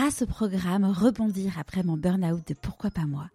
grâce 0.00 0.22
au 0.22 0.26
programme 0.26 0.86
Rebondir 0.86 1.58
après 1.58 1.82
mon 1.82 1.98
burn-out 1.98 2.48
de 2.48 2.54
Pourquoi 2.54 2.90
pas 2.90 3.04
moi, 3.04 3.28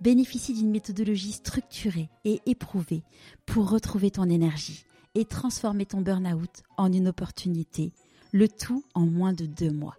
bénéficie 0.00 0.54
d'une 0.54 0.70
méthodologie 0.70 1.32
structurée 1.32 2.10
et 2.24 2.40
éprouvée 2.46 3.02
pour 3.44 3.68
retrouver 3.68 4.12
ton 4.12 4.30
énergie 4.30 4.84
et 5.16 5.24
transformer 5.24 5.84
ton 5.84 6.00
burn-out 6.00 6.62
en 6.76 6.92
une 6.92 7.08
opportunité, 7.08 7.92
le 8.30 8.46
tout 8.46 8.84
en 8.94 9.04
moins 9.04 9.32
de 9.32 9.46
deux 9.46 9.72
mois. 9.72 9.96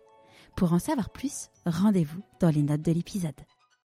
Pour 0.56 0.72
en 0.72 0.80
savoir 0.80 1.10
plus, 1.10 1.50
rendez-vous 1.66 2.24
dans 2.40 2.52
les 2.52 2.64
notes 2.64 2.84
de 2.84 2.94
l'épisode. 2.94 3.42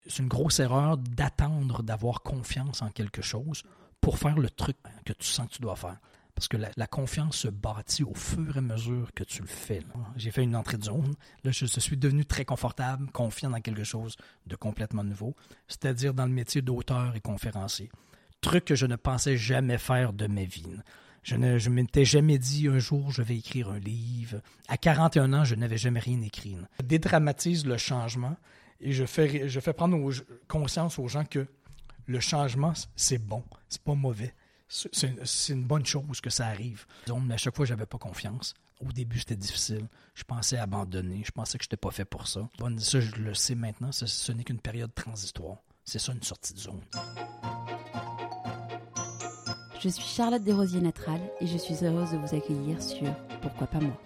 C'est 0.07 0.23
une 0.23 0.29
grosse 0.29 0.61
erreur 0.61 0.99
d'attendre 0.99 1.83
d'avoir 1.83 2.23
confiance 2.23 2.83
en 2.83 2.91
quelque 2.91 3.23
chose 3.23 3.63
pour 4.03 4.19
faire 4.19 4.37
le 4.37 4.51
truc 4.51 4.77
que 5.07 5.15
tu 5.15 5.27
sens 5.27 5.49
que 5.49 5.55
tu 5.55 5.63
dois 5.63 5.77
faire. 5.77 5.99
Parce 6.37 6.49
que 6.49 6.59
la, 6.59 6.87
confiance 6.87 7.39
se 7.39 7.49
bâtit 7.49 8.05
au 8.05 8.13
fur 8.13 8.57
et 8.57 8.59
à 8.59 8.61
mesure 8.63 9.11
que 9.15 9.25
tu 9.25 9.41
le 9.41 9.49
fais. 9.49 9.81
J'ai 10.17 10.31
fait 10.31 10.43
une 10.43 10.55
entrée 10.55 10.77
de 10.77 10.85
zone. 10.85 11.15
Là, 11.45 11.51
je, 11.51 11.65
suis 11.65 11.97
devenu 11.97 12.27
très 12.27 12.45
confortable, 12.45 13.11
confiant 13.11 13.49
dans 13.49 13.61
quelque 13.63 13.85
chose 13.85 14.17
de 14.47 14.55
complètement 14.55 15.03
nouveau, 15.03 15.35
c'est-à-dire 15.67 16.13
dans 16.13 16.27
le 16.27 16.33
métier 16.33 16.61
d'auteur 16.61 17.17
et 17.17 17.21
conférencier. 17.21 17.91
Truc 18.43 18.67
que 18.67 18.75
je 18.75 18.85
ne 18.85 18.97
pensais 18.97 19.39
jamais 19.39 19.79
faire 19.79 20.13
de 20.13 20.27
ma 20.27 20.45
vie. 20.45 20.77
Je 21.23 21.37
ne 21.37 21.59
je 21.59 21.71
m'étais 21.71 22.05
jamais 22.05 22.37
dit 22.37 22.69
un 22.69 22.79
jour 22.79 23.11
je 23.11 23.23
vais 23.23 23.39
écrire 23.39 23.71
un 23.71 23.79
livre. 23.79 24.43
À 24.69 24.77
41 24.77 25.33
ans, 25.33 25.45
je 25.45 25.55
n'avais 25.55 25.79
jamais 25.79 26.01
rien 26.01 26.21
écrit. 26.21 26.59
Je 26.81 26.85
dédramatise 26.85 27.65
le 27.65 27.79
changement 27.79 28.37
et 28.83 28.93
je 28.93 29.07
fais, 29.07 29.49
je 29.49 29.59
fais 29.59 29.73
prendre 29.73 29.99
conscience 30.49 30.99
aux 30.99 31.09
gens 31.09 31.25
que 31.25 31.47
le 32.05 32.21
changement, 32.21 32.75
c'est 32.95 33.19
bon, 33.19 33.43
c'est 33.71 33.83
pas 33.83 33.95
mauvais 33.95 34.35
c'est 34.69 35.53
une 35.53 35.65
bonne 35.65 35.87
chose 35.87 36.21
que 36.21 36.31
ça 36.31 36.47
arrive. 36.47 36.87
Mais 37.23 37.35
à 37.35 37.37
chaque 37.37 37.55
fois, 37.55 37.67
j'avais 37.67 37.87
pas 37.87 37.99
confiance. 37.99 38.55
Au 38.81 38.93
début, 38.93 39.19
c'était 39.19 39.37
difficile. 39.37 39.89
Je 40.15 40.25
pensais 40.25 40.59
abandonner. 40.59 41.23
Je 41.25 41.31
pensais 41.31 41.57
que 41.57 41.65
je 41.65 41.69
n'étais 41.69 41.77
pas 41.77 41.91
fait 41.91 42.05
pour 42.05 42.27
ça. 42.27 42.49
Ça, 42.79 43.01
je 43.01 43.15
le 43.17 43.35
sais 43.35 43.55
maintenant. 43.55 43.93
Ce, 43.93 44.33
n'est 44.33 44.45
qu'une 44.45 44.61
période 44.61 44.95
transitoire. 44.95 45.59
C'est 45.85 45.99
ça, 45.99 46.13
une 46.13 46.23
sortie 46.23 46.53
de 46.53 46.59
zone. 46.59 46.81
Je 49.81 49.89
suis 49.89 50.05
Charlotte 50.05 50.43
Desrosiers 50.43 50.81
Natral 50.81 51.21
et 51.41 51.47
je 51.47 51.59
suis 51.59 51.85
heureuse 51.85 52.11
de 52.11 52.17
vous 52.17 52.35
accueillir 52.35 52.83
sur 52.83 53.07
Pourquoi 53.41 53.67
pas 53.69 53.79
moi. 53.79 53.97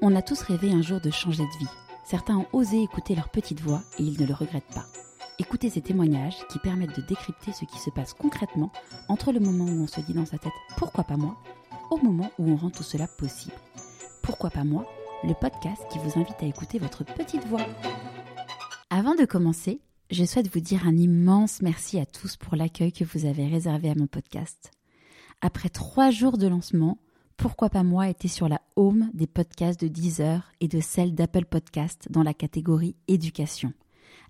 On 0.00 0.16
a 0.16 0.22
tous 0.22 0.40
rêvé 0.40 0.72
un 0.72 0.82
jour 0.82 1.00
de 1.00 1.10
changer 1.10 1.42
de 1.42 1.58
vie. 1.58 1.70
Certains 2.06 2.36
ont 2.36 2.46
osé 2.52 2.82
écouter 2.82 3.14
leur 3.14 3.28
petite 3.28 3.60
voix 3.60 3.82
et 3.98 4.02
ils 4.02 4.20
ne 4.20 4.26
le 4.26 4.32
regrettent 4.32 4.74
pas. 4.74 4.86
Écoutez 5.40 5.70
ces 5.70 5.80
témoignages 5.80 6.36
qui 6.50 6.58
permettent 6.58 6.94
de 6.94 7.00
décrypter 7.00 7.52
ce 7.54 7.64
qui 7.64 7.78
se 7.78 7.88
passe 7.88 8.12
concrètement 8.12 8.70
entre 9.08 9.32
le 9.32 9.40
moment 9.40 9.64
où 9.64 9.84
on 9.84 9.86
se 9.86 10.02
dit 10.02 10.12
dans 10.12 10.26
sa 10.26 10.36
tête 10.36 10.52
pourquoi 10.76 11.02
pas 11.02 11.16
moi? 11.16 11.34
au 11.90 11.96
moment 11.96 12.30
où 12.38 12.50
on 12.50 12.56
rend 12.56 12.68
tout 12.68 12.82
cela 12.82 13.08
possible. 13.08 13.54
Pourquoi 14.20 14.50
pas 14.50 14.64
moi? 14.64 14.86
Le 15.24 15.32
podcast 15.32 15.80
qui 15.90 15.98
vous 15.98 16.20
invite 16.20 16.42
à 16.42 16.44
écouter 16.44 16.78
votre 16.78 17.04
petite 17.04 17.46
voix. 17.46 17.64
Avant 18.90 19.14
de 19.14 19.24
commencer, 19.24 19.80
je 20.10 20.26
souhaite 20.26 20.52
vous 20.52 20.60
dire 20.60 20.86
un 20.86 20.98
immense 20.98 21.62
merci 21.62 21.98
à 21.98 22.04
tous 22.04 22.36
pour 22.36 22.54
l'accueil 22.54 22.92
que 22.92 23.04
vous 23.04 23.24
avez 23.24 23.46
réservé 23.46 23.88
à 23.88 23.94
mon 23.94 24.06
podcast. 24.06 24.72
Après 25.40 25.70
trois 25.70 26.10
jours 26.10 26.36
de 26.36 26.48
lancement, 26.48 26.98
Pourquoi 27.38 27.70
pas 27.70 27.82
moi 27.82 28.10
était 28.10 28.28
sur 28.28 28.46
la 28.46 28.60
home 28.76 29.08
des 29.14 29.26
podcasts 29.26 29.80
de 29.80 29.88
Deezer 29.88 30.52
et 30.60 30.68
de 30.68 30.80
celle 30.80 31.14
d'Apple 31.14 31.46
Podcast 31.46 32.08
dans 32.10 32.22
la 32.22 32.34
catégorie 32.34 32.94
éducation 33.08 33.72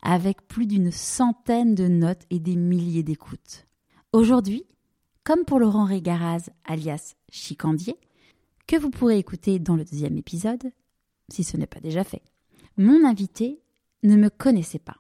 avec 0.02 0.46
plus 0.46 0.66
d'une 0.66 0.90
centaine 0.90 1.74
de 1.74 1.88
notes 1.88 2.24
et 2.30 2.38
des 2.38 2.56
milliers 2.56 3.02
d'écoutes. 3.02 3.66
Aujourd'hui, 4.12 4.64
comme 5.24 5.44
pour 5.44 5.58
Laurent 5.58 5.84
Régaraz, 5.84 6.50
alias 6.64 7.14
Chicandier, 7.30 7.96
que 8.66 8.76
vous 8.76 8.90
pourrez 8.90 9.18
écouter 9.18 9.58
dans 9.58 9.76
le 9.76 9.84
deuxième 9.84 10.16
épisode, 10.16 10.72
si 11.28 11.44
ce 11.44 11.56
n'est 11.56 11.66
pas 11.66 11.80
déjà 11.80 12.04
fait, 12.04 12.22
mon 12.76 13.04
invité 13.04 13.60
ne 14.02 14.16
me 14.16 14.30
connaissait 14.30 14.78
pas, 14.78 14.96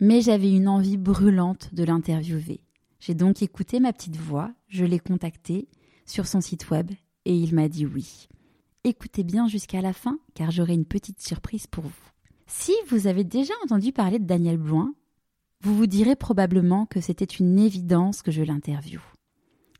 mais 0.00 0.20
j'avais 0.20 0.52
une 0.52 0.68
envie 0.68 0.96
brûlante 0.96 1.72
de 1.74 1.84
l'interviewer. 1.84 2.60
J'ai 3.00 3.14
donc 3.14 3.42
écouté 3.42 3.80
ma 3.80 3.92
petite 3.92 4.16
voix, 4.16 4.52
je 4.68 4.84
l'ai 4.84 4.98
contacté 4.98 5.68
sur 6.06 6.26
son 6.26 6.40
site 6.40 6.70
web 6.70 6.90
et 7.24 7.36
il 7.36 7.54
m'a 7.54 7.68
dit 7.68 7.86
oui. 7.86 8.28
Écoutez 8.82 9.22
bien 9.22 9.48
jusqu'à 9.48 9.80
la 9.80 9.92
fin 9.92 10.18
car 10.34 10.50
j'aurai 10.50 10.74
une 10.74 10.84
petite 10.84 11.22
surprise 11.22 11.66
pour 11.66 11.84
vous. 11.84 12.13
Si 12.46 12.72
vous 12.88 13.06
avez 13.06 13.24
déjà 13.24 13.54
entendu 13.64 13.92
parler 13.92 14.18
de 14.18 14.26
Daniel 14.26 14.58
Bloin, 14.58 14.94
vous 15.62 15.74
vous 15.74 15.86
direz 15.86 16.16
probablement 16.16 16.86
que 16.86 17.00
c'était 17.00 17.24
une 17.24 17.58
évidence 17.58 18.22
que 18.22 18.30
je 18.30 18.42
l'interviewe. 18.42 19.00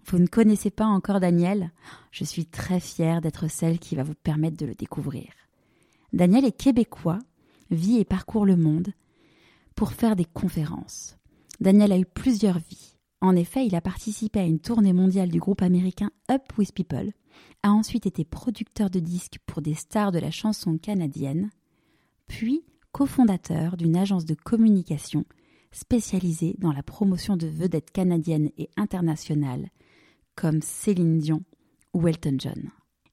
Vous 0.07 0.19
ne 0.19 0.27
connaissez 0.27 0.71
pas 0.71 0.87
encore 0.87 1.21
Daniel 1.21 1.73
Je 2.11 2.25
suis 2.25 2.47
très 2.47 2.81
fière 2.81 3.21
d'être 3.21 3.49
celle 3.49 3.79
qui 3.79 3.97
va 3.97 4.03
vous 4.03 4.15
permettre 4.15 4.57
de 4.57 4.67
le 4.67 4.75
découvrir. 4.75 5.31
Daniel 6.13 6.45
est 6.45 6.57
québécois, 6.57 7.19
vit 7.71 7.99
et 7.99 8.05
parcourt 8.05 8.47
le 8.47 8.57
monde 8.57 8.93
pour 9.75 9.93
faire 9.93 10.17
des 10.17 10.25
conférences. 10.25 11.17
Daniel 11.61 11.93
a 11.93 11.99
eu 11.99 12.07
plusieurs 12.07 12.59
vies. 12.59 12.97
En 13.21 13.37
effet, 13.37 13.67
il 13.67 13.75
a 13.75 13.81
participé 13.81 14.41
à 14.41 14.45
une 14.45 14.61
tournée 14.61 14.93
mondiale 14.93 15.31
du 15.31 15.41
groupe 15.41 15.63
américain 15.63 16.11
Up 16.31 16.43
With 16.59 16.73
People, 16.73 17.13
a 17.63 17.71
ensuite 17.71 18.07
été 18.07 18.25
producteur 18.25 18.91
de 18.91 19.01
disques 19.01 19.39
pour 19.47 19.63
des 19.63 19.75
stars 19.75 20.13
de 20.13 20.19
la 20.19 20.31
chanson 20.31 20.77
canadienne, 20.79 21.51
puis 22.27 22.65
cofondateur 22.93 23.77
d'une 23.77 23.97
agence 23.97 24.25
de 24.25 24.35
communication 24.35 25.25
spécialisée 25.73 26.55
dans 26.59 26.73
la 26.73 26.83
promotion 26.83 27.37
de 27.37 27.47
vedettes 27.47 27.91
canadiennes 27.91 28.51
et 28.57 28.71
internationales 28.77 29.69
comme 30.37 30.63
Céline 30.63 31.19
Dion 31.19 31.43
ou 31.93 32.07
Elton 32.09 32.37
John. 32.39 32.71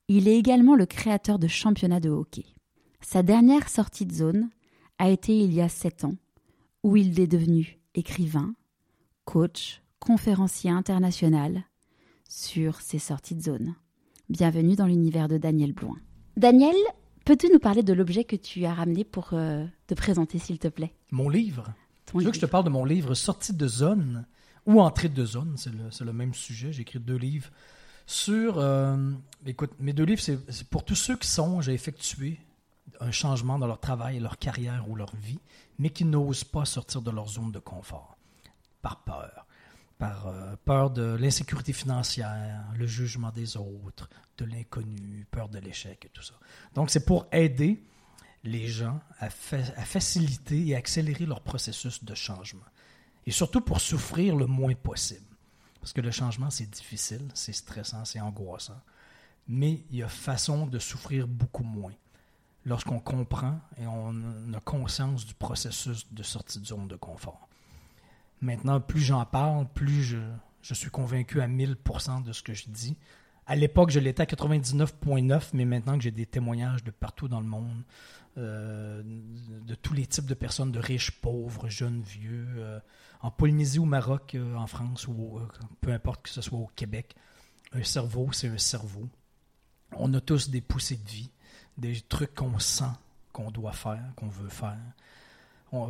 Il 0.08 0.28
est 0.28 0.38
également 0.38 0.76
le 0.76 0.86
créateur 0.86 1.40
de 1.40 1.48
championnats 1.48 2.00
de 2.00 2.10
hockey. 2.10 2.46
Sa 3.02 3.24
dernière 3.24 3.70
sortie 3.70 4.06
de 4.06 4.14
zone 4.14 4.50
a 5.00 5.10
été 5.10 5.36
il 5.38 5.54
y 5.54 5.62
a 5.62 5.70
sept 5.70 6.04
ans, 6.04 6.16
où 6.84 6.96
il 6.98 7.20
est 7.20 7.28
devenu 7.28 7.80
écrivain, 7.96 8.54
coach, 9.26 9.82
conférencier 10.00 10.70
international 10.70 11.64
sur 12.28 12.82
ses 12.82 13.00
sorties 13.00 13.36
de 13.36 13.42
zone. 13.42 13.76
Bienvenue 14.30 14.76
dans 14.76 14.86
l'univers 14.86 15.28
de 15.28 15.38
Daniel 15.38 15.74
Bloin. 15.74 15.98
Daniel, 16.38 16.76
Peux-tu 17.26 17.50
nous 17.52 17.59
parler 17.59 17.84
de 17.84 17.94
l'objet 17.94 18.24
que 18.24 18.36
tu 18.36 18.66
as 18.66 18.74
ramené 18.74 19.04
pour 19.04 19.30
euh, 19.34 19.66
te 19.88 19.94
présenter, 19.94 20.40
s'il 20.40 20.59
te 20.59 20.68
plaît? 20.68 20.94
Mon 21.12 21.30
livre. 21.30 21.74
Tu 22.06 22.18
veux 22.18 22.32
que 22.32 22.36
je 22.36 22.42
te 22.42 22.46
parle 22.46 22.66
de 22.66 22.70
mon 22.70 22.84
livre 22.84 23.14
Sortie 23.14 23.54
de 23.54 23.68
zone 23.68 24.26
ou 24.66 24.82
Entrée 24.82 25.09
de 25.09 25.26
zone, 25.26 25.56
c'est 25.58 26.04
le, 26.04 26.14
même 26.14 26.34
sujet. 26.34 26.74
J'ai 26.74 26.82
écrit 26.82 27.00
deux 27.00 27.16
livres 27.16 27.50
sur. 28.06 28.58
Euh, 28.58 29.12
écoute, 29.46 29.72
mes 29.80 29.94
deux 29.94 30.04
livres, 30.04 30.22
c'est 30.22 30.68
pour 30.70 30.84
tous 30.84 30.96
ceux 30.96 31.16
qui 31.16 31.28
sont, 31.28 31.62
j'ai 31.62 31.74
effectué 31.74 32.40
un 33.00 33.12
changement 33.12 33.58
dans 33.58 33.68
leur 33.68 33.80
travail, 33.80 34.20
leur 34.20 34.38
carrière 34.38 34.86
ou 34.90 34.96
leur 34.96 35.16
vie, 35.16 35.40
mais 35.80 35.90
qui 35.90 36.06
n'osent 36.06 36.44
pas 36.44 36.66
sortir 36.66 37.02
de 37.02 37.12
leur 37.12 37.28
zone 37.28 37.52
de 37.52 37.59
confort 37.59 38.18
par 38.82 39.03
peur 39.03 39.46
par 40.02 40.26
euh, 40.26 40.56
peur 40.66 40.90
de 40.90 41.14
l'insécurité 41.14 41.74
financière, 41.74 42.66
le 42.76 42.88
jugement 42.88 43.30
des 43.30 43.56
autres, 43.56 44.10
de 44.40 44.46
l'inconnu, 44.46 45.28
peur 45.30 45.48
de 45.48 45.60
l'échec 45.60 46.04
et 46.04 46.10
tout 46.10 46.24
ça. 46.24 46.34
Donc, 46.74 46.90
c'est 46.90 47.06
pour 47.06 47.28
aider 47.32 47.84
les 48.44 48.68
gens 48.68 49.00
à, 49.20 49.28
à, 49.28 49.30
faciliter 49.30 50.66
et 50.70 50.76
accélérer 50.76 51.28
leur 51.28 51.42
processus 51.42 52.04
de 52.04 52.16
changement. 52.16 52.66
Et 53.28 53.32
surtout 53.32 53.62
pour 53.62 53.80
souffrir 53.80 54.36
le 54.36 54.48
moins 54.48 54.74
possible. 54.74 55.36
Parce 55.80 55.94
que 55.94 56.02
le 56.02 56.10
changement, 56.10 56.50
c'est 56.50 56.68
difficile, 56.68 57.28
c'est 57.36 57.54
stressant, 57.54 58.04
c'est 58.04 58.20
angoissant. 58.20 58.82
Mais 59.48 59.84
il 59.92 59.98
y 59.98 60.02
a 60.02 60.08
façon 60.08 60.66
de 60.66 60.80
souffrir 60.80 61.28
beaucoup 61.28 61.64
moins 61.64 61.94
lorsqu'on 62.66 63.00
comprend 63.00 63.60
et 63.78 63.86
on 63.86 64.16
a 64.52 64.60
conscience 64.62 65.28
du 65.28 65.36
processus 65.36 66.12
de 66.12 66.24
sortie 66.24 66.60
de 66.60 66.66
zone 66.66 66.88
de 66.88 66.96
confort. 66.96 67.48
Maintenant, 68.41 68.79
plus 68.79 69.02
j'en 69.02 69.24
parle, 69.25 69.68
plus 69.74 70.03
je, 70.62 70.74
suis 70.74 70.90
convaincu 70.90 71.41
à 71.41 71.47
1000% 71.47 72.24
de 72.24 72.34
ce 72.34 72.41
que 72.41 72.53
je 72.53 72.66
dis. 72.69 72.97
À 73.46 73.56
l'époque, 73.56 73.91
je 73.91 74.00
l'étais 74.00 74.24
à 74.24 74.25
99,9, 74.25 75.50
mais 75.53 75.66
maintenant 75.66 75.97
que 75.97 76.03
j'ai 76.03 76.12
des 76.12 76.25
témoignages 76.25 76.84
de 76.84 76.91
partout 76.91 77.28
dans 77.28 77.40
le 77.40 77.47
monde, 77.47 77.84
euh, 78.38 79.03
de 79.03 79.76
tous 79.76 79.93
les 79.93 80.05
types 80.05 80.26
de 80.26 80.34
personnes, 80.34 80.72
de 80.72 80.79
riches, 80.79 81.11
pauvres, 81.11 81.70
jeunes, 81.70 82.02
vieux, 82.02 82.47
euh, 82.58 82.79
en 83.22 83.29
Polynésie 83.29 83.79
ou 83.79 83.85
Maroc, 83.85 84.35
euh, 84.35 84.55
en 84.55 84.67
France, 84.67 85.08
ou 85.08 85.40
peu 85.82 85.91
importe 85.91 86.23
que 86.23 86.29
ce 86.29 86.41
soit 86.41 86.58
au 86.58 86.72
Québec, 86.76 87.16
un 87.73 87.84
cerveau, 87.84 88.32
c'est 88.32 88.47
un 88.47 88.58
cerveau. 88.58 89.08
On 89.94 90.14
a 90.14 90.22
tous 90.22 90.49
des 90.49 90.61
poussées 90.61 90.97
de 90.97 91.09
vie, 91.09 91.29
des 91.78 91.99
trucs 92.02 92.34
qu'on 92.34 92.58
sent 92.59 92.85
qu'on 93.34 93.52
doit 93.52 93.73
faire, 93.73 94.03
qu'on 94.16 94.28
veut 94.28 94.49
faire 94.49 94.78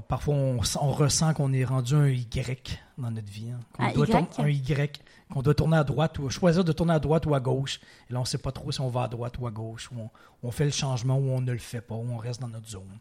parfois, 0.08 0.36
on, 0.36 0.60
ressent 0.60 1.34
qu'on 1.34 1.54
est 1.54 1.66
rendu 1.66 1.96
un 1.96 2.08
Y 2.08 2.80
dans 2.98 3.10
notre 3.10 3.32
vie. 3.32 3.50
Hein. 3.50 3.60
un, 3.80 3.90
y? 3.90 4.14
un 4.38 4.48
Y, 4.48 5.02
qu'on 5.32 5.42
doit 5.42 5.56
tourner 5.56 5.78
à 5.78 5.84
droite 5.84 6.20
ou 6.20 6.30
choisir 6.30 6.64
de 6.64 6.72
tourner 6.72 6.94
à 6.94 7.00
droite 7.00 7.26
ou 7.26 7.34
à 7.34 7.40
gauche. 7.40 7.80
Et 8.10 8.14
là, 8.14 8.20
on 8.20 8.24
ne 8.24 8.28
sait 8.28 8.38
pas 8.38 8.52
trop 8.52 8.72
si 8.72 8.80
on 8.80 8.90
va 8.90 9.04
à 9.04 9.08
droite 9.08 9.40
ou 9.40 9.48
à 9.48 9.52
gauche, 9.52 9.90
ou 9.92 10.10
on, 10.44 10.52
fait 10.52 10.66
le 10.66 10.72
changement 10.72 11.18
ou 11.18 11.32
on 11.32 11.42
ne 11.42 11.52
le 11.52 11.58
fait 11.58 11.82
pas, 11.82 11.96
ou 11.96 12.06
on 12.12 12.18
reste 12.18 12.42
dans 12.42 12.48
notre 12.48 12.70
zone. 12.70 13.00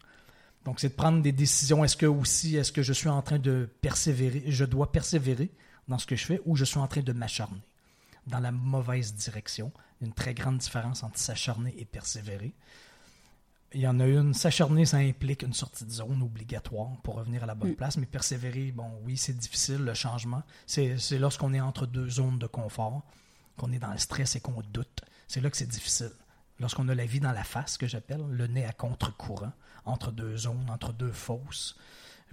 Donc, 0.65 0.81
c'est 0.81 0.88
de 0.88 0.94
prendre 0.94 1.21
des 1.21 1.32
décisions. 1.32 1.85
Est-ce 1.85 1.97
que 1.97 2.06
aussi, 2.06 2.56
est-ce 2.56 2.73
que 2.73 2.82
je 2.82 2.94
suis 2.94 3.09
en 3.09 3.21
train 3.21 3.38
de 3.38 3.69
persévérer, 3.82 4.44
je 4.47 4.65
dois 4.65 4.91
persévérer 4.91 5.50
dans 5.87 5.99
ce 5.99 6.06
que 6.06 6.17
je 6.17 6.25
fais, 6.25 6.41
ou 6.47 6.56
je 6.56 6.65
suis 6.65 6.79
en 6.79 6.87
train 6.87 7.03
de 7.03 7.12
m'acharner 7.12 7.61
dans 8.27 8.41
la 8.41 8.53
mauvaise 8.53 9.15
direction? 9.15 9.71
Une 10.00 10.12
très 10.12 10.32
grande 10.32 10.56
différence 10.56 11.03
entre 11.03 11.19
s'acharner 11.19 11.75
et 11.79 11.85
persévérer 11.85 12.55
il 13.72 13.81
y 13.81 13.87
en 13.87 14.00
a 14.00 14.06
une, 14.06 14.34
s'acharner, 14.34 14.84
ça 14.84 14.96
implique 14.99 15.43
une 15.43 15.52
sortie 15.52 15.84
de 15.84 15.90
zone 15.90 16.22
obligatoire 16.22 16.90
pour 17.02 17.14
revenir 17.14 17.44
à 17.44 17.46
la 17.46 17.55
bonne 17.55 17.70
mm. 17.70 17.76
place, 17.76 17.96
mais 17.96 18.06
persévérer, 18.06 18.72
bon, 18.72 18.90
oui, 19.05 19.17
c'est 19.17 19.37
difficile, 19.37 19.78
le 19.78 19.94
changement. 19.94 20.43
C'est 20.67 20.96
lorsqu'on 21.19 21.55
est 21.55 21.61
entre 21.61 21.87
deux 21.87 22.08
zones 22.08 22.38
de 22.38 22.46
confort, 22.46 23.02
qu'on 23.56 23.72
est 23.72 23.78
dans 23.78 23.93
le 23.93 23.99
stress 23.99 24.34
et 24.37 24.40
qu'on 24.40 24.62
doute. 24.72 25.02
C'est 25.28 25.40
là 25.40 25.50
que 25.50 25.56
c'est 25.56 25.69
difficile. 25.69 26.11
Lorsqu'on 26.58 26.88
a 26.88 26.94
la 26.94 27.06
vie 27.06 27.20
dans 27.20 27.32
la 27.32 27.44
face, 27.44 27.78
que 27.78 27.87
j'appelle, 27.87 28.22
le 28.28 28.46
nez 28.46 28.64
à 28.64 28.72
contre-courant, 28.72 29.52
entre 29.84 30.11
deux 30.11 30.37
zones, 30.37 30.69
entre 30.69 30.93
deux 30.93 31.12
fosses. 31.12 31.76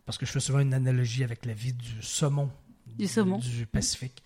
Parce 0.05 0.17
que 0.17 0.25
je 0.25 0.31
fais 0.31 0.39
souvent 0.39 0.59
une 0.59 0.73
analogie 0.73 1.23
avec 1.23 1.45
la 1.45 1.53
vie 1.53 1.73
du 1.73 2.01
saumon, 2.01 2.49
du, 2.85 3.07
saumon. 3.07 3.37
du 3.37 3.65
Pacifique. 3.65 4.23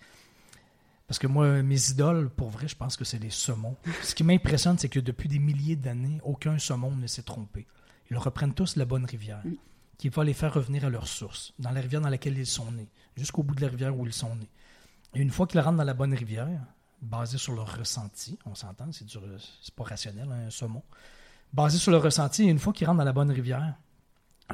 Parce 1.12 1.18
que 1.18 1.26
moi, 1.26 1.62
mes 1.62 1.90
idoles, 1.90 2.30
pour 2.30 2.48
vrai, 2.48 2.66
je 2.68 2.74
pense 2.74 2.96
que 2.96 3.04
c'est 3.04 3.18
les 3.18 3.28
saumons. 3.28 3.76
Ce 4.02 4.14
qui 4.14 4.24
m'impressionne, 4.24 4.78
c'est 4.78 4.88
que 4.88 4.98
depuis 4.98 5.28
des 5.28 5.38
milliers 5.38 5.76
d'années, 5.76 6.18
aucun 6.24 6.58
saumon 6.58 6.90
ne 6.92 7.06
s'est 7.06 7.22
trompé. 7.22 7.66
Ils 8.10 8.16
reprennent 8.16 8.54
tous 8.54 8.76
la 8.76 8.86
bonne 8.86 9.04
rivière, 9.04 9.42
mm. 9.44 9.52
qui 9.98 10.08
va 10.08 10.24
les 10.24 10.32
faire 10.32 10.54
revenir 10.54 10.86
à 10.86 10.88
leur 10.88 11.06
source, 11.06 11.52
dans 11.58 11.70
la 11.70 11.82
rivière 11.82 12.00
dans 12.00 12.08
laquelle 12.08 12.38
ils 12.38 12.46
sont 12.46 12.72
nés, 12.72 12.88
jusqu'au 13.14 13.42
bout 13.42 13.54
de 13.54 13.60
la 13.60 13.68
rivière 13.68 13.94
où 13.94 14.06
ils 14.06 14.12
sont 14.14 14.34
nés. 14.36 14.48
Et 15.14 15.20
une 15.20 15.28
fois 15.28 15.46
qu'ils 15.46 15.60
rentrent 15.60 15.76
dans 15.76 15.84
la 15.84 15.92
bonne 15.92 16.14
rivière, 16.14 16.48
basé 17.02 17.36
sur 17.36 17.52
leur 17.52 17.76
ressenti, 17.76 18.38
on 18.46 18.54
s'entend, 18.54 18.90
c'est, 18.90 19.04
c'est 19.06 19.74
pas 19.74 19.84
rationnel, 19.84 20.32
hein, 20.32 20.46
un 20.46 20.50
saumon, 20.50 20.82
basé 21.52 21.76
sur 21.76 21.92
leur 21.92 22.02
ressenti, 22.02 22.44
et 22.44 22.48
une 22.48 22.58
fois 22.58 22.72
qu'ils 22.72 22.86
rentrent 22.86 23.00
dans 23.00 23.04
la 23.04 23.12
bonne 23.12 23.32
rivière, 23.32 23.74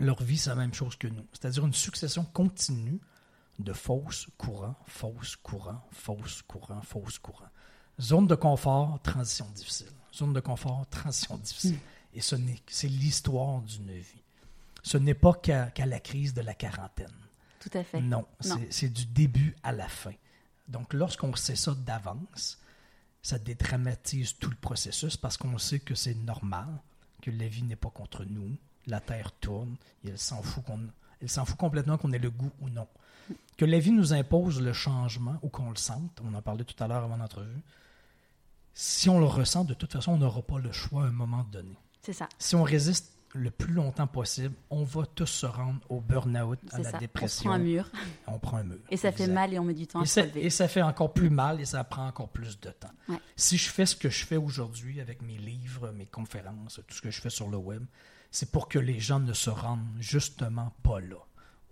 leur 0.01 0.21
vie, 0.25 0.39
c'est 0.39 0.51
la 0.51 0.57
même 0.57 0.75
chose 0.75 0.97
que 0.97 1.07
nous. 1.07 1.25
C'est-à-dire 1.31 1.65
une 1.65 1.73
succession 1.73 2.25
continue 2.25 2.99
de 3.59 3.73
fausses 3.73 4.29
courants, 4.37 4.77
fausses 4.87 5.37
courants, 5.37 5.83
fausses 5.91 6.43
courants, 6.43 6.83
fausses 6.83 7.19
courants. 7.19 7.51
Zone 8.01 8.27
de 8.27 8.37
confort, 8.37 9.01
transition 9.03 9.47
difficile. 9.55 9.91
Zone 10.15 10.33
de 10.33 10.41
confort, 10.41 10.87
transition 10.89 11.37
difficile. 11.37 11.75
Hmm. 11.75 12.15
Et 12.15 12.21
ce 12.21 12.37
n'est, 12.37 12.61
c'est 12.69 12.89
l'histoire 12.89 13.61
d'une 13.63 13.93
vie. 13.93 14.23
Ce 14.83 14.97
n'est 14.97 15.15
pas 15.15 15.35
qu'à, 15.35 15.73
la 15.85 16.01
crise 16.01 16.33
de 16.35 16.41
la 16.41 16.55
quarantaine. 16.55 17.13
Tout 17.61 17.71
à 17.75 17.83
fait. 17.83 18.01
Non, 18.01 18.27
C'est, 18.71 18.89
du 18.89 19.07
début 19.07 19.57
à 19.63 19.73
la 19.73 19.89
fin. 19.89 20.15
Donc, 20.69 20.95
lorsqu'on 20.95 21.35
sait 21.35 21.57
ça 21.57 21.75
d'avance, 21.75 22.59
ça 23.21 23.39
dédramatise 23.39 24.39
tout 24.39 24.51
le 24.51 24.57
processus 24.57 25.17
parce 25.17 25.37
qu'on 25.37 25.59
sait 25.59 25.81
que 25.81 25.95
c'est 25.95 26.15
normal, 26.15 26.69
que 27.21 27.31
la 27.33 27.49
vie 27.49 27.65
n'est 27.65 27.77
pas 27.77 27.91
contre 27.91 28.25
nous, 28.25 28.57
la 28.87 29.01
Terre 29.01 29.33
tourne, 29.33 29.77
et 30.05 30.11
elle 30.11 30.19
s'en 30.19 30.43
fout, 30.43 30.65
qu'on, 30.65 30.89
elle 31.21 31.29
s'en 31.29 31.45
fout 31.45 31.57
complètement 31.57 31.99
qu'on 31.99 32.13
ait 32.13 32.19
le 32.19 32.31
goût 32.31 32.53
ou 32.61 32.69
non 32.71 32.87
que 33.57 33.65
la 33.65 33.79
vie 33.79 33.93
nous 33.93 34.13
impose 34.13 34.61
le 34.61 34.73
changement 34.73 35.37
ou 35.43 35.49
qu'on 35.49 35.71
le 35.71 35.77
sente, 35.77 36.21
on 36.25 36.35
en 36.35 36.43
parlait 36.43 36.65
tout 36.65 36.83
à 36.83 36.87
l'heure 36.87 37.05
avant 37.05 37.17
l'entrevue, 37.17 37.63
si 38.73 39.09
on 39.09 39.19
le 39.19 39.27
ressent, 39.27 39.65
de 39.65 39.75
toute 39.75 39.93
façon, 39.93 40.13
on 40.13 40.19
n'aura 40.19 40.43
pas 40.43 40.59
le 40.59 40.71
choix 40.71 41.05
à 41.05 41.07
un 41.07 41.13
moment 41.13 41.45
donné. 41.51 41.77
C'est 42.03 42.13
ça. 42.13 42.29
Si 42.39 42.55
on 42.55 42.63
résiste 42.63 43.13
le 43.35 43.51
plus 43.51 43.73
longtemps 43.73 44.07
possible, 44.07 44.55
on 44.71 44.85
va 44.85 45.05
tous 45.05 45.27
se 45.27 45.47
rendre 45.47 45.81
au 45.89 46.01
burn-out, 46.01 46.59
à 46.73 46.79
la 46.79 46.93
dépression. 46.93 47.51
On 47.51 47.55
prend 47.55 47.61
un 47.61 47.65
mur. 47.65 47.91
On 48.27 48.39
prend 48.39 48.57
un 48.59 48.65
mur. 48.65 48.79
Et 48.91 48.97
ça 48.97 49.13
fait 49.13 49.27
mal 49.27 49.53
et 49.53 49.59
on 49.59 49.65
met 49.65 49.75
du 49.75 49.87
temps 49.87 50.01
à 50.01 50.07
se 50.07 50.21
Et 50.37 50.51
ça 50.51 50.69
fait 50.69 50.83
encore 50.83 51.13
plus 51.13 51.31
mal 51.31 51.61
et 51.61 51.65
ça 51.65 51.83
prend 51.85 52.07
encore 52.07 52.29
plus 52.29 52.61
de 52.61 52.71
temps. 52.71 52.93
Si 53.37 53.57
je 53.59 53.69
fais 53.69 53.87
ce 53.87 53.97
que 53.97 54.11
je 54.11 54.25
fais 54.25 54.37
aujourd'hui 54.37 55.01
avec 55.01 55.23
mes 55.23 55.37
livres, 55.39 55.91
mes 55.93 56.07
conférences, 56.07 56.81
tout 56.87 56.95
ce 56.95 57.03
que 57.03 57.11
je 57.11 57.21
fais 57.21 57.31
sur 57.31 57.49
le 57.49 57.57
web, 57.57 57.85
c'est 58.31 58.53
pour 58.53 58.69
que 58.69 58.79
les 58.79 59.01
gens 59.01 59.21
ne 59.21 59.33
se 59.33 59.51
rendent 59.51 59.87
justement 59.99 60.73
pas 60.83 61.01
là 61.01 61.17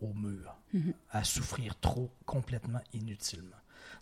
au 0.00 0.12
mur, 0.12 0.56
à 1.10 1.24
souffrir 1.24 1.78
trop 1.80 2.10
complètement 2.24 2.80
inutilement. 2.92 3.56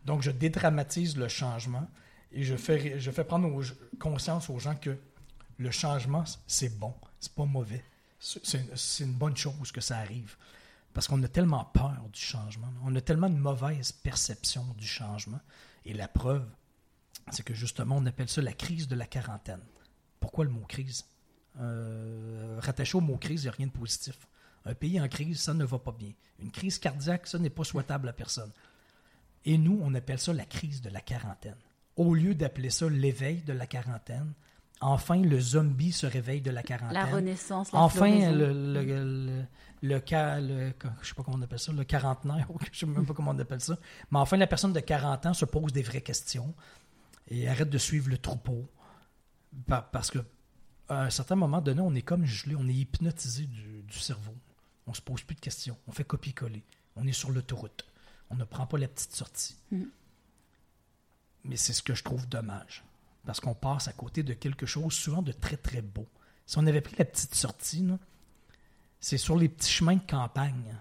Donc, 0.04 0.22
je 0.22 0.30
dédramatise 0.30 1.16
le 1.16 1.28
changement 1.28 1.88
et 2.32 2.42
je 2.42 2.56
fais, 2.56 2.98
je 2.98 3.10
fais 3.10 3.24
prendre 3.24 3.62
conscience 3.98 4.50
aux 4.50 4.58
gens 4.58 4.74
que 4.74 4.98
le 5.58 5.70
changement, 5.70 6.24
c'est 6.46 6.78
bon, 6.78 6.94
c'est 7.20 7.32
pas 7.32 7.44
mauvais. 7.44 7.84
C'est 8.18 9.04
une 9.04 9.12
bonne 9.12 9.36
chose 9.36 9.70
que 9.70 9.80
ça 9.80 9.98
arrive. 9.98 10.36
Parce 10.94 11.08
qu'on 11.08 11.22
a 11.22 11.28
tellement 11.28 11.64
peur 11.64 12.08
du 12.12 12.20
changement. 12.20 12.68
On 12.84 12.94
a 12.94 13.00
tellement 13.00 13.28
de 13.28 13.36
mauvaise 13.36 13.92
perception 13.92 14.64
du 14.78 14.86
changement. 14.86 15.40
Et 15.84 15.92
la 15.92 16.08
preuve, 16.08 16.46
c'est 17.30 17.42
que 17.42 17.52
justement, 17.52 17.96
on 17.96 18.06
appelle 18.06 18.28
ça 18.28 18.40
la 18.40 18.52
crise 18.52 18.88
de 18.88 18.94
la 18.94 19.06
quarantaine. 19.06 19.60
Pourquoi 20.20 20.44
le 20.44 20.50
mot 20.50 20.64
crise? 20.66 21.04
Euh, 21.60 22.58
rattaché 22.60 22.96
au 22.96 23.00
mot 23.00 23.16
crise, 23.16 23.42
il 23.42 23.46
n'y 23.46 23.48
a 23.50 23.52
rien 23.52 23.66
de 23.66 23.72
positif. 23.72 24.16
Un 24.66 24.74
pays 24.74 25.00
en 25.00 25.08
crise, 25.08 25.40
ça 25.40 25.54
ne 25.54 25.64
va 25.64 25.78
pas 25.78 25.92
bien. 25.92 26.12
Une 26.40 26.50
crise 26.50 26.78
cardiaque, 26.78 27.26
ça 27.26 27.38
n'est 27.38 27.50
pas 27.50 27.64
souhaitable 27.64 28.08
à 28.08 28.12
personne. 28.12 28.50
Et 29.44 29.58
nous, 29.58 29.78
on 29.82 29.94
appelle 29.94 30.18
ça 30.18 30.32
la 30.32 30.46
crise 30.46 30.80
de 30.80 30.88
la 30.88 31.00
quarantaine. 31.00 31.56
Au 31.96 32.14
lieu 32.14 32.34
d'appeler 32.34 32.70
ça 32.70 32.88
l'éveil 32.88 33.42
de 33.42 33.52
la 33.52 33.66
quarantaine, 33.66 34.32
enfin 34.80 35.16
le 35.20 35.38
zombie 35.38 35.92
se 35.92 36.06
réveille 36.06 36.40
de 36.40 36.50
la 36.50 36.62
quarantaine. 36.62 36.94
La 36.94 37.04
renaissance, 37.04 37.72
la 37.72 37.78
Enfin, 37.80 38.32
le, 38.32 38.52
le, 38.52 38.82
le, 38.82 39.44
le, 39.82 40.02
je 40.08 41.08
sais 41.08 41.14
pas 41.14 41.22
comment 41.22 41.36
on 41.38 41.42
appelle 41.42 41.58
ça, 41.58 41.72
le 41.72 41.84
quarantenaire, 41.84 42.48
je 42.72 42.86
ne 42.86 42.92
sais 42.92 42.98
même 42.98 43.06
pas 43.06 43.14
comment 43.14 43.30
on 43.32 43.38
appelle 43.38 43.60
ça. 43.60 43.78
Mais 44.10 44.18
enfin, 44.18 44.36
la 44.38 44.46
personne 44.46 44.72
de 44.72 44.80
40 44.80 45.26
ans 45.26 45.34
se 45.34 45.44
pose 45.44 45.72
des 45.72 45.82
vraies 45.82 46.00
questions 46.00 46.54
et 47.28 47.46
arrête 47.48 47.70
de 47.70 47.78
suivre 47.78 48.08
le 48.08 48.18
troupeau. 48.18 48.66
Parce 49.92 50.10
que 50.10 50.18
à 50.88 51.02
un 51.04 51.10
certain 51.10 51.36
moment 51.36 51.60
donné, 51.60 51.80
on 51.80 51.94
est 51.94 52.02
comme 52.02 52.24
gelé, 52.24 52.56
on 52.56 52.66
est 52.66 52.74
hypnotisé 52.74 53.46
du 53.46 53.98
cerveau. 53.98 54.34
On 54.86 54.90
ne 54.90 54.96
se 54.96 55.02
pose 55.02 55.22
plus 55.22 55.34
de 55.34 55.40
questions. 55.40 55.76
On 55.86 55.92
fait 55.92 56.04
copier-coller. 56.04 56.64
On 56.96 57.06
est 57.06 57.12
sur 57.12 57.30
l'autoroute. 57.30 57.86
On 58.30 58.36
ne 58.36 58.44
prend 58.44 58.66
pas 58.66 58.78
la 58.78 58.88
petite 58.88 59.14
sortie. 59.14 59.56
Mm. 59.70 59.84
Mais 61.44 61.56
c'est 61.56 61.72
ce 61.72 61.82
que 61.82 61.94
je 61.94 62.02
trouve 62.02 62.28
dommage. 62.28 62.84
Parce 63.24 63.40
qu'on 63.40 63.54
passe 63.54 63.88
à 63.88 63.92
côté 63.92 64.22
de 64.22 64.34
quelque 64.34 64.66
chose 64.66 64.92
souvent 64.92 65.22
de 65.22 65.32
très, 65.32 65.56
très 65.56 65.82
beau. 65.82 66.06
Si 66.46 66.58
on 66.58 66.66
avait 66.66 66.80
pris 66.80 66.96
la 66.98 67.04
petite 67.04 67.34
sortie, 67.34 67.86
c'est 69.00 69.18
sur 69.18 69.36
les 69.36 69.48
petits 69.48 69.70
chemins 69.70 69.96
de 69.96 70.06
campagne 70.06 70.76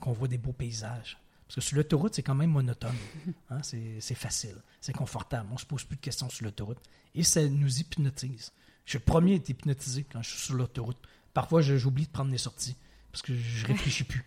qu'on 0.00 0.12
voit 0.12 0.28
des 0.28 0.38
beaux 0.38 0.52
paysages. 0.52 1.18
Parce 1.46 1.56
que 1.56 1.60
sur 1.62 1.76
l'autoroute, 1.76 2.14
c'est 2.14 2.22
quand 2.22 2.34
même 2.34 2.50
monotone. 2.50 2.96
Hein, 3.50 3.62
c'est 3.62 4.14
facile, 4.14 4.56
c'est 4.82 4.92
confortable. 4.92 5.48
On 5.50 5.54
ne 5.54 5.58
se 5.58 5.64
pose 5.64 5.84
plus 5.84 5.96
de 5.96 6.02
questions 6.02 6.28
sur 6.28 6.44
l'autoroute. 6.44 6.78
Et 7.14 7.22
ça 7.22 7.46
nous 7.48 7.78
hypnotise. 7.78 8.52
Je 8.84 8.90
suis 8.90 8.98
le 8.98 9.04
premier 9.04 9.32
à 9.32 9.36
être 9.36 9.48
hypnotisé 9.48 10.04
quand 10.04 10.20
je 10.20 10.30
suis 10.30 10.38
sur 10.38 10.54
l'autoroute. 10.54 10.98
Parfois, 11.32 11.62
j'oublie 11.62 12.04
de 12.04 12.10
prendre 12.10 12.30
des 12.30 12.38
sorties 12.38 12.76
parce 13.12 13.22
que 13.22 13.34
je 13.34 13.66
réfléchis 13.66 14.04
plus. 14.04 14.24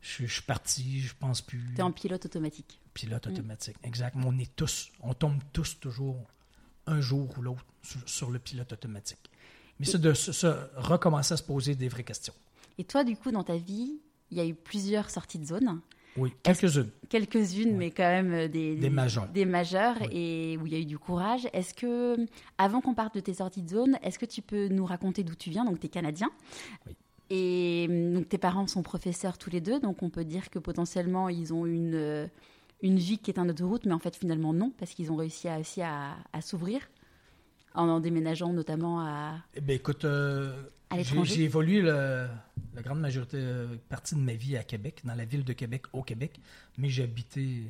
Je, 0.00 0.26
suis 0.26 0.42
parti, 0.42 1.00
je 1.00 1.14
pense 1.18 1.42
plus. 1.42 1.62
Tu 1.74 1.80
es 1.80 1.82
en 1.82 1.92
pilote 1.92 2.24
automatique. 2.26 2.80
Pilote 2.92 3.26
mm. 3.26 3.30
automatique, 3.30 3.76
exactement. 3.84 4.28
On 4.28 4.38
est 4.38 4.54
tous, 4.56 4.90
on 5.00 5.14
tombe 5.14 5.38
tous 5.52 5.78
toujours 5.78 6.16
un 6.86 7.00
jour 7.00 7.28
ou 7.38 7.42
l'autre 7.42 7.64
sur, 8.06 8.30
le 8.30 8.38
pilote 8.38 8.72
automatique. 8.72 9.30
Mais 9.78 9.86
c'est 9.86 10.00
de 10.00 10.12
se, 10.12 10.46
recommencer 10.76 11.34
à 11.34 11.36
se 11.36 11.42
poser 11.42 11.74
des 11.74 11.88
vraies 11.88 12.04
questions. 12.04 12.34
Et 12.78 12.84
toi, 12.84 13.04
du 13.04 13.16
coup, 13.16 13.30
dans 13.30 13.44
ta 13.44 13.56
vie, 13.56 14.00
il 14.30 14.38
y 14.38 14.40
a 14.40 14.46
eu 14.46 14.54
plusieurs 14.54 15.10
sorties 15.10 15.38
de 15.38 15.44
zone. 15.44 15.80
Oui, 16.16 16.34
quelques-unes. 16.42 16.90
Quelques-unes, 17.08 17.76
mais 17.76 17.90
quand 17.90 18.02
même 18.08 18.32
euh, 18.32 18.48
des, 18.48 18.76
des, 18.76 18.90
majeurs. 18.90 19.28
Des 19.28 19.46
majeurs 19.46 19.96
et 20.10 20.58
où 20.60 20.66
il 20.66 20.72
y 20.72 20.76
a 20.76 20.78
eu 20.78 20.84
du 20.84 20.98
courage. 20.98 21.48
Est-ce 21.52 21.72
que, 21.72 22.16
avant 22.58 22.80
qu'on 22.80 22.94
parte 22.94 23.14
de 23.14 23.20
tes 23.20 23.34
sorties 23.34 23.62
de 23.62 23.70
zone, 23.70 23.98
est-ce 24.02 24.18
que 24.18 24.26
tu 24.26 24.42
peux 24.42 24.68
nous 24.68 24.84
raconter 24.84 25.24
d'où 25.24 25.34
tu 25.34 25.50
viens? 25.50 25.64
Donc, 25.64 25.80
tu 25.80 25.86
es 25.86 25.88
canadien. 25.88 26.30
Oui. 26.86 26.96
Et 27.34 27.86
hum, 27.88 28.12
donc 28.12 28.28
tes 28.28 28.36
parents 28.36 28.66
sont 28.66 28.82
professeurs 28.82 29.38
tous 29.38 29.48
les 29.48 29.62
deux, 29.62 29.80
donc 29.80 30.02
on 30.02 30.10
peut 30.10 30.24
dire 30.24 30.50
que 30.50 30.58
potentiellement 30.58 31.30
ils 31.30 31.54
ont 31.54 31.64
une, 31.64 31.94
euh, 31.94 32.26
une 32.82 32.98
vie 32.98 33.16
qui 33.16 33.30
est 33.30 33.38
un 33.38 33.48
autoroute, 33.48 33.86
mais 33.86 33.94
en 33.94 33.98
fait 33.98 34.14
finalement 34.14 34.52
non, 34.52 34.70
parce 34.78 34.92
qu'ils 34.92 35.10
ont 35.10 35.16
réussi 35.16 35.48
à, 35.48 35.58
aussi 35.58 35.80
à, 35.80 36.14
s'ouvrir 36.42 36.82
en, 37.74 38.00
déménageant 38.00 38.52
notamment 38.52 39.00
à. 39.00 39.36
Eh 39.54 39.62
bien, 39.62 39.76
écoute, 39.76 40.04
euh, 40.04 40.62
j'ai 41.22 41.44
évolué 41.44 41.80
la 41.80 42.28
grande 42.82 43.00
majorité 43.00 43.38
euh, 43.40 43.66
partie 43.88 44.14
de 44.14 44.20
ma 44.20 44.34
vie 44.34 44.58
à 44.58 44.62
Québec, 44.62 45.00
dans 45.04 45.14
la 45.14 45.24
ville 45.24 45.44
de 45.44 45.54
Québec, 45.54 45.84
au 45.94 46.02
Québec, 46.02 46.38
mais 46.76 46.90
j'ai 46.90 47.04
habité, 47.04 47.62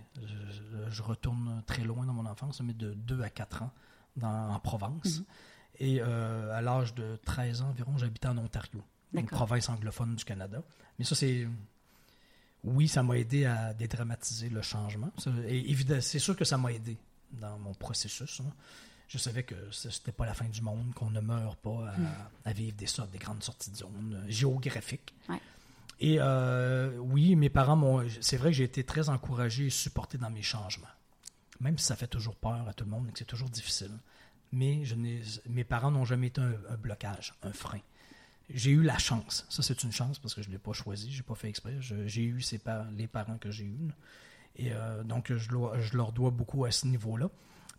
je, 0.90 1.02
retourne 1.02 1.62
très 1.66 1.84
loin 1.84 2.04
dans 2.04 2.14
mon 2.14 2.26
enfance, 2.26 2.60
mais 2.62 2.74
de 2.74 2.94
2 2.94 3.22
à 3.22 3.30
4 3.30 3.62
ans 3.62 3.70
dans, 4.16 4.54
en 4.54 4.58
Provence. 4.58 5.20
Mhm. 5.20 5.24
Et 5.78 6.00
à 6.00 6.60
l'âge 6.62 6.96
de 6.96 7.16
13 7.24 7.62
ans 7.62 7.68
environ, 7.68 7.96
j'habitais 7.96 8.26
en 8.26 8.38
Ontario 8.38 8.82
une 9.14 9.26
province 9.26 9.68
anglophone 9.68 10.14
du 10.14 10.24
Canada. 10.24 10.62
Mais 10.98 11.04
ça, 11.04 11.14
c'est. 11.14 11.46
Oui, 12.64 12.86
ça 12.86 13.02
m'a 13.02 13.18
aidé 13.18 13.44
à 13.44 13.74
dédramatiser 13.74 14.48
le 14.48 14.62
changement. 14.62 15.10
Et 15.48 15.74
c'est 16.00 16.20
sûr 16.20 16.36
que 16.36 16.44
ça 16.44 16.56
m'a 16.56 16.72
aidé 16.72 16.96
dans 17.32 17.58
mon 17.58 17.74
processus. 17.74 18.40
Hein. 18.40 18.52
Je 19.08 19.18
savais 19.18 19.42
que 19.42 19.54
c'était 19.70 20.12
pas 20.12 20.24
la 20.24 20.32
fin 20.32 20.48
du 20.48 20.62
monde, 20.62 20.94
qu'on 20.94 21.10
ne 21.10 21.20
meurt 21.20 21.58
pas 21.58 21.92
à, 22.44 22.50
hmm. 22.50 22.54
vivre 22.54 22.76
des 22.76 22.86
sortes, 22.86 23.10
des 23.10 23.18
grandes 23.18 23.42
sorties 23.42 23.70
de 23.70 23.76
zone 23.76 24.14
euh, 24.14 24.30
géographiques. 24.30 25.12
Et 26.00 26.16
euh, 26.18 26.96
oui, 26.98 27.36
mes 27.36 27.50
parents 27.50 27.76
m'ont. 27.76 28.04
C'est 28.20 28.36
vrai 28.36 28.50
que 28.50 28.56
j'ai 28.56 28.64
été 28.64 28.84
très 28.84 29.08
encouragé 29.08 29.66
et 29.66 29.70
supporté 29.70 30.16
dans 30.18 30.30
mes 30.30 30.42
changements. 30.42 30.86
Même 31.60 31.78
si 31.78 31.84
ça 31.84 31.96
fait 31.96 32.06
toujours 32.06 32.36
peur 32.36 32.66
à 32.68 32.72
tout 32.72 32.84
le 32.84 32.90
monde 32.90 33.08
et 33.08 33.12
que 33.12 33.18
c'est 33.18 33.24
toujours 33.24 33.50
difficile. 33.50 33.92
Mais 34.52 34.84
je 34.84 34.94
mes 34.94 35.64
parents 35.64 35.90
n'ont 35.90 36.04
jamais 36.04 36.28
été 36.28 36.40
un 36.40 36.76
blocage, 36.76 37.34
un 37.42 37.52
frein 37.52 37.80
j'ai 38.54 38.70
eu 38.70 38.82
la 38.82 38.98
chance. 38.98 39.46
Ça, 39.48 39.62
c'est 39.62 39.82
une 39.82 39.92
chance 39.92 40.18
parce 40.18 40.34
que 40.34 40.42
je 40.42 40.48
ne 40.48 40.52
l'ai 40.52 40.58
pas 40.58 40.72
choisi, 40.72 41.10
je 41.12 41.18
n'ai 41.18 41.22
pas 41.22 41.34
fait 41.34 41.48
exprès. 41.48 41.76
J'ai 41.80 42.22
eu 42.22 42.40
les 42.96 43.06
parents 43.06 43.38
que 43.38 43.50
j'ai 43.50 43.64
eus. 43.64 43.92
Et 44.56 44.72
euh, 44.72 45.02
donc, 45.02 45.32
je, 45.32 45.38
je, 45.38 45.96
leur 45.96 46.12
dois 46.12 46.30
beaucoup 46.30 46.64
à 46.64 46.70
ce 46.70 46.86
niveau-là. 46.86 47.30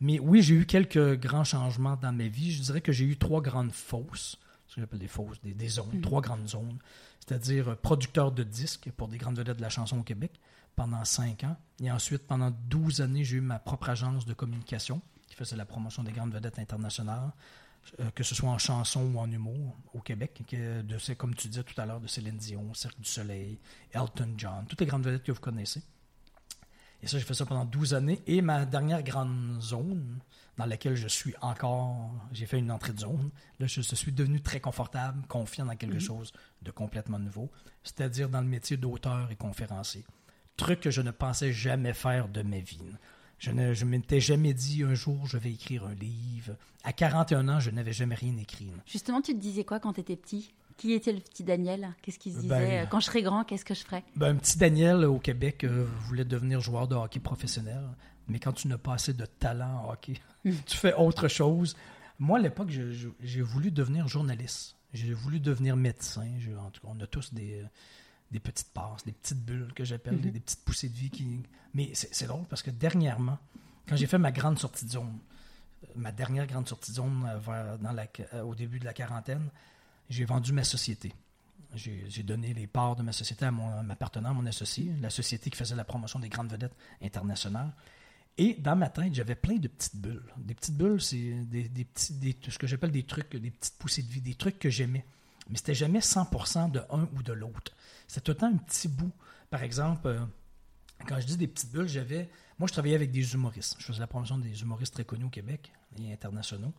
Mais 0.01 0.20
oui, 0.20 0.42
j'ai 0.42 0.56
eu 0.56 0.65
quelques 0.65 1.20
grands 1.20 1.44
changements 1.44 1.96
dans 1.96 2.12
ma 2.12 2.27
vie. 2.27 2.51
Je 2.51 2.62
dirais 2.62 2.82
que 2.82 2.92
j'ai 2.92 3.06
eu 3.06 3.18
trois 3.18 3.42
grandes 3.42 3.72
fausses. 3.72 4.38
ce 4.68 4.75
que 4.75 4.82
j'appelle 4.82 5.00
des 5.00 5.08
fausses, 5.08 5.39
des, 5.44 5.68
zones, 5.68 5.98
mm. 5.98 6.01
trois 6.01 6.22
grandes 6.22 6.48
zones, 6.48 6.80
c'est-à-dire 7.20 7.70
euh, 7.70 7.75
producteur 7.75 8.32
de 8.32 8.44
disques 8.44 8.89
pour 8.98 9.08
des 9.08 9.18
grandes 9.18 9.38
vedettes 9.38 9.58
de 9.58 9.62
la 9.62 9.70
chanson 9.70 10.00
au 10.00 10.03
Québec 10.03 10.39
pendant 10.75 11.06
cinq 11.06 11.44
ans. 11.44 11.56
Et 11.82 11.92
ensuite, 11.92 12.25
pendant 12.27 12.51
12 12.70 13.01
années, 13.01 13.24
j'ai 13.24 13.38
eu 13.38 13.42
ma 13.42 13.60
propre 13.60 13.89
agence 13.89 14.25
de 14.25 14.34
communication 14.34 15.01
qui 15.27 15.36
faisait 15.36 15.56
la 15.56 15.65
promotion 15.65 16.03
des 16.03 16.12
grandes 16.12 16.34
vedettes 16.34 16.60
internationales, 16.60 17.32
que 18.16 18.24
ce 18.24 18.36
soit 18.36 18.50
en 18.50 18.58
chanson 18.58 19.12
ou 19.13 19.20
en 19.20 19.30
humour 19.32 19.75
au 19.94 20.00
Québec, 20.00 20.42
que 20.48 20.82
de, 20.82 21.13
comme 21.16 21.36
tu 21.36 21.48
disais 21.48 21.63
tout 21.63 21.80
à 21.80 21.86
l'heure, 21.86 22.00
de 22.00 22.08
Céline 22.08 22.38
Dion, 22.38 22.74
Cirque 22.74 23.00
du 23.00 23.10
Soleil, 23.10 23.60
Elton 23.92 24.34
John, 24.38 24.66
toutes 24.68 24.82
les 24.82 24.88
grandes 24.88 25.04
vedettes 25.04 25.24
que 25.24 25.32
vous 25.32 25.40
connaissez. 25.40 25.82
Et 27.04 27.08
ça, 27.08 27.20
j'ai 27.20 27.25
fait 27.25 27.34
ça 27.34 27.46
pendant 27.46 27.66
12 27.66 27.94
années. 27.96 28.22
Et 28.28 28.42
ma 28.42 28.66
dernière 28.66 29.04
grande 29.04 29.60
zone, 29.62 30.20
dans 30.58 30.66
laquelle 30.66 30.96
je 30.96 31.10
suis 31.10 31.36
encore, 31.42 32.12
j'ai 32.32 32.46
fait 32.46 32.60
une 32.60 32.72
entrée 32.72 32.94
de 32.94 33.00
zone. 33.00 33.30
Là, 33.60 33.68
je, 33.68 33.82
suis 33.82 34.13
devenu 34.13 34.42
très 34.42 34.62
confortable, 34.62 35.22
confiant 35.28 35.66
dans 35.66 35.75
quelque 35.75 35.96
mhm. 35.96 36.00
chose 36.00 36.32
de 36.62 36.72
complètement 36.72 37.20
nouveau, 37.20 37.52
c'est-à-dire 37.84 38.30
dans 38.30 38.40
le 38.40 38.48
métier 38.48 38.78
d'auteur 38.78 39.30
et 39.32 39.36
conférencier. 39.36 40.06
Truc 40.56 40.80
que 40.80 40.92
je 40.92 41.02
ne 41.02 41.12
pensais 41.12 41.52
jamais 41.52 41.94
faire 41.94 42.30
de 42.30 42.42
ma 42.42 42.60
vie. 42.60 42.80
Je 43.44 43.52
ne 43.52 43.74
je 43.74 43.84
m'étais 43.84 44.22
jamais 44.22 44.54
dit 44.54 44.84
un 44.84 44.94
jour 44.94 45.28
je 45.28 45.38
vais 45.38 45.52
écrire 45.52 45.86
un 45.86 45.94
livre. 45.96 46.56
À 46.86 46.94
41 46.94 47.50
ans, 47.50 47.60
je 47.60 47.72
n'avais 47.72 47.92
jamais 47.92 48.16
rien 48.16 48.38
écrit. 48.38 48.72
Justement, 48.86 49.22
tu 49.22 49.34
te 49.34 49.40
disais 49.40 49.66
quoi 49.66 49.82
quand 49.82 49.92
tu 49.92 50.00
étais 50.00 50.16
petit? 50.16 50.54
Qui 50.78 50.94
était 50.94 51.12
le 51.12 51.20
petit 51.20 51.44
Daniel? 51.44 51.94
Qu'est-ce 52.02 52.20
qu'il 52.20 52.32
se 52.32 52.38
disait? 52.40 52.48
ben, 52.48 52.88
Quand 52.90 53.02
je 53.02 53.08
serai 53.08 53.22
grand, 53.22 53.44
qu'est-ce 53.44 53.66
que 53.66 53.74
je 53.74 53.84
ferai 53.84 54.06
ben, 54.16 54.30
Un 54.30 54.36
petit 54.38 54.58
Daniel 54.58 55.04
au 55.04 55.20
Québec 55.20 55.66
euh, 55.66 55.86
voulait 56.08 56.24
devenir 56.24 56.62
joueur 56.62 56.88
de 56.88 56.96
hockey 56.96 57.20
professionnel. 57.20 57.84
Mais 58.30 58.40
quand 58.40 58.54
tu 58.54 58.70
n'as 58.70 58.78
pas 58.78 58.94
assez 58.94 59.14
de 59.14 59.26
talent 59.26 59.84
en 59.88 59.92
hockey, 59.92 60.14
hmm. 60.46 60.52
tu 60.66 60.78
fais 60.78 60.94
autre 60.94 61.28
chose. 61.28 61.76
Moi, 62.20 62.40
à 62.40 62.42
l'époque, 62.42 62.70
j'ai 62.70 63.42
voulu 63.42 63.72
devenir 63.72 64.08
journaliste. 64.08 64.78
J'ai 64.94 65.14
voulu 65.14 65.42
devenir 65.42 65.76
médecin. 65.76 66.28
en 66.66 66.70
tout 66.70 66.80
cas, 66.80 66.88
on 66.90 67.00
a 67.02 67.08
tous 67.08 67.34
des, 67.34 67.62
des 68.34 68.40
petites 68.40 68.74
passes, 68.74 69.06
des 69.06 69.12
petites 69.12 69.46
bulles 69.46 69.72
que 69.74 69.86
j'appelle, 69.86 70.20
des, 70.20 70.32
hmm. 70.32 70.42
petites 70.42 70.66
poussées 70.66 70.90
de 70.90 70.96
vie. 70.96 71.10
Qui... 71.10 71.44
Mais 71.74 71.92
c'est 71.94 72.25
drôle 72.25 72.46
parce 72.50 72.63
que 72.63 72.72
dernièrement, 72.72 73.38
quand 73.88 73.96
j'ai 73.96 74.08
fait 74.08 74.18
ma 74.18 74.32
grande 74.32 74.60
sortie 74.60 74.86
de 74.86 74.92
zone, 74.92 75.20
ma 75.96 76.12
dernière 76.12 76.48
grande 76.48 76.68
sortie 76.68 76.92
de 76.92 76.96
zone 76.98 77.42
euh, 77.48 77.78
dans 77.78 77.92
la, 77.92 78.08
euh, 78.34 78.42
au 78.42 78.56
début 78.56 78.80
de 78.80 78.86
la 78.86 78.94
quarantaine, 78.94 79.50
j'ai 80.10 80.25
vendu 80.25 80.52
ma 80.52 80.63
société. 80.63 81.13
J'ai 81.75 82.22
donné 82.22 82.54
les 82.54 82.68
parts 82.68 82.96
de 82.96 83.02
ma 83.02 83.12
société 83.12 83.46
à, 83.46 83.52
mon, 83.52 83.82
ma 83.82 83.96
partenaire, 83.96 84.32
mon 84.36 84.46
associé, 84.46 84.94
la 85.02 85.10
société 85.10 85.50
qui 85.50 85.58
faisait 85.58 85.75
la 85.75 85.84
promotion 85.84 86.20
des 86.20 86.30
grandes 86.30 86.52
vedettes 86.52 86.75
internationales. 87.02 87.72
Et 88.38 88.54
dans 88.56 88.75
ma 88.75 88.90
tête, 88.90 89.13
j'avais 89.16 89.34
plein 89.34 89.56
de 89.58 89.68
petites 89.68 89.96
bulles. 89.96 90.32
Des 90.38 90.54
petites 90.54 90.78
bulles, 90.78 91.02
c'est 91.02 91.34
des, 91.46 91.86
petits, 91.86 92.38
ce 92.48 92.60
que 92.60 92.68
j'appelle 92.68 92.92
des 92.92 93.04
trucs, 93.04 93.36
des 93.36 93.50
petites 93.50 93.75
poussées 93.80 94.04
de 94.04 94.12
vie, 94.12 94.22
des 94.22 94.36
trucs 94.36 94.60
que 94.60 94.70
j'aimais. 94.70 95.04
Mais 95.50 95.58
c'était 95.58 95.74
jamais 95.74 96.00
100% 96.00 96.72
de 96.72 96.82
un 96.90 97.08
ou 97.16 97.24
de 97.24 97.34
l'autre. 97.34 97.74
C'était 98.08 98.22
tout 98.22 98.32
le 98.32 98.38
temps 98.38 98.54
un 98.54 98.58
petit 98.58 98.88
bout. 98.88 99.12
Par 99.50 99.64
exemple, 99.64 100.08
euh, 100.08 100.20
quand 101.08 101.20
je 101.20 101.28
dis 101.28 101.38
des 101.38 101.48
petites 101.48 101.72
bulles, 101.72 101.88
j'avais. 101.88 102.30
Moi, 102.60 102.68
je 102.68 102.74
travaillais 102.74 102.96
avec 102.96 103.12
des 103.12 103.34
humoristes. 103.34 103.76
Je 103.80 103.86
faisais 103.86 104.00
la 104.00 104.08
promotion 104.08 104.38
des 104.38 104.62
humoristes 104.62 104.94
très 104.94 105.06
connus 105.06 105.26
au 105.26 105.30
Québec 105.30 105.72
et 106.00 106.12
internationaux. 106.14 106.74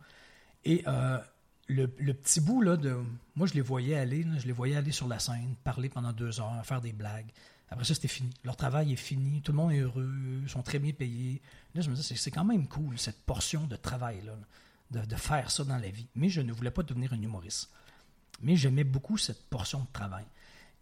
Et 0.63 0.83
euh, 0.87 1.19
le, 1.67 1.87
petit 1.87 2.41
bout, 2.41 2.61
là, 2.61 2.77
de. 2.77 2.97
Moi, 3.35 3.47
je 3.47 3.53
les 3.53 3.61
voyais 3.61 3.95
aller, 3.95 4.25
je 4.37 4.47
les 4.47 4.53
voyais 4.53 4.75
aller 4.75 4.91
sur 4.91 5.07
la 5.07 5.19
scène, 5.19 5.55
parler 5.63 5.89
pendant 5.89 6.13
deux 6.13 6.39
heures, 6.39 6.65
faire 6.65 6.81
des 6.81 6.93
blagues. 6.93 7.31
Après 7.69 7.85
ça, 7.85 7.95
c'était 7.95 8.07
fini. 8.07 8.29
Leur 8.43 8.55
travail 8.55 8.93
est 8.93 8.97
fini, 8.97 9.41
tout 9.41 9.51
le 9.51 9.57
monde 9.57 9.71
est 9.71 9.79
heureux, 9.79 10.13
ils 10.43 10.49
sont 10.49 10.61
très 10.61 10.79
bien 10.79 10.93
payés. 10.93 11.41
Là, 11.73 11.81
je 11.81 11.89
me 11.89 11.95
disais, 11.95 12.15
c'est 12.15 12.31
quand 12.31 12.45
même 12.45 12.67
cool, 12.67 12.97
cette 12.99 13.21
portion 13.23 13.65
de 13.65 13.75
travail-là, 13.75 14.37
de, 14.91 15.15
faire 15.15 15.49
ça 15.49 15.63
dans 15.63 15.77
la 15.77 15.89
vie. 15.89 16.07
Mais 16.15 16.29
je 16.29 16.41
ne 16.41 16.53
voulais 16.53 16.71
pas 16.71 16.83
devenir 16.83 17.13
un 17.13 17.21
humoriste. 17.21 17.71
Mais 18.41 18.55
j'aimais 18.55 18.83
beaucoup 18.83 19.17
cette 19.17 19.43
portion 19.49 19.79
de 19.79 19.87
travail. 19.93 20.25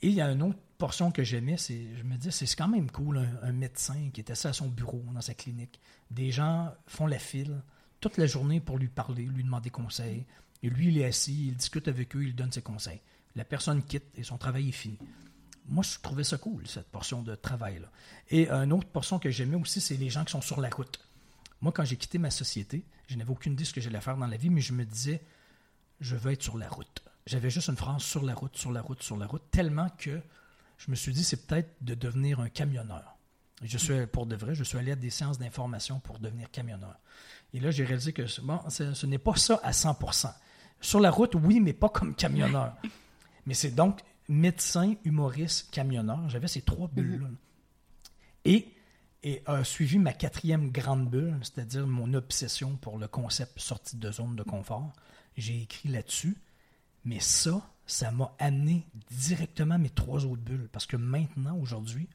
Et 0.01 0.07
il 0.07 0.13
y 0.13 0.22
a 0.22 0.29
une 0.29 0.41
autre 0.41 0.60
portion 0.77 1.12
que 1.12 1.24
j'aimais, 1.24 1.57
c'est, 1.57 1.95
je 1.95 2.03
me 2.03 2.17
disais, 2.17 2.31
c'est 2.31 2.55
quand 2.55 2.67
même 2.67 2.91
cool, 2.91 3.25
un, 3.41 3.51
médecin 3.53 4.10
qui 4.13 4.19
est 4.19 4.31
assis 4.31 4.48
à 4.48 4.53
son 4.53 4.67
bureau, 4.67 5.03
dans 5.13 5.22
sa 5.22 5.33
clinique. 5.33 5.79
Des 6.12 6.31
gens 6.31 6.74
font 6.88 7.07
la 7.07 7.19
file 7.19 7.62
toute 8.01 8.17
la 8.17 8.25
journée 8.25 8.60
pour 8.60 8.77
lui 8.77 8.89
parler, 8.89 9.24
lui 9.24 9.43
demander 9.43 9.69
conseil. 9.69 10.25
Et 10.62 10.69
lui, 10.69 10.88
il 10.89 10.98
est 10.98 11.05
assis, 11.05 11.48
il 11.48 11.55
discute 11.55 11.88
avec 11.88 12.15
eux, 12.15 12.24
il 12.24 12.36
donne 12.36 12.51
ses 12.51 12.62
conseils. 12.62 13.01
La 13.36 13.45
personne 13.45 13.81
quitte 13.83 14.05
et 14.15 14.24
son 14.24 14.38
travail 14.38 14.69
est 14.69 14.74
fini 14.74 14.98
moi, 15.67 15.83
je 15.83 15.98
trouvais 16.01 16.24
ça 16.24 16.38
cool, 16.38 16.67
cette 16.67 16.89
portion 16.89 17.22
de 17.22 17.36
travail-là. 17.36 17.89
Et 18.29 18.50
une 18.50 18.74
autre 18.74 18.88
portion 18.88 19.19
que 19.19 19.29
j'aimais 19.29 19.55
aussi, 19.55 19.79
c'est 19.79 19.95
les 19.95 20.10
gens 20.10 20.25
qui 20.25 20.31
sont 20.31 20.41
sur 20.41 20.60
la 20.60 20.69
route. 20.69 21.00
Moi, 21.62 21.72
quand 21.72 21.86
j'ai 21.86 21.95
quitté 21.95 22.17
ma 22.17 22.31
société, 22.31 22.86
je 23.07 23.15
n'avais 23.15 23.31
aucune 23.31 23.53
idée 23.53 23.63
de 23.63 23.67
ce 23.67 23.74
que 23.74 23.81
j'allais 23.81 24.01
faire 24.01 24.17
dans 24.17 24.27
la 24.27 24.38
vie, 24.38 24.50
mais 24.50 24.62
je 24.62 24.74
me 24.74 24.86
disais, 24.86 25.22
je 26.01 26.15
veux 26.15 26.31
être 26.31 26.43
sur 26.43 26.57
la 26.57 26.67
route. 26.67 27.03
J'avais 27.25 27.50
juste 27.50 27.70
une 27.70 27.77
phrase 27.77 28.01
sur 28.01 28.24
la 28.24 28.34
route, 28.34 28.58
sur 28.58 28.72
la 28.72 28.82
route, 28.82 29.01
sur 29.01 29.18
la 29.18 29.25
route, 29.25 29.44
tellement 29.51 29.89
que 29.98 30.22
je 30.77 30.92
me 30.92 30.96
suis 30.96 31.13
dit, 31.13 31.24
c'est 31.24 31.48
peut-être 31.48 31.75
de 31.82 31.96
devenir 31.96 32.39
un 32.39 32.50
camionneur. 32.50 33.18
Je 33.62 33.77
suis, 33.77 34.06
pour 34.08 34.25
de 34.25 34.36
vrai, 34.36 34.56
je 34.56 34.63
suis 34.63 34.77
allé 34.77 34.92
à 34.92 34.96
des 34.96 35.10
séances 35.10 35.39
d'information 35.39 36.00
pour 36.00 36.20
devenir 36.20 36.51
camionneur. 36.51 36.98
Et 37.53 37.60
là, 37.60 37.72
j'ai 37.72 37.86
réalisé 37.86 38.12
que 38.12 38.24
bon, 38.42 38.60
ce 38.70 39.06
n'est 39.06 39.18
pas 39.18 39.36
ça 39.36 39.60
à 39.63 39.72
100% 39.72 40.34
Sur 40.82 41.00
la 41.00 41.12
route, 41.12 41.36
oui, 41.36 41.60
mais 41.60 41.74
pas 41.74 41.89
comme 41.89 42.15
camionneur. 42.15 42.75
Mais 43.46 43.53
c'est 43.53 43.72
donc 43.72 44.00
médecin, 44.30 44.96
humoriste, 45.03 45.70
camionneur. 45.72 46.30
J'avais 46.30 46.48
ces 46.48 46.62
trois 46.62 46.88
mhm. 46.88 46.94
bulles-là. 46.94 47.27
Et, 48.46 48.74
et 49.24 49.42
a 49.46 49.63
suivi 49.63 50.00
ma 50.00 50.13
quatrième 50.13 50.72
grande 50.72 51.10
bulle, 51.10 51.38
c'est-à-dire 51.42 51.86
mon 51.88 52.13
obsession 52.13 52.75
pour 52.77 52.98
le 52.98 53.08
concept 53.08 53.60
sortie 53.60 53.98
de 53.98 54.12
zone 54.12 54.36
de 54.36 54.44
confort. 54.44 54.94
J'ai 55.38 55.62
écrit 55.62 55.89
là-dessus. 55.89 56.38
Mais 57.05 57.19
ça, 57.19 57.62
ça 57.86 58.12
m'a 58.12 58.33
amené 58.39 58.86
directement 59.12 59.77
mes 59.77 59.89
trois 59.89 60.25
autres 60.25 60.41
bulles. 60.41 60.69
Parce 60.72 60.86
que 60.86 60.98
maintenant, 60.98 61.57
aujourd'hui, 61.57 62.07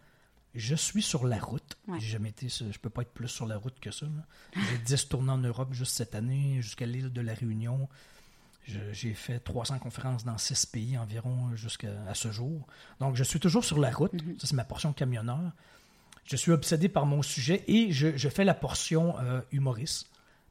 je 0.54 0.74
suis 0.74 1.02
sur 1.02 1.26
la 1.26 1.38
route. 1.38 1.76
J'ai 1.98 2.08
jamais 2.08 2.30
été, 2.30 2.48
je 2.48 2.78
peux 2.78 2.90
pas 2.90 3.02
être 3.02 3.12
plus 3.12 3.28
sur 3.28 3.46
la 3.46 3.56
route 3.58 3.78
que 3.80 3.90
ça. 3.90 4.06
J'ai 4.54 4.78
10 4.86 5.08
tournées 5.08 5.32
en 5.32 5.38
Europe 5.38 5.72
juste 5.72 5.94
cette 5.94 6.14
année, 6.14 6.62
jusqu'à 6.62 6.86
l'île 6.86 7.12
de 7.12 7.20
la 7.20 7.34
Réunion. 7.34 7.88
J'ai 8.92 9.14
fait 9.14 9.40
300 9.40 9.78
conférences 9.78 10.24
dans 10.24 10.36
6 10.36 10.66
pays 10.66 10.98
environ 10.98 11.54
jusqu'à 11.54 12.12
ce 12.14 12.30
jour. 12.30 12.66
Donc, 13.00 13.16
je 13.16 13.24
suis 13.24 13.40
toujours 13.40 13.64
sur 13.64 13.78
la 13.78 13.90
route. 13.90 14.12
Mm-hmm. 14.12 14.40
Ça, 14.40 14.46
c'est 14.46 14.56
ma 14.56 14.64
portion 14.64 14.92
camionneur. 14.92 15.52
Je 16.24 16.36
suis 16.36 16.52
obsédé 16.52 16.90
par 16.90 17.06
mon 17.06 17.22
sujet 17.22 17.64
et 17.66 17.92
je, 17.92 18.28
fais 18.28 18.44
la 18.44 18.52
portion 18.52 19.18
euh, 19.20 19.40
humoriste 19.52 20.08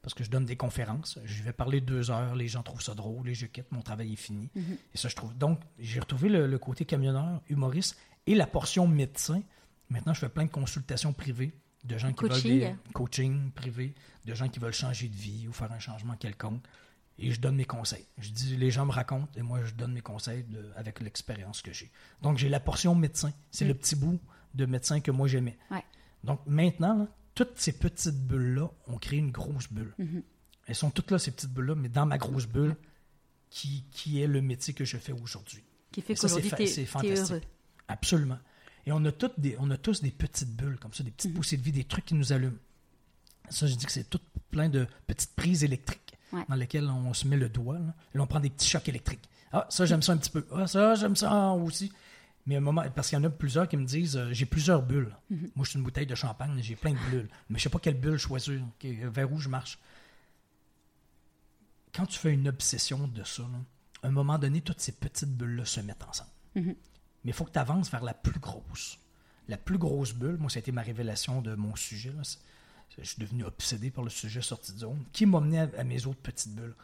parce 0.08 0.14
que 0.14 0.24
je 0.24 0.30
donne 0.30 0.46
des 0.46 0.56
conférences. 0.56 1.20
Je 1.26 1.44
vais 1.44 1.52
parler 1.52 1.82
deux 1.82 2.12
heures, 2.12 2.34
les 2.34 2.48
gens 2.48 2.64
trouvent 2.64 2.82
ça 2.82 2.96
drôle 2.96 3.28
et 3.28 3.34
je 3.34 3.46
quitte, 3.46 3.70
mon 3.74 3.82
travail 3.82 4.14
est 4.14 4.16
fini. 4.16 4.50
Mm-hmm. 4.56 4.78
Et 4.94 4.98
ça, 4.98 5.10
je 5.10 5.16
trouve. 5.18 5.38
Donc, 5.38 5.60
j'ai 5.80 6.00
retrouvé 6.00 6.30
le, 6.30 6.58
côté 6.58 6.86
camionneur, 6.86 7.42
humoriste 7.50 7.98
et 8.26 8.34
la 8.34 8.48
portion 8.48 8.88
médecin. 8.88 9.42
Maintenant, 9.90 10.14
je 10.14 10.22
fais 10.22 10.30
plein 10.30 10.46
de 10.46 10.50
consultations 10.50 11.12
privées 11.12 11.52
de 11.84 11.98
gens 11.98 12.14
qui 12.14 12.24
veulent 12.24 12.42
des 12.42 12.74
coaching 12.94 13.52
privé, 13.52 13.96
de 14.24 14.34
gens 14.34 14.48
qui 14.48 14.60
veulent 14.60 14.72
changer 14.72 15.10
de 15.10 15.16
vie 15.18 15.46
ou 15.46 15.52
faire 15.52 15.74
un 15.74 15.80
changement 15.80 16.16
quelconque 16.16 16.64
et 17.20 17.32
je 17.32 17.42
donne 17.42 17.58
mes 17.58 17.66
conseils. 17.66 18.08
Je 18.18 18.30
dis, 18.30 18.56
les 18.56 18.72
gens 18.72 18.86
me 18.86 18.94
racontent 18.94 19.28
et 19.36 19.42
moi, 19.42 19.60
je 19.66 19.74
donne 19.74 19.92
mes 19.92 20.00
conseils 20.00 20.46
avec 20.78 21.02
l'expérience 21.02 21.62
que 21.62 21.74
j'ai. 21.74 21.92
Donc, 22.22 22.38
j'ai 22.38 22.48
la 22.48 22.62
portion 22.62 22.96
médecin. 22.96 23.34
C'est 23.52 23.66
mm. 23.66 23.68
le 23.68 23.74
petit 23.74 23.98
bout 23.98 24.22
de 24.54 24.66
médecin 24.66 25.02
que 25.02 25.12
moi, 25.12 25.28
j'aimais. 25.28 25.58
Donc, 26.24 26.40
maintenant, 26.46 27.10
toutes 27.38 27.60
ces 27.60 27.72
petites 27.72 28.18
bulles-là 28.18 28.68
ont 28.88 28.98
créé 28.98 29.20
une 29.20 29.30
grosse 29.30 29.72
bulle. 29.72 29.94
Mm-hmm. 30.00 30.24
Elles 30.66 30.76
sont 30.76 30.90
toutes 30.90 31.12
là, 31.12 31.20
ces 31.20 31.30
petites 31.30 31.52
bulles-là, 31.52 31.76
mais 31.76 31.88
dans 31.88 32.08
ma 32.08 32.18
grosse 32.18 32.48
bulle, 32.48 32.76
qui, 33.52 33.84
qui 33.92 34.20
est 34.20 34.26
le 34.26 34.42
métier 34.42 34.74
que 34.74 34.86
je 34.86 34.98
fais 34.98 35.12
aujourd'hui. 35.12 35.64
Qui 35.92 36.02
fait 36.02 36.16
qu'aujourd'hui, 36.16 36.68
c'est 36.68 36.86
fantastique. 36.86 37.30
Heureux. 37.30 37.42
Absolument. 37.88 38.40
Et 38.88 38.92
on 38.92 39.06
a, 39.06 39.12
toutes 39.12 39.40
des, 39.40 39.56
on 39.60 39.70
a 39.70 39.78
tous 39.78 40.02
des 40.02 40.10
petites 40.10 40.50
bulles 40.50 40.80
comme 40.80 40.96
ça, 40.96 41.04
des 41.04 41.12
petites 41.12 41.30
mm-hmm. 41.32 41.36
poussées 41.36 41.58
de 41.58 41.62
vie, 41.62 41.72
des 41.72 41.84
trucs 41.84 42.06
qui 42.06 42.16
nous 42.16 42.34
allument. 42.34 42.58
Ça, 43.50 43.68
je 43.68 43.76
dis 43.76 43.86
que 43.86 43.92
c'est 43.92 44.10
tout 44.10 44.20
plein 44.50 44.68
de 44.68 44.88
petites 45.06 45.36
prises 45.36 45.64
électriques 45.64 46.16
dans 46.50 46.56
lesquels 46.56 46.90
on 46.90 47.14
se 47.14 47.28
met 47.28 47.38
le 47.38 47.50
doigt. 47.50 47.78
Là, 47.78 47.94
et 48.16 48.20
on 48.20 48.26
prend 48.26 48.40
des 48.40 48.50
petits 48.50 48.68
chocs 48.68 48.90
électriques. 48.90 49.30
Ah, 49.54 49.68
ça, 49.70 49.86
j'aime 49.86 50.02
ça 50.02 50.14
un 50.14 50.18
petit 50.18 50.32
peu. 50.32 50.44
Ah, 50.52 50.66
ça, 50.66 50.96
j'aime 50.96 51.16
ça 51.16 51.52
aussi. 51.52 51.94
Mais 52.48 52.56
un 52.56 52.62
moment, 52.62 52.84
parce 52.96 53.10
qu'il 53.10 53.18
y 53.18 53.22
en 53.22 53.24
a 53.26 53.30
plusieurs 53.30 53.68
qui 53.68 53.78
me 53.78 53.86
disent 53.86 54.18
euh, 54.18 54.32
j'ai 54.32 54.46
plusieurs 54.46 54.82
bulles. 54.82 55.16
Mhm. 55.30 55.52
Moi, 55.56 55.66
je 55.66 55.72
suis 55.72 55.78
une 55.78 55.84
bouteille 55.84 56.08
de 56.08 56.16
champagne, 56.16 56.58
j'ai 56.62 56.76
plein 56.76 56.94
de 56.94 57.10
bulles. 57.12 57.30
Mais 57.50 57.60
je 57.60 57.64
sais 57.64 57.70
pas 57.70 57.80
quelle 57.80 58.00
bulle 58.00 58.18
choisir, 58.18 58.62
vers 58.82 59.32
où 59.32 59.40
je 59.40 59.50
marche. 59.50 59.78
Quand 61.94 62.06
tu 62.06 62.18
fais 62.18 62.34
une 62.34 62.48
obsession 62.48 63.08
de 63.08 63.24
ça, 63.24 63.44
à 64.02 64.08
un 64.08 64.12
moment 64.12 64.40
donné, 64.40 64.62
toutes 64.62 64.80
ces 64.80 64.94
petites 64.94 65.36
bulles-là 65.38 65.66
se 65.66 65.82
mettent 65.82 66.04
ensemble. 66.04 66.32
Mhm. 66.56 66.76
Mais 67.24 67.32
il 67.32 67.34
faut 67.34 67.46
que 67.46 67.52
tu 67.52 67.60
avances 67.60 67.92
vers 67.92 68.04
la 68.04 68.14
plus 68.14 68.40
grosse. 68.40 68.98
La 69.50 69.58
plus 69.58 69.78
grosse 69.78 70.14
bulle, 70.14 70.38
moi, 70.38 70.50
ça 70.50 70.58
a 70.58 70.60
été 70.62 70.72
ma 70.72 70.82
révélation 70.82 71.42
de 71.42 71.54
mon 71.56 71.76
sujet. 71.76 72.12
Là 72.12 72.24
je 72.98 73.04
suis 73.04 73.20
devenu 73.20 73.44
obsédé 73.44 73.92
par 73.92 74.04
le 74.04 74.10
sujet 74.10 74.42
sorti 74.42 74.74
de 74.74 74.80
zone, 74.80 75.04
qui 75.12 75.26
m'a 75.26 75.40
mené 75.40 75.60
à, 75.60 75.84
mes 75.84 76.06
autres 76.06 76.22
petites 76.22 76.56
bulles? 76.56 76.76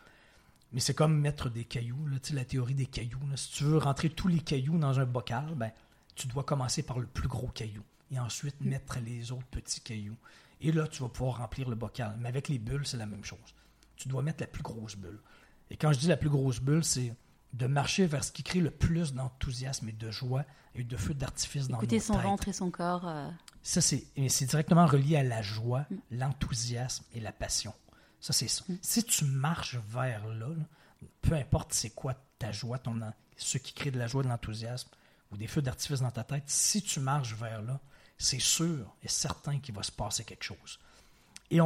Mais 0.74 0.80
c'est 0.80 0.94
comme 0.94 1.20
mettre 1.20 1.50
des 1.50 1.66
cailloux, 1.66 2.08
là, 2.08 2.18
la 2.34 2.46
théorie 2.46 2.74
des 2.74 2.88
cailloux. 2.88 3.20
Si 3.36 3.52
tu 3.52 3.64
veux 3.64 3.78
rentrer 3.78 4.10
tous 4.10 4.28
les 4.28 4.40
cailloux 4.40 4.78
dans 4.78 5.00
un 5.00 5.06
bocal, 5.06 5.54
ben, 5.56 5.72
tu 6.16 6.28
dois 6.28 6.44
commencer 6.44 6.84
par 6.84 7.00
le 7.00 7.08
plus 7.08 7.28
gros 7.28 7.48
caillou 7.48 7.84
et 8.12 8.20
ensuite 8.20 8.60
mm. 8.62 8.70
mettre 8.70 9.00
les 9.00 9.32
autres 9.32 9.46
petits 9.48 9.82
cailloux. 9.82 10.18
Et 10.62 10.72
là, 10.72 10.88
tu 10.88 11.04
vas 11.04 11.10
pouvoir 11.10 11.38
remplir 11.38 11.70
le 11.70 11.76
bocal. 11.76 12.16
Mais 12.20 12.30
avec 12.30 12.48
les 12.48 12.58
bulles, 12.58 12.88
c'est 12.88 12.98
la 12.98 13.06
même 13.06 13.24
chose. 13.24 13.54
Tu 13.98 14.08
dois 14.08 14.24
mettre 14.24 14.42
la 14.42 14.48
plus 14.48 14.64
grosse 14.64 14.96
bulle. 14.96 15.20
Et 15.70 15.78
quand 15.78 15.92
je 15.94 16.00
dis 16.00 16.08
la 16.08 16.18
plus 16.18 16.30
grosse 16.30 16.60
bulle, 16.60 16.84
c'est 16.84 17.14
de 17.54 17.68
marcher 17.68 18.06
vers 18.06 18.24
ce 18.24 18.32
qui 18.32 18.44
crée 18.44 18.60
le 18.60 18.72
plus 18.72 19.14
d'enthousiasme 19.14 19.90
et 19.90 19.94
de 19.94 20.10
joie 20.10 20.46
et 20.76 20.84
de 20.84 20.98
feu 20.98 21.14
d'artifice 21.14 21.68
dans 21.68 21.78
Écouter 21.78 21.98
nos 21.98 22.02
son 22.02 22.18
ventre 22.18 22.48
et 22.48 22.54
son 22.54 22.72
corps. 22.72 23.08
euh, 23.08 23.30
Ça, 23.62 23.82
c'est 23.82 24.06
directement 24.46 24.88
relié 24.88 25.18
à 25.18 25.24
la 25.24 25.42
joie, 25.42 25.86
l'enthousiasme 26.10 27.04
et 27.14 27.20
la 27.20 27.32
passion. 27.32 27.74
Ça, 28.24 28.32
c'est 28.32 28.48
ça. 28.48 28.64
Si 28.82 29.04
tu 29.04 29.26
marches 29.26 29.76
vers 29.90 30.26
là, 30.30 30.48
peu 31.20 31.34
importe 31.34 31.74
c'est 31.74 31.90
quoi 31.90 32.16
ta 32.40 32.54
joie, 32.54 32.80
ton, 32.80 32.98
ce 33.36 33.58
qui 33.58 33.74
crée 33.74 33.92
de 33.92 34.00
la 34.00 34.08
joie, 34.08 34.24
de 34.24 34.30
l'enthousiasme 34.30 34.88
ou 35.30 35.36
des 35.36 35.46
feux 35.46 35.62
d'artifice 35.62 36.00
dans 36.00 36.10
ta 36.10 36.24
tête, 36.24 36.46
si 36.46 36.82
tu 36.82 37.02
marches 37.02 37.36
vers 37.36 37.62
là, 37.62 37.82
c'est 38.18 38.40
sûr 38.40 38.96
et 39.02 39.10
certain 39.10 39.60
qu'il 39.60 39.76
va 39.76 39.84
se 39.84 39.92
passer 39.92 40.24
quelque 40.24 40.46
chose. 40.46 40.80
Et, 41.52 41.60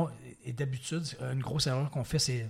d'habitude, 0.52 1.06
une 1.32 1.42
grosse 1.42 1.68
erreur 1.68 1.92
qu'on 1.92 2.04
fait, 2.04 2.18
c'est 2.18 2.50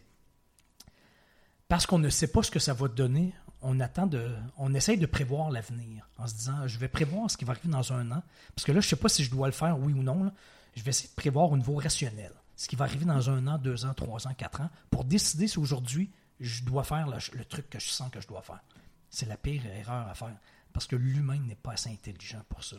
parce 1.67 1.85
qu'on 1.85 1.99
ne 1.99 2.09
sait 2.09 2.31
pas 2.31 2.43
ce 2.43 2.49
que 2.49 2.59
ça 2.59 2.73
va 2.73 2.87
donner, 2.87 3.33
on 3.61 3.77
attend 3.81 4.07
de, 4.07 4.33
on 4.55 4.73
essaye 4.73 4.97
de 4.97 5.05
prévoir 5.05 5.51
l'avenir 5.51 6.09
en 6.17 6.27
se 6.27 6.33
disant, 6.33 6.65
je 6.65 6.77
vais 6.77 6.87
prévoir 6.87 7.29
ce 7.29 7.35
qui 7.35 7.43
va 7.43 7.51
arriver 7.51 7.67
dans 7.67 7.91
un 7.91 8.09
an, 8.11 8.23
parce 8.55 8.65
que 8.65 8.71
là, 8.71 8.79
je 8.79 8.87
sais 8.87 8.95
pas 8.95 9.09
si 9.09 9.25
je 9.25 9.31
dois 9.31 9.47
le 9.47 9.53
faire, 9.53 9.77
oui 9.77 9.91
ou 9.91 10.01
non. 10.01 10.31
Je 10.77 10.83
vais 10.83 10.91
essayer 10.91 11.09
de 11.09 11.15
prévoir 11.15 11.51
au 11.51 11.57
niveau 11.57 11.75
rationnel, 11.75 12.31
ce 12.57 12.67
qui 12.67 12.75
va 12.75 12.83
arriver 12.85 13.05
dans 13.05 13.29
un 13.29 13.47
an, 13.47 13.57
deux 13.57 13.85
ans, 13.85 13.93
trois 13.93 14.27
ans, 14.27 14.33
quatre 14.33 14.59
ans, 14.59 14.69
pour 14.89 15.05
décider 15.05 15.47
si 15.47 15.59
aujourd'hui 15.59 16.11
je 16.41 16.65
dois 16.65 16.83
faire 16.83 17.07
le, 17.07 17.17
le 17.37 17.45
truc 17.45 17.69
que 17.69 17.79
je 17.79 17.87
sens 17.87 18.11
que 18.11 18.19
je 18.19 18.27
dois 18.27 18.41
faire. 18.41 18.61
C'est 19.09 19.27
la 19.27 19.37
pire 19.37 19.65
erreur 19.65 20.07
à 20.07 20.13
faire, 20.13 20.35
parce 20.73 20.87
que 20.87 20.97
l'humain 20.97 21.39
n'est 21.39 21.55
pas 21.55 21.73
assez 21.73 21.89
intelligent 21.89 22.41
pour 22.49 22.63
ça. 22.63 22.75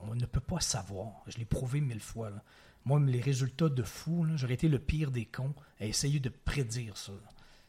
On, 0.00 0.14
ne 0.14 0.26
peut 0.26 0.40
pas 0.40 0.60
savoir. 0.60 1.22
Je 1.26 1.38
l'ai 1.38 1.44
prouvé 1.44 1.80
mille 1.80 2.00
fois. 2.00 2.30
là. 2.30 2.42
Moi, 2.84 3.00
les 3.00 3.20
résultats 3.20 3.68
de 3.68 3.82
fou, 3.82 4.26
j'aurais 4.36 4.54
été 4.54 4.68
le 4.68 4.78
pire 4.78 5.10
des 5.10 5.24
cons 5.24 5.54
à 5.80 5.86
essayer 5.86 6.20
de 6.20 6.28
prédire 6.28 6.96
ça. 6.96 7.12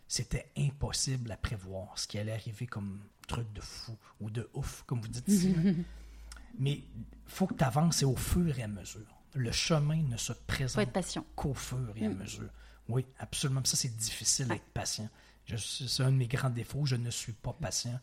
C'était 0.08 0.52
impossible 0.58 1.32
à 1.32 1.38
prévoir 1.38 1.98
ce 1.98 2.08
qui 2.08 2.20
allait 2.20 2.34
arriver 2.34 2.68
comme 2.68 3.00
truc 3.28 3.52
de 3.54 3.62
fou 3.62 3.98
ou 4.20 4.30
de 4.30 4.50
ouf, 4.54 4.84
comme 4.86 5.02
vous 5.02 5.08
dites 5.08 5.28
ici. 5.28 5.54
là. 5.54 5.72
Mais 6.60 6.84
faut 7.26 7.48
que 7.48 7.56
tu 7.56 7.64
avances 7.64 8.04
et 8.04 8.06
au 8.06 8.16
fur 8.16 8.58
et 8.58 8.64
à 8.64 8.68
mesure. 8.68 9.23
Le 9.36 9.52
chemin 9.52 10.02
ne 10.04 10.18
se 10.18 10.34
présente 10.34 10.88
qu'au 11.36 11.54
fur 11.54 11.92
et 11.96 12.06
à 12.06 12.10
Mm. 12.10 12.14
mesure. 12.18 12.50
Oui, 12.90 13.06
absolument. 13.20 13.62
Ça, 13.66 13.76
c'est 13.78 13.96
difficile 13.96 14.48
d'être 14.48 14.66
patient. 14.74 15.10
C'est 15.58 16.04
un 16.04 16.12
de 16.12 16.18
mes 16.18 16.28
grands 16.28 16.50
défauts. 16.50 16.86
Je 16.86 16.96
ne 16.96 17.10
suis 17.10 17.34
pas 17.34 17.54
patient. 17.54 18.00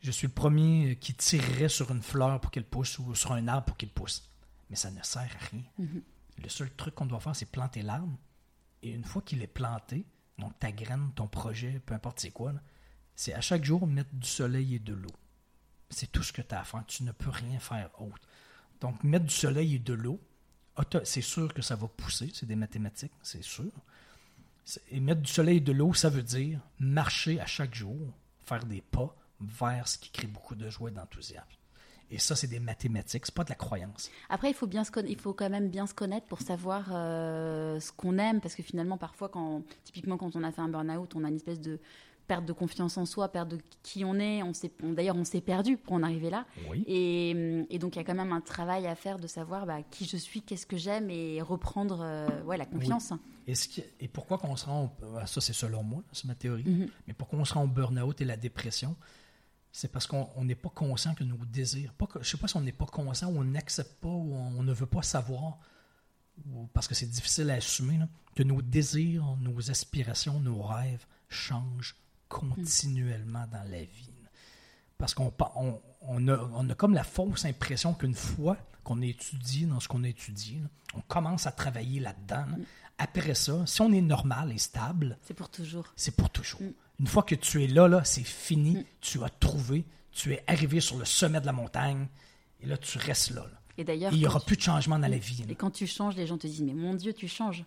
Je 0.00 0.10
suis 0.10 0.26
le 0.26 0.32
premier 0.32 0.96
qui 0.96 1.14
tirerait 1.14 1.68
sur 1.68 1.90
une 1.90 2.02
fleur 2.02 2.40
pour 2.40 2.50
qu'elle 2.50 2.64
pousse 2.64 2.98
ou 2.98 3.14
sur 3.14 3.32
un 3.32 3.46
arbre 3.48 3.66
pour 3.66 3.76
qu'il 3.76 3.88
pousse. 3.90 4.28
Mais 4.70 4.76
ça 4.76 4.90
ne 4.90 5.02
sert 5.02 5.22
à 5.22 5.44
rien. 5.50 5.62
Mhm. 5.78 6.02
Le 6.42 6.48
seul 6.48 6.70
truc 6.74 6.94
qu'on 6.94 7.06
doit 7.06 7.20
faire, 7.20 7.36
c'est 7.36 7.46
planter 7.50 7.82
l'arbre. 7.82 8.16
Et 8.82 8.90
une 8.90 9.04
fois 9.04 9.22
qu'il 9.22 9.42
est 9.42 9.46
planté, 9.46 10.04
donc 10.38 10.58
ta 10.58 10.72
graine, 10.72 11.10
ton 11.14 11.26
projet, 11.26 11.80
peu 11.86 11.94
importe 11.94 12.20
c'est 12.20 12.30
quoi, 12.32 12.52
c'est 13.14 13.32
à 13.34 13.40
chaque 13.40 13.64
jour 13.64 13.86
mettre 13.86 14.12
du 14.14 14.26
soleil 14.28 14.74
et 14.74 14.78
de 14.78 14.92
l'eau. 14.94 15.12
C'est 15.90 16.10
tout 16.10 16.22
ce 16.22 16.32
que 16.32 16.42
tu 16.42 16.54
as 16.54 16.60
à 16.60 16.64
faire. 16.64 16.84
Tu 16.86 17.02
ne 17.04 17.12
peux 17.12 17.30
rien 17.30 17.58
faire 17.60 17.88
autre. 18.00 18.26
Donc, 18.80 19.02
mettre 19.04 19.26
du 19.26 19.34
soleil 19.34 19.76
et 19.76 19.78
de 19.78 19.94
l'eau, 19.94 20.20
c'est 21.04 21.20
sûr 21.20 21.52
que 21.52 21.62
ça 21.62 21.76
va 21.76 21.88
pousser. 21.88 22.30
C'est 22.32 22.46
des 22.46 22.56
mathématiques, 22.56 23.12
c'est 23.22 23.42
sûr. 23.42 23.70
Et 24.90 25.00
mettre 25.00 25.20
du 25.20 25.30
soleil 25.30 25.58
et 25.58 25.60
de 25.60 25.72
l'eau, 25.72 25.94
ça 25.94 26.08
veut 26.08 26.22
dire 26.22 26.60
marcher 26.78 27.40
à 27.40 27.46
chaque 27.46 27.74
jour, 27.74 27.98
faire 28.44 28.64
des 28.64 28.80
pas 28.80 29.14
vers 29.40 29.86
ce 29.88 29.98
qui 29.98 30.10
crée 30.10 30.26
beaucoup 30.26 30.54
de 30.54 30.70
joie 30.70 30.90
et 30.90 30.92
d'enthousiasme. 30.92 31.46
Et 32.10 32.18
ça, 32.18 32.36
c'est 32.36 32.46
des 32.46 32.60
mathématiques, 32.60 33.26
c'est 33.26 33.34
pas 33.34 33.44
de 33.44 33.48
la 33.50 33.54
croyance. 33.56 34.10
Après, 34.28 34.50
il 34.50 34.54
faut, 34.54 34.66
bien 34.66 34.84
se 34.84 34.90
il 35.06 35.18
faut 35.18 35.32
quand 35.32 35.48
même 35.50 35.68
bien 35.68 35.86
se 35.86 35.94
connaître 35.94 36.26
pour 36.26 36.42
savoir 36.42 36.86
euh, 36.92 37.80
ce 37.80 37.92
qu'on 37.92 38.18
aime, 38.18 38.40
parce 38.40 38.54
que 38.54 38.62
finalement, 38.62 38.98
parfois, 38.98 39.30
typiquement, 39.84 40.16
quand 40.16 40.36
on 40.36 40.44
a 40.44 40.52
fait 40.52 40.60
un 40.60 40.68
burn-out, 40.68 41.14
on 41.14 41.24
a 41.24 41.28
une 41.28 41.36
espèce 41.36 41.60
de 41.60 41.80
perte 42.26 42.44
de 42.46 42.52
confiance 42.52 42.96
en 42.96 43.06
soi, 43.06 43.28
perte 43.28 43.48
de 43.50 43.58
qui 43.82 44.04
on 44.04 44.14
est. 44.18 44.42
On 44.42 44.52
s'est, 44.54 44.72
on- 44.82 44.92
d'ailleurs, 44.92 45.16
on 45.16 45.24
s'est 45.24 45.40
perdu 45.40 45.76
pour 45.76 45.92
en 45.94 46.02
arriver 46.02 46.30
là. 46.30 46.46
Oui. 46.70 46.82
Et, 46.86 47.30
et 47.70 47.78
donc, 47.78 47.96
il 47.96 47.98
y 47.98 48.02
a 48.02 48.04
quand 48.04 48.14
même 48.14 48.32
un 48.32 48.40
travail 48.40 48.86
à 48.86 48.94
faire 48.94 49.18
de 49.18 49.26
savoir 49.26 49.66
bah, 49.66 49.82
qui 49.90 50.06
je 50.06 50.16
suis, 50.16 50.42
qu'est-ce 50.42 50.66
que 50.66 50.76
j'aime, 50.76 51.10
et 51.10 51.40
reprendre 51.42 51.98
euh, 52.02 52.42
ouais, 52.44 52.56
la 52.56 52.66
confiance. 52.66 53.12
Et, 53.46 53.54
ce 53.54 53.68
qui- 53.68 53.84
et 54.00 54.08
pourquoi 54.08 54.38
qu'on 54.38 54.56
se 54.56 54.64
rend, 54.66 54.96
ah, 55.18 55.26
ça 55.26 55.40
c'est 55.40 55.52
selon 55.52 55.82
moi, 55.82 56.02
c'est 56.12 56.24
ma 56.26 56.34
théorie, 56.34 56.64
Mhm. 56.64 56.88
mais 57.06 57.12
pourquoi 57.14 57.38
on 57.38 57.44
se 57.44 57.52
rend 57.54 57.64
au 57.64 57.68
burn-out 57.68 58.20
et 58.20 58.24
la 58.24 58.36
dépression, 58.38 58.96
c'est 59.70 59.90
parce 59.92 60.06
qu'on 60.06 60.28
on 60.36 60.44
n'est 60.44 60.54
pas 60.54 60.70
conscient 60.70 61.14
que 61.14 61.24
nos 61.24 61.36
désirs, 61.44 61.92
pas 61.94 62.06
que, 62.06 62.22
je 62.22 62.28
sais 62.30 62.36
pas 62.38 62.48
si 62.48 62.56
on 62.56 62.60
n'est 62.62 62.72
pas 62.72 62.86
conscient 62.86 63.28
ou 63.30 63.38
on 63.38 63.44
n'accepte 63.44 64.00
pas 64.00 64.08
ou 64.08 64.32
on, 64.34 64.60
on 64.60 64.62
ne 64.62 64.72
veut 64.72 64.86
pas 64.86 65.02
savoir, 65.02 65.58
ou 66.46 66.66
parce 66.72 66.88
que 66.88 66.94
c'est 66.94 67.06
difficile 67.10 67.50
à 67.50 67.54
assumer, 67.54 67.98
là, 67.98 68.08
que 68.34 68.42
nos 68.42 68.62
désirs, 68.62 69.36
nos 69.40 69.70
aspirations, 69.70 70.40
nos 70.40 70.62
rêves 70.62 71.06
changent 71.28 71.96
continuellement 72.28 73.46
dans 73.52 73.68
la 73.70 73.80
vie. 73.82 74.10
Parce 74.98 75.14
qu'on 75.14 75.30
pa- 75.30 75.52
on, 75.56 75.80
on 76.02 76.28
a, 76.28 76.36
on 76.54 76.68
a 76.70 76.74
comme 76.74 76.94
la 76.94 77.04
fausse 77.04 77.44
impression 77.44 77.94
qu'une 77.94 78.14
fois 78.14 78.56
qu'on 78.84 79.00
a 79.02 79.06
étudié 79.06 79.66
dans 79.66 79.80
ce 79.80 79.88
qu'on 79.88 80.04
là, 80.60 80.68
on 80.94 81.00
commence 81.02 81.46
à 81.46 81.52
travailler 81.52 82.00
là-dedans. 82.00 82.44
là. 82.50 82.56
Après 82.98 83.34
ça, 83.34 83.66
si 83.66 83.80
on 83.80 83.92
est 83.92 84.00
normal 84.00 84.52
et 84.52 84.58
stable, 84.58 85.18
C'est 85.22 85.34
pour 85.34 85.48
toujours. 85.50 85.92
c'est 85.96 86.14
pour 86.14 86.30
toujours. 86.30 86.60
Mm. 86.62 86.72
Une 87.00 87.06
fois 87.08 87.24
que 87.24 87.34
tu 87.34 87.64
es 87.64 87.66
là, 87.66 87.88
là 87.88 88.04
c'est 88.04 88.22
fini. 88.22 88.86
Tu 89.00 89.22
as 89.24 89.28
trouvé, 89.28 89.84
tu 90.12 90.32
es 90.32 90.44
arrivé 90.46 90.80
sur 90.80 90.96
le 90.96 91.04
sommet 91.04 91.40
de 91.40 91.46
la 91.46 91.52
montagne, 91.52 92.06
et 92.60 92.66
là, 92.66 92.76
tu 92.76 92.98
restes 92.98 93.30
là. 93.32 93.42
là. 93.42 93.60
Et 93.76 93.82
d'ailleurs, 93.82 94.12
il 94.12 94.18
n'y 94.20 94.26
aura 94.26 94.38
plus 94.38 94.56
de 94.56 94.62
changement 94.62 94.98
dans 94.98 95.08
la 95.08 95.18
vie. 95.18 95.38
là. 95.42 95.46
Et 95.50 95.56
quand 95.56 95.72
tu 95.72 95.88
changes, 95.88 96.14
les 96.14 96.28
gens 96.28 96.38
te 96.38 96.46
disent 96.46 96.62
Mais 96.62 96.72
mon 96.72 96.94
Dieu, 96.94 97.12
tu 97.12 97.26
changes. 97.26 97.64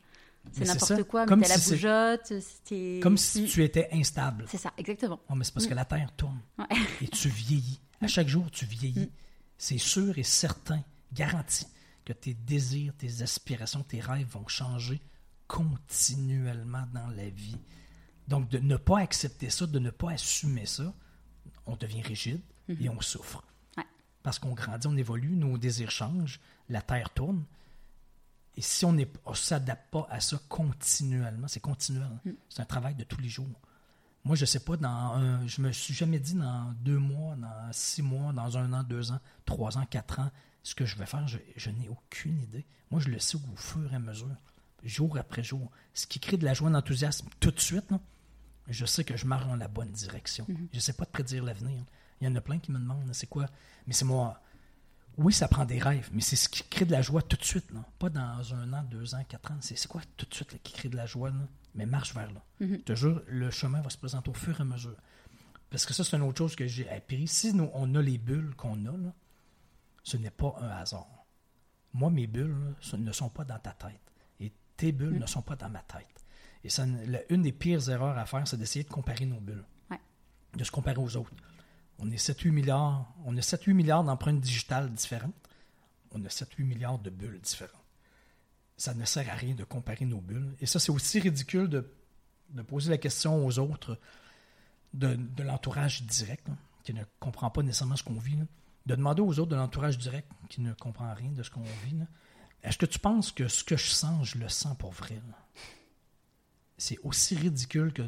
C'est 0.54 0.66
n'importe 0.66 1.04
quoi, 1.04 1.26
Comme 1.26 1.40
mais 1.42 1.48
la 1.48 1.56
si 1.56 1.62
c'est- 1.62 1.76
bougeotte. 1.76 2.34
c'est- 2.64 3.00
Comme 3.02 3.18
si 3.18 3.44
Mm. 3.44 3.46
tu 3.48 3.64
étais 3.64 3.90
instable. 3.94 4.46
C'est 4.50 4.58
ça, 4.58 4.74
exactement. 4.78 5.20
Non, 5.30 5.36
mais 5.36 5.44
c'est 5.44 5.54
parce 5.54 5.68
que 5.68 5.74
la 5.74 5.86
Terre 5.86 6.12
tourne. 6.16 6.40
Ouais. 6.58 6.66
Et 7.02 7.08
tu 7.08 7.30
vieillis. 7.30 7.80
À 8.02 8.08
chaque 8.08 8.28
jour, 8.28 8.50
tu 8.52 8.66
vieillis. 8.66 9.12
C'est 9.58 9.78
sûr 9.78 10.18
et 10.18 10.24
certain, 10.24 10.84
garanti, 11.14 11.66
que 12.06 12.14
tes 12.14 12.34
désirs, 12.34 12.94
tes 12.98 13.22
aspirations, 13.22 13.84
tes 13.84 14.00
rêves 14.00 14.28
vont 14.30 14.48
changer 14.48 15.02
continuellement 15.48 16.86
dans 16.94 17.08
la 17.08 17.30
vie. 17.30 17.58
Donc, 18.28 18.50
de 18.50 18.60
ne 18.60 18.76
pas 18.78 19.00
accepter 19.00 19.50
ça, 19.50 19.66
de 19.66 19.80
ne 19.80 19.90
pas 19.90 20.12
assumer 20.12 20.66
ça, 20.66 20.94
on 21.66 21.76
devient 21.76 22.02
rigide 22.02 22.42
et 22.70 22.90
on 22.90 23.00
souffre. 23.02 23.44
Ouais. 23.78 23.84
Parce 24.24 24.40
qu'on 24.40 24.54
grandit, 24.54 24.88
on 24.88 24.98
évolue, 24.98 25.36
nos 25.36 25.58
désirs 25.58 25.92
changent, 25.92 26.40
la 26.70 26.82
Terre 26.82 27.10
tourne. 27.10 27.44
Et 28.58 28.62
si 28.62 28.84
on 28.86 28.92
ne 28.92 29.06
s'adapte 29.36 29.92
pas 29.92 30.08
à 30.10 30.20
ça 30.20 30.38
continuellement, 30.50 31.48
c'est 31.48 31.60
continuel. 31.60 32.04
hein. 32.26 32.32
C'est 32.50 32.62
un 32.62 32.66
travail 32.66 32.96
de 32.96 33.04
tous 33.04 33.22
les 33.22 33.30
jours. 33.30 33.48
Moi, 34.26 34.36
je 34.36 34.46
sais 34.46 34.60
pas, 34.60 34.76
dans 34.76 34.90
un, 34.90 35.46
je 35.48 35.62
me 35.62 35.72
suis 35.72 35.94
jamais 35.94 36.20
dit 36.20 36.34
dans 36.34 36.74
deux 36.82 36.98
mois, 36.98 37.36
dans 37.36 37.72
six 37.72 38.02
mois, 38.02 38.34
dans 38.34 38.58
un 38.58 38.74
an, 38.74 38.84
deux 38.84 39.12
ans, 39.12 39.20
trois 39.46 39.78
ans, 39.78 39.86
quatre 39.86 40.20
ans, 40.20 40.32
ce 40.64 40.76
que 40.76 40.86
je 40.86 40.98
vais 40.98 41.06
faire. 41.06 41.28
Je, 41.28 41.38
je 41.56 41.70
n'ai 41.70 41.88
aucune 41.88 42.42
idée. 42.42 42.66
Moi, 42.92 43.00
je 43.00 43.10
le 43.10 43.20
sais 43.20 43.38
au 43.38 43.56
fur 43.56 43.94
et 43.94 43.96
à 43.96 44.00
mesure, 44.00 44.28
jour 44.84 45.18
après 45.18 45.44
jour. 45.44 45.72
Ce 45.94 46.08
qui 46.08 46.20
crée 46.20 46.38
de 46.38 46.44
la 46.44 46.54
joie 46.54 46.68
et 46.68 46.72
de 46.72 46.76
l'enthousiasme 46.76 47.30
tout 47.40 47.52
de 47.52 47.60
suite, 47.60 47.90
là, 47.92 48.00
je 48.68 48.86
sais 48.86 49.04
que 49.06 49.16
je 49.16 49.26
marche 49.26 49.46
dans 49.46 49.56
la 49.56 49.68
bonne 49.70 49.92
direction. 49.92 50.46
Je 50.74 50.80
sais 50.80 50.94
pas 50.94 51.06
de 51.06 51.12
prédire 51.12 51.44
l'avenir. 51.44 51.86
Il 52.20 52.28
y 52.28 52.30
en 52.30 52.36
a 52.36 52.42
plein 52.42 52.58
qui 52.58 52.72
me 52.72 52.80
demandent, 52.80 53.14
c'est 53.14 53.28
quoi? 53.28 53.46
Mais 53.86 53.94
c'est 53.94 54.04
moi. 54.04 54.42
Oui, 55.18 55.34
ça 55.34 55.48
prend 55.48 55.66
des 55.66 55.80
rêves, 55.80 56.10
mais 56.14 56.22
c'est 56.22 56.36
ce 56.36 56.48
qui 56.48 56.64
crée 56.64 56.86
de 56.86 56.92
la 56.92 57.02
joie 57.02 57.22
tout 57.24 57.38
de 57.38 57.44
suite, 57.44 57.72
là. 57.72 57.84
Pas 57.98 58.10
dans 58.10 58.54
un 58.54 58.72
an, 58.74 58.84
deux 58.84 59.16
ans, 59.16 59.24
quatre 59.28 59.52
ans. 59.52 59.58
C'est 59.62 59.88
quoi 59.88 60.02
tout 60.16 60.28
de 60.30 60.34
suite 60.34 60.52
là, 60.54 60.60
qui 60.62 60.74
crée 60.74 60.90
de 60.90 60.96
la 60.96 61.06
joie, 61.08 61.30
là? 61.32 61.48
Mais 61.74 61.86
marche 61.88 62.14
vers 62.14 62.32
là. 62.32 62.42
Je 62.60 62.76
te 62.78 62.94
jure, 62.96 63.22
le 63.28 63.50
chemin 63.52 63.82
va 63.82 63.90
se 63.90 63.98
présenter 63.98 64.30
au 64.30 64.34
fur 64.34 64.58
et 64.60 64.62
à 64.62 64.66
mesure. 64.66 64.96
Parce 65.70 65.86
que 65.86 65.94
ça, 65.94 66.04
c'est 66.04 66.16
une 66.16 66.24
autre 66.24 66.38
chose 66.38 66.56
que 66.56 66.66
j'ai 66.68 66.90
appris. 66.90 67.28
Si 67.28 67.54
nous, 67.54 67.70
on 67.74 67.94
a 67.96 68.02
les 68.02 68.18
bulles 68.18 68.54
qu'on 68.56 68.86
a, 68.86 68.92
là, 68.98 69.14
ce 70.04 70.18
n'est 70.18 70.30
pas 70.32 70.56
un 70.62 70.70
hasard. 70.70 71.08
Moi, 71.94 72.10
mes 72.12 72.28
bulles 72.28 72.56
là, 72.92 72.98
ne 72.98 73.12
sont 73.12 73.30
pas 73.30 73.44
dans 73.44 73.60
ta 73.60 73.72
tête. 73.72 74.00
Et 74.40 74.52
tes 74.78 74.92
bulles 74.92 75.20
ne 75.20 75.26
sont 75.26 75.42
pas 75.42 75.56
dans 75.56 75.70
ma 75.70 75.82
tête. 75.82 76.26
Et 76.64 76.70
ça, 76.70 76.86
la- 76.86 77.32
une 77.32 77.42
des 77.42 77.52
pires 77.52 77.90
erreurs 77.90 78.18
à 78.18 78.26
faire, 78.26 78.48
c'est 78.48 78.58
d'essayer 78.58 78.84
de 78.86 78.90
comparer 78.90 79.26
nos 79.26 79.40
bulles. 79.40 79.64
Ouais. 79.92 80.00
De 80.56 80.64
se 80.64 80.72
comparer 80.72 80.98
aux 81.00 81.18
autres. 81.18 81.32
On 82.00 82.12
est 82.12 82.16
7-8 82.16 82.52
milliards, 82.52 83.14
a 83.26 83.32
7-8 83.32 83.74
milliards 83.74 84.04
d'empreintes 84.04 84.40
digitales 84.40 84.92
différentes. 84.92 85.34
On 86.12 86.24
a 86.24 86.28
7-8 86.28 86.64
milliards 86.64 87.00
de 87.00 87.10
bulles 87.10 87.40
différentes. 87.42 87.74
Ça 88.78 88.94
ne 88.94 89.06
sert 89.06 89.28
à 89.30 89.34
rien 89.34 89.56
de 89.56 89.64
comparer 89.64 90.06
nos 90.06 90.22
bulles. 90.22 90.56
Et 90.62 90.68
ça, 90.68 90.80
c'est 90.80 90.92
aussi 90.92 91.20
ridicule 91.20 91.68
de, 91.68 91.92
poser 92.68 92.92
la 92.92 92.98
question 92.98 93.46
aux 93.46 93.60
autres 93.60 94.00
de, 94.94 95.18
l'entourage 95.44 96.04
direct, 96.04 96.48
là, 96.48 96.56
qui 96.84 96.94
ne 96.94 97.04
comprend 97.20 97.50
pas 97.50 97.64
nécessairement 97.64 97.96
ce 97.96 98.04
qu'on 98.04 98.20
vit. 98.20 98.38
De 98.86 98.96
demander 98.96 99.22
aux 99.22 99.40
autres 99.40 99.52
de 99.52 99.56
l'entourage 99.56 99.98
direct 99.98 100.32
qui 100.50 100.62
ne 100.62 100.74
comprend 100.74 101.14
rien 101.14 101.32
de 101.32 101.44
ce 101.44 101.50
qu'on 101.50 101.64
vit. 101.86 101.98
Est-ce 102.64 102.78
que 102.78 102.86
tu 102.86 103.00
penses 103.00 103.32
que 103.32 103.48
ce 103.48 103.64
que 103.64 103.76
je 103.76 103.90
sens, 103.90 104.30
je 104.30 104.38
le 104.38 104.48
sens 104.50 104.78
pour 104.78 104.92
vrai? 104.92 105.20
C'est 106.78 107.00
aussi 107.04 107.36
ridicule 107.36 107.92
que 107.92 108.04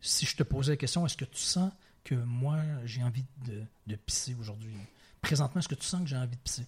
si 0.00 0.26
je 0.26 0.36
te 0.36 0.42
posais 0.42 0.72
la 0.72 0.76
question, 0.76 1.06
est-ce 1.06 1.16
que 1.16 1.24
tu 1.24 1.40
sens 1.40 1.72
que 2.04 2.14
moi, 2.14 2.60
j'ai 2.84 3.02
envie 3.02 3.24
de, 3.46 3.64
de 3.86 3.96
pisser 3.96 4.34
aujourd'hui? 4.34 4.74
Présentement, 5.20 5.60
est-ce 5.60 5.68
que 5.68 5.74
tu 5.74 5.86
sens 5.86 6.02
que 6.02 6.08
j'ai 6.08 6.16
envie 6.16 6.36
de 6.36 6.42
pisser? 6.42 6.66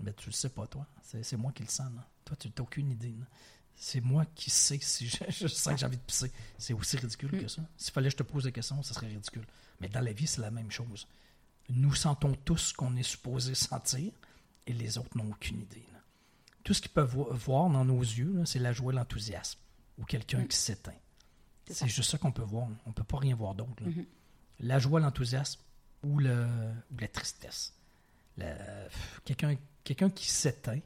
Ben, 0.00 0.14
tu 0.14 0.28
le 0.28 0.34
sais 0.34 0.48
pas, 0.48 0.66
toi. 0.66 0.86
C'est 1.02 1.36
moi 1.36 1.52
qui 1.52 1.62
le 1.62 1.68
sens. 1.68 1.90
là. 1.94 2.06
Toi, 2.24 2.36
tu 2.38 2.48
n'as 2.48 2.62
aucune 2.62 2.90
idée. 2.90 3.14
c'est 3.74 4.00
moi 4.00 4.24
qui 4.34 4.50
sais 4.50 4.78
si 4.80 5.08
je, 5.30 5.46
sens 5.48 5.74
que 5.74 5.80
j'ai 5.80 5.86
envie 5.86 5.96
de 5.96 6.02
pisser. 6.02 6.30
C'est 6.58 6.74
aussi 6.74 6.96
ridicule 6.96 7.30
que 7.30 7.48
ça. 7.48 7.62
S'il 7.76 7.92
fallait 7.92 8.08
que 8.08 8.12
je 8.12 8.16
te 8.18 8.22
pose 8.22 8.44
des 8.44 8.52
questions, 8.52 8.82
ce 8.82 8.94
serait 8.94 9.08
ridicule. 9.08 9.46
Mais 9.80 9.88
dans 9.88 10.00
la 10.00 10.12
vie, 10.12 10.26
c'est 10.26 10.40
la 10.40 10.50
même 10.50 10.70
chose. 10.70 11.06
Nous 11.70 11.94
sentons 11.94 12.34
tous 12.34 12.58
ce 12.58 12.74
qu'on 12.74 12.96
est 12.96 13.02
supposé 13.02 13.54
sentir 13.54 14.12
et 14.66 14.72
les 14.72 14.98
autres 14.98 15.16
n'ont 15.16 15.30
aucune 15.30 15.60
idée. 15.60 15.84
Tout 16.62 16.74
ce 16.74 16.82
qu'ils 16.82 16.90
peuvent 16.90 17.16
voir 17.30 17.70
dans 17.70 17.84
nos 17.84 18.00
yeux, 18.00 18.44
c'est 18.44 18.58
la 18.58 18.72
joie 18.72 18.92
et 18.92 18.96
l'enthousiasme 18.96 19.58
ou 19.96 20.04
quelqu'un 20.04 20.40
mm. 20.40 20.48
qui 20.48 20.56
s'éteint. 20.56 20.92
C'est 21.70 21.88
juste 21.88 22.10
ça 22.10 22.18
qu'on 22.18 22.32
peut 22.32 22.42
voir. 22.42 22.68
On 22.86 22.90
ne 22.90 22.94
peut 22.94 23.04
pas 23.04 23.18
rien 23.18 23.34
voir 23.34 23.54
d'autre. 23.54 23.82
La 24.60 24.78
joie, 24.78 25.00
l'enthousiasme 25.00 25.60
ou, 26.02 26.18
le, 26.18 26.46
ou 26.92 26.98
la 26.98 27.08
tristesse. 27.08 27.74
Quelqu'un 29.24 29.56
quelqu'un 29.88 30.10
qui 30.10 30.28
s'éteint, 30.28 30.80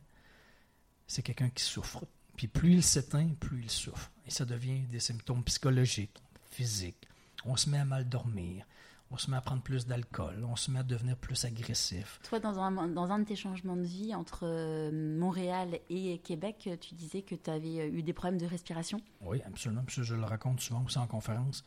c'est 1.09 1.23
quelqu'un 1.23 1.51
qui 1.51 1.65
souffre. 1.65 2.05
Puis 2.37 2.47
plus 2.47 2.73
il 2.73 2.83
s'éteint, 2.85 3.29
plus 3.41 3.63
il 3.63 3.71
souffre. 3.71 4.11
Et 4.27 4.31
ça 4.31 4.45
devient 4.45 4.79
des 4.83 5.01
symptômes 5.01 5.43
psychologiques, 5.43 6.23
physiques. 6.51 7.09
On 7.45 7.57
se 7.57 7.69
met 7.69 7.79
à 7.79 7.85
mal 7.85 8.09
dormir, 8.09 8.65
on 9.11 9.19
se 9.19 9.29
met 9.29 9.37
à 9.37 9.41
prendre 9.41 9.63
plus 9.63 9.87
d'alcool, 9.89 10.45
on 10.49 10.55
se 10.55 10.71
met 10.71 10.79
à 10.79 10.83
devenir 10.85 11.17
plus 11.17 11.45
agressif. 11.45 12.21
Toi, 12.23 12.39
dans 12.39 12.61
un, 12.61 12.87
dans 12.87 13.11
un 13.11 13.19
de 13.19 13.25
tes 13.25 13.35
changements 13.35 13.75
de 13.75 13.83
vie 13.83 14.15
entre 14.15 14.45
euh, 14.45 15.19
Montréal 15.19 15.81
et 15.91 16.19
Québec, 16.19 16.71
tu 16.81 16.95
disais 16.95 17.23
que 17.23 17.35
tu 17.35 17.51
avais 17.51 17.81
euh, 17.81 17.89
eu 17.89 18.05
des 18.05 18.13
problèmes 18.13 18.41
de 18.41 18.47
respiration? 18.47 19.01
Oui, 19.21 19.43
absolument. 19.45 19.83
Je 19.89 20.15
le 20.15 20.25
raconte 20.25 20.61
souvent 20.61 20.85
aussi 20.85 20.99
en 20.99 21.09
conférence. 21.09 21.65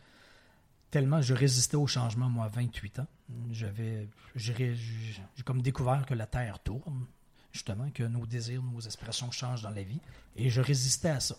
Tellement 0.96 1.22
je 1.22 1.34
résistais 1.34 1.76
au 1.76 1.88
changement, 1.88 2.30
moi, 2.30 2.46
à 2.46 2.48
28 2.48 3.00
ans. 3.00 3.08
J'avais, 3.52 4.08
j'ai 4.34 4.78
comme 5.44 5.62
découvert 5.62 6.06
que 6.06 6.14
la 6.14 6.26
Terre 6.26 6.60
tourne 6.60 7.06
justement, 7.52 7.90
que 7.90 8.04
nos 8.04 8.26
désirs, 8.26 8.64
nos 8.64 8.88
aspirations 8.88 9.30
changent 9.30 9.62
dans 9.62 9.72
la 9.72 9.84
vie. 9.84 10.00
Et 10.38 10.50
je 10.50 10.62
résistais 10.62 11.10
à 11.10 11.20
ça. 11.20 11.36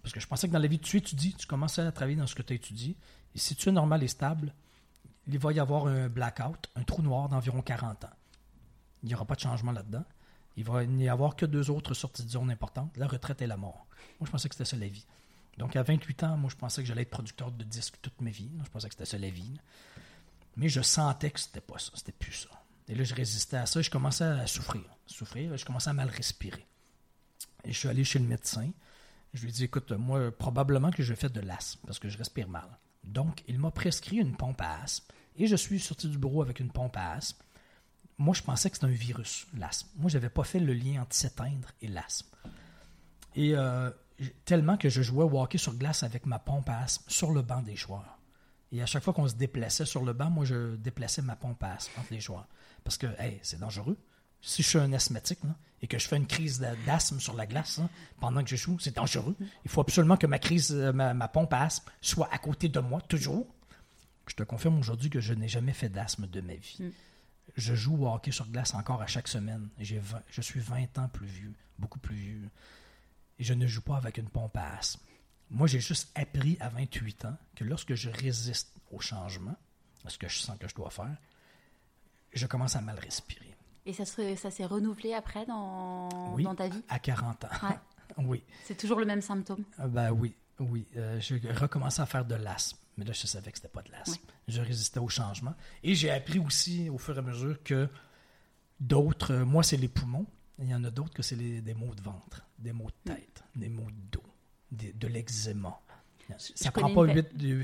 Parce 0.00 0.14
que 0.14 0.20
je 0.20 0.26
pensais 0.26 0.48
que 0.48 0.54
dans 0.54 0.58
la 0.58 0.68
vie, 0.68 0.78
tu 0.78 0.96
étudies, 0.96 1.34
tu 1.34 1.46
commences 1.46 1.78
à 1.78 1.92
travailler 1.92 2.16
dans 2.16 2.26
ce 2.26 2.34
que 2.34 2.40
tu 2.40 2.54
étudies. 2.54 2.96
Et 3.34 3.38
si 3.38 3.54
tu 3.54 3.68
es 3.68 3.72
normal 3.72 4.02
et 4.02 4.08
stable, 4.08 4.54
il 5.26 5.38
va 5.38 5.52
y 5.52 5.60
avoir 5.60 5.86
un 5.86 6.08
blackout, 6.08 6.70
un 6.74 6.82
trou 6.82 7.02
noir 7.02 7.28
d'environ 7.28 7.60
40 7.60 8.06
ans. 8.06 8.10
Il 9.02 9.10
n'y 9.10 9.14
aura 9.14 9.26
pas 9.26 9.34
de 9.34 9.40
changement 9.40 9.72
là-dedans. 9.72 10.04
Il 10.56 10.64
va 10.64 10.86
n'y 10.86 11.10
avoir 11.10 11.36
que 11.36 11.44
deux 11.44 11.68
autres 11.68 11.92
sorties 11.92 12.24
de 12.24 12.30
zone 12.30 12.50
importantes, 12.50 12.96
la 12.96 13.06
retraite 13.06 13.42
et 13.42 13.46
la 13.46 13.58
mort. 13.58 13.86
Moi, 14.18 14.28
je 14.28 14.30
pensais 14.30 14.48
que 14.48 14.54
c'était 14.54 14.64
ça 14.64 14.78
la 14.78 14.88
vie. 14.88 15.04
Donc, 15.58 15.76
à 15.76 15.82
28 15.82 16.22
ans, 16.24 16.36
moi, 16.36 16.50
je 16.50 16.56
pensais 16.56 16.82
que 16.82 16.88
j'allais 16.88 17.02
être 17.02 17.10
producteur 17.10 17.50
de 17.50 17.64
disques 17.64 17.96
toute 18.02 18.20
ma 18.20 18.30
vie. 18.30 18.50
Je 18.64 18.70
pensais 18.70 18.88
que 18.88 18.94
c'était 18.94 19.06
ça 19.06 19.18
la 19.18 19.30
vie. 19.30 19.58
Mais 20.56 20.68
je 20.68 20.80
sentais 20.80 21.30
que 21.30 21.40
c'était 21.40 21.60
pas 21.60 21.78
ça, 21.78 21.92
c'était 21.94 22.12
plus 22.12 22.32
ça. 22.32 22.48
Et 22.88 22.94
là, 22.94 23.04
je 23.04 23.14
résistais 23.14 23.56
à 23.56 23.66
ça. 23.66 23.80
Je 23.80 23.90
commençais 23.90 24.24
à 24.24 24.46
souffrir. 24.46 24.84
Souffrir. 25.06 25.56
Je 25.56 25.64
commençais 25.64 25.90
à 25.90 25.94
mal 25.94 26.08
respirer. 26.08 26.66
Et 27.64 27.72
je 27.72 27.78
suis 27.78 27.88
allé 27.88 28.04
chez 28.04 28.18
le 28.18 28.26
médecin. 28.26 28.70
Je 29.32 29.42
lui 29.42 29.48
ai 29.48 29.52
dit, 29.52 29.64
écoute, 29.64 29.90
moi, 29.92 30.30
probablement 30.30 30.90
que 30.90 31.02
je 31.02 31.14
fais 31.14 31.28
de 31.28 31.40
l'asthme 31.40 31.80
parce 31.86 31.98
que 31.98 32.08
je 32.08 32.18
respire 32.18 32.48
mal. 32.48 32.68
Donc, 33.02 33.42
il 33.48 33.58
m'a 33.58 33.70
prescrit 33.70 34.16
une 34.16 34.36
pompe 34.36 34.60
à 34.60 34.82
asthme. 34.82 35.06
Et 35.36 35.46
je 35.46 35.56
suis 35.56 35.80
sorti 35.80 36.08
du 36.08 36.18
bureau 36.18 36.42
avec 36.42 36.60
une 36.60 36.70
pompe 36.70 36.96
à 36.96 37.12
asthme. 37.12 37.42
Moi, 38.18 38.34
je 38.34 38.42
pensais 38.42 38.70
que 38.70 38.76
c'était 38.76 38.86
un 38.86 38.90
virus, 38.90 39.46
l'asthme. 39.56 39.88
Moi, 39.96 40.08
je 40.08 40.16
n'avais 40.16 40.28
pas 40.28 40.44
fait 40.44 40.60
le 40.60 40.72
lien 40.72 41.02
entre 41.02 41.16
s'éteindre 41.16 41.68
et 41.82 41.88
l'asthme. 41.88 42.28
Et 43.34 43.56
euh, 43.56 43.90
tellement 44.44 44.76
que 44.76 44.88
je 44.88 45.02
jouais 45.02 45.24
au 45.24 45.40
hockey 45.40 45.58
sur 45.58 45.74
glace 45.74 46.02
avec 46.02 46.26
ma 46.26 46.38
pompe 46.38 46.68
à 46.68 46.80
asthme 46.80 47.04
sur 47.08 47.30
le 47.30 47.42
banc 47.42 47.62
des 47.62 47.76
joueurs. 47.76 48.18
Et 48.72 48.82
à 48.82 48.86
chaque 48.86 49.04
fois 49.04 49.12
qu'on 49.12 49.28
se 49.28 49.34
déplaçait 49.34 49.84
sur 49.84 50.04
le 50.04 50.12
banc, 50.12 50.30
moi, 50.30 50.44
je 50.44 50.76
déplaçais 50.76 51.22
ma 51.22 51.36
pompe 51.36 51.62
à 51.62 51.74
asthme 51.74 52.00
entre 52.00 52.12
les 52.12 52.20
joueurs. 52.20 52.48
Parce 52.82 52.96
que, 52.96 53.06
hey, 53.20 53.38
c'est 53.42 53.60
dangereux. 53.60 53.96
Si 54.40 54.62
je 54.62 54.68
suis 54.68 54.78
un 54.78 54.92
asthmatique 54.92 55.38
et 55.80 55.86
que 55.86 55.98
je 55.98 56.06
fais 56.06 56.16
une 56.16 56.26
crise 56.26 56.58
d'asthme 56.84 57.18
sur 57.18 57.34
la 57.34 57.46
glace 57.46 57.80
pendant 58.20 58.42
que 58.42 58.50
je 58.50 58.56
joue, 58.56 58.78
c'est 58.78 58.94
dangereux. 58.94 59.36
Il 59.64 59.70
faut 59.70 59.80
absolument 59.80 60.16
que 60.16 60.26
ma 60.26 60.38
crise, 60.38 60.72
euh, 60.72 60.92
ma, 60.92 61.28
pompe 61.28 61.52
à 61.52 61.62
asthme 61.62 61.90
soit 62.00 62.28
à 62.32 62.38
côté 62.38 62.68
de 62.68 62.80
moi, 62.80 63.00
toujours. 63.00 63.46
Je 64.26 64.34
te 64.34 64.42
confirme 64.42 64.78
aujourd'hui 64.78 65.08
que 65.08 65.20
je 65.20 65.34
n'ai 65.34 65.48
jamais 65.48 65.72
fait 65.72 65.88
d'asthme 65.88 66.26
de 66.26 66.40
ma 66.40 66.54
vie. 66.54 66.76
Mm. 66.80 66.90
Je 67.56 67.74
joue 67.74 68.04
au 68.04 68.12
hockey 68.12 68.32
sur 68.32 68.46
glace 68.48 68.74
encore 68.74 69.00
à 69.00 69.06
chaque 69.06 69.28
semaine. 69.28 69.68
je 69.78 70.40
suis 70.40 70.60
20 70.60 70.98
ans 70.98 71.08
plus 71.08 71.26
vieux, 71.26 71.52
beaucoup 71.78 71.98
plus 71.98 72.16
vieux. 72.16 72.50
Et 73.38 73.44
je 73.44 73.54
ne 73.54 73.66
joue 73.66 73.82
pas 73.82 73.96
avec 73.96 74.18
une 74.18 74.28
pompe 74.28 74.56
à 74.56 74.76
asthme. 74.78 75.00
Moi, 75.50 75.66
j'ai 75.66 75.80
juste 75.80 76.10
appris 76.14 76.56
à 76.60 76.68
28 76.68 77.24
ans 77.26 77.36
que 77.54 77.64
lorsque 77.64 77.94
je 77.94 78.10
résiste 78.10 78.74
au 78.90 79.00
changement, 79.00 79.56
ce 80.06 80.18
que 80.18 80.28
je 80.28 80.38
sens 80.38 80.56
que 80.58 80.68
je 80.68 80.74
dois 80.74 80.90
faire, 80.90 81.16
je 82.32 82.46
commence 82.46 82.76
à 82.76 82.80
mal 82.80 82.98
respirer. 82.98 83.54
Et 83.86 83.92
ça, 83.92 84.04
ça 84.04 84.50
s'est 84.50 84.64
renouvelé 84.64 85.12
après 85.14 85.44
dans, 85.46 86.36
dans 86.38 86.54
ta 86.54 86.68
vie? 86.68 86.82
À 86.88 86.98
40 86.98 87.44
ans. 87.44 87.48
oui. 88.18 88.42
C'est 88.64 88.76
toujours 88.76 88.98
le 88.98 89.06
même 89.06 89.20
symptôme? 89.20 89.64
Euh, 89.80 89.86
Ben 89.88 90.10
oui, 90.10 90.34
oui. 90.58 90.86
Euh, 90.96 91.20
j'ai 91.20 91.38
recommencé 91.52 92.00
à 92.00 92.06
faire 92.06 92.24
de 92.24 92.34
l'asthme. 92.34 92.78
Mais 92.96 93.04
là, 93.04 93.12
je 93.12 93.26
savais 93.26 93.50
que 93.50 93.58
c'était 93.58 93.68
pas 93.68 93.82
de 93.82 93.90
l'asthme. 93.90 94.24
Je 94.48 94.60
résistais 94.60 95.00
au 95.00 95.08
changement. 95.08 95.54
Et 95.82 95.94
j'ai 95.94 96.10
appris 96.10 96.38
aussi, 96.38 96.88
au 96.88 96.96
fur 96.98 97.16
et 97.16 97.18
à 97.18 97.22
mesure, 97.22 97.62
que 97.62 97.88
d'autres, 98.80 99.32
euh, 99.32 99.44
moi, 99.44 99.62
c'est 99.62 99.76
les 99.76 99.88
poumons. 99.88 100.26
Il 100.58 100.68
y 100.68 100.74
en 100.74 100.84
a 100.84 100.90
d'autres 100.90 101.12
que 101.12 101.22
c'est 101.22 101.36
des 101.36 101.74
maux 101.74 101.94
de 101.94 102.02
ventre, 102.02 102.46
des 102.58 102.72
maux 102.72 102.88
de 102.88 103.12
tête, 103.12 103.42
des 103.56 103.68
maux 103.68 103.90
de 103.90 104.18
dos, 104.18 104.22
de 104.70 105.08
l'eczéma. 105.08 105.80
Ça, 106.38 106.70
prend 106.70 106.92
pas 106.94 107.06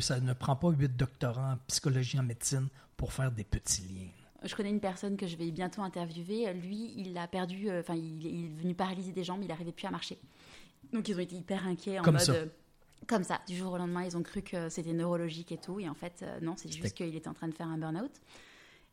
ça 0.00 0.20
ne 0.20 0.33
prend 0.33 0.57
pas 0.57 0.70
huit 0.70 0.94
doctorants 0.96 1.53
en 1.53 1.57
psychologie, 1.68 2.18
en 2.18 2.22
médecine 2.22 2.68
pour 2.96 3.12
faire 3.12 3.33
des 3.33 3.44
petits 3.44 3.83
liens. 3.83 4.11
Je 4.42 4.55
connais 4.55 4.70
une 4.70 4.81
personne 4.81 5.16
que 5.16 5.26
je 5.26 5.37
vais 5.37 5.50
bientôt 5.50 5.83
interviewer. 5.83 6.53
Lui, 6.55 6.94
il 6.96 7.16
a 7.18 7.26
perdu, 7.26 7.68
euh, 7.68 7.81
enfin, 7.81 7.94
il, 7.94 8.26
est 8.26 8.61
venu 8.62 8.74
paralyser 8.74 9.12
des 9.12 9.24
jambes, 9.24 9.40
il 9.42 9.48
n'arrivait 9.48 9.72
plus 9.72 9.87
à 9.87 9.90
marcher. 9.90 10.18
Donc, 10.92 11.09
ils 11.09 11.16
ont 11.16 11.20
été 11.20 11.37
hyper 11.37 11.66
inquiets 11.66 11.98
en 11.98 12.03
comme 12.03 12.14
mode. 12.14 12.22
Ça. 12.22 12.33
Euh, 12.33 12.46
comme 13.07 13.24
ça, 13.24 13.40
du 13.46 13.57
jour 13.57 13.72
au 13.72 13.79
lendemain, 13.79 14.05
ils 14.05 14.16
ont 14.16 14.22
cru 14.22 14.42
que 14.42 14.68
c'était 14.68 14.92
neurologique 14.92 15.53
et 15.53 15.59
tout. 15.59 15.81
Et 15.81 15.88
en 15.88 15.94
fait, 15.94 16.20
euh, 16.22 16.40
non, 16.40 16.55
c'est 16.57 16.72
juste 16.72 16.94
qu'il 16.94 17.14
était 17.14 17.29
en 17.29 17.35
train 17.35 17.48
de 17.48 17.55
faire 17.55 17.68
un 17.68 17.79
burn-out. 17.79 18.12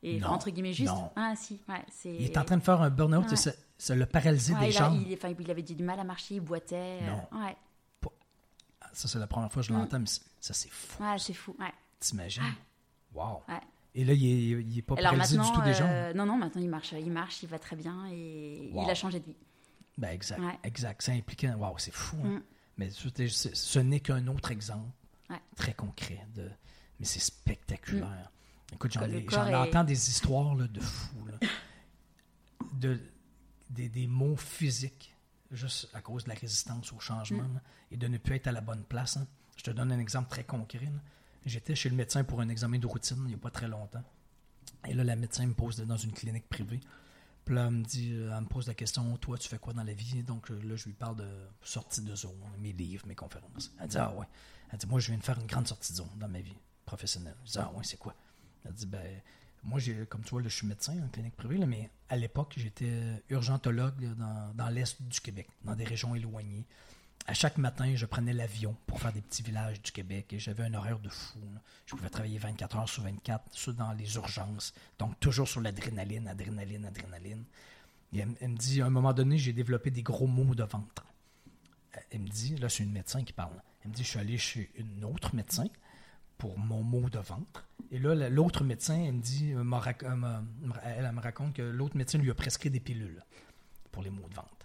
Et 0.03 0.23
entre 0.23 0.49
guillemets, 0.49 0.73
juste. 0.73 0.93
Ah, 1.15 1.33
si, 1.35 1.59
ouais, 1.67 1.83
Il 2.05 2.25
est 2.25 2.37
en 2.37 2.45
train 2.45 2.57
de 2.57 2.63
faire 2.63 2.81
un 2.81 2.89
burn-out 2.89 3.31
et 3.31 3.35
ça, 3.77 3.95
l'a 3.95 4.05
paralysé 4.05 4.53
des 4.55 4.71
jambes. 4.71 5.01
il, 5.05 5.17
il, 5.39 5.51
avait 5.51 5.61
du 5.61 5.83
mal 5.83 5.99
à 5.99 6.03
marcher, 6.03 6.35
il 6.35 6.41
boitait. 6.41 7.01
Non. 7.01 7.39
ouais. 7.39 7.55
Ça, 8.93 9.07
c'est 9.07 9.19
la 9.19 9.27
première 9.27 9.51
fois 9.51 9.61
que 9.61 9.67
je 9.67 9.73
mm. 9.73 9.77
l'entends, 9.77 9.99
mais 9.99 10.07
ça, 10.07 10.53
c'est 10.53 10.71
fou. 10.71 11.03
Ouais, 11.03 11.19
c'est 11.19 11.33
fou. 11.33 11.55
Ouais. 11.59 11.71
T'imagines? 11.99 12.43
Wow. 13.13 13.43
Ouais. 13.47 13.59
Et 13.93 14.03
là, 14.03 14.13
il 14.13 14.57
n'est 14.57 14.77
est 14.77 14.81
pas 14.81 14.95
paralysé 14.95 15.37
du 15.37 15.51
tout 15.51 15.61
des 15.61 15.73
jambes? 15.73 15.89
Euh, 15.89 16.13
non, 16.13 16.25
non, 16.25 16.37
maintenant 16.37 16.61
il 16.61 16.69
marche, 16.69 16.93
il 16.93 17.11
marche, 17.11 17.43
il 17.43 17.49
va 17.49 17.59
très 17.59 17.75
bien 17.75 18.07
et 18.11 18.71
il 18.73 18.89
a 18.89 18.95
changé 18.95 19.19
de 19.19 19.25
vie. 19.25 19.35
Ben, 19.97 20.09
exact, 20.09 20.41
exact. 20.63 21.01
C'est 21.01 21.13
impliquant. 21.13 21.55
Waouh, 21.57 21.77
c'est 21.77 21.93
fou. 21.93 22.17
Hein. 22.23 22.27
Mm. 22.27 22.41
Mais 22.77 22.89
ce 22.91 23.79
n'est 23.79 23.99
qu'un 23.99 24.27
autre 24.27 24.51
exemple 24.51 24.89
très 25.55 25.73
concret. 25.73 26.25
De, 26.35 26.49
mais 26.99 27.05
c'est 27.05 27.19
spectaculaire. 27.19 28.07
Mm. 28.07 28.36
Écoute, 28.73 28.91
j'en 28.91 29.53
entends 29.53 29.83
des 29.83 30.09
histoires 30.09 30.55
de 30.55 30.79
fous. 30.79 31.25
de, 32.73 32.99
des, 33.69 33.89
des, 33.89 34.07
mots 34.07 34.35
physiques, 34.35 35.15
juste 35.51 35.89
à 35.93 36.01
cause 36.01 36.25
de 36.25 36.29
la 36.29 36.35
résistance 36.35 36.91
au 36.93 36.99
changement 36.99 37.43
mm. 37.43 37.61
et 37.91 37.97
de 37.97 38.07
ne 38.07 38.17
plus 38.17 38.35
être 38.35 38.47
à 38.47 38.51
la 38.51 38.61
bonne 38.61 38.83
place. 38.83 39.17
Hein. 39.17 39.27
Je 39.55 39.63
te 39.63 39.71
donne 39.71 39.91
un 39.91 39.99
exemple 39.99 40.29
très 40.29 40.43
concret. 40.43 40.91
J'étais 41.45 41.75
chez 41.75 41.89
le 41.89 41.95
médecin 41.95 42.23
pour 42.23 42.41
un 42.41 42.49
examen 42.49 42.77
de 42.77 42.87
routine 42.87 43.17
il 43.21 43.27
n'y 43.27 43.33
a 43.33 43.37
pas 43.37 43.49
très 43.49 43.67
longtemps. 43.67 44.03
Et 44.85 44.93
là, 44.93 45.03
la 45.03 45.15
médecin 45.15 45.45
me 45.47 45.53
pose 45.53 45.77
dans 45.77 45.97
une 45.97 46.11
clinique 46.11 46.47
privée. 46.47 46.81
Puis 47.45 47.55
là, 47.55 47.67
elle 47.67 47.73
me, 47.73 47.83
dit, 47.83 48.11
euh, 48.11 48.35
elle 48.35 48.43
me 48.43 48.47
pose 48.47 48.67
la 48.67 48.73
question 48.73 49.15
Toi, 49.17 49.37
tu 49.37 49.47
fais 49.47 49.57
quoi 49.57 49.73
dans 49.73 49.83
la 49.83 49.93
vie 49.93 50.21
Donc 50.23 50.51
euh, 50.51 50.61
là, 50.63 50.75
je 50.75 50.85
lui 50.85 50.93
parle 50.93 51.15
de 51.15 51.29
sortie 51.61 52.01
de 52.01 52.13
zone, 52.13 52.35
mes 52.59 52.73
livres, 52.73 53.07
mes 53.07 53.15
conférences. 53.15 53.71
Elle 53.79 53.87
dit 53.87 53.97
Ah 53.97 54.13
ouais. 54.13 54.25
Elle 54.71 54.77
dit 54.77 54.87
Moi, 54.87 54.99
je 54.99 55.07
viens 55.07 55.17
de 55.17 55.23
faire 55.23 55.39
une 55.39 55.47
grande 55.47 55.67
sortie 55.67 55.93
de 55.93 55.97
zone 55.97 56.09
dans 56.17 56.27
ma 56.27 56.41
vie 56.41 56.57
professionnelle. 56.85 57.37
Je 57.45 57.53
dis 57.53 57.59
Ah 57.59 57.71
ouais, 57.73 57.83
c'est 57.83 57.97
quoi 57.97 58.13
Elle 58.67 58.73
dit 58.73 58.85
Ben, 58.85 59.21
moi, 59.63 59.79
comme 60.09 60.23
tu 60.23 60.29
vois, 60.31 60.43
je 60.43 60.49
suis 60.49 60.67
médecin 60.67 60.93
en 61.03 61.07
clinique 61.07 61.35
privée, 61.35 61.57
mais 61.65 61.89
à 62.09 62.15
l'époque, 62.15 62.53
j'étais 62.57 63.23
urgentologue 63.29 64.15
dans, 64.15 64.53
dans 64.53 64.69
l'est 64.69 65.01
du 65.01 65.19
Québec, 65.19 65.47
dans 65.63 65.75
des 65.75 65.85
régions 65.85 66.15
éloignées 66.15 66.65
à 67.27 67.33
chaque 67.33 67.57
matin, 67.57 67.93
je 67.95 68.05
prenais 68.05 68.31
l'avion 68.33 68.75
pour 68.87 69.01
faire 69.01 69.11
des 69.11 69.21
petits 69.21 69.43
villages 69.43 69.81
du 69.81 69.91
Québec 69.91 70.31
et 70.31 70.39
j'avais 70.39 70.63
un 70.63 70.73
horaire 70.73 70.99
de 70.99 71.09
fou. 71.09 71.39
Je 71.85 71.93
pouvais 71.95 72.09
travailler 72.09 72.37
24 72.37 72.77
heures 72.77 72.89
sur 72.89 73.03
24, 73.03 73.43
soit 73.51 73.73
dans 73.73 73.91
les 73.91 74.15
urgences, 74.15 74.73
donc 74.97 75.19
toujours 75.19 75.47
sur 75.47 75.59
l'adrénaline, 75.59 76.27
adrénaline, 76.27 76.85
adrénaline. 76.85 77.43
Et 78.13 78.19
elle, 78.19 78.49
me 78.49 78.55
dit, 78.55 78.81
à 78.81 78.85
un 78.85 78.89
moment 78.89 79.11
donné, 79.11 79.37
j'ai 79.37 79.51
développé 79.51 79.91
des 79.91 80.03
gros 80.03 80.27
maux 80.27 80.55
de 80.55 80.63
ventre. 80.63 81.05
Elle 82.11 82.21
me 82.21 82.29
dit, 82.29 82.55
là, 82.55 82.69
c'est 82.69 82.83
une 82.83 82.93
médecin 82.93 83.21
qui 83.23 83.33
parle. 83.33 83.61
Elle 83.83 83.91
me 83.91 83.95
dit, 83.95 84.03
je 84.03 84.09
suis 84.09 84.19
allé 84.19 84.37
chez 84.37 84.71
une 84.75 85.03
autre 85.03 85.35
médecin 85.35 85.67
pour 86.37 86.57
mon 86.57 86.83
mot 86.83 87.09
de 87.09 87.19
ventre. 87.19 87.65
Et 87.91 87.99
là, 87.99 88.29
l'autre 88.29 88.63
médecin, 88.63 88.99
elle 88.99 89.13
me 89.13 89.21
dit, 89.21 89.51
elle 89.51 89.63
me 89.63 91.21
raconte 91.21 91.53
que 91.53 91.61
l'autre 91.61 91.97
médecin 91.97 92.17
lui 92.17 92.29
a 92.29 92.35
prescrit 92.35 92.69
des 92.69 92.79
pilules 92.79 93.23
pour 93.91 94.03
les 94.03 94.09
maux 94.09 94.27
de 94.29 94.35
ventre. 94.35 94.57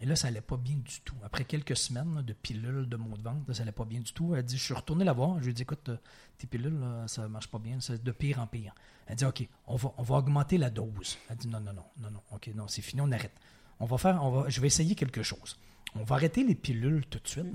Et 0.00 0.06
là, 0.06 0.14
ça 0.14 0.28
n'allait 0.28 0.40
pas 0.40 0.56
bien 0.56 0.76
du 0.76 1.00
tout. 1.00 1.16
Après 1.24 1.44
quelques 1.44 1.76
semaines 1.76 2.22
de 2.22 2.32
pilules 2.32 2.88
de 2.88 2.96
maux 2.96 3.16
de 3.16 3.22
ventre, 3.22 3.52
ça 3.52 3.60
n'allait 3.60 3.72
pas 3.72 3.84
bien 3.84 4.00
du 4.00 4.12
tout. 4.12 4.34
Elle 4.34 4.44
dit, 4.44 4.56
je 4.56 4.62
suis 4.62 4.74
retourné 4.74 5.04
la 5.04 5.12
voir. 5.12 5.38
Je 5.38 5.44
lui 5.44 5.50
ai 5.50 5.54
dit, 5.54 5.62
écoute, 5.62 5.88
euh, 5.88 5.96
tes 6.38 6.46
pilules, 6.46 6.80
ça 7.08 7.22
ne 7.22 7.26
marche 7.26 7.48
pas 7.48 7.58
bien. 7.58 7.80
C'est 7.80 8.02
de 8.02 8.12
pire 8.12 8.38
en 8.38 8.46
pire. 8.46 8.74
Elle 9.06 9.16
dit, 9.16 9.24
OK, 9.24 9.48
on 9.66 9.74
va, 9.74 9.92
on 9.96 10.02
va 10.04 10.16
augmenter 10.16 10.56
la 10.56 10.70
dose. 10.70 11.18
Elle 11.28 11.36
dit, 11.36 11.48
non, 11.48 11.58
non, 11.58 11.72
non, 11.72 11.84
non, 12.00 12.10
non. 12.12 12.20
OK, 12.30 12.48
non, 12.54 12.68
c'est 12.68 12.82
fini, 12.82 13.02
on 13.02 13.10
arrête. 13.10 13.34
on 13.80 13.86
va 13.86 13.98
faire, 13.98 14.22
on 14.22 14.30
va, 14.30 14.48
je 14.48 14.60
vais 14.60 14.68
essayer 14.68 14.94
quelque 14.94 15.24
chose. 15.24 15.58
On 15.96 16.04
va 16.04 16.14
arrêter 16.14 16.44
les 16.44 16.54
pilules 16.54 17.04
tout 17.06 17.18
de 17.18 17.26
suite. 17.26 17.46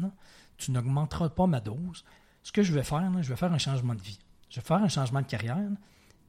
Tu 0.57 0.71
n'augmenteras 0.71 1.29
pas 1.29 1.47
ma 1.47 1.61
dose. 1.61 2.03
Ce 2.43 2.51
que 2.51 2.61
je 2.61 2.73
vais 2.73 2.83
faire, 2.83 3.09
je 3.21 3.29
vais 3.29 3.35
faire 3.35 3.53
un 3.53 3.57
changement 3.57 3.95
de 3.95 4.01
vie. 4.01 4.19
Je 4.49 4.59
vais 4.59 4.65
faire 4.65 4.77
un 4.77 4.89
changement 4.89 5.21
de 5.21 5.27
carrière 5.27 5.59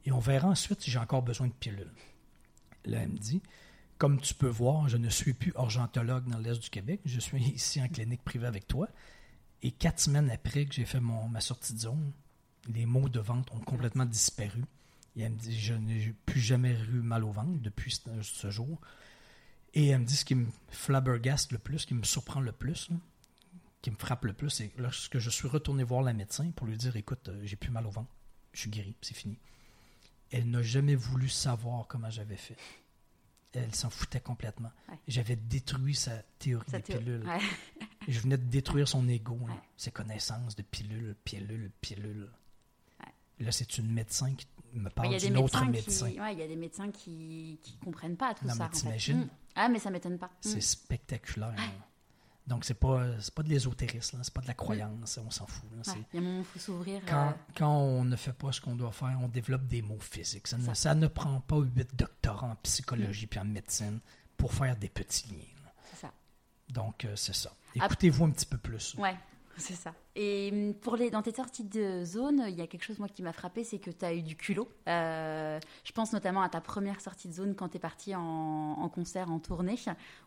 et 0.05 0.13
on 0.13 0.21
verra 0.21 0.49
ensuite 0.49 0.81
si 0.81 0.91
j'ai 0.91 0.99
encore 0.99 1.23
besoin 1.23 1.49
de 1.49 1.53
pilules. 1.53 1.93
Là, 2.85 3.01
elle 3.03 3.11
me 3.11 3.19
dit, 3.19 3.43
comme 3.99 4.21
tu 4.21 4.35
peux 4.35 4.49
voir, 4.49 4.89
je 4.89 4.97
ne 4.97 5.09
suis 5.09 5.33
plus 5.33 5.53
urgentologue 5.57 6.29
dans 6.29 6.39
l'Est 6.39 6.63
du 6.63 6.71
Québec. 6.71 7.01
Je 7.05 7.21
suis 7.21 7.43
ici 7.55 7.83
en 7.83 7.89
clinique 7.89 8.23
privée 8.23 8.47
avec 8.47 8.67
toi. 8.67 8.89
Et 9.63 9.71
quatre 9.71 10.01
semaines 10.01 10.31
après 10.31 10.67
que 10.67 10.75
j'ai 10.75 10.85
fait 10.85 11.01
ma 11.01 11.41
sortie 11.41 11.73
de 11.73 11.79
zone, 11.81 12.13
les 12.69 12.87
maux 12.87 13.09
de 13.09 13.21
ventre 13.21 13.55
ont 13.55 13.61
complètement 13.61 14.05
disparu. 14.05 14.65
Et 15.17 15.23
elle 15.23 15.33
me 15.33 15.39
dit, 15.39 15.59
je 15.59 15.75
n'ai 15.75 16.15
plus 16.27 16.41
jamais 16.41 16.77
eu 16.93 17.01
mal 17.01 17.25
au 17.25 17.31
ventre 17.31 17.61
depuis 17.61 17.99
ce, 18.23 18.51
jour. 18.51 18.81
Et 19.73 19.89
elle 19.89 20.01
me 20.01 20.05
dit 20.05 20.17
ce 20.17 20.25
qui 20.25 20.35
me 20.35 20.47
flabbergaste 20.69 21.53
le 21.53 21.59
plus, 21.59 21.81
ce 21.81 21.87
qui 21.87 21.95
me 21.95 22.03
surprend 22.03 22.41
le 22.41 22.53
plus, 22.53 22.91
qui 23.85 23.91
me 23.91 23.97
frappe 23.97 24.25
le 24.25 24.33
plus, 24.33 24.49
c'est 24.49 24.73
lorsque 24.79 25.19
je 25.19 25.29
suis 25.29 25.47
retourné 25.47 25.85
voir 25.85 26.01
la 26.01 26.15
médecin 26.15 26.51
pour 26.53 26.67
lui 26.67 26.79
dire 26.79 26.97
écoute, 26.97 27.29
euh, 27.29 27.39
j'ai 27.45 27.57
plus 27.57 27.71
mal 27.71 27.87
au 27.87 27.91
ventre, 27.91 28.09
je 28.55 28.61
suis 28.61 28.71
guéri, 28.71 28.97
c'est 29.03 29.13
fini. 29.15 29.39
Elle 30.31 30.49
n'a 30.51 30.63
jamais 30.63 30.95
voulu 30.95 31.29
savoir 31.29 31.87
comment 31.87 32.09
j'avais 32.09 32.37
fait. 32.39 32.57
Elle 33.53 33.75
s'en 33.75 33.91
foutait 33.91 34.21
complètement. 34.21 34.73
Ouais. 34.89 34.99
J'avais 35.07 35.37
détruit 35.37 35.95
sa 35.95 36.17
théorie 36.39 36.65
Ça 36.71 36.79
des 36.79 36.95
pilules. 36.97 37.25
ouais. 37.29 37.39
Je 38.09 38.21
venais 38.21 38.39
de 38.39 38.45
détruire 38.45 38.89
son 38.89 39.07
ego, 39.07 39.35
Ouais. 39.43 39.53
ses 39.77 39.91
connaissances 39.91 40.57
de 40.57 40.63
pilules, 40.63 41.15
pilules, 41.25 41.71
pilules. 41.83 42.31
Là, 43.41 43.53
c'est 43.53 43.77
une 43.79 43.93
médecin 43.93 44.35
qui 44.35 44.47
me 44.73 44.89
parle 44.89 45.17
d'une 45.19 45.37
autre 45.37 45.63
médecin. 45.67 46.07
ouais, 46.07 46.33
il 46.33 46.39
y 46.39 46.43
a 46.43 46.49
des 46.49 46.57
médecins 46.57 46.91
qui, 46.91 47.59
qui 47.63 47.77
comprennent 47.79 48.17
pas 48.17 48.33
tout 48.35 48.47
Non, 48.47 48.55
ça. 48.55 48.59
mais 48.61 48.65
en 48.65 48.69
fait. 48.71 48.79
t'imagines? 48.79 49.21
Mm. 49.25 49.29
Ah, 49.57 49.69
mais 49.69 49.79
ça 49.79 49.91
m'étonne 49.91 50.19
pas. 50.19 50.31
C'est 50.41 50.57
Mm. 50.57 50.61
spectaculaire. 50.63 51.55
Donc, 52.47 52.65
c'est 52.67 52.75
pas, 52.75 53.07
c'est 53.21 53.33
pas 53.33 53.43
de 53.43 53.49
l'ésotérisme, 53.49 54.21
c'est 54.23 54.33
pas 54.35 54.43
de 54.43 54.47
la 54.47 54.53
croyance, 54.55 55.19
on 55.25 55.31
s'en 55.31 55.47
fout. 55.47 55.65
là, 55.73 55.79
c'est- 55.83 55.93
Ouais, 55.93 56.05
Il 56.13 56.17
y 56.17 56.19
a 56.19 56.21
un 56.21 56.25
moment 56.25 56.39
où 56.39 56.43
il 56.43 56.45
faut 56.45 56.59
s'ouvrir. 56.59 57.01
Quand, 57.07 57.29
euh, 57.29 57.33
quand 57.57 57.71
on 57.79 58.05
ne 58.05 58.17
fait 58.17 58.35
pas 58.35 58.53
ce 58.53 58.61
qu'on 58.61 58.75
doit 58.77 58.93
faire, 58.93 59.17
on 59.23 59.29
développe 59.29 59.67
des 59.67 59.81
mots 59.81 59.99
physiques. 59.99 60.47
Ça 60.47 60.59
ne, 60.59 60.65
Ça. 60.67 60.75
ça 60.75 60.95
ne 60.95 61.07
prend 61.07 61.41
pas 61.41 61.57
huit 61.59 61.89
doctorats 61.97 62.49
en 62.49 62.57
psychologie 62.57 63.27
puis 63.27 63.41
en 63.41 63.47
médecine 63.47 64.01
pour 64.37 64.53
faire 64.53 64.77
des 64.77 64.91
petits 64.91 65.27
liens. 65.29 65.71
c'est 65.91 66.01
ça. 66.03 66.13
Donc, 66.69 67.05
euh, 67.07 67.17
c'est 67.17 67.35
ça. 67.35 67.51
Écoutez-vous 67.75 68.25
un 68.27 68.31
petit 68.31 68.47
peu 68.47 68.59
plus. 68.59 68.95
Ouais, 68.97 69.17
c'est 69.59 69.75
ça. 69.75 69.93
Et 70.17 70.51
hum, 70.53 70.75
pour 70.75 70.97
les, 70.97 71.11
dans 71.11 71.23
tes 71.23 71.33
sorties 71.35 71.65
de 71.65 72.05
zone, 72.05 72.45
il 72.49 72.55
y 72.55 72.61
a 72.61 72.67
quelque 72.67 72.85
chose 72.85 72.99
moi 72.99 73.09
qui 73.09 73.23
m'a 73.23 73.33
frappé, 73.33 73.65
c'est 73.65 73.79
que 73.79 73.91
tu 73.91 74.05
as 74.05 74.15
eu 74.15 74.23
du 74.23 74.37
culot. 74.37 74.69
Euh, 74.89 75.59
je 75.85 75.93
pense 75.93 76.13
notamment 76.13 76.43
à 76.43 76.49
ta 76.49 76.61
première 76.61 77.01
sortie 77.01 77.29
de 77.29 77.33
zone 77.35 77.55
quand 77.55 77.69
tu 77.71 77.77
es 77.77 77.81
parti 77.81 78.15
en, 78.15 78.21
en 78.23 78.89
concert, 78.89 79.31
en 79.31 79.39
tournée, 79.39 79.77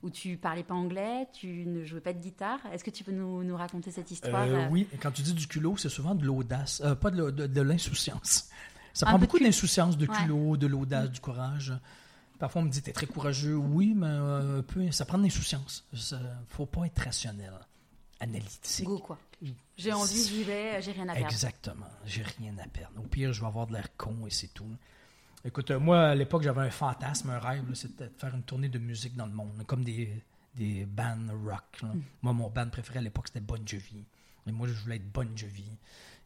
où 0.04 0.10
tu 0.10 0.38
parlais 0.38 0.64
pas 0.64 0.74
anglais, 0.76 1.28
tu 1.34 1.66
ne 1.66 1.84
jouais 1.84 2.02
pas 2.02 2.14
de 2.14 2.20
guitare. 2.20 2.60
Est-ce 2.74 2.84
que 2.84 2.90
tu 2.92 3.04
peux 3.04 3.12
nous, 3.12 3.44
nous 3.44 3.56
raconter 3.58 3.92
cette 3.92 4.12
histoire 4.12 4.44
Euh, 4.44 4.66
euh, 4.66 4.68
oui, 4.70 4.88
quand 5.02 5.12
tu 5.12 5.22
dis 5.22 5.34
du 5.34 5.48
culot, 5.48 5.78
c'est 5.78 5.90
souvent 5.90 6.16
de 6.16 6.26
l'audace, 6.26 6.82
euh, 6.84 6.96
pas 6.96 7.12
de, 7.12 7.30
de- 7.32 7.48
de 7.48 7.62
l'insouciance. 7.62 8.50
Ça 8.94 9.06
Un 9.06 9.10
prend 9.10 9.20
de 9.20 9.26
beaucoup 9.26 9.40
d'insouciance, 9.40 9.98
de 9.98 10.08
Ouais. 10.08 10.16
culot, 10.18 10.58
de 10.58 10.68
l'audace, 10.68 11.12
du 11.12 11.20
courage. 11.20 11.74
Parfois, 12.40 12.62
on 12.62 12.66
me 12.66 12.70
dit, 12.70 12.82
t'es 12.82 12.92
très 12.94 13.06
courageux. 13.08 13.56
Oui, 13.56 13.94
mais 13.96 14.08
peu, 14.68 14.92
ça 14.92 15.06
prend 15.06 15.18
de 15.18 15.24
l'insouciance. 15.24 15.86
Il 15.94 16.00
faut 16.50 16.66
pas 16.66 16.86
être 16.86 17.00
rationnel, 17.04 17.54
analytique. 18.20 18.86
Go, 18.86 19.00
quoi. 19.00 19.18
J'ai 19.78 19.94
envie, 19.94 20.24
j'y 20.28 20.44
vais, 20.44 20.82
j'ai 20.82 20.92
rien 20.92 21.08
à 21.10 21.14
perdre. 21.14 21.30
Exactement. 21.30 21.86
J'ai 22.06 22.24
rien 22.24 22.58
à 22.58 22.68
perdre. 22.68 23.00
Au 23.00 23.04
pire, 23.08 23.32
je 23.34 23.42
vais 23.42 23.48
avoir 23.48 23.68
de 23.68 23.74
l'air 23.74 23.96
con 23.96 24.26
et 24.26 24.32
c'est 24.32 24.54
tout. 24.54 24.70
Écoute, 25.46 25.70
euh, 25.72 25.80
moi, 25.80 26.08
à 26.10 26.16
l'époque, 26.16 26.42
j'avais 26.44 26.62
un 26.62 26.72
fantasme, 26.72 27.30
un 27.30 27.40
rêve, 27.40 27.64
c'était 27.76 28.06
de 28.08 28.14
faire 28.18 28.34
une 28.36 28.44
tournée 28.44 28.70
de 28.70 28.80
musique 28.80 29.16
dans 29.16 29.28
le 29.28 29.32
monde, 29.34 29.64
comme 29.68 29.84
des, 29.84 30.12
des 30.56 30.86
bands 30.86 31.28
rock. 31.46 31.82
là. 31.84 31.90
Moi, 32.24 32.34
mon 32.34 32.50
band 32.50 32.70
préféré 32.70 33.00
à 33.00 33.02
l'époque, 33.02 33.28
c'était 33.28 33.40
Bon 33.40 33.62
Jovi. 33.66 34.04
Et 34.48 34.52
moi, 34.52 34.68
je 34.68 34.74
voulais 34.74 34.96
être 34.96 35.12
Bon 35.12 35.30
Jovi 35.38 35.70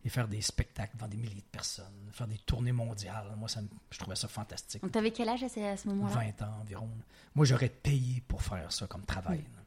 et 0.04 0.10
faire 0.10 0.28
des 0.28 0.42
spectacles 0.42 0.96
devant 0.96 1.08
des 1.08 1.18
milliers 1.18 1.36
de 1.42 1.52
personnes, 1.52 2.10
faire 2.12 2.28
des 2.28 2.38
tournées 2.40 2.72
mondiales. 2.72 3.34
Moi, 3.38 3.50
ça 3.50 3.62
je 3.92 4.00
trouvais 4.00 4.16
ça 4.16 4.28
fantastique. 4.28 4.82
Donc, 4.82 4.92
t'avais 4.92 5.12
quel 5.12 5.30
âge 5.30 5.44
à 5.44 5.50
ce, 5.50 5.88
moment-là? 5.90 6.34
20 6.38 6.42
ans 6.44 6.58
environ. 6.62 6.90
Moi, 7.36 7.46
j'aurais 7.46 7.70
payé 7.70 8.24
pour 8.28 8.42
faire 8.42 8.72
ça 8.72 8.88
comme 8.88 9.06
travail. 9.06 9.40
là. 9.40 9.61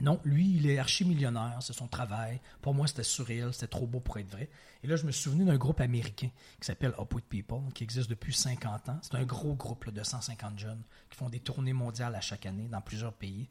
Non, 0.00 0.20
lui, 0.24 0.56
il 0.56 0.68
est 0.70 0.78
archi-millionnaire, 0.78 1.58
c'est 1.60 1.72
son 1.72 1.88
travail. 1.88 2.40
Pour 2.62 2.74
moi, 2.74 2.86
c'était 2.86 3.02
surréel, 3.02 3.52
c'était 3.52 3.66
trop 3.66 3.86
beau 3.86 4.00
pour 4.00 4.18
être 4.18 4.30
vrai. 4.30 4.48
Et 4.82 4.86
là, 4.86 4.96
je 4.96 5.04
me 5.04 5.12
souvenu 5.12 5.44
d'un 5.44 5.56
groupe 5.56 5.80
américain 5.80 6.28
qui 6.60 6.66
s'appelle 6.66 6.92
Upward 6.98 7.24
People, 7.24 7.72
qui 7.74 7.84
existe 7.84 8.08
depuis 8.08 8.32
50 8.32 8.88
ans. 8.88 8.98
C'est 9.02 9.16
un 9.16 9.24
gros 9.24 9.54
groupe 9.54 9.90
de 9.90 10.02
150 10.02 10.58
jeunes 10.58 10.82
qui 11.10 11.16
font 11.16 11.28
des 11.28 11.40
tournées 11.40 11.72
mondiales 11.72 12.14
à 12.14 12.20
chaque 12.20 12.46
année 12.46 12.68
dans 12.68 12.80
plusieurs 12.80 13.12
pays. 13.12 13.48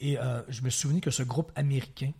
Et 0.00 0.18
euh, 0.18 0.42
je 0.48 0.62
me 0.62 0.70
souvenu 0.70 1.00
que 1.00 1.10
ce 1.10 1.22
groupe 1.22 1.52
américain 1.54 2.12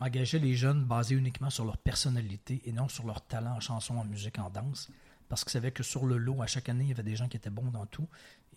engageait 0.00 0.38
les 0.38 0.54
jeunes 0.54 0.84
basés 0.84 1.14
uniquement 1.14 1.50
sur 1.50 1.64
leur 1.64 1.76
personnalité 1.76 2.60
et 2.64 2.72
non 2.72 2.88
sur 2.88 3.06
leur 3.06 3.20
talent 3.20 3.52
en 3.56 3.60
chanson, 3.60 3.96
en 3.96 4.04
musique, 4.04 4.38
en 4.38 4.50
danse. 4.50 4.88
Parce 5.28 5.44
qu'ils 5.44 5.52
savaient 5.52 5.70
que 5.70 5.82
sur 5.82 6.06
le 6.06 6.16
lot, 6.18 6.42
à 6.42 6.46
chaque 6.46 6.68
année, 6.68 6.84
il 6.84 6.90
y 6.90 6.92
avait 6.92 7.02
des 7.02 7.16
gens 7.16 7.28
qui 7.28 7.36
étaient 7.36 7.50
bons 7.50 7.70
dans 7.70 7.86
tout. 7.86 8.08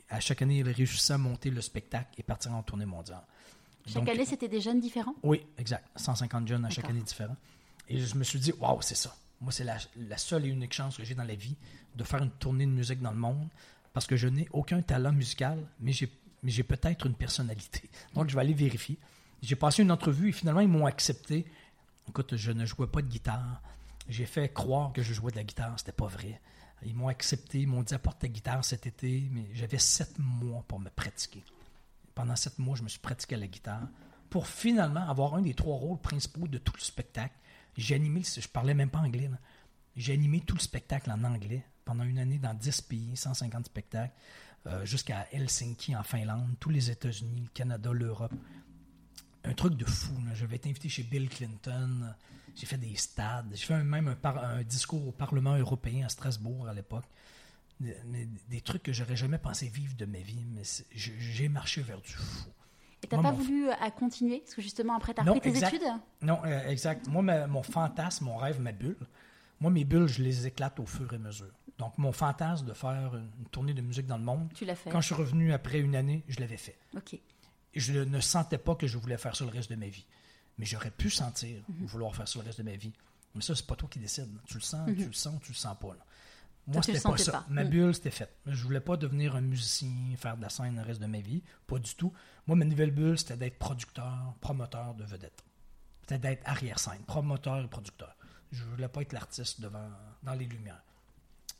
À 0.09 0.19
chaque 0.19 0.41
année, 0.41 0.59
ils 0.59 0.69
réussissaient 0.69 1.13
à 1.13 1.17
monter 1.17 1.49
le 1.49 1.61
spectacle 1.61 2.09
et 2.17 2.23
partir 2.23 2.53
en 2.53 2.63
tournée 2.63 2.85
mondiale. 2.85 3.23
Chaque 3.85 3.95
Donc, 4.03 4.09
année, 4.09 4.25
c'était 4.25 4.47
des 4.47 4.61
jeunes 4.61 4.79
différents? 4.79 5.15
Oui, 5.21 5.45
exact. 5.57 5.87
150 5.95 6.47
jeunes 6.47 6.65
à 6.65 6.69
chaque 6.69 6.89
année 6.89 7.01
différent. 7.01 7.35
Et 7.87 7.99
je 7.99 8.15
me 8.15 8.23
suis 8.23 8.39
dit, 8.39 8.51
waouh, 8.59 8.81
c'est 8.81 8.95
ça. 8.95 9.15
Moi, 9.41 9.51
c'est 9.51 9.63
la, 9.63 9.77
la 9.95 10.17
seule 10.17 10.45
et 10.45 10.49
unique 10.49 10.73
chance 10.73 10.97
que 10.97 11.03
j'ai 11.03 11.13
dans 11.13 11.23
la 11.23 11.35
vie 11.35 11.55
de 11.95 12.03
faire 12.03 12.23
une 12.23 12.31
tournée 12.31 12.65
de 12.65 12.71
musique 12.71 13.01
dans 13.01 13.11
le 13.11 13.17
monde 13.17 13.47
parce 13.93 14.07
que 14.07 14.15
je 14.15 14.27
n'ai 14.27 14.47
aucun 14.51 14.81
talent 14.81 15.11
musical, 15.11 15.59
mais 15.79 15.91
j'ai, 15.91 16.11
mais 16.41 16.49
j'ai 16.51 16.63
peut-être 16.63 17.05
une 17.05 17.13
personnalité. 17.13 17.89
Donc, 18.15 18.29
je 18.29 18.35
vais 18.35 18.41
aller 18.41 18.53
vérifier. 18.53 18.97
J'ai 19.43 19.55
passé 19.55 19.83
une 19.83 19.91
entrevue 19.91 20.29
et 20.29 20.31
finalement, 20.31 20.61
ils 20.61 20.67
m'ont 20.67 20.87
accepté. 20.87 21.45
Écoute, 22.09 22.35
je 22.35 22.51
ne 22.51 22.65
jouais 22.65 22.87
pas 22.87 23.03
de 23.03 23.07
guitare. 23.07 23.61
J'ai 24.09 24.25
fait 24.25 24.51
croire 24.51 24.93
que 24.93 25.03
je 25.03 25.13
jouais 25.13 25.31
de 25.31 25.37
la 25.37 25.43
guitare. 25.43 25.73
C'était 25.77 25.91
pas 25.91 26.07
vrai. 26.07 26.41
Ils 26.83 26.95
m'ont 26.95 27.07
accepté. 27.07 27.59
Ils 27.59 27.67
m'ont 27.67 27.83
dit, 27.83 27.93
apporte 27.93 28.19
ta 28.19 28.27
guitare 28.27 28.65
cet 28.65 28.87
été. 28.87 29.27
Mais 29.31 29.45
j'avais 29.53 29.77
sept 29.77 30.17
mois 30.17 30.63
pour 30.67 30.79
me 30.79 30.89
pratiquer 30.89 31.43
pendant 32.15 32.35
sept 32.35 32.57
mois, 32.57 32.75
je 32.75 32.83
me 32.83 32.89
suis 32.89 32.99
pratiqué 32.99 33.35
à 33.35 33.37
la 33.37 33.47
guitare 33.47 33.87
pour 34.29 34.47
finalement 34.47 35.07
avoir 35.07 35.35
un 35.35 35.41
des 35.41 35.53
trois 35.53 35.75
rôles 35.75 35.99
principaux 35.99 36.47
de 36.47 36.57
tout 36.57 36.73
le 36.75 36.81
spectacle. 36.81 37.35
J'ai 37.77 37.95
animé, 37.95 38.23
je 38.23 38.47
parlais 38.47 38.73
même 38.73 38.89
pas 38.89 38.99
anglais, 38.99 39.29
j'ai 39.95 40.13
animé 40.13 40.39
tout 40.39 40.55
le 40.55 40.61
spectacle 40.61 41.11
en 41.11 41.23
anglais 41.23 41.63
pendant 41.83 42.03
une 42.03 42.17
année 42.17 42.39
dans 42.39 42.53
10 42.53 42.81
pays, 42.81 43.15
150 43.15 43.65
spectacles, 43.65 44.13
euh, 44.65 44.83
jusqu'à 44.85 45.27
Helsinki 45.31 45.95
en 45.95 46.03
Finlande, 46.03 46.55
tous 46.59 46.69
les 46.69 46.89
États-Unis, 46.89 47.41
le 47.43 47.49
Canada, 47.53 47.91
l'Europe. 47.91 48.33
Un 49.43 49.53
truc 49.53 49.75
de 49.75 49.85
fou. 49.85 50.15
J'avais 50.33 50.55
été 50.55 50.69
invité 50.69 50.89
chez 50.89 51.03
Bill 51.03 51.29
Clinton, 51.29 52.15
j'ai 52.55 52.65
fait 52.65 52.77
des 52.77 52.95
stades, 52.95 53.51
j'ai 53.51 53.65
fait 53.65 53.83
même 53.83 54.15
un 54.23 54.63
discours 54.63 55.07
au 55.07 55.11
Parlement 55.11 55.55
européen 55.55 56.05
à 56.05 56.09
Strasbourg 56.09 56.67
à 56.67 56.73
l'époque 56.73 57.05
des, 57.79 58.61
trucs 58.61 58.83
que 58.83 58.93
j'aurais 58.93 59.15
jamais 59.15 59.37
pensé 59.37 59.67
vivre 59.67 59.95
de 59.95 60.05
ma 60.05 60.19
vie, 60.19 60.43
mais 60.53 60.63
j'ai 60.93 61.49
marché 61.49 61.81
vers 61.81 61.99
du 62.01 62.11
fou. 62.11 62.49
Et 63.03 63.07
t'as 63.07 63.17
pas 63.21 63.31
mon- 63.31 63.37
voulu 63.37 63.69
euh, 63.69 63.73
à 63.79 63.91
continuer? 63.91 64.39
Parce 64.39 64.55
que 64.55 64.61
justement, 64.61 64.95
après, 64.95 65.13
t'as 65.13 65.23
repris 65.23 65.41
tes 65.41 65.49
exact. 65.49 65.73
études? 65.75 65.87
Non, 66.21 66.39
euh, 66.45 66.67
exact. 66.69 67.07
Moi, 67.07 67.21
ma- 67.21 67.45
mon 67.45 67.61
fantasme, 67.61 68.25
mon 68.25 68.37
rêve, 68.37 68.59
ma 68.59 68.71
bulle, 68.71 68.97
moi, 69.59 69.69
mes 69.69 69.83
bulles, 69.83 70.07
je 70.07 70.23
les 70.23 70.47
éclate 70.47 70.79
au 70.79 70.85
fur 70.85 71.11
et 71.13 71.17
à 71.17 71.19
mesure. 71.19 71.51
Donc, 71.77 71.97
mon 71.97 72.11
fantasme 72.11 72.65
de 72.65 72.73
faire 72.73 73.15
une, 73.15 73.29
tournée 73.51 73.73
de 73.73 73.81
musique 73.81 74.07
dans 74.07 74.17
le 74.17 74.23
monde, 74.23 74.49
Tu 74.55 74.65
l'as 74.65 74.75
fait. 74.75 74.89
quand 74.89 75.01
je 75.01 75.07
suis 75.07 75.15
revenu 75.15 75.53
après 75.53 75.79
une 75.79 75.95
année, 75.95 76.23
je 76.27 76.39
l'avais 76.39 76.57
fait. 76.57 76.77
Ok. 76.95 77.19
Je 77.75 77.93
ne 77.99 78.19
sentais 78.21 78.57
pas 78.57 78.75
que 78.75 78.87
je 78.87 78.97
voulais 78.97 79.17
faire 79.17 79.35
ça 79.35 79.43
le 79.43 79.51
reste 79.51 79.69
de 79.69 79.75
ma 79.75 79.87
vie. 79.87 80.05
Mais 80.57 80.65
j'aurais 80.65 80.91
pu 80.91 81.09
sentir 81.09 81.61
vouloir 81.81 82.15
faire 82.15 82.27
ça 82.27 82.39
le 82.39 82.45
reste 82.45 82.59
de 82.59 82.63
ma 82.63 82.77
vie. 82.77 82.93
Mais 83.35 83.41
ça, 83.41 83.53
c'est 83.53 83.67
pas 83.67 83.75
toi 83.75 83.89
qui 83.91 83.99
décides. 83.99 84.31
Tu 84.47 84.53
le 84.55 84.61
sens, 84.61 84.89
tu 84.97 85.05
le 85.05 85.13
sens, 85.13 85.39
tu 85.43 85.51
le 85.51 85.57
sens 85.57 85.75
pas. 85.77 85.89
là. 85.89 86.05
Moi, 86.67 86.77
le 86.77 86.81
c'était 86.83 86.99
pas 87.01 87.17
ça. 87.17 87.31
pas. 87.31 87.45
Ma 87.49 87.63
Mm. 87.63 87.69
bulle, 87.69 87.93
c'était 87.95 88.11
fait. 88.11 88.29
Je 88.47 88.63
voulais 88.63 88.79
pas 88.79 88.97
devenir 88.97 89.35
un 89.35 89.41
musicien, 89.41 89.89
faire 90.17 90.35
de 90.37 90.41
la 90.41 90.49
scène 90.49 90.75
le 90.75 90.81
reste 90.81 91.01
de 91.01 91.05
ma 91.05 91.19
vie. 91.19 91.43
Pas 91.67 91.77
du 91.79 91.93
tout. 91.95 92.11
Moi, 92.47 92.55
ma 92.55 92.65
nouvelle 92.65 92.91
bulle, 92.91 93.17
c'était 93.19 93.37
d'être 93.37 93.57
producteur, 93.59 94.33
promoteur 94.41 94.93
de 94.95 95.03
vedettes. 95.03 95.43
C'était 96.01 96.17
d'être 96.19 96.41
arrière-scène, 96.47 97.01
promoteur 97.05 97.59
et 97.63 97.67
producteur. 97.67 98.15
Je 98.51 98.63
voulais 98.63 98.87
pas 98.87 99.01
être 99.01 99.13
l'artiste 99.13 99.61
devant, 99.61 99.89
dans 100.23 100.33
les 100.33 100.45
lumières. 100.45 100.81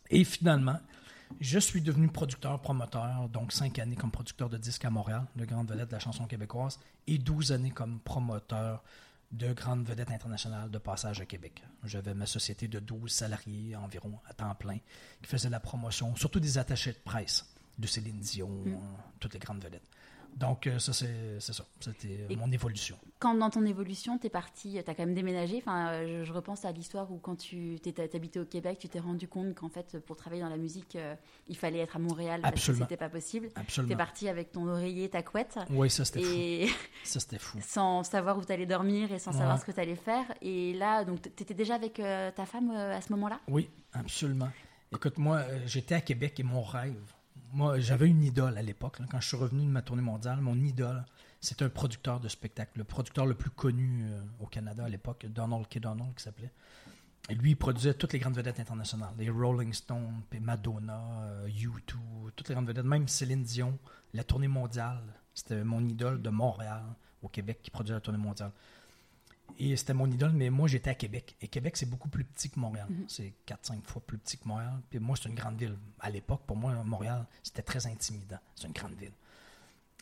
Et 0.09 0.23
finalement, 0.23 0.79
je 1.39 1.57
suis 1.59 1.81
devenu 1.81 2.07
producteur, 2.07 2.59
promoteur, 2.61 3.27
donc 3.29 3.51
cinq 3.51 3.79
années 3.79 3.95
comme 3.95 4.11
producteur 4.11 4.49
de 4.49 4.57
disques 4.57 4.85
à 4.85 4.89
Montréal, 4.91 5.25
de 5.35 5.45
grande 5.45 5.69
vedette 5.69 5.87
de 5.89 5.93
la 5.93 5.99
chanson 5.99 6.25
québécoise, 6.25 6.79
et 7.07 7.17
12 7.17 7.51
années 7.51 7.71
comme 7.71 7.99
promoteur 7.99 8.83
de 9.31 9.53
grandes 9.53 9.85
vedettes 9.85 10.11
internationales 10.11 10.69
de 10.71 10.77
passage 10.77 11.19
à 11.19 11.25
Québec. 11.25 11.63
J'avais 11.83 12.13
ma 12.13 12.25
société 12.25 12.67
de 12.67 12.79
12 12.79 13.11
salariés 13.11 13.75
environ 13.75 14.19
à 14.27 14.33
temps 14.33 14.55
plein 14.55 14.77
qui 15.21 15.29
faisait 15.29 15.49
la 15.49 15.59
promotion, 15.59 16.15
surtout 16.15 16.39
des 16.39 16.57
attachés 16.57 16.93
de 16.93 16.99
presse 17.03 17.45
de 17.77 17.87
Céline 17.87 18.19
Dion, 18.19 18.63
euh, 18.67 18.75
toutes 19.19 19.33
les 19.33 19.39
grandes 19.39 19.61
vedettes. 19.61 19.89
Donc, 20.35 20.67
euh, 20.67 20.79
ça, 20.79 20.91
c'est 20.91 21.39
ça. 21.39 21.65
C'était 21.79 22.27
mon 22.35 22.51
évolution. 22.51 22.97
Quand 23.19 23.33
dans 23.35 23.49
ton 23.49 23.65
évolution, 23.65 24.17
tu 24.17 24.27
es 24.27 24.29
parti, 24.29 24.81
tu 24.83 24.91
as 24.91 24.93
quand 24.93 25.05
même 25.05 25.13
déménagé. 25.13 25.57
Enfin, 25.57 25.87
euh, 25.91 26.25
je, 26.25 26.33
repense 26.33 26.65
à 26.65 26.71
l'histoire 26.73 27.09
où 27.11 27.17
quand 27.17 27.35
tu 27.35 27.77
habitais 28.13 28.39
au 28.39 28.45
Québec, 28.45 28.77
tu 28.79 28.89
t'es 28.89 28.99
rendu 28.99 29.29
compte 29.29 29.55
qu'en 29.55 29.69
fait, 29.69 29.97
pour 29.99 30.17
travailler 30.17 30.41
dans 30.41 30.49
la 30.49 30.57
musique, 30.57 30.97
euh, 30.97 31.15
il 31.47 31.55
fallait 31.55 31.79
être 31.79 31.95
à 31.95 31.99
Montréal 31.99 32.41
parce 32.41 32.67
que 32.67 32.73
c'était 32.73 32.97
pas 32.97 33.07
possible. 33.07 33.49
Absolument. 33.55 33.89
Tu 33.89 33.93
es 33.93 33.97
parti 33.97 34.29
avec 34.29 34.51
ton 34.51 34.67
oreiller, 34.67 35.09
ta 35.09 35.23
couette. 35.23 35.57
Oui, 35.69 35.89
ça, 35.89 36.03
c'était 36.03 36.67
fou. 36.67 36.75
Ça, 37.05 37.19
c'était 37.19 37.37
fou. 37.37 37.59
sans 37.61 38.03
savoir 38.03 38.37
où 38.37 38.43
tu 38.43 38.51
allais 38.51 38.65
dormir 38.65 39.11
et 39.13 39.19
sans 39.19 39.31
savoir 39.31 39.59
ce 39.59 39.65
que 39.65 39.71
tu 39.71 39.79
allais 39.79 39.95
faire. 39.95 40.25
Et 40.41 40.73
là, 40.73 41.05
donc, 41.05 41.21
tu 41.21 41.43
étais 41.43 41.53
déjà 41.53 41.75
avec 41.75 41.93
ta 41.93 42.45
femme 42.45 42.71
à 42.71 42.99
ce 42.99 43.11
moment-là? 43.13 43.39
Oui, 43.47 43.69
absolument. 43.93 44.49
Écoute, 44.91 45.17
moi, 45.17 45.43
j'étais 45.65 45.95
à 45.95 46.01
Québec 46.01 46.39
et 46.39 46.43
mon 46.43 46.61
rêve, 46.61 47.13
moi, 47.55 47.79
j'avais 47.79 48.07
une 48.07 48.21
idole 48.21 48.57
à 48.57 48.61
l'époque. 48.61 48.99
Quand 49.09 49.21
je 49.21 49.27
suis 49.29 49.37
revenu 49.37 49.63
de 49.63 49.69
ma 49.69 49.81
tournée 49.81 50.01
mondiale, 50.01 50.41
mon 50.41 50.59
idole, 50.59 51.05
c'était 51.39 51.63
un 51.63 51.69
producteur 51.69 52.19
de 52.19 52.27
spectacle, 52.27 52.71
le 52.75 52.83
producteur 52.83 53.25
le 53.25 53.33
plus 53.33 53.49
connu 53.49 54.03
euh, 54.03 54.21
au 54.41 54.45
Canada 54.45 54.83
à 54.83 54.89
l'époque, 54.89 55.25
Donald 55.27 55.65
K. 55.69 55.79
Donald, 55.79 56.13
qui 56.15 56.23
s'appelait. 56.23 56.51
Et 57.29 57.35
lui, 57.35 57.51
il 57.51 57.55
produisait 57.55 57.93
toutes 57.93 58.11
les 58.11 58.19
grandes 58.19 58.35
vedettes 58.35 58.59
internationales, 58.59 59.13
les 59.17 59.29
Rolling 59.29 59.71
Stones, 59.71 60.21
Madonna, 60.41 61.01
euh, 61.23 61.47
U2, 61.47 61.95
toutes 62.35 62.49
les 62.49 62.55
grandes 62.55 62.67
vedettes, 62.67 62.85
même 62.85 63.07
Céline 63.07 63.43
Dion, 63.43 63.79
la 64.13 64.25
tournée 64.25 64.49
mondiale. 64.49 65.01
C'était 65.33 65.63
mon 65.63 65.83
idole 65.87 66.21
de 66.21 66.29
Montréal, 66.29 66.83
au 67.23 67.29
Québec, 67.29 67.59
qui 67.63 67.71
produisait 67.71 67.95
la 67.95 68.01
tournée 68.01 68.19
mondiale. 68.19 68.51
Et 69.57 69.75
c'était 69.77 69.93
mon 69.93 70.09
idole, 70.11 70.31
mais 70.33 70.49
moi, 70.49 70.67
j'étais 70.67 70.89
à 70.89 70.95
Québec. 70.95 71.35
Et 71.41 71.47
Québec, 71.47 71.77
c'est 71.77 71.89
beaucoup 71.89 72.09
plus 72.09 72.25
petit 72.25 72.49
que 72.49 72.59
Montréal. 72.59 72.87
Mhm. 72.89 73.05
C'est 73.07 73.33
4-5 73.47 73.83
fois 73.83 74.01
plus 74.05 74.17
petit 74.17 74.37
que 74.37 74.47
Montréal. 74.47 74.81
Puis 74.89 74.99
moi, 74.99 75.15
c'est 75.15 75.29
une 75.29 75.35
grande 75.35 75.57
ville. 75.57 75.77
À 75.99 76.09
l'époque, 76.09 76.41
pour 76.45 76.57
moi, 76.57 76.73
Montréal, 76.83 77.25
c'était 77.41 77.61
très 77.61 77.87
intimidant. 77.87 78.39
C'est 78.55 78.67
une 78.67 78.73
grande 78.73 78.95
ville. 78.95 79.13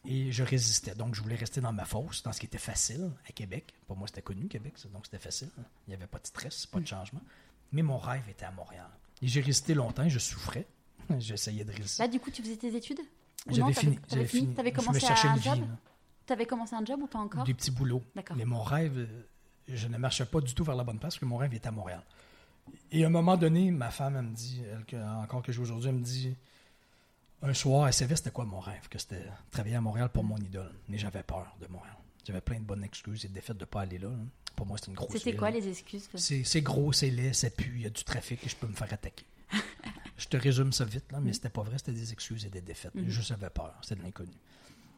Et 0.06 0.32
je 0.32 0.44
résistais. 0.44 0.96
Donc, 0.96 1.16
je 1.16 1.22
voulais 1.22 1.36
rester 1.36 1.62
dans 1.62 1.72
ma 1.72 1.86
fosse, 1.86 2.24
dans 2.24 2.34
ce 2.34 2.40
qui 2.40 2.48
était 2.48 2.58
facile 2.58 3.12
à 3.28 3.32
Québec. 3.32 3.74
Pour 3.88 3.96
moi, 3.96 4.08
c'était 4.08 4.22
connu, 4.22 4.48
Québec, 4.48 4.74
donc 4.92 5.06
c'était 5.06 5.20
facile. 5.20 5.50
Il 5.58 5.90
n'y 5.90 5.94
avait 5.94 6.08
pas 6.08 6.20
de 6.20 6.28
stress, 6.28 6.66
pas 6.66 6.80
de 6.80 6.84
mhm. 6.84 6.88
changement. 6.88 7.22
Mais 7.72 7.84
mon 7.84 7.98
rêve 7.98 8.28
était 8.30 8.46
à 8.46 8.52
Montréal. 8.52 8.90
Et 9.22 9.28
j'ai 9.28 9.40
résisté 9.40 9.74
longtemps, 9.74 10.10
je 10.10 10.20
souffrais. 10.20 10.68
J'essayais 11.20 11.64
de 11.64 11.72
résister. 11.72 12.04
Là, 12.04 12.10
du 12.10 12.20
coup, 12.20 12.32
tu 12.32 12.42
faisais 12.42 12.58
tes 12.58 12.76
études? 12.76 13.00
J'avais 13.50 13.74
fini. 13.74 14.00
J'avais 14.10 14.28
fini. 14.28 14.54
Tu 14.54 14.60
avais 14.60 14.72
commencé 14.72 15.06
un 15.06 15.38
job? 15.38 15.60
Tu 16.26 16.34
avais 16.34 16.46
commencé 16.46 16.76
un 16.76 16.86
job 16.86 17.02
ou 17.02 17.08
pas 17.08 17.20
encore? 17.20 17.44
Des 17.44 17.54
petits 17.54 17.72
boulots. 17.72 18.04
Mais 18.36 18.46
mon 18.46 18.64
rêve, 18.64 18.98
euh, 18.98 19.28
je 19.68 19.88
ne 19.88 19.98
marchais 19.98 20.26
pas 20.26 20.42
du 20.42 20.54
tout 20.54 20.64
vers 20.64 20.76
la 20.76 20.84
bonne 20.84 21.00
place 21.00 21.16
parce 21.16 21.20
que 21.20 21.26
mon 21.26 21.38
rêve 21.38 21.54
était 21.54 21.68
à 21.68 21.72
Montréal. 21.72 22.04
Et 22.92 23.04
à 23.04 23.08
un 23.08 23.10
moment 23.10 23.38
donné, 23.38 23.72
ma 23.72 23.92
femme, 23.92 24.16
elle 24.16 24.24
me 24.24 24.36
dit, 24.36 24.62
elle, 24.92 25.04
encore 25.04 25.42
que 25.42 25.52
j'ai 25.52 25.60
aujourd'hui, 25.60 25.90
elle 25.90 25.96
me 25.96 26.04
dit, 26.04 26.36
un 27.42 27.54
soir, 27.54 27.88
elle 27.88 27.94
savait 27.94 28.16
c'était 28.16 28.32
quoi 28.32 28.46
mon 28.46 28.60
rêve, 28.60 28.88
que 28.90 28.98
c'était 28.98 29.26
travailler 29.52 29.76
à 29.76 29.82
Montréal 29.82 30.10
pour 30.10 30.24
mon 30.24 30.38
idole. 30.38 30.72
Mais 30.88 30.98
j'avais 30.98 31.24
peur 31.24 31.56
de 31.62 31.68
Montréal. 31.68 31.96
J'avais 32.26 32.42
plein 32.42 32.60
de 32.60 32.64
bonnes 32.64 32.84
excuses 32.84 33.26
et 33.26 33.28
de 33.28 33.34
défaites 33.34 33.58
de 33.58 33.64
ne 33.64 33.66
pas 33.66 33.82
aller 33.82 33.98
là. 33.98 34.10
Pour 34.56 34.66
moi, 34.66 34.78
c'était 34.78 34.92
une 34.92 34.96
grosse 34.96 35.12
C'était 35.12 35.36
quoi 35.36 35.52
les 35.52 35.68
excuses? 35.68 36.10
C'est 36.16 36.62
gros, 36.62 36.94
c'est 36.94 37.10
laid, 37.10 37.34
c'est 37.34 37.56
pue, 37.56 37.74
il 37.76 37.82
y 37.82 37.86
a 37.86 37.90
du 37.90 38.04
trafic 38.04 38.46
et 38.46 38.50
je 38.50 38.56
peux 38.56 38.68
me 38.68 38.74
faire 38.74 38.92
attaquer. 38.94 39.26
je 40.18 40.28
te 40.28 40.38
résume 40.38 40.72
ça 40.72 40.86
vite, 40.86 41.12
là, 41.12 41.20
mais 41.20 41.32
mm. 41.32 41.34
c'était 41.34 41.50
pas 41.50 41.64
vrai, 41.64 41.78
c'était 41.78 41.92
des 41.92 42.14
excuses 42.14 42.46
et 42.46 42.50
des 42.50 42.62
défaites. 42.62 42.96
Mm-hmm. 42.96 43.10
Je 43.10 43.22
savais 43.22 43.50
peur, 43.50 43.76
c'était 43.82 43.96
de 43.96 44.04
l'inconnu. 44.04 44.32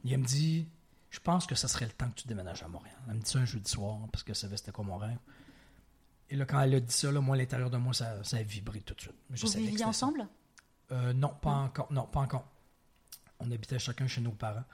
Il 0.04 0.18
me 0.18 0.26
dit, 0.26 0.68
je 1.16 1.22
pense 1.22 1.48
que 1.48 1.56
ce 1.56 1.70
serait 1.70 1.86
le 1.86 1.94
temps 1.94 2.10
que 2.10 2.16
tu 2.16 2.28
déménages 2.28 2.62
à 2.62 2.68
Montréal. 2.68 2.98
Elle 3.08 3.16
me 3.16 3.22
dit 3.22 3.32
ça 3.32 3.40
un 3.40 3.46
jeudi 3.46 3.72
soir, 3.72 4.00
parce 4.12 4.24
que 4.24 4.34
ça 4.34 4.50
c'était 4.58 4.74
quoi 4.74 4.84
mon 4.84 4.98
rêve. 4.98 5.18
Et 6.30 6.36
là, 6.36 6.46
quand 6.46 6.60
elle 6.60 6.76
a 6.76 6.80
dit 6.82 6.94
ça, 6.94 7.10
là, 7.10 7.22
moi, 7.22 7.36
à 7.36 7.40
l'intérieur 7.40 7.70
de 7.70 7.78
moi, 7.78 7.94
ça, 7.94 8.22
ça, 8.24 8.38
a 8.38 8.44
vibré 8.44 8.82
tout 8.82 8.94
de 8.96 9.00
suite. 9.00 9.16
Je 9.30 9.46
Vous 9.46 9.54
viviez 9.54 9.86
ensemble? 9.86 10.28
Euh, 10.92 11.14
non, 11.14 11.30
pas 11.42 11.52
encore. 11.52 11.92
Non, 11.94 12.06
pas 12.06 12.20
encore. 12.20 12.52
On 13.40 13.50
habitait 13.50 13.80
chacun 13.80 14.08
chez 14.08 14.20
nos 14.20 14.32
parents. 14.32 14.66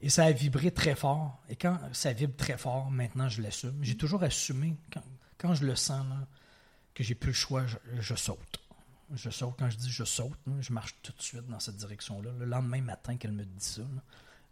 Et 0.00 0.08
ça 0.08 0.24
a 0.24 0.30
vibré 0.30 0.70
très 0.70 0.94
fort. 0.94 1.42
Et 1.48 1.56
quand 1.56 1.76
ça 1.92 2.12
vibre 2.12 2.36
très 2.36 2.56
fort, 2.56 2.88
maintenant, 2.90 3.28
je 3.28 3.42
l'assume. 3.42 3.76
J'ai 3.82 3.96
toujours 3.96 4.22
assumé, 4.22 4.76
quand, 5.38 5.54
je 5.54 5.66
le 5.66 5.74
sens, 5.74 6.06
que 6.94 7.02
j'ai 7.02 7.16
plus 7.16 7.30
le 7.30 7.34
choix, 7.34 7.64
je, 7.98 8.14
saute. 8.14 8.60
Je 9.14 9.30
saute. 9.30 9.54
Quand 9.58 9.70
je 9.70 9.78
dis 9.78 9.90
je 9.90 10.04
saute, 10.04 10.38
je 10.60 10.72
marche 10.72 10.94
tout 11.02 11.12
de 11.12 11.22
suite 11.22 11.46
dans 11.48 11.58
cette 11.58 11.76
direction-là. 11.76 12.30
Le 12.38 12.44
lendemain 12.44 12.82
matin 12.82 13.16
qu'elle 13.16 13.32
me 13.32 13.44
dit 13.44 13.64
ça, 13.64 13.82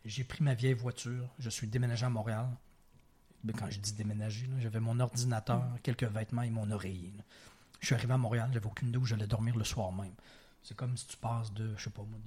j'ai 0.05 0.25
pris 0.25 0.43
ma 0.43 0.55
vieille 0.55 0.75
voiture, 0.75 1.29
je 1.39 1.51
suis 1.51 1.67
déménagé 1.67 2.07
à 2.07 2.11
Montréal. 2.11 2.47
Ben, 3.43 3.55
quand 3.57 3.71
je 3.71 3.79
dis 3.79 3.93
déménager, 3.93 4.47
j'avais 4.59 4.81
mon 4.81 4.99
ordinateur, 5.01 5.65
quelques 5.83 6.05
vêtements 6.05 6.43
et 6.43 6.51
mon 6.51 6.71
oreiller. 6.71 7.13
Je 7.81 7.87
suis 7.87 7.95
arrivé 7.95 8.13
à 8.13 8.19
Montréal, 8.19 8.51
j'avais 8.53 8.67
aucune 8.67 8.89
idée 8.89 8.99
où 8.99 9.07
j'allais 9.07 9.27
dormir 9.27 9.57
le 9.57 9.65
soir 9.65 9.93
même. 9.93 10.13
C'est 10.63 10.77
comme 10.77 10.97
si 10.97 11.07
tu 11.07 11.17
passes 11.17 11.53
de, 11.55 11.75
je 11.77 11.85
sais 11.85 11.91
pas 11.91 12.03
moi, 12.03 12.19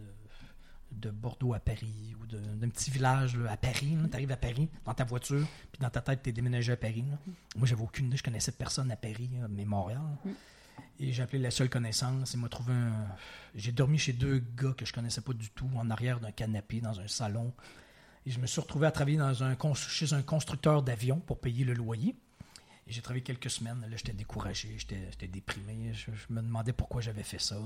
de, 0.92 1.12
Bordeaux 1.12 1.54
à 1.54 1.60
Paris 1.60 2.16
ou 2.20 2.26
d'un 2.26 2.70
petit 2.70 2.90
village 2.90 3.38
à 3.48 3.58
Paris. 3.58 3.96
Tu 4.10 4.16
arrives 4.16 4.32
à 4.32 4.38
Paris 4.38 4.70
dans 4.86 4.94
ta 4.94 5.04
voiture, 5.04 5.46
puis 5.72 5.80
dans 5.80 5.90
ta 5.90 6.02
tête, 6.02 6.24
tu 6.24 6.30
es 6.30 6.32
déménagé 6.32 6.72
à 6.72 6.78
Paris. 6.78 7.04
Moi, 7.56 7.68
j'avais 7.68 7.84
aucune 7.84 8.08
idée, 8.08 8.18
je 8.18 8.24
connaissais 8.24 8.52
personne 8.52 8.92
à 8.92 8.96
Paris, 8.96 9.30
mais 9.50 9.66
Montréal. 9.66 10.02
Mm. 10.26 10.30
Et 11.00 11.12
j'ai 11.12 11.24
appelé 11.24 11.42
la 11.42 11.52
seule 11.52 11.70
connaissance. 11.70 12.34
Il 12.34 12.40
m'a 12.40 12.50
trouvé 12.50 12.74
un. 12.74 13.08
J'ai 13.56 13.72
dormi 13.72 13.98
chez 13.98 14.14
deux 14.14 14.44
gars 14.58 14.74
que 14.78 14.86
je 14.86 14.94
connaissais 14.94 15.22
pas 15.22 15.34
du 15.34 15.50
tout, 15.50 15.70
en 15.76 15.90
arrière 15.90 16.20
d'un 16.20 16.32
canapé, 16.32 16.82
dans 16.82 17.00
un 17.00 17.08
salon. 17.08 17.54
Et 18.26 18.32
je 18.32 18.40
me 18.40 18.48
suis 18.48 18.62
retrouvé 18.62 18.88
à 18.88 18.92
travailler 18.92 19.18
dans 19.18 19.44
un, 19.44 19.56
chez 19.76 20.14
un 20.14 20.22
constructeur 20.22 20.82
d'avions 20.82 21.20
pour 21.20 21.40
payer 21.40 21.66
le 21.66 21.74
loyer. 21.74 22.16
Et 22.88 22.92
j'ai 22.92 23.02
travaillé 23.02 23.24
quelques 23.24 23.50
semaines. 23.50 23.82
Là, 23.82 23.98
j'étais 23.98 24.14
découragé, 24.14 24.76
j'étais 24.78 25.28
déprimé. 25.28 25.94
Je, 25.94 26.12
me 26.30 26.42
demandais 26.42 26.74
pourquoi 26.74 27.02
j'avais 27.02 27.24
fait 27.24 27.40
ça. 27.40 27.58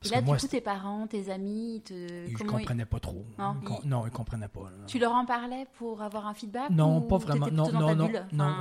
Parce 0.00 0.12
là, 0.12 0.20
que 0.20 0.26
moi, 0.26 0.36
du 0.36 0.42
coup, 0.42 0.48
tes 0.48 0.60
parents, 0.62 1.06
tes 1.06 1.30
amis, 1.30 1.82
te... 1.84 1.92
ils 2.26 2.32
ne 2.32 2.48
comprenaient 2.48 2.86
pas 2.86 3.00
trop. 3.00 3.26
Non, 3.38 3.56
ils... 3.84 3.88
ne 3.88 4.08
comprenaient 4.08 4.48
pas. 4.48 4.70
Tu 4.86 4.98
leur 4.98 5.12
en 5.12 5.26
parlais 5.26 5.66
pour 5.76 6.02
avoir 6.02 6.26
un 6.26 6.34
feedback 6.34 6.70
Non, 6.70 7.02
pas 7.02 7.18
vraiment. 7.18 7.48
Non, 7.48 7.70
non, 7.70 7.94
non, 7.94 8.10
non. 8.32 8.60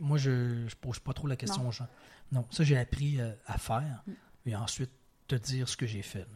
Moi, 0.00 0.18
je 0.18 0.30
ne 0.30 0.68
pose 0.80 0.98
pas 0.98 1.12
trop 1.12 1.26
la 1.26 1.36
question 1.36 1.68
aux 1.68 1.72
gens. 1.72 1.88
Non, 2.32 2.46
ça, 2.50 2.64
j'ai 2.64 2.78
appris 2.78 3.20
euh, 3.20 3.32
à 3.46 3.58
faire 3.58 4.02
mm. 4.06 4.12
et 4.46 4.56
ensuite 4.56 4.90
te 5.28 5.34
dire 5.34 5.68
ce 5.68 5.76
que 5.76 5.86
j'ai 5.86 6.02
fait. 6.02 6.26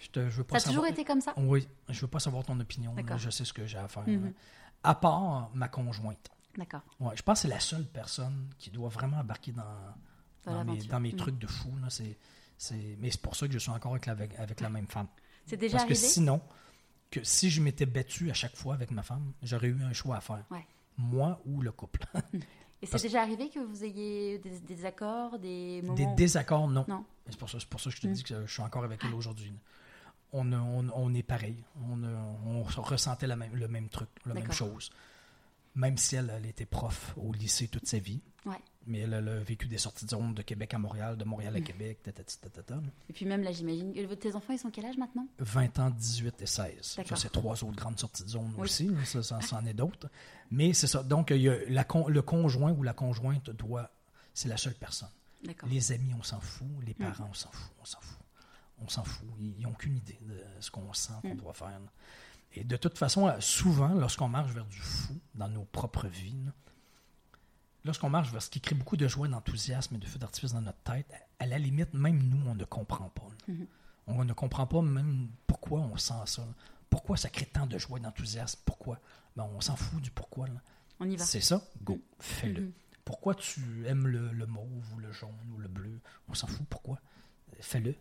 Je 0.00 0.08
te, 0.08 0.20
veux 0.20 0.44
pas 0.44 0.60
ça 0.60 0.68
a 0.68 0.72
toujours 0.72 0.86
été 0.86 1.04
comme 1.04 1.20
ça? 1.20 1.34
Oui, 1.36 1.66
je 1.88 2.00
veux 2.00 2.06
pas 2.06 2.20
savoir 2.20 2.44
ton 2.44 2.58
opinion. 2.60 2.94
je 3.16 3.30
sais 3.30 3.44
ce 3.44 3.52
que 3.52 3.66
j'ai 3.66 3.78
à 3.78 3.88
faire. 3.88 4.06
Mm-hmm. 4.06 4.32
À 4.84 4.94
part 4.94 5.50
ma 5.54 5.68
conjointe. 5.68 6.30
D'accord. 6.56 6.82
Ouais, 7.00 7.16
je 7.16 7.22
pense 7.22 7.38
que 7.38 7.42
c'est 7.42 7.54
la 7.54 7.60
seule 7.60 7.84
personne 7.84 8.48
qui 8.58 8.70
doit 8.70 8.88
vraiment 8.88 9.18
embarquer 9.18 9.52
dans, 9.52 9.64
dans, 10.44 10.64
mes, 10.64 10.78
dans 10.84 11.00
mes, 11.00 11.12
mm. 11.12 11.16
trucs 11.16 11.38
de 11.38 11.46
fou. 11.46 11.70
Là. 11.80 11.88
Mais 12.98 13.10
c'est 13.10 13.20
pour 13.20 13.34
ça 13.34 13.46
que 13.46 13.52
je 13.52 13.58
suis 13.58 13.70
encore 13.70 13.92
avec 13.92 14.06
la, 14.06 14.12
avec 14.38 14.60
la 14.60 14.68
même 14.68 14.86
femme. 14.86 15.08
C'est 15.46 15.56
déjà 15.56 15.78
Parce 15.78 15.88
que 15.88 15.94
sinon, 15.94 16.40
que 17.10 17.24
si 17.24 17.50
je 17.50 17.60
m'étais 17.60 17.86
battu 17.86 18.30
à 18.30 18.34
chaque 18.34 18.54
fois 18.54 18.74
avec 18.74 18.90
ma 18.90 19.02
femme, 19.02 19.32
j'aurais 19.42 19.68
eu 19.68 19.82
un 19.82 19.92
choix 19.92 20.16
à 20.16 20.20
faire. 20.20 20.44
Moi 20.98 21.40
ou 21.46 21.62
le 21.62 21.72
couple. 21.72 22.04
Et 22.82 22.86
c'est 22.86 23.02
déjà 23.02 23.22
arrivé 23.22 23.48
que 23.48 23.58
vous 23.58 23.84
ayez 23.84 24.38
des 24.38 24.60
désaccords, 24.60 25.38
des 25.38 25.82
moments... 25.82 25.94
Des 25.94 26.06
désaccords, 26.14 26.68
non. 26.68 26.84
non. 26.86 27.04
C'est 27.28 27.36
pour, 27.36 27.50
ça, 27.50 27.58
pour 27.68 27.80
ça 27.80 27.90
que 27.90 27.96
je 27.96 28.00
te 28.02 28.06
mm. 28.06 28.12
dis 28.12 28.22
que 28.22 28.46
je 28.46 28.52
suis 28.52 28.62
encore 28.62 28.84
avec 28.84 29.00
elle 29.04 29.14
aujourd'hui. 29.14 29.52
On, 30.32 30.52
on, 30.52 30.88
on, 30.94 31.14
est 31.14 31.22
pareil. 31.22 31.64
On, 31.82 32.02
on 32.04 32.62
ressentait 32.62 33.26
la 33.26 33.34
même, 33.34 33.54
le 33.54 33.66
même 33.66 33.88
truc, 33.88 34.08
la 34.26 34.34
même 34.34 34.52
chose. 34.52 34.90
Même 35.74 35.96
si 35.96 36.16
elle, 36.16 36.32
elle 36.36 36.46
était 36.46 36.66
prof 36.66 37.14
au 37.16 37.32
lycée 37.32 37.66
toute 37.66 37.86
sa 37.86 37.98
vie. 37.98 38.20
Ouais. 38.46 38.60
Mais 38.88 39.00
elle, 39.00 39.14
a 39.14 39.20
vécu 39.40 39.68
des 39.68 39.76
sorties 39.76 40.06
de 40.06 40.10
zone 40.10 40.32
de 40.34 40.40
Québec 40.40 40.72
à 40.72 40.78
Montréal, 40.78 41.16
de 41.18 41.24
Montréal 41.24 41.54
à 41.54 41.60
mm. 41.60 41.64
Québec, 41.64 41.98
Et 43.08 43.12
puis 43.12 43.26
même 43.26 43.42
là, 43.42 43.52
j'imagine. 43.52 43.92
Tes 44.18 44.34
enfants, 44.34 44.54
ils 44.54 44.58
sont 44.58 44.70
quel 44.70 44.86
âge 44.86 44.96
maintenant? 44.96 45.28
20 45.38 45.78
ans, 45.78 45.90
18 45.90 46.40
et 46.40 46.46
16. 46.46 46.74
Ça, 46.80 47.16
c'est 47.16 47.30
trois 47.30 47.62
autres 47.62 47.76
grandes 47.76 47.98
sorties 47.98 48.24
de 48.24 48.30
zone 48.30 48.52
aussi. 48.58 48.90
Ça, 49.04 49.22
ça, 49.22 49.38
en 49.52 49.66
est 49.66 49.74
d'autres. 49.74 50.08
Mais 50.50 50.72
c'est 50.72 50.86
ça. 50.86 51.02
Donc, 51.02 51.30
il 51.30 51.42
y 51.42 51.48
a 51.50 51.56
la 51.68 51.86
le 52.08 52.22
conjoint 52.22 52.72
ou 52.72 52.82
la 52.82 52.94
conjointe 52.94 53.50
doit. 53.50 53.90
C'est 54.32 54.48
la 54.48 54.56
seule 54.56 54.74
personne. 54.74 55.10
Les 55.66 55.92
amis, 55.92 56.14
on 56.18 56.22
s'en 56.22 56.40
fout. 56.40 56.66
Les 56.86 56.94
mm. 56.94 57.04
parents, 57.10 57.28
on 57.30 57.34
s'en 57.34 57.50
fout. 57.50 57.72
On 57.80 57.84
s'en 57.84 58.00
fout. 58.00 58.18
On 58.80 58.88
s'en 58.88 59.04
fout. 59.04 59.28
Ils 59.38 59.60
n'ont 59.60 59.70
aucune 59.70 59.96
idée 59.96 60.18
de 60.22 60.40
ce 60.60 60.70
qu'on 60.70 60.92
sent, 60.94 61.12
qu'on 61.22 61.34
mm. 61.34 61.36
doit 61.36 61.52
faire. 61.54 61.78
Et 62.54 62.64
de 62.64 62.76
toute 62.76 62.96
façon, 62.96 63.30
souvent, 63.40 63.92
lorsqu'on 63.94 64.28
marche 64.28 64.52
vers 64.52 64.64
du 64.64 64.80
fou 64.80 65.14
dans 65.34 65.48
nos 65.48 65.64
propres 65.64 66.06
vies, 66.06 66.46
lorsqu'on 67.88 68.10
marche 68.10 68.30
vers 68.30 68.42
ce 68.42 68.50
qui 68.50 68.60
crée 68.60 68.74
beaucoup 68.74 68.98
de 68.98 69.08
joie, 69.08 69.28
d'enthousiasme 69.28 69.94
et 69.94 69.98
de 69.98 70.04
feu 70.04 70.18
d'artifice 70.18 70.52
dans 70.52 70.60
notre 70.60 70.78
tête, 70.80 71.10
à 71.38 71.46
la 71.46 71.58
limite, 71.58 71.94
même 71.94 72.22
nous, 72.22 72.46
on 72.46 72.54
ne 72.54 72.64
comprend 72.64 73.08
pas. 73.08 73.26
Mm-hmm. 73.48 73.66
On 74.08 74.24
ne 74.26 74.32
comprend 74.34 74.66
pas 74.66 74.82
même 74.82 75.28
pourquoi 75.46 75.80
on 75.80 75.96
sent 75.96 76.12
ça. 76.26 76.46
Pourquoi 76.90 77.16
ça 77.16 77.30
crée 77.30 77.46
tant 77.46 77.66
de 77.66 77.78
joie 77.78 77.98
d'enthousiasme? 77.98 78.60
Pourquoi? 78.66 79.00
Ben, 79.36 79.48
on 79.54 79.62
s'en 79.62 79.74
fout 79.74 80.02
du 80.02 80.10
pourquoi. 80.10 80.48
On 81.00 81.08
y 81.08 81.16
va. 81.16 81.24
C'est 81.24 81.40
ça? 81.40 81.62
Go, 81.82 81.94
mm. 81.94 82.00
fais-le. 82.20 82.66
Mm-hmm. 82.66 82.72
Pourquoi 83.06 83.34
tu 83.34 83.86
aimes 83.86 84.06
le, 84.06 84.46
mauve 84.46 84.94
ou 84.94 84.98
le 84.98 85.10
jaune 85.10 85.32
ou 85.54 85.58
le 85.58 85.68
bleu? 85.68 85.98
On 86.28 86.34
s'en 86.34 86.46
fout. 86.46 86.66
Pourquoi? 86.68 87.00
Fais-le. 87.58 87.94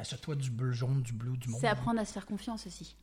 Assure-toi 0.00 0.36
du 0.36 0.50
bleu, 0.50 0.72
jaune, 0.72 1.02
du 1.02 1.12
bleu, 1.12 1.36
du 1.36 1.50
mauve. 1.50 1.60
C'est 1.60 1.68
apprendre 1.68 2.00
à 2.00 2.06
se 2.06 2.14
faire 2.14 2.24
confiance 2.24 2.66
aussi. 2.66 2.96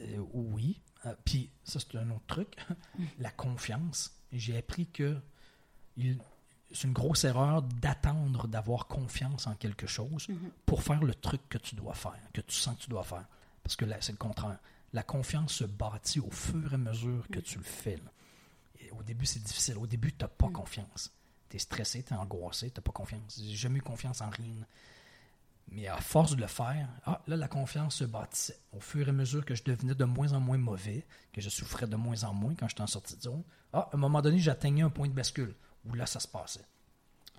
Euh, 0.00 0.24
oui. 0.32 0.80
Euh, 1.06 1.14
puis, 1.24 1.50
ça, 1.64 1.78
c'est 1.80 1.96
un 1.96 2.10
autre 2.10 2.26
truc. 2.26 2.56
La 3.18 3.30
confiance 3.30 4.18
j'ai 4.32 4.56
appris 4.56 4.86
que 4.86 5.16
c'est 5.96 6.86
une 6.86 6.92
grosse 6.92 7.24
erreur 7.24 7.62
d'attendre 7.62 8.46
d'avoir 8.46 8.86
confiance 8.86 9.46
en 9.46 9.54
quelque 9.54 9.86
chose 9.86 10.28
mhm. 10.28 10.50
pour 10.66 10.82
faire 10.82 11.02
le 11.02 11.14
truc 11.14 11.40
que 11.48 11.58
tu 11.58 11.74
dois 11.74 11.94
faire, 11.94 12.20
que 12.32 12.40
tu 12.40 12.54
sens 12.54 12.76
que 12.76 12.82
tu 12.82 12.90
dois 12.90 13.04
faire. 13.04 13.26
Parce 13.62 13.76
que 13.76 13.84
là, 13.84 13.96
c'est 14.00 14.12
le 14.12 14.18
contraire. 14.18 14.58
La 14.92 15.02
confiance 15.02 15.52
se 15.52 15.64
bâtit 15.64 16.20
au 16.20 16.30
fur 16.30 16.72
et 16.72 16.74
à 16.74 16.78
mesure 16.78 17.26
que 17.30 17.40
tu 17.40 17.58
le 17.58 17.64
fais. 17.64 17.98
Et 18.80 18.90
au 18.92 19.02
début, 19.02 19.26
c'est 19.26 19.42
difficile. 19.42 19.76
Au 19.76 19.86
début, 19.86 20.12
tu 20.12 20.24
n'as 20.24 20.28
pas 20.28 20.48
confiance. 20.48 21.12
Tu 21.50 21.56
es 21.56 21.58
stressé, 21.58 22.02
tu 22.02 22.14
es 22.14 22.16
angoissé, 22.16 22.70
tu 22.70 22.78
n'as 22.78 22.82
pas 22.82 22.92
confiance. 22.92 23.38
J'ai 23.38 23.56
jamais 23.56 23.78
eu 23.78 23.82
confiance 23.82 24.20
en 24.20 24.30
rien. 24.30 24.54
Mais 25.70 25.86
à 25.86 25.96
force 25.98 26.34
de 26.34 26.40
le 26.40 26.46
faire, 26.46 26.88
ah, 27.04 27.22
là, 27.26 27.36
la 27.36 27.48
confiance 27.48 27.96
se 27.96 28.04
bâtissait. 28.04 28.58
Au 28.72 28.80
fur 28.80 29.06
et 29.06 29.10
à 29.10 29.12
mesure 29.12 29.44
que 29.44 29.54
je 29.54 29.62
devenais 29.62 29.94
de 29.94 30.04
moins 30.04 30.32
en 30.32 30.40
moins 30.40 30.58
mauvais, 30.58 31.06
que 31.32 31.40
je 31.40 31.50
souffrais 31.50 31.86
de 31.86 31.96
moins 31.96 32.24
en 32.24 32.32
moins 32.32 32.54
quand 32.54 32.68
j'étais 32.68 32.82
en 32.82 32.86
sortie 32.86 33.16
de 33.16 33.22
zone, 33.22 33.42
ah, 33.72 33.88
à 33.92 33.96
un 33.96 33.98
moment 33.98 34.22
donné, 34.22 34.38
j'atteignais 34.38 34.82
un 34.82 34.90
point 34.90 35.08
de 35.08 35.12
bascule 35.12 35.54
où 35.84 35.94
là, 35.94 36.06
ça 36.06 36.20
se 36.20 36.28
passait. 36.28 36.64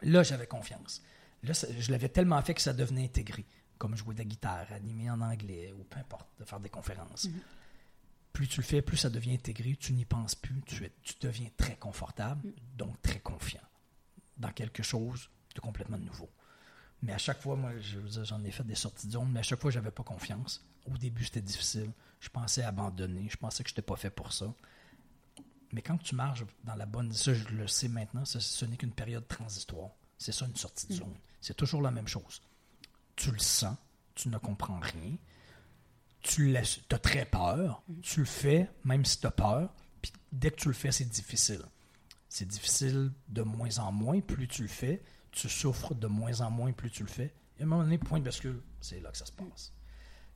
Là, 0.03 0.23
j'avais 0.23 0.47
confiance. 0.47 1.01
Là, 1.43 1.53
je 1.53 1.91
l'avais 1.91 2.09
tellement 2.09 2.41
fait 2.41 2.53
que 2.53 2.61
ça 2.61 2.73
devenait 2.73 3.05
intégré, 3.05 3.45
comme 3.77 3.95
jouer 3.95 4.13
de 4.13 4.19
la 4.19 4.25
guitare, 4.25 4.71
animer 4.71 5.09
en 5.09 5.21
anglais, 5.21 5.73
ou 5.77 5.83
peu 5.83 5.99
importe, 5.99 6.27
de 6.39 6.45
faire 6.45 6.59
des 6.59 6.69
conférences. 6.69 7.25
Mm-hmm. 7.25 7.41
Plus 8.33 8.47
tu 8.47 8.61
le 8.61 8.65
fais, 8.65 8.81
plus 8.81 8.97
ça 8.97 9.09
devient 9.09 9.33
intégré, 9.33 9.75
tu 9.75 9.93
n'y 9.93 10.05
penses 10.05 10.35
plus, 10.35 10.61
tu, 10.65 10.89
tu 11.01 11.13
deviens 11.21 11.49
très 11.57 11.75
confortable, 11.77 12.47
mm. 12.47 12.53
donc 12.77 13.01
très 13.01 13.19
confiant 13.19 13.61
dans 14.37 14.51
quelque 14.51 14.83
chose 14.83 15.29
de 15.55 15.61
complètement 15.61 15.97
nouveau. 15.97 16.29
Mais 17.01 17.13
à 17.13 17.17
chaque 17.17 17.41
fois, 17.41 17.55
moi, 17.55 17.71
j'en 18.23 18.43
ai 18.43 18.51
fait 18.51 18.65
des 18.65 18.75
sorties 18.75 19.07
de 19.07 19.13
zone, 19.13 19.29
mais 19.31 19.39
à 19.39 19.43
chaque 19.43 19.61
fois, 19.61 19.71
j'avais 19.71 19.91
pas 19.91 20.03
confiance. 20.03 20.65
Au 20.85 20.97
début, 20.97 21.23
c'était 21.23 21.41
difficile. 21.41 21.91
Je 22.19 22.29
pensais 22.29 22.63
abandonner. 22.63 23.27
Je 23.29 23.37
pensais 23.37 23.63
que 23.63 23.69
je 23.69 23.73
n'étais 23.73 23.81
pas 23.81 23.95
fait 23.95 24.09
pour 24.09 24.33
ça. 24.33 24.53
Mais 25.71 25.81
quand 25.81 25.97
tu 25.97 26.15
marches 26.15 26.43
dans 26.63 26.75
la 26.75 26.85
bonne. 26.85 27.13
Ça, 27.13 27.33
je 27.33 27.47
le 27.49 27.67
sais 27.67 27.87
maintenant, 27.87 28.25
ce 28.25 28.65
n'est 28.65 28.77
qu'une 28.77 28.91
période 28.91 29.27
transitoire. 29.27 29.91
C'est 30.17 30.31
ça, 30.31 30.45
une 30.45 30.55
sortie 30.55 30.87
de 30.87 30.93
mm. 30.93 30.97
zone. 30.97 31.15
C'est 31.41 31.55
toujours 31.55 31.81
la 31.81 31.91
même 31.91 32.07
chose. 32.07 32.41
Tu 33.15 33.31
le 33.31 33.39
sens, 33.39 33.75
tu 34.15 34.29
ne 34.29 34.37
comprends 34.37 34.79
rien, 34.79 35.15
tu 36.21 36.55
as 36.57 36.99
très 36.99 37.25
peur, 37.25 37.81
mm. 37.87 38.01
tu 38.01 38.19
le 38.19 38.25
fais, 38.25 38.69
même 38.83 39.05
si 39.05 39.19
tu 39.19 39.27
as 39.27 39.31
peur, 39.31 39.73
puis 40.01 40.11
dès 40.31 40.51
que 40.51 40.57
tu 40.57 40.67
le 40.67 40.73
fais, 40.73 40.91
c'est 40.91 41.05
difficile. 41.09 41.63
C'est 42.27 42.47
difficile 42.47 43.11
de 43.29 43.41
moins 43.41 43.79
en 43.79 43.91
moins, 43.91 44.19
plus 44.19 44.47
tu 44.47 44.63
le 44.63 44.67
fais, 44.67 45.01
tu 45.31 45.49
souffres 45.49 45.95
de 45.95 46.07
moins 46.07 46.41
en 46.41 46.51
moins 46.51 46.71
plus 46.71 46.89
tu 46.89 47.03
le 47.03 47.09
fais. 47.09 47.33
Et 47.57 47.61
à 47.61 47.65
un 47.65 47.67
moment 47.67 47.83
donné, 47.83 47.97
point 47.97 48.19
de 48.19 48.25
bascule, 48.25 48.61
c'est 48.79 48.99
là 48.99 49.11
que 49.11 49.17
ça 49.17 49.25
se 49.25 49.31
passe. 49.31 49.73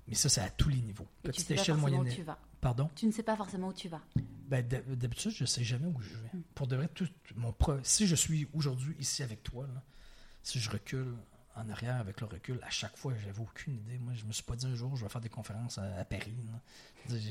Mais 0.07 0.15
ça, 0.15 0.27
c'est 0.29 0.41
à 0.41 0.49
tous 0.49 0.69
les 0.69 0.81
niveaux. 0.81 1.07
Petite 1.21 1.49
échelle, 1.51 1.77
moyenne. 1.77 2.07
tu 2.09 2.23
vas. 2.23 2.37
Pardon? 2.59 2.89
Tu 2.95 3.05
ne 3.05 3.11
sais 3.11 3.23
pas 3.23 3.35
forcément 3.35 3.69
où 3.69 3.73
tu 3.73 3.87
vas. 3.87 4.01
Ben, 4.47 4.65
d'habitude, 4.67 5.31
je 5.31 5.43
ne 5.43 5.47
sais 5.47 5.63
jamais 5.63 5.87
où 5.87 6.01
je 6.01 6.09
vais. 6.09 6.29
Hmm. 6.33 6.41
Pour 6.55 6.67
de 6.67 6.75
vrai, 6.75 6.89
tout, 6.93 7.07
mon 7.35 7.55
si 7.83 8.07
je 8.07 8.15
suis 8.15 8.47
aujourd'hui 8.53 8.95
ici 8.99 9.23
avec 9.23 9.43
toi, 9.43 9.67
si 10.43 10.59
je 10.59 10.69
recule 10.69 11.15
en 11.55 11.69
arrière 11.69 11.97
avec 11.97 12.19
le 12.19 12.27
recul, 12.27 12.59
à 12.63 12.69
chaque 12.69 12.97
fois, 12.97 13.13
j'avais 13.23 13.39
aucune 13.39 13.75
idée. 13.75 13.97
Moi, 13.99 14.13
je 14.15 14.25
me 14.25 14.31
suis 14.31 14.43
pas 14.43 14.55
dit 14.55 14.65
un 14.65 14.75
jour, 14.75 14.95
je 14.95 15.03
vais 15.03 15.09
faire 15.09 15.21
des 15.21 15.29
conférences 15.29 15.77
à, 15.77 16.03
Paris. 16.05 16.33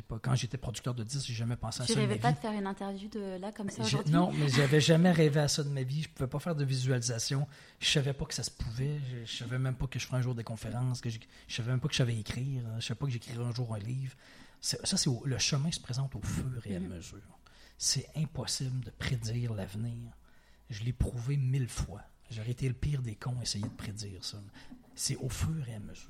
Pas, 0.07 0.19
quand 0.21 0.35
j'étais 0.35 0.59
producteur 0.59 0.95
de 0.95 1.03
disques, 1.03 1.27
j'ai 1.27 1.35
jamais 1.35 1.57
pensé 1.57 1.83
à 1.83 1.87
ça. 1.87 1.93
Tu 1.93 1.99
rêvais 1.99 2.19
pas 2.19 2.33
de 2.33 2.39
faire 2.39 2.53
une 2.53 2.67
interview 2.67 3.09
de 3.09 3.39
là 3.41 3.53
comme 3.53 3.71
ça 3.71 3.83
aujourd'hui? 3.83 4.13
Non, 4.13 4.31
mais 4.33 4.49
j'avais 4.49 4.81
jamais 4.81 5.11
rêvé 5.11 5.41
à 5.41 5.49
ça 5.49 5.65
de 5.65 5.71
ma 5.71 5.83
vie. 5.83 6.03
Je 6.03 6.09
pouvais 6.09 6.29
pas 6.29 6.39
faire 6.39 6.55
de 6.55 6.65
visualisation. 6.65 7.49
Je 7.81 7.89
savais 7.89 8.13
pas 8.13 8.27
que 8.27 8.35
ça 8.35 8.43
se 8.43 8.51
pouvait. 8.51 9.01
Je, 9.11 9.25
je 9.25 9.37
savais 9.39 9.59
même 9.59 9.75
pas 9.75 9.87
que 9.87 9.99
je 9.99 10.07
ferais 10.07 10.19
un 10.19 10.23
jour 10.23 10.35
des 10.35 10.45
conférences. 10.45 11.01
Que 11.01 11.11
je, 11.11 11.19
je 11.49 11.55
savais 11.55 11.71
même 11.71 11.81
pas 11.81 11.89
que 11.89 11.95
je 11.95 11.99
savais 11.99 12.17
écrire. 12.17 12.63
Je 12.79 12.87
savais 12.87 12.99
pas 12.99 13.07
que 13.07 13.13
j'écrirais 13.13 13.45
un 13.45 13.53
jour 13.53 13.75
un 13.75 13.79
livre. 13.79 14.15
Ça, 14.61 14.79
c'est 14.85 15.11
le 15.25 15.39
chemin 15.39 15.73
se 15.73 15.81
présente 15.81 16.15
au 16.15 16.23
fur 16.23 16.65
et 16.67 16.77
à 16.77 16.79
mm-hmm. 16.79 16.89
mesure. 16.89 17.39
C'est 17.77 18.09
impossible 18.15 18.85
de 18.85 18.91
prédire 18.91 19.55
l'avenir. 19.55 20.13
Je 20.71 20.85
l'ai 20.85 20.93
prouvé 20.93 21.37
mille 21.37 21.69
fois. 21.69 22.03
J'aurais 22.31 22.51
été 22.51 22.67
le 22.69 22.75
pire 22.75 23.03
des 23.03 23.15
cons 23.15 23.39
à 23.39 23.43
essayer 23.43 23.65
de 23.65 23.71
prédire 23.75 24.25
ça. 24.25 24.39
C'est 24.95 25.17
au 25.17 25.29
fur 25.29 25.69
et 25.69 25.75
à 25.75 25.81
mesure. 25.81 26.09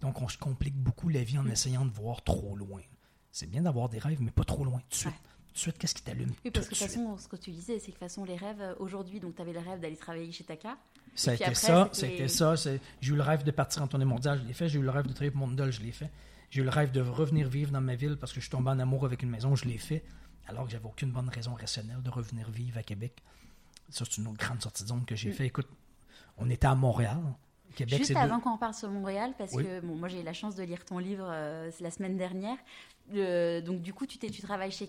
Donc, 0.00 0.20
on 0.20 0.28
se 0.28 0.36
complique 0.38 0.74
beaucoup 0.74 1.08
la 1.08 1.22
vie 1.22 1.38
en 1.38 1.46
essayant 1.46 1.84
de 1.84 1.90
voir 1.92 2.22
trop 2.22 2.56
loin. 2.56 2.82
C'est 3.30 3.48
bien 3.48 3.62
d'avoir 3.62 3.88
des 3.88 3.98
rêves, 3.98 4.20
mais 4.20 4.30
pas 4.32 4.44
trop 4.44 4.64
loin. 4.64 4.80
Tout 4.80 4.88
de 4.90 4.94
suite, 4.94 5.14
tout 5.48 5.54
de 5.54 5.58
suite 5.58 5.78
qu'est-ce 5.78 5.94
qui 5.94 6.02
t'allume 6.02 6.32
Oui, 6.44 6.50
parce 6.50 6.66
que 6.66 6.74
de 6.74 6.78
toute 6.78 6.88
façon, 6.88 7.16
ce 7.16 7.28
que 7.28 7.36
tu 7.36 7.50
disais, 7.50 7.78
c'est 7.78 7.86
que 7.86 7.86
de 7.86 7.92
toute 7.92 7.98
façon, 8.00 8.24
les 8.24 8.36
rêves, 8.36 8.60
euh, 8.60 8.74
aujourd'hui, 8.78 9.20
donc 9.20 9.36
tu 9.36 9.42
avais 9.42 9.52
le 9.52 9.60
rêve 9.60 9.80
d'aller 9.80 9.96
travailler 9.96 10.32
chez 10.32 10.44
Taka. 10.44 10.76
Ça 11.14 11.32
a 11.32 11.34
été 11.34 11.54
ça, 11.54 11.88
c'était 11.92 12.28
ça. 12.28 12.54
J'ai 12.56 13.12
eu 13.12 13.16
le 13.16 13.22
rêve 13.22 13.44
de 13.44 13.50
partir 13.50 13.82
en 13.82 13.86
tournée 13.86 14.04
mondiale, 14.04 14.40
je 14.42 14.48
l'ai 14.48 14.54
fait. 14.54 14.68
J'ai 14.68 14.78
eu 14.78 14.82
le 14.82 14.90
rêve 14.90 15.06
de 15.06 15.12
travailler 15.12 15.30
pour 15.30 15.46
Mondol, 15.46 15.70
je 15.70 15.82
l'ai 15.82 15.92
fait. 15.92 16.10
J'ai 16.50 16.60
eu 16.62 16.64
le 16.64 16.70
rêve 16.70 16.90
de 16.90 17.00
revenir 17.00 17.48
vivre 17.48 17.70
dans 17.70 17.80
ma 17.80 17.94
ville 17.94 18.16
parce 18.16 18.32
que 18.32 18.40
je 18.40 18.46
suis 18.46 18.50
tombé 18.50 18.70
en 18.70 18.78
amour 18.78 19.04
avec 19.04 19.22
une 19.22 19.30
maison, 19.30 19.54
je 19.54 19.66
l'ai 19.66 19.78
fait. 19.78 20.04
Alors 20.46 20.64
que 20.64 20.72
j'avais 20.72 20.86
aucune 20.86 21.10
bonne 21.10 21.28
raison 21.28 21.54
rationnelle 21.54 22.02
de 22.02 22.10
revenir 22.10 22.50
vivre 22.50 22.78
à 22.78 22.82
Québec. 22.82 23.22
Ça, 23.92 24.04
c'est 24.08 24.20
une 24.20 24.28
autre 24.28 24.38
grande 24.38 24.60
sortie 24.60 24.82
de 24.82 24.88
zone 24.88 25.04
que 25.04 25.14
j'ai 25.14 25.30
mm. 25.30 25.34
fait. 25.34 25.46
Écoute, 25.46 25.68
on 26.38 26.48
était 26.50 26.66
à 26.66 26.74
Montréal. 26.74 27.18
Québec, 27.74 27.98
Juste 27.98 28.16
avant 28.16 28.38
qu'on 28.38 28.58
parle 28.58 28.74
sur 28.74 28.90
Montréal, 28.90 29.32
parce 29.38 29.52
que 29.52 29.80
bon, 29.80 29.96
moi 29.96 30.08
j'ai 30.08 30.20
eu 30.20 30.24
la 30.24 30.34
chance 30.34 30.54
de 30.56 30.62
lire 30.62 30.84
ton 30.84 30.98
livre 30.98 31.26
euh, 31.26 31.70
la 31.80 31.90
semaine 31.90 32.18
dernière. 32.18 32.58
donc 33.64 33.80
du 33.80 33.94
coup, 33.94 34.04
tu, 34.04 34.18
tu 34.18 34.42
travailles 34.42 34.72
chez, 34.72 34.88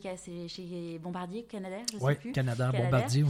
chez 0.49 0.99
Bombardier 0.99 1.43
Canadair, 1.43 1.85
je 1.93 1.97
sais 1.97 2.15
plus. 2.15 2.33
Canada, 2.33 2.73
Bombardier, 2.73 3.23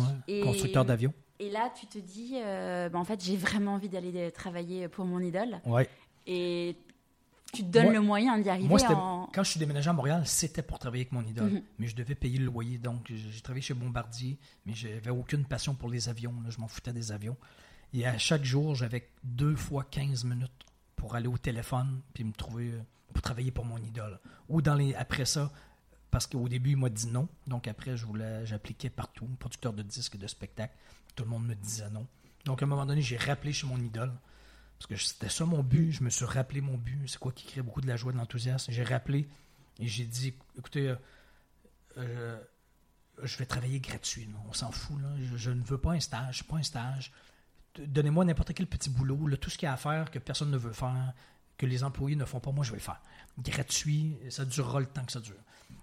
constructeur 0.44 0.86
d'avions. 0.86 1.14
Et 1.40 1.50
là, 1.50 1.72
tu 1.78 1.88
te 1.88 1.98
dis, 1.98 2.34
euh, 2.36 2.90
bah, 2.90 3.00
en 3.00 3.04
fait, 3.04 3.24
j'ai 3.24 3.36
vraiment 3.36 3.74
envie 3.74 3.90
d'aller 3.90 4.32
travailler 4.32 4.88
pour 4.88 5.06
mon 5.06 5.20
idole. 5.20 5.60
Ouais. 5.66 5.90
Et 6.26 6.78
tu 7.54 7.64
te 7.64 7.68
donnes 7.70 7.94
le 7.94 8.02
moyen 8.02 8.38
d'y 8.40 8.50
arriver. 8.50 8.68
Moi, 8.68 8.80
quand 9.34 9.44
je 9.44 9.52
suis 9.52 9.60
déménagé 9.60 9.90
à 9.90 9.94
Montréal, 9.94 10.24
c'était 10.26 10.64
pour 10.64 10.80
travailler 10.80 11.04
avec 11.04 11.12
mon 11.12 11.26
idole. 11.26 11.52
Mhm. 11.52 11.62
Mais 11.80 11.88
je 11.88 11.96
devais 11.96 12.16
payer 12.16 12.40
le 12.40 12.46
loyer. 12.46 12.78
Donc, 12.78 13.12
j'ai 13.14 13.42
travaillé 13.42 13.62
chez 13.62 13.74
Bombardier, 13.74 14.38
mais 14.66 14.74
j'avais 14.74 15.12
aucune 15.12 15.46
passion 15.46 15.76
pour 15.76 15.90
les 15.90 16.10
avions. 16.10 16.34
Je 16.50 16.60
m'en 16.60 16.68
foutais 16.68 16.94
des 16.94 17.12
avions. 17.12 17.38
Et 17.94 18.08
à 18.08 18.18
chaque 18.18 18.44
jour, 18.44 18.74
j'avais 18.74 19.10
deux 19.24 19.56
fois 19.56 19.84
15 19.84 20.24
minutes 20.24 20.52
pour 20.96 21.16
aller 21.16 21.28
au 21.28 21.38
téléphone 21.38 22.02
puis 22.14 22.24
me 22.24 22.32
trouver 22.32 22.72
euh, 22.72 22.82
pour 23.14 23.22
travailler 23.22 23.52
pour 23.52 23.66
mon 23.66 23.78
idole. 23.78 24.20
Ou 24.50 24.62
dans 24.62 24.74
les 24.74 24.96
après 24.96 25.26
ça, 25.26 25.52
parce 26.10 26.26
qu'au 26.26 26.48
début, 26.50 26.72
il 26.72 26.78
m'a 26.78 26.90
dit 26.90 27.08
non. 27.08 27.28
Donc 27.46 27.68
après, 27.68 27.96
je 27.96 28.06
voulais, 28.06 28.46
j'appliquais 28.46 28.90
partout, 28.90 29.28
producteur 29.38 29.74
de 29.74 29.84
disques 29.84 30.16
et 30.16 30.18
de 30.18 30.28
spectacles. 30.28 30.76
Tout 31.16 31.24
le 31.24 31.30
monde 31.30 31.46
me 31.46 31.56
disait 31.56 31.90
non. 31.92 32.08
Donc 32.46 32.64
à 32.64 32.66
un 32.66 32.68
moment 32.68 32.86
donné, 32.86 33.02
j'ai 33.02 33.18
rappelé 33.18 33.54
chez 33.54 33.68
mon 33.68 33.78
idole. 33.78 34.12
Parce 34.88 35.02
que 35.02 35.08
c'était 35.08 35.30
ça 35.30 35.46
mon 35.46 35.64
but. 35.64 35.92
Je 35.92 36.04
me 36.04 36.10
suis 36.10 36.26
rappelé 36.26 36.62
mon 36.62 36.78
but. 36.78 37.08
C'est 37.08 37.20
quoi 37.20 37.32
qui 37.32 37.46
crée 37.46 37.62
beaucoup 37.62 37.82
de 37.82 37.88
la 37.88 37.96
joie, 37.96 38.12
de 38.12 38.18
l'enthousiasme. 38.18 38.72
J'ai 38.72 38.84
rappelé 38.84 39.28
et 39.80 39.88
j'ai 39.88 40.06
dit 40.06 40.34
écoutez, 40.58 40.90
euh, 40.90 40.96
euh, 41.98 42.40
je 43.24 43.38
vais 43.38 43.46
travailler 43.46 43.80
gratuit. 43.80 44.28
On 44.50 44.54
s'en 44.54 44.72
fout. 44.72 44.98
Je, 45.32 45.38
je, 45.38 45.52
ne 45.52 45.64
veux 45.64 45.78
pas 45.78 45.94
un 45.94 46.00
stage. 46.00 46.44
Pas 46.44 46.58
un 46.58 46.64
stage 46.64 47.12
donnez-moi 47.80 48.26
n'importe 48.26 48.54
quel 48.54 48.68
petit 48.68 48.90
boulot, 48.90 49.36
tout 49.38 49.50
ce 49.50 49.58
qu'il 49.58 49.66
y 49.66 49.70
a 49.70 49.74
à 49.74 49.78
faire 49.78 50.12
que 50.12 50.20
personne 50.20 50.52
ne 50.52 50.58
veut 50.58 50.74
faire, 50.74 51.14
que 51.58 51.66
les 51.66 51.84
employés 51.84 52.16
ne 52.16 52.26
font 52.26 52.40
pas, 52.40 52.52
moi 52.52 52.64
je 52.64 52.72
vais 52.72 52.78
le 52.78 52.84
faire. 52.84 53.02
Gratuit, 53.40 54.18
ça 54.30 54.46
durera 54.46 54.80
le 54.80 54.86
temps 54.86 55.04
que 55.06 55.12
ça 55.12 55.20
dure. 55.20 55.40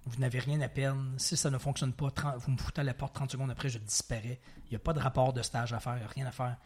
Vous 0.06 0.18
n'avez 0.18 0.38
rien 0.38 0.60
à 0.60 0.68
perdre. 0.68 1.02
Si 1.18 1.36
ça 1.36 1.50
ne 1.50 1.58
fonctionne 1.58 1.92
pas, 1.92 2.12
vous 2.38 2.52
me 2.52 2.56
foutez 2.56 2.80
à 2.80 2.84
la 2.84 2.94
porte 2.94 3.14
30 3.14 3.32
secondes 3.32 3.50
après, 3.50 3.68
je 3.68 3.78
disparais. 3.78 4.40
Il 4.66 4.70
n'y 4.70 4.76
a 4.76 4.80
pas 4.80 4.92
de 4.92 5.00
rapport 5.00 5.32
de 5.32 5.42
stage 5.42 5.72
à 5.72 5.80
faire, 5.80 6.08
rien 6.14 6.26
à 6.26 6.32
faire. 6.32 6.56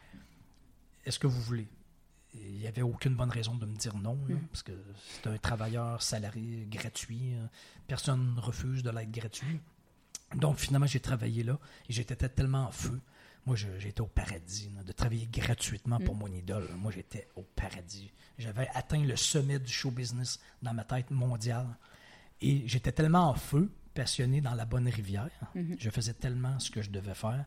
Est-ce 1.04 1.18
que 1.18 1.26
vous 1.26 1.40
voulez? 1.40 1.68
Il 2.34 2.58
n'y 2.58 2.66
avait 2.66 2.82
aucune 2.82 3.14
bonne 3.14 3.30
raison 3.30 3.54
de 3.54 3.66
me 3.66 3.76
dire 3.76 3.96
non, 3.96 4.16
mm. 4.16 4.38
parce 4.50 4.62
que 4.62 4.72
c'est 5.22 5.28
un 5.28 5.38
travailleur 5.38 6.02
salarié 6.02 6.66
gratuit. 6.70 7.34
Personne 7.86 8.34
ne 8.34 8.40
refuse 8.40 8.82
de 8.82 8.90
l'être 8.90 9.10
gratuit. 9.10 9.60
Donc 10.34 10.58
finalement, 10.58 10.86
j'ai 10.86 11.00
travaillé 11.00 11.42
là 11.42 11.58
et 11.88 11.92
j'étais 11.92 12.16
tellement 12.28 12.66
en 12.66 12.72
feu 12.72 13.00
moi, 13.46 13.56
j'étais 13.56 14.00
au 14.00 14.06
paradis, 14.06 14.70
de 14.86 14.92
travailler 14.92 15.28
gratuitement 15.30 16.00
pour 16.00 16.14
mm. 16.14 16.18
mon 16.18 16.28
idole. 16.28 16.68
Moi, 16.78 16.92
j'étais 16.92 17.28
au 17.36 17.42
paradis. 17.42 18.10
J'avais 18.38 18.68
atteint 18.74 19.02
le 19.04 19.16
sommet 19.16 19.58
du 19.58 19.70
show 19.70 19.90
business 19.90 20.40
dans 20.62 20.72
ma 20.72 20.84
tête 20.84 21.10
mondiale. 21.10 21.76
Et 22.40 22.66
j'étais 22.66 22.92
tellement 22.92 23.28
en 23.30 23.34
feu, 23.34 23.70
passionné 23.92 24.40
dans 24.40 24.54
la 24.54 24.64
bonne 24.64 24.88
rivière. 24.88 25.30
Mm-hmm. 25.54 25.76
Je 25.78 25.90
faisais 25.90 26.14
tellement 26.14 26.58
ce 26.58 26.70
que 26.70 26.80
je 26.80 26.90
devais 26.90 27.14
faire 27.14 27.44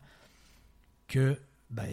que 1.08 1.40
ben, 1.70 1.88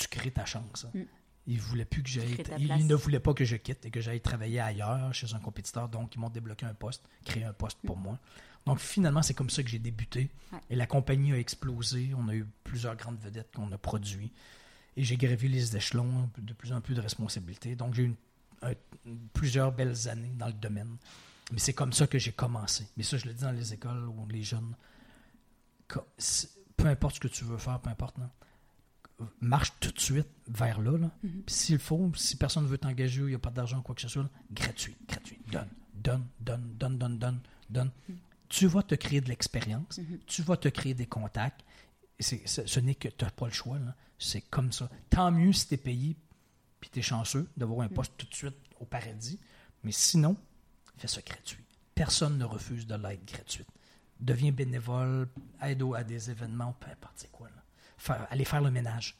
tu 0.00 0.08
crées 0.08 0.30
ta 0.30 0.44
chance. 0.44 0.86
Mm. 0.94 1.02
Il 1.46 1.60
voulait 1.60 1.84
plus 1.84 2.02
que 2.02 2.08
j'aille. 2.08 2.36
Il, 2.58 2.86
ne 2.86 2.94
voulait 2.94 3.20
pas 3.20 3.34
que 3.34 3.44
je 3.44 3.56
quitte 3.56 3.84
et 3.86 3.90
que 3.90 4.00
j'aille 4.00 4.20
travailler 4.20 4.60
ailleurs 4.60 5.12
chez 5.14 5.34
un 5.34 5.38
compétiteur. 5.38 5.88
Donc, 5.88 6.14
ils 6.14 6.18
m'ont 6.18 6.28
débloqué 6.30 6.66
un 6.66 6.74
poste, 6.74 7.08
créé 7.24 7.44
un 7.44 7.52
poste 7.52 7.78
pour 7.84 7.96
mm. 7.96 8.02
moi. 8.02 8.18
Donc 8.66 8.78
finalement, 8.78 9.22
c'est 9.22 9.34
comme 9.34 9.50
ça 9.50 9.62
que 9.62 9.68
j'ai 9.68 9.78
débuté. 9.78 10.28
Et 10.68 10.76
la 10.76 10.86
compagnie 10.86 11.32
a 11.32 11.38
explosé. 11.38 12.10
On 12.16 12.28
a 12.28 12.34
eu 12.34 12.46
plusieurs 12.62 12.94
grandes 12.96 13.18
vedettes 13.18 13.50
qu'on 13.54 13.72
a 13.72 13.78
produites. 13.78 14.34
Et 14.96 15.04
j'ai 15.04 15.16
gravi 15.16 15.48
les 15.48 15.76
échelons, 15.76 16.30
de 16.36 16.52
plus 16.52 16.72
en 16.72 16.80
plus 16.80 16.94
de 16.94 17.00
responsabilités. 17.00 17.74
Donc 17.74 17.94
j'ai 17.94 18.04
eu 18.04 18.14
plusieurs 19.32 19.72
belles 19.72 20.08
années 20.08 20.32
dans 20.36 20.46
le 20.46 20.52
domaine. 20.52 20.96
Mais 21.52 21.58
c'est 21.58 21.72
comme 21.72 21.92
ça 21.92 22.06
que 22.06 22.18
j'ai 22.18 22.32
commencé. 22.32 22.86
Mais 22.96 23.02
ça, 23.02 23.16
je 23.16 23.26
le 23.26 23.32
dis 23.32 23.42
dans 23.42 23.50
les 23.50 23.72
écoles 23.72 24.08
ou 24.08 24.26
les 24.28 24.42
jeunes. 24.42 24.74
Peu 25.88 26.86
importe 26.86 27.16
ce 27.16 27.20
que 27.20 27.28
tu 27.28 27.44
veux 27.44 27.58
faire, 27.58 27.80
peu 27.80 27.90
importe, 27.90 28.16
marche 29.40 29.72
tout 29.80 29.90
de 29.90 30.00
suite 30.00 30.28
vers 30.48 30.80
là. 30.80 30.92
Mm-hmm. 30.92 31.42
s'il 31.46 31.78
faut, 31.78 32.10
si 32.14 32.36
personne 32.36 32.64
ne 32.64 32.68
veut 32.68 32.78
t'engager 32.78 33.22
ou 33.22 33.26
il 33.26 33.30
n'y 33.30 33.36
a 33.36 33.38
pas 33.38 33.50
d'argent 33.50 33.78
ou 33.78 33.82
quoi 33.82 33.94
que 33.94 34.00
ce 34.00 34.08
soit, 34.08 34.28
gratuit, 34.50 34.96
gratuit. 35.08 35.38
Donne, 35.50 35.68
donne, 35.94 36.26
donne, 36.40 36.76
donne, 36.76 36.98
donne, 36.98 37.18
donne, 37.18 37.40
donne. 37.68 37.90
Mm 38.08 38.14
tu 38.50 38.66
vas 38.66 38.82
te 38.82 38.94
créer 38.96 39.22
de 39.22 39.28
l'expérience, 39.28 39.98
mhm. 39.98 40.18
tu 40.26 40.42
vas 40.42 40.58
te 40.58 40.68
créer 40.68 40.92
des 40.92 41.06
contacts. 41.06 41.64
ce 42.18 42.80
n'est 42.80 42.96
que 42.96 43.08
tu 43.08 43.24
n'as 43.24 43.30
pas 43.30 43.46
le 43.46 43.52
choix. 43.52 43.78
C'est 44.18 44.42
comme 44.42 44.72
ça. 44.72 44.90
Tant 45.08 45.30
mieux 45.30 45.54
si 45.54 45.68
tu 45.68 45.74
es 45.74 45.78
payé 45.78 46.16
puis 46.80 46.90
tu 46.90 46.98
es 46.98 47.02
chanceux 47.02 47.48
d'avoir 47.56 47.80
un 47.80 47.88
mhm. 47.88 47.94
poste 47.94 48.12
tout 48.18 48.26
de 48.26 48.34
suite 48.34 48.56
au 48.78 48.84
paradis. 48.84 49.38
Mais 49.82 49.92
sinon, 49.92 50.36
Fais 50.98 51.08
ça 51.08 51.22
gratuit. 51.22 51.64
Personne 51.94 52.36
ne 52.36 52.44
refuse 52.44 52.86
de 52.86 52.94
l'aide 52.94 53.24
gratuite. 53.24 53.68
Deviens 54.18 54.52
bénévole, 54.52 55.28
aide 55.62 55.82
à 55.96 56.04
des 56.04 56.30
événements, 56.30 56.74
peu 56.78 56.90
importe 56.90 57.14
c'est 57.16 57.32
quoi. 57.32 57.48
Là. 57.48 57.59
Allez 58.30 58.44
faire 58.44 58.60
le 58.60 58.70
ménage. 58.70 59.16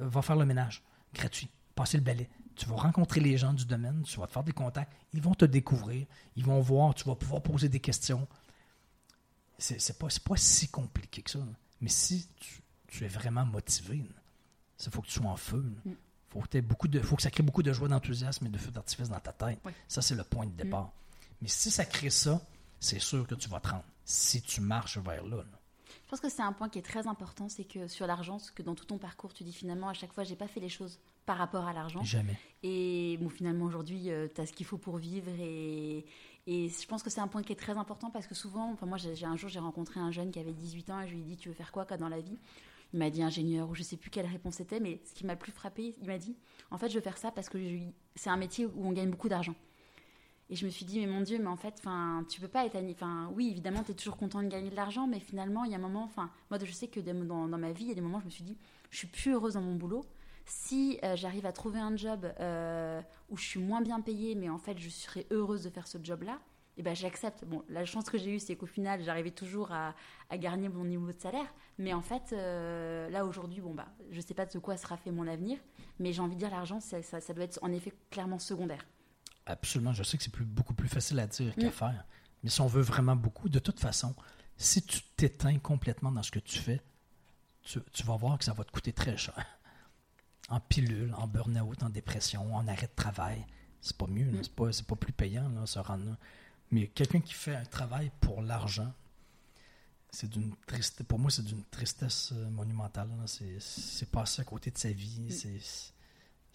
Euh, 0.00 0.08
va 0.08 0.22
faire 0.22 0.36
le 0.36 0.46
ménage. 0.46 0.82
Gratuit. 1.14 1.48
Passer 1.74 1.96
le 1.96 2.02
balai. 2.02 2.28
Tu 2.54 2.66
vas 2.66 2.76
rencontrer 2.76 3.20
les 3.20 3.36
gens 3.36 3.52
du 3.52 3.66
domaine, 3.66 4.02
tu 4.02 4.18
vas 4.18 4.26
te 4.26 4.32
faire 4.32 4.44
des 4.44 4.52
contacts, 4.52 4.90
ils 5.12 5.20
vont 5.20 5.34
te 5.34 5.44
découvrir, 5.44 6.06
ils 6.36 6.44
vont 6.44 6.58
voir, 6.60 6.94
tu 6.94 7.04
vas 7.04 7.14
pouvoir 7.14 7.42
poser 7.42 7.68
des 7.68 7.80
questions. 7.80 8.26
C'est 9.58 9.98
pas, 9.98 10.08
pas 10.24 10.36
si 10.36 10.68
compliqué 10.68 11.20
que 11.20 11.30
ça. 11.30 11.38
Mais 11.82 11.90
si 11.90 12.28
tu, 12.88 13.04
es 13.04 13.08
vraiment 13.08 13.44
motivé, 13.44 14.02
il 14.86 14.90
faut 14.90 15.02
que 15.02 15.06
tu 15.06 15.12
sois 15.12 15.30
en 15.30 15.36
feu. 15.36 15.62
Il 15.84 15.92
mm. 15.92 15.96
faut, 16.30 16.40
que 16.40 16.60
beaucoup 16.60 16.88
de, 16.88 17.00
faut 17.00 17.16
que 17.16 17.22
ça 17.22 17.30
crée 17.30 17.42
beaucoup 17.42 17.62
de 17.62 17.72
joie, 17.74 17.88
d'enthousiasme 17.88 18.46
et 18.46 18.48
de 18.48 18.58
feu 18.58 18.70
d'artifice 18.70 19.10
dans 19.10 19.20
ta 19.20 19.32
tête. 19.32 19.60
Ça, 19.86 20.00
c'est 20.00 20.14
le 20.14 20.24
point 20.24 20.46
de 20.46 20.52
mm. 20.52 20.56
départ. 20.56 20.92
Mais 21.42 21.48
si 21.48 21.70
ça 21.70 21.84
crée 21.84 22.10
ça, 22.10 22.40
c'est 22.80 22.98
sûr 22.98 23.26
que 23.26 23.34
tu 23.34 23.50
vas 23.50 23.60
te 23.60 23.68
rendre. 23.68 23.84
Si 24.04 24.40
tu 24.40 24.60
marches 24.60 24.98
vers 24.98 25.24
là. 25.26 25.44
Je 26.06 26.10
pense 26.10 26.20
que 26.20 26.28
c'est 26.28 26.42
un 26.42 26.52
point 26.52 26.68
qui 26.68 26.78
est 26.78 26.82
très 26.82 27.08
important, 27.08 27.48
c'est 27.48 27.64
que 27.64 27.88
sur 27.88 28.06
l'argent, 28.06 28.38
que 28.54 28.62
dans 28.62 28.76
tout 28.76 28.84
ton 28.84 28.96
parcours, 28.96 29.34
tu 29.34 29.42
dis 29.42 29.52
finalement 29.52 29.88
à 29.88 29.92
chaque 29.92 30.12
fois, 30.12 30.22
j'ai 30.22 30.36
pas 30.36 30.46
fait 30.46 30.60
les 30.60 30.68
choses 30.68 31.00
par 31.26 31.36
rapport 31.36 31.66
à 31.66 31.72
l'argent. 31.72 32.04
Jamais. 32.04 32.38
Et 32.62 33.18
bon, 33.20 33.28
finalement 33.28 33.64
aujourd'hui, 33.64 34.12
euh, 34.12 34.28
tu 34.32 34.40
as 34.40 34.46
ce 34.46 34.52
qu'il 34.52 34.66
faut 34.66 34.78
pour 34.78 34.98
vivre 34.98 35.28
et, 35.40 36.06
et 36.46 36.68
je 36.68 36.86
pense 36.86 37.02
que 37.02 37.10
c'est 37.10 37.20
un 37.20 37.26
point 37.26 37.42
qui 37.42 37.52
est 37.52 37.56
très 37.56 37.76
important 37.76 38.10
parce 38.10 38.28
que 38.28 38.36
souvent, 38.36 38.70
enfin 38.70 38.86
moi, 38.86 38.98
j'ai 38.98 39.26
un 39.26 39.34
jour, 39.34 39.50
j'ai 39.50 39.58
rencontré 39.58 39.98
un 39.98 40.12
jeune 40.12 40.30
qui 40.30 40.38
avait 40.38 40.52
18 40.52 40.90
ans 40.90 41.00
et 41.00 41.08
je 41.08 41.14
lui 41.14 41.22
ai 41.22 41.24
dit, 41.24 41.36
tu 41.36 41.48
veux 41.48 41.56
faire 41.56 41.72
quoi 41.72 41.84
dans 41.84 42.08
la 42.08 42.20
vie? 42.20 42.38
Il 42.92 43.00
m'a 43.00 43.10
dit 43.10 43.24
ingénieur 43.24 43.68
ou 43.68 43.74
je 43.74 43.82
sais 43.82 43.96
plus 43.96 44.10
quelle 44.10 44.26
réponse 44.26 44.54
c'était, 44.54 44.78
mais 44.78 45.00
ce 45.04 45.12
qui 45.12 45.26
m'a 45.26 45.34
plus 45.34 45.50
frappé, 45.50 45.96
il 46.00 46.06
m'a 46.06 46.18
dit, 46.18 46.36
en 46.70 46.78
fait, 46.78 46.88
je 46.88 46.94
veux 46.94 47.00
faire 47.00 47.18
ça 47.18 47.32
parce 47.32 47.48
que 47.48 47.58
c'est 48.14 48.30
un 48.30 48.36
métier 48.36 48.66
où 48.66 48.86
on 48.86 48.92
gagne 48.92 49.10
beaucoup 49.10 49.28
d'argent. 49.28 49.56
Et 50.48 50.54
je 50.54 50.64
me 50.64 50.70
suis 50.70 50.84
dit, 50.84 51.00
mais 51.00 51.06
mon 51.06 51.22
Dieu, 51.22 51.38
mais 51.40 51.48
en 51.48 51.56
fait, 51.56 51.74
enfin, 51.78 52.24
tu 52.28 52.40
peux 52.40 52.48
pas 52.48 52.64
être. 52.66 52.76
Enfin, 52.90 53.30
oui, 53.34 53.48
évidemment, 53.50 53.82
tu 53.82 53.90
es 53.90 53.94
toujours 53.94 54.16
content 54.16 54.42
de 54.42 54.48
gagner 54.48 54.70
de 54.70 54.76
l'argent, 54.76 55.06
mais 55.06 55.18
finalement, 55.18 55.64
il 55.64 55.72
y 55.72 55.74
a 55.74 55.78
un 55.78 55.80
moment, 55.80 56.04
enfin, 56.04 56.30
moi, 56.50 56.58
je 56.62 56.70
sais 56.70 56.86
que 56.86 57.00
dans, 57.00 57.48
dans, 57.48 57.58
ma 57.58 57.72
vie, 57.72 57.84
il 57.84 57.88
y 57.88 57.92
a 57.92 57.94
des 57.94 58.00
moments 58.00 58.18
où 58.18 58.20
je 58.20 58.26
me 58.26 58.30
suis 58.30 58.44
dit, 58.44 58.56
je 58.90 58.98
suis 58.98 59.08
plus 59.08 59.32
heureuse 59.32 59.54
dans 59.54 59.60
mon 59.62 59.74
boulot. 59.74 60.04
Si 60.44 61.00
euh, 61.02 61.16
j'arrive 61.16 61.46
à 61.46 61.52
trouver 61.52 61.80
un 61.80 61.96
job 61.96 62.32
euh, 62.38 63.00
où 63.28 63.36
je 63.36 63.44
suis 63.44 63.60
moins 63.60 63.80
bien 63.80 64.00
payée, 64.00 64.36
mais 64.36 64.48
en 64.48 64.58
fait, 64.58 64.78
je 64.78 64.88
serais 64.88 65.26
heureuse 65.32 65.64
de 65.64 65.70
faire 65.70 65.88
ce 65.88 65.98
job-là, 66.00 66.38
eh 66.78 66.82
ben 66.82 66.94
j'accepte. 66.94 67.44
Bon, 67.44 67.62
la 67.68 67.84
chance 67.84 68.10
que 68.10 68.18
j'ai 68.18 68.36
eue, 68.36 68.38
c'est 68.38 68.54
qu'au 68.54 68.66
final, 68.66 69.02
j'arrivais 69.02 69.30
toujours 69.30 69.72
à, 69.72 69.94
à, 70.28 70.38
gagner 70.38 70.68
mon 70.68 70.84
niveau 70.84 71.10
de 71.10 71.18
salaire. 71.18 71.52
Mais 71.78 71.94
en 71.94 72.02
fait, 72.02 72.32
euh, 72.32 73.08
là 73.08 73.24
aujourd'hui, 73.24 73.60
bon 73.60 73.74
bah, 73.74 73.88
je 74.10 74.20
sais 74.20 74.34
pas 74.34 74.46
de 74.46 74.58
quoi 74.58 74.76
sera 74.76 74.96
fait 74.96 75.10
mon 75.10 75.26
avenir, 75.26 75.58
mais 75.98 76.12
j'ai 76.12 76.20
envie 76.20 76.34
de 76.34 76.40
dire 76.40 76.50
l'argent, 76.50 76.80
ça, 76.80 77.02
ça, 77.02 77.34
doit 77.34 77.44
être 77.44 77.58
en 77.62 77.72
effet 77.72 77.92
clairement 78.10 78.38
secondaire. 78.38 78.86
Absolument. 79.46 79.92
Je 79.92 80.02
sais 80.02 80.16
que 80.18 80.24
c'est 80.24 80.32
plus, 80.32 80.44
beaucoup 80.44 80.74
plus 80.74 80.88
facile 80.88 81.18
à 81.20 81.26
dire 81.26 81.54
qu'à 81.54 81.68
mm. 81.68 81.72
faire. 81.72 82.04
Mais 82.42 82.50
si 82.50 82.60
on 82.60 82.66
veut 82.66 82.82
vraiment 82.82 83.16
beaucoup, 83.16 83.48
de 83.48 83.58
toute 83.58 83.80
façon, 83.80 84.14
si 84.56 84.82
tu 84.82 85.00
t'éteins 85.16 85.58
complètement 85.58 86.12
dans 86.12 86.22
ce 86.22 86.30
que 86.30 86.38
tu 86.40 86.58
fais, 86.58 86.82
tu, 87.62 87.80
tu, 87.92 88.02
vas 88.04 88.16
voir 88.16 88.38
que 88.38 88.44
ça 88.44 88.52
va 88.52 88.64
te 88.64 88.72
coûter 88.72 88.92
très 88.92 89.16
cher. 89.16 89.44
En 90.48 90.60
pilule, 90.60 91.12
en 91.14 91.26
burn-out, 91.26 91.82
en 91.82 91.88
dépression, 91.88 92.54
en 92.54 92.68
arrêt 92.68 92.86
de 92.86 92.94
travail. 92.94 93.44
C'est 93.80 93.96
pas 93.96 94.06
mieux, 94.06 94.30
mm. 94.30 94.42
c'est 94.42 94.52
pas, 94.54 94.70
pas, 94.86 94.96
plus 94.96 95.12
payant, 95.12 95.48
là, 95.48 95.66
se 95.66 95.78
rendre 95.78 96.04
là. 96.04 96.16
Mais 96.70 96.88
quelqu'un 96.88 97.20
qui 97.20 97.32
fait 97.32 97.54
un 97.54 97.64
travail 97.64 98.10
pour 98.20 98.42
l'argent, 98.42 98.92
c'est 100.10 100.28
d'une 100.28 100.54
triste, 100.66 101.02
pour 101.04 101.18
moi, 101.18 101.30
c'est 101.30 101.44
d'une 101.44 101.64
tristesse 101.64 102.32
euh, 102.32 102.48
monumentale. 102.50 103.08
C'est 103.26 104.10
passer 104.10 104.42
à 104.42 104.44
côté 104.44 104.70
de 104.70 104.78
sa 104.78 104.90
vie. 104.90 105.20
Mm. 105.20 105.58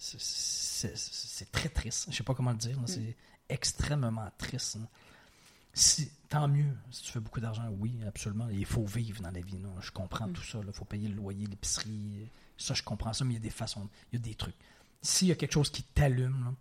C'est 0.01 1.51
très 1.51 1.69
triste. 1.69 2.07
Je 2.09 2.15
sais 2.15 2.23
pas 2.23 2.33
comment 2.33 2.51
le 2.51 2.57
dire. 2.57 2.79
Mm. 2.79 2.87
C'est 2.87 3.15
extrêmement 3.49 4.29
triste. 4.37 4.79
Si, 5.73 6.11
tant 6.27 6.47
mieux 6.47 6.75
si 6.89 7.03
tu 7.03 7.11
fais 7.11 7.19
beaucoup 7.19 7.39
d'argent, 7.39 7.69
oui, 7.79 7.95
absolument. 8.05 8.49
Il 8.49 8.65
faut 8.65 8.85
vivre 8.85 9.21
dans 9.21 9.31
la 9.31 9.41
vie. 9.41 9.59
Je 9.79 9.91
comprends 9.91 10.27
mm. 10.27 10.33
tout 10.33 10.43
ça. 10.43 10.59
Il 10.65 10.73
faut 10.73 10.85
payer 10.85 11.07
le 11.07 11.15
loyer, 11.15 11.45
l'épicerie. 11.45 12.29
Ça, 12.57 12.73
je 12.73 12.83
comprends 12.83 13.13
ça, 13.13 13.23
mais 13.25 13.33
il 13.33 13.37
y 13.37 13.39
a 13.39 13.43
des 13.43 13.49
façons, 13.51 13.87
il 14.11 14.19
y 14.19 14.21
a 14.21 14.23
des 14.23 14.35
trucs. 14.35 14.55
S'il 15.01 15.27
y 15.27 15.31
a 15.31 15.35
quelque 15.35 15.53
chose 15.53 15.69
qui 15.69 15.83
t'allume, 15.83 16.55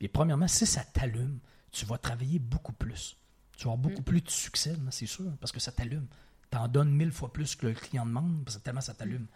et 0.00 0.08
premièrement, 0.08 0.48
si 0.48 0.66
ça 0.66 0.84
t'allume, 0.84 1.38
tu 1.70 1.84
vas 1.86 1.98
travailler 1.98 2.38
beaucoup 2.38 2.72
plus. 2.72 3.16
Tu 3.56 3.64
vas 3.64 3.72
avoir 3.72 3.78
beaucoup 3.78 4.00
mm. 4.00 4.04
plus 4.04 4.20
de 4.20 4.30
succès, 4.30 4.76
c'est 4.90 5.06
sûr, 5.06 5.30
parce 5.40 5.52
que 5.52 5.60
ça 5.60 5.72
t'allume. 5.72 6.06
Tu 6.50 6.58
en 6.58 6.68
donnes 6.68 6.90
mille 6.90 7.12
fois 7.12 7.32
plus 7.32 7.56
que 7.56 7.66
le 7.66 7.74
client 7.74 8.06
demande, 8.06 8.44
parce 8.44 8.58
que 8.58 8.62
tellement 8.62 8.80
ça 8.80 8.94
t'allume. 8.94 9.26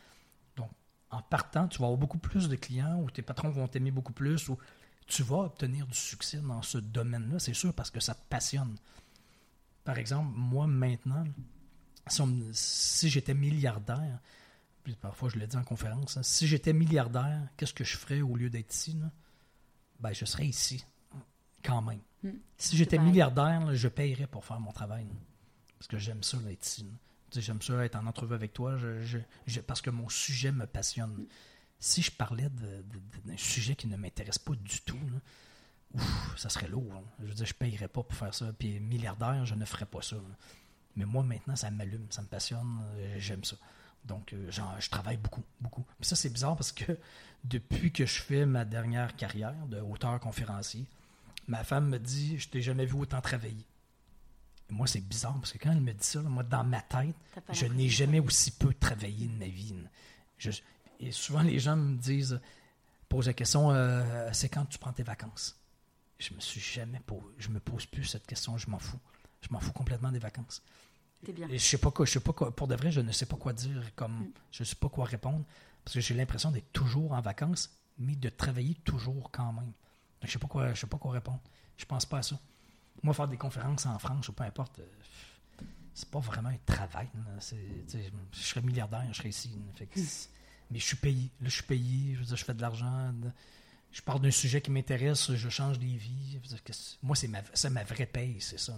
En 1.11 1.23
partant, 1.23 1.69
tu 1.69 1.79
vas 1.79 1.87
avoir 1.87 1.99
beaucoup 1.99 2.19
plus 2.19 2.49
de 2.49 2.57
clients, 2.57 3.01
ou 3.01 3.11
tes 3.11 3.23
patrons 3.23 3.51
vont 3.51 3.69
t'aimer 3.69 3.91
beaucoup 3.91 4.13
plus, 4.13 4.49
ou 4.49 4.59
tu 5.07 5.23
vas 5.23 5.39
obtenir 5.39 5.87
du 5.87 5.97
succès 5.97 6.39
dans 6.39 6.63
ce 6.63 6.79
domaine-là, 6.79 7.39
c'est 7.39 7.55
sûr, 7.55 7.73
parce 7.73 7.91
que 7.91 8.01
ça 8.01 8.15
te 8.15 8.21
passionne. 8.29 8.77
Par 9.85 9.99
exemple, 9.99 10.31
moi, 10.35 10.67
maintenant, 10.67 11.25
si, 12.53 13.09
j'étais 13.09 13.35
milliardaire, 13.35 14.21
puis 14.85 14.97
parfois 14.97 15.29
je 15.31 15.39
le 15.39 15.47
dis 15.47 15.57
en 15.57 15.65
conférence, 15.65 16.17
hein, 16.17 16.23
si 16.23 16.47
j'étais 16.47 16.73
milliardaire, 16.73 17.49
qu'est-ce 17.57 17.75
que 17.75 17.85
je 17.85 17.97
ferais 17.97 18.21
au 18.21 18.37
lieu 18.37 18.51
d'être 18.51 18.73
ici? 18.75 18.99
Ben, 20.01 20.13
je 20.13 20.25
serais 20.27 20.47
ici, 20.47 20.85
quand 21.63 21.83
même. 21.83 22.01
Hmm. 22.23 22.39
Si 22.57 22.77
j'étais 22.77 22.99
milliardaire, 22.99 23.75
je 23.75 23.89
payerais 23.89 24.27
pour 24.27 24.45
faire 24.45 24.61
mon 24.61 24.73
travail. 24.73 25.07
Parce 25.79 25.89
que 25.89 25.99
j'aime 25.99 26.23
ça, 26.23 26.39
être 26.51 26.67
ici. 26.67 26.87
J'aime 27.35 27.61
ça 27.63 27.85
être 27.85 27.97
en 27.97 28.07
entrevue 28.07 28.35
avec 28.35 28.53
toi 28.53 28.77
parce 29.67 29.81
que 29.81 29.91
mon 29.91 30.09
sujet 30.09 30.53
me 30.53 30.67
passionne. 30.67 31.27
Si 31.81 32.03
je 32.03 32.11
parlais 32.11 32.49
d'un 32.49 33.37
sujet 33.37 33.77
qui 33.77 33.87
ne 33.87 33.97
m'intéresse 33.97 34.39
pas 34.39 34.55
du 34.55 34.81
tout, 34.81 34.99
ça 36.37 36.49
serait 36.49 36.69
lourd. 36.69 37.03
Je 37.21 37.27
veux 37.27 37.35
dire, 37.35 37.47
je 37.47 37.55
ne 37.55 37.59
payerais 37.59 37.89
pas 37.89 38.03
pour 38.03 38.15
faire 38.15 38.35
ça. 38.35 38.53
Puis 38.59 38.81
milliardaire, 38.81 39.45
je 39.47 39.55
ne 39.55 39.65
ferais 39.65 39.87
pas 39.87 40.03
ça. 40.03 40.17
Mais 40.97 41.05
moi, 41.05 41.23
maintenant, 41.23 41.55
ça 41.55 41.71
m'allume, 41.71 42.07
ça 42.11 42.23
me 42.23 42.27
passionne, 42.27 42.83
euh, 42.97 43.17
j'aime 43.19 43.45
ça. 43.45 43.57
Donc, 44.05 44.33
euh, 44.33 44.51
je 44.51 44.91
travaille 44.91 45.17
beaucoup, 45.17 45.45
beaucoup. 45.61 45.85
ça, 46.01 46.17
c'est 46.17 46.31
bizarre 46.31 46.57
parce 46.57 46.73
que 46.73 46.99
depuis 47.45 47.93
que 47.93 48.05
je 48.05 48.21
fais 48.21 48.47
ma 48.47 48.65
dernière 48.65 49.15
carrière 49.15 49.55
de 49.67 49.81
auteur 49.81 50.19
conférencier, 50.19 50.87
Ma 51.49 51.65
femme 51.65 51.89
me 51.89 51.99
dit 51.99 52.39
Je 52.39 52.49
t'ai 52.49 52.61
jamais 52.61 52.85
vu 52.85 52.95
autant 52.95 53.21
travailler. 53.21 53.65
Moi, 54.71 54.87
c'est 54.87 55.01
bizarre 55.01 55.35
parce 55.35 55.53
que 55.53 55.59
quand 55.59 55.73
elle 55.73 55.81
me 55.81 55.93
dit 55.93 56.07
ça, 56.07 56.21
moi, 56.21 56.43
dans 56.43 56.65
ma 56.65 56.81
tête, 56.81 57.15
je 57.53 57.67
n'ai 57.67 57.89
jamais 57.89 58.21
aussi 58.21 58.51
peu 58.51 58.73
travaillé 58.75 59.27
de 59.27 59.39
ma 59.39 59.47
vie. 59.47 59.75
et 61.01 61.13
souvent, 61.13 61.43
les 61.43 61.59
gens 61.59 61.77
me 61.77 61.97
disent 61.97 62.41
posent 63.09 63.27
la 63.27 63.33
question 63.33 63.71
euh, 63.71 64.29
C'est 64.33 64.49
quand 64.49 64.67
tu 64.67 64.79
prends 64.79 64.93
tes 64.93 65.03
vacances? 65.03 65.57
Je 66.19 66.35
me 66.35 66.41
suis 66.41 66.61
jamais 66.61 67.01
posé, 67.01 67.25
je 67.39 67.49
me 67.49 67.61
pose 67.61 67.87
plus 67.87 68.05
cette 68.05 68.27
question, 68.27 68.59
je 68.59 68.69
m'en 68.69 68.79
fous. 68.79 68.99
Je 69.41 69.49
m'en 69.51 69.61
fous 69.61 69.73
complètement 69.73 70.11
des 70.11 70.19
vacances. 70.19 70.63
Bien. 71.23 71.49
je 71.51 71.59
sais 71.59 71.79
pas 71.79 71.91
quoi, 71.91 72.07
je 72.07 72.13
sais 72.13 72.21
pas 72.21 72.33
quoi, 72.33 72.55
pour 72.55 72.69
de 72.69 72.77
vrai, 72.77 72.93
je 72.93 73.01
ne 73.01 73.11
sais 73.11 73.27
pas 73.27 73.37
quoi 73.37 73.53
dire, 73.53 73.83
comme 73.97 74.21
mm. 74.21 74.33
je 74.53 74.63
ne 74.63 74.65
sais 74.65 74.77
pas 74.77 74.89
quoi 74.89 75.05
répondre, 75.05 75.45
parce 75.85 75.95
que 75.95 76.01
j'ai 76.01 76.15
l'impression 76.15 76.53
d'être 76.53 76.73
toujours 76.73 77.13
en 77.13 77.21
vacances, 77.21 77.71
mais 77.99 78.15
de 78.15 78.29
travailler 78.29 78.75
toujours 78.85 79.31
quand 79.33 79.53
même. 79.53 79.73
Je 80.23 80.31
sais 80.31 80.39
pas 80.39 80.47
quoi, 80.47 80.75
je 80.75 80.81
sais 80.81 80.87
pas 80.87 80.99
quoi 80.99 81.13
répondre. 81.13 81.41
Je 81.77 81.85
pense 81.85 82.07
pas 82.07 82.19
à 82.19 82.23
ça. 82.23 82.39
Moi, 83.03 83.15
faire 83.15 83.29
des 83.29 83.37
conférences 83.37 83.87
en 83.87 83.99
France 83.99 84.29
ou 84.29 84.33
peu 84.33 84.45
importe, 84.45 84.79
euh, 84.81 85.65
c'est 85.95 86.11
pas 86.11 86.21
vraiment 86.21 86.49
un 86.49 86.59
travail. 86.67 87.09
je 87.41 88.39
serais 88.41 88.63
milliardaire, 88.63 89.05
je 89.13 89.19
serais 89.19 89.29
ici. 89.31 89.51
mais 90.71 90.79
je 90.79 90.85
suis 90.85 90.97
payé. 90.97 91.31
Là, 91.41 91.49
je 91.49 91.55
suis 91.55 91.63
payé. 91.63 92.15
Je, 92.15 92.19
veux 92.21 92.25
dire, 92.25 92.37
je 92.37 92.45
fais 92.45 92.55
de 92.55 92.61
l'argent. 92.61 93.13
Je 93.91 94.03
parle 94.03 94.21
d'un 94.21 94.31
sujet 94.31 94.61
qui 94.61 94.71
m'intéresse. 94.71 95.33
Je 95.35 95.49
change 95.49 95.79
des 95.79 95.97
vies. 95.97 96.39
moi, 97.03 97.17
c'est 97.17 97.29
ma, 97.29 97.43
ma 97.71 97.85
vraie 97.85 98.07
paye, 98.07 98.41
c'est 98.41 98.59
ça. 98.59 98.77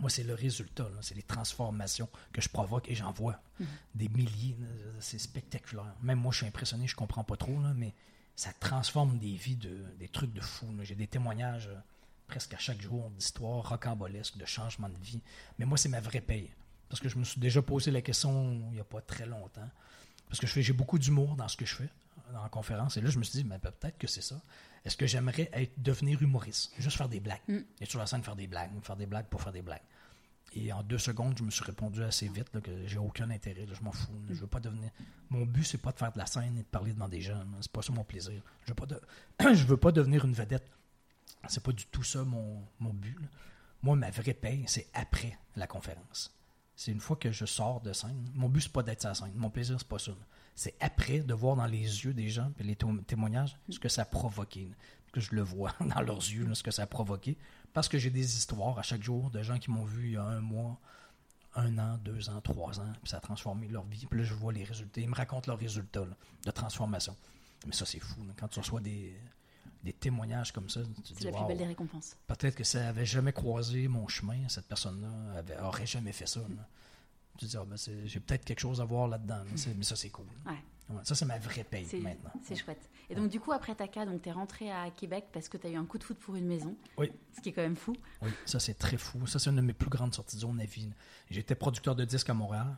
Moi, 0.00 0.10
c'est 0.10 0.22
le 0.22 0.34
résultat. 0.34 0.88
C'est 1.00 1.14
les 1.14 1.22
transformations 1.22 2.08
que 2.32 2.40
je 2.40 2.48
provoque 2.48 2.88
et 2.88 2.94
j'en 2.94 3.12
vois 3.12 3.40
mm-hmm. 3.60 3.66
des 3.94 4.08
milliers. 4.08 4.56
C'est 5.00 5.18
spectaculaire. 5.18 5.94
Même 6.02 6.18
moi, 6.18 6.32
je 6.32 6.38
suis 6.38 6.46
impressionné. 6.46 6.86
Je 6.86 6.96
comprends 6.96 7.24
pas 7.24 7.36
trop, 7.36 7.60
là, 7.60 7.72
mais 7.74 7.94
ça 8.36 8.52
transforme 8.52 9.18
des 9.18 9.34
vies, 9.34 9.56
de, 9.56 9.84
des 9.98 10.08
trucs 10.08 10.32
de 10.32 10.40
fou. 10.40 10.66
J'ai 10.82 10.94
des 10.94 11.06
témoignages 11.06 11.68
euh, 11.68 11.78
presque 12.32 12.54
à 12.54 12.58
chaque 12.58 12.80
jour 12.80 13.10
d'histoires 13.10 13.68
rocambolesques, 13.68 14.38
de 14.38 14.46
changements 14.46 14.88
de 14.88 14.96
vie. 15.02 15.20
Mais 15.58 15.66
moi, 15.66 15.76
c'est 15.76 15.90
ma 15.90 16.00
vraie 16.00 16.22
paye. 16.22 16.50
Parce 16.88 16.98
que 16.98 17.10
je 17.10 17.18
me 17.18 17.24
suis 17.24 17.38
déjà 17.38 17.60
posé 17.60 17.90
la 17.90 18.00
question 18.00 18.52
il 18.70 18.74
n'y 18.74 18.80
a 18.80 18.84
pas 18.84 19.02
très 19.02 19.26
longtemps. 19.26 19.68
Parce 20.28 20.40
que 20.40 20.46
j'ai 20.46 20.72
beaucoup 20.72 20.98
d'humour 20.98 21.36
dans 21.36 21.46
ce 21.46 21.58
que 21.58 21.66
je 21.66 21.74
fais, 21.74 21.90
en 22.34 22.48
conférence. 22.48 22.96
Et 22.96 23.02
là, 23.02 23.10
je 23.10 23.18
me 23.18 23.22
suis 23.22 23.42
dit, 23.42 23.44
mais 23.46 23.58
peut-être 23.58 23.98
que 23.98 24.06
c'est 24.06 24.22
ça. 24.22 24.40
Est-ce 24.82 24.96
que 24.96 25.06
j'aimerais 25.06 25.50
être, 25.52 25.74
devenir 25.76 26.22
humoriste? 26.22 26.72
Juste 26.78 26.96
faire 26.96 27.10
des 27.10 27.20
blagues. 27.20 27.42
Mm. 27.48 27.58
Être 27.82 27.90
sur 27.90 27.98
la 27.98 28.06
scène, 28.06 28.22
faire 28.22 28.34
des 28.34 28.46
blagues. 28.46 28.70
Faire 28.82 28.96
des 28.96 29.06
blagues 29.06 29.26
pour 29.26 29.42
faire 29.42 29.52
des 29.52 29.62
blagues. 29.62 29.82
Et 30.54 30.72
en 30.72 30.82
deux 30.82 30.98
secondes, 30.98 31.36
je 31.36 31.44
me 31.44 31.50
suis 31.50 31.64
répondu 31.64 32.02
assez 32.02 32.28
vite 32.28 32.48
que 32.62 32.86
j'ai 32.86 32.98
aucun 32.98 33.28
intérêt. 33.28 33.66
je 33.70 33.82
m'en 33.82 33.92
fous. 33.92 34.10
Je 34.30 34.40
veux 34.40 34.46
pas 34.46 34.60
devenir. 34.60 34.90
Mon 35.28 35.44
but, 35.44 35.64
c'est 35.64 35.82
pas 35.82 35.92
de 35.92 35.98
faire 35.98 36.12
de 36.12 36.18
la 36.18 36.26
scène 36.26 36.56
et 36.56 36.62
de 36.62 36.66
parler 36.66 36.94
devant 36.94 37.08
des 37.08 37.20
gens. 37.20 37.44
C'est 37.60 37.72
pas 37.72 37.82
ça 37.82 37.92
mon 37.92 38.04
plaisir. 38.04 38.40
Je 38.64 38.70
veux 38.70 38.74
pas, 38.74 38.86
de... 38.86 39.00
je 39.54 39.64
veux 39.66 39.76
pas 39.76 39.92
devenir 39.92 40.24
une 40.24 40.32
vedette. 40.32 40.64
C'est 41.48 41.62
pas 41.62 41.72
du 41.72 41.86
tout 41.86 42.02
ça 42.02 42.24
mon, 42.24 42.62
mon 42.78 42.92
but. 42.92 43.16
Moi, 43.82 43.96
ma 43.96 44.10
vraie 44.10 44.34
paye, 44.34 44.64
c'est 44.66 44.88
après 44.94 45.38
la 45.56 45.66
conférence. 45.66 46.34
C'est 46.76 46.92
une 46.92 47.00
fois 47.00 47.16
que 47.16 47.32
je 47.32 47.44
sors 47.44 47.80
de 47.80 47.92
scène. 47.92 48.30
Mon 48.34 48.48
but, 48.48 48.62
c'est 48.62 48.72
pas 48.72 48.82
d'être 48.82 49.00
sur 49.00 49.14
scène. 49.14 49.32
Mon 49.34 49.50
plaisir, 49.50 49.76
c'est 49.78 49.88
pas 49.88 49.98
ça. 49.98 50.12
C'est 50.54 50.74
après 50.80 51.20
de 51.20 51.34
voir 51.34 51.56
dans 51.56 51.66
les 51.66 51.80
yeux 51.80 52.14
des 52.14 52.28
gens 52.28 52.52
et 52.58 52.62
les 52.62 52.76
témoignages 53.06 53.56
ce 53.68 53.78
que 53.78 53.88
ça 53.88 54.02
a 54.02 54.04
provoqué. 54.04 54.70
que 55.12 55.20
je 55.20 55.34
le 55.34 55.42
vois 55.42 55.72
dans 55.80 56.00
leurs 56.00 56.16
yeux, 56.16 56.52
ce 56.54 56.62
que 56.62 56.70
ça 56.70 56.82
a 56.82 56.86
provoqué. 56.86 57.36
Parce 57.72 57.88
que 57.88 57.98
j'ai 57.98 58.10
des 58.10 58.36
histoires 58.36 58.78
à 58.78 58.82
chaque 58.82 59.02
jour 59.02 59.30
de 59.30 59.42
gens 59.42 59.58
qui 59.58 59.70
m'ont 59.70 59.84
vu 59.84 60.08
il 60.08 60.12
y 60.12 60.16
a 60.16 60.24
un 60.24 60.40
mois, 60.40 60.78
un 61.54 61.78
an, 61.78 61.98
deux 61.98 62.30
ans, 62.30 62.40
trois 62.40 62.80
ans, 62.80 62.92
puis 63.02 63.10
ça 63.10 63.18
a 63.18 63.20
transformé 63.20 63.68
leur 63.68 63.84
vie. 63.84 64.06
Puis 64.06 64.18
là, 64.18 64.24
je 64.24 64.34
vois 64.34 64.52
les 64.52 64.64
résultats. 64.64 65.00
Ils 65.00 65.08
me 65.08 65.14
racontent 65.14 65.50
leurs 65.50 65.60
résultats 65.60 66.04
de 66.44 66.50
transformation. 66.50 67.16
Mais 67.66 67.72
ça, 67.72 67.86
c'est 67.86 68.00
fou. 68.00 68.20
Quand 68.36 68.48
tu 68.48 68.58
reçois 68.58 68.80
des, 68.80 69.14
des 69.82 69.92
témoignages 69.92 70.52
comme 70.52 70.68
ça, 70.68 70.80
C'est 71.04 71.24
la 71.24 71.32
plus 71.32 71.46
belle 71.46 71.58
des 71.58 71.66
récompenses. 71.66 72.16
Peut-être 72.26 72.54
que 72.54 72.64
ça 72.64 72.80
n'avait 72.80 73.06
jamais 73.06 73.32
croisé 73.32 73.88
mon 73.88 74.06
chemin, 74.06 74.48
cette 74.48 74.66
personne-là 74.66 75.42
n'aurait 75.60 75.86
jamais 75.86 76.12
fait 76.12 76.26
ça. 76.26 76.40
Tu 77.38 77.46
te 77.46 77.50
dis, 77.50 77.56
ah, 77.56 77.64
ben, 77.64 77.76
j'ai 78.04 78.20
peut-être 78.20 78.44
quelque 78.44 78.60
chose 78.60 78.80
à 78.80 78.84
voir 78.84 79.08
là-dedans. 79.08 79.42
Mais 79.76 79.84
ça, 79.84 79.96
c'est 79.96 80.10
cool. 80.10 80.26
ça, 81.02 81.14
c'est 81.14 81.24
ma 81.24 81.38
vraie 81.38 81.64
paye 81.64 81.86
maintenant. 82.00 82.32
C'est 82.42 82.56
chouette. 82.56 82.88
Et 83.10 83.14
donc, 83.14 83.28
du 83.28 83.40
coup, 83.40 83.52
après 83.52 83.74
Taka, 83.74 84.06
tu 84.06 84.28
es 84.28 84.32
rentré 84.32 84.70
à 84.70 84.90
Québec 84.90 85.26
parce 85.32 85.48
que 85.48 85.56
tu 85.56 85.66
as 85.66 85.70
eu 85.70 85.76
un 85.76 85.84
coup 85.84 85.98
de 85.98 86.04
foot 86.04 86.18
pour 86.18 86.34
une 86.36 86.46
maison. 86.46 86.76
Oui. 86.96 87.10
Ce 87.36 87.40
qui 87.40 87.50
est 87.50 87.52
quand 87.52 87.62
même 87.62 87.76
fou. 87.76 87.94
Oui, 88.22 88.30
ça, 88.46 88.58
c'est 88.58 88.74
très 88.74 88.96
fou. 88.96 89.26
Ça, 89.26 89.38
c'est 89.38 89.50
une 89.50 89.56
de 89.56 89.60
mes 89.60 89.74
plus 89.74 89.90
grandes 89.90 90.14
sorties 90.14 90.36
de 90.36 90.40
zone 90.42 90.60
à 90.60 90.64
vie. 90.64 90.88
J'étais 91.30 91.54
producteur 91.54 91.94
de 91.94 92.04
disques 92.04 92.30
à 92.30 92.34
Montréal. 92.34 92.74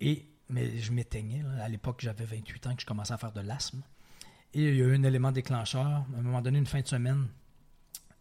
Et, 0.00 0.26
mais 0.48 0.78
je 0.78 0.92
m'éteignais. 0.92 1.44
À 1.60 1.68
l'époque, 1.68 2.00
j'avais 2.00 2.24
28 2.24 2.66
ans 2.66 2.74
que 2.74 2.82
je 2.82 2.86
commençais 2.86 3.12
à 3.12 3.18
faire 3.18 3.32
de 3.32 3.40
l'asthme. 3.40 3.82
Et 4.54 4.68
il 4.68 4.76
y 4.76 4.82
a 4.82 4.84
eu 4.84 4.94
un 4.94 5.02
élément 5.02 5.32
déclencheur. 5.32 5.86
À 5.86 6.18
un 6.18 6.22
moment 6.22 6.42
donné, 6.42 6.58
une 6.58 6.66
fin 6.66 6.80
de 6.80 6.86
semaine, 6.86 7.26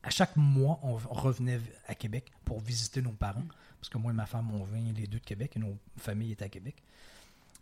à 0.04 0.10
chaque 0.10 0.36
mois, 0.36 0.80
on 0.84 0.96
revenait 0.96 1.60
à 1.88 1.96
Québec 1.96 2.32
pour 2.46 2.60
visiter 2.60 3.02
nos 3.02 3.12
parents. 3.12 3.46
Parce 3.80 3.90
que 3.90 3.98
moi 3.98 4.12
et 4.12 4.16
ma 4.16 4.26
femme, 4.26 4.52
on 4.52 4.64
vient 4.64 4.94
les 4.94 5.08
deux 5.08 5.20
de 5.20 5.26
Québec 5.26 5.54
et 5.56 5.60
nos 5.60 5.78
familles 5.98 6.34
étaient 6.34 6.46
à 6.46 6.50
Québec. 6.50 6.76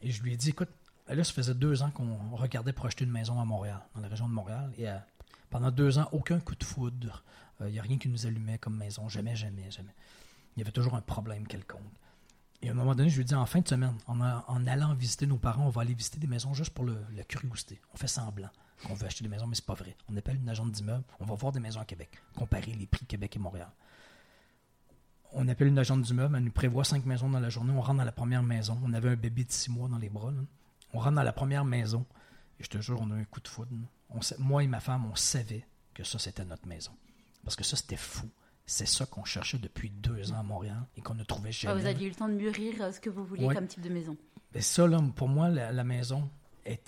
Et 0.01 0.11
je 0.11 0.21
lui 0.21 0.33
ai 0.33 0.37
dit, 0.37 0.49
écoute, 0.49 0.69
là, 1.07 1.23
ça 1.23 1.33
faisait 1.33 1.53
deux 1.53 1.81
ans 1.81 1.91
qu'on 1.91 2.35
regardait 2.35 2.73
pour 2.73 2.85
acheter 2.85 3.05
une 3.05 3.11
maison 3.11 3.39
à 3.39 3.45
Montréal, 3.45 3.81
dans 3.95 4.01
la 4.01 4.07
région 4.07 4.27
de 4.27 4.33
Montréal. 4.33 4.71
Et 4.77 4.89
euh, 4.89 4.97
pendant 5.49 5.71
deux 5.71 5.97
ans, 5.97 6.07
aucun 6.11 6.39
coup 6.39 6.55
de 6.55 6.63
foudre. 6.63 7.23
Euh, 7.61 7.69
il 7.69 7.73
n'y 7.73 7.79
a 7.79 7.81
rien 7.81 7.97
qui 7.97 8.09
nous 8.09 8.25
allumait 8.25 8.57
comme 8.57 8.77
maison. 8.77 9.09
Jamais, 9.09 9.35
jamais, 9.35 9.71
jamais. 9.71 9.95
Il 10.55 10.59
y 10.59 10.63
avait 10.63 10.71
toujours 10.71 10.95
un 10.95 11.01
problème 11.01 11.47
quelconque. 11.47 11.81
Et 12.61 12.67
à 12.67 12.71
un 12.71 12.75
moment 12.75 12.93
donné, 12.93 13.09
je 13.09 13.17
lui 13.17 13.25
dit, 13.25 13.35
en 13.35 13.45
fin 13.45 13.61
de 13.61 13.67
semaine, 13.67 13.95
en, 14.07 14.67
allant 14.67 14.93
visiter 14.93 15.25
nos 15.25 15.37
parents, 15.37 15.67
on 15.67 15.69
va 15.69 15.81
aller 15.81 15.93
visiter 15.93 16.19
des 16.19 16.27
maisons 16.27 16.53
juste 16.53 16.73
pour 16.73 16.85
la 16.85 17.23
curiosité. 17.23 17.79
On 17.93 17.97
fait 17.97 18.07
semblant 18.07 18.49
qu'on 18.85 18.93
veut 18.93 19.05
acheter 19.05 19.23
des 19.23 19.29
maisons, 19.29 19.47
mais 19.47 19.55
c'est 19.55 19.65
pas 19.65 19.75
vrai. 19.75 19.95
On 20.09 20.17
appelle 20.17 20.37
une 20.37 20.49
agente 20.49 20.71
d'immeuble, 20.71 21.03
on 21.19 21.25
va 21.25 21.35
voir 21.35 21.51
des 21.51 21.59
maisons 21.59 21.79
à 21.79 21.85
Québec, 21.85 22.09
comparer 22.35 22.73
les 22.73 22.85
prix 22.85 23.05
Québec 23.05 23.35
et 23.35 23.39
Montréal. 23.39 23.69
On 25.31 25.47
appelle 25.47 25.67
une 25.67 25.79
agente 25.79 26.01
d'immeuble, 26.01 26.35
elle 26.35 26.43
nous 26.43 26.51
prévoit 26.51 26.83
cinq 26.83 27.05
maisons 27.05 27.29
dans 27.29 27.39
la 27.39 27.49
journée, 27.49 27.71
on 27.71 27.81
rentre 27.81 27.99
dans 27.99 28.03
la 28.03 28.11
première 28.11 28.43
maison. 28.43 28.77
On 28.83 28.93
avait 28.93 29.09
un 29.09 29.15
bébé 29.15 29.43
de 29.43 29.51
six 29.51 29.69
mois 29.69 29.87
dans 29.87 29.97
les 29.97 30.09
bras. 30.09 30.33
On 30.93 30.99
rentre 30.99 31.15
dans 31.15 31.23
la 31.23 31.33
première 31.33 31.65
maison, 31.65 32.05
et 32.59 32.63
je 32.63 32.69
te 32.69 32.81
jure, 32.81 32.99
on 33.01 33.11
a 33.11 33.15
un 33.15 33.25
coup 33.25 33.39
de 33.39 33.47
foudre. 33.47 33.71
moi 34.39 34.63
et 34.63 34.67
ma 34.67 34.79
femme, 34.79 35.05
on 35.05 35.15
savait 35.15 35.65
que 35.93 36.03
ça, 36.03 36.19
c'était 36.19 36.45
notre 36.45 36.67
maison. 36.67 36.91
Parce 37.43 37.55
que 37.55 37.63
ça, 37.63 37.77
c'était 37.77 37.95
fou. 37.95 38.27
C'est 38.69 38.85
ça 38.85 39.07
qu'on 39.07 39.25
cherchait 39.25 39.57
depuis 39.57 39.89
deux 39.89 40.31
ans 40.31 40.39
à 40.39 40.43
Montréal 40.43 40.85
et 40.95 41.01
qu'on 41.01 41.15
ne 41.15 41.23
trouvait 41.23 41.51
jamais. 41.51 41.73
Ah, 41.73 41.75
vous 41.75 41.87
aviez 41.87 42.05
eu 42.05 42.09
le 42.09 42.15
temps 42.15 42.27
de 42.27 42.35
mûrir 42.35 42.79
euh, 42.79 42.91
ce 42.91 42.99
que 42.99 43.09
vous 43.09 43.25
vouliez 43.25 43.47
comme 43.47 43.65
type 43.65 43.81
de 43.81 43.89
maison. 43.89 44.15
Mais 44.53 44.61
ça, 44.61 44.85
là, 44.85 45.01
pour 45.15 45.27
moi, 45.27 45.49
la, 45.49 45.83
maison, 45.83 46.29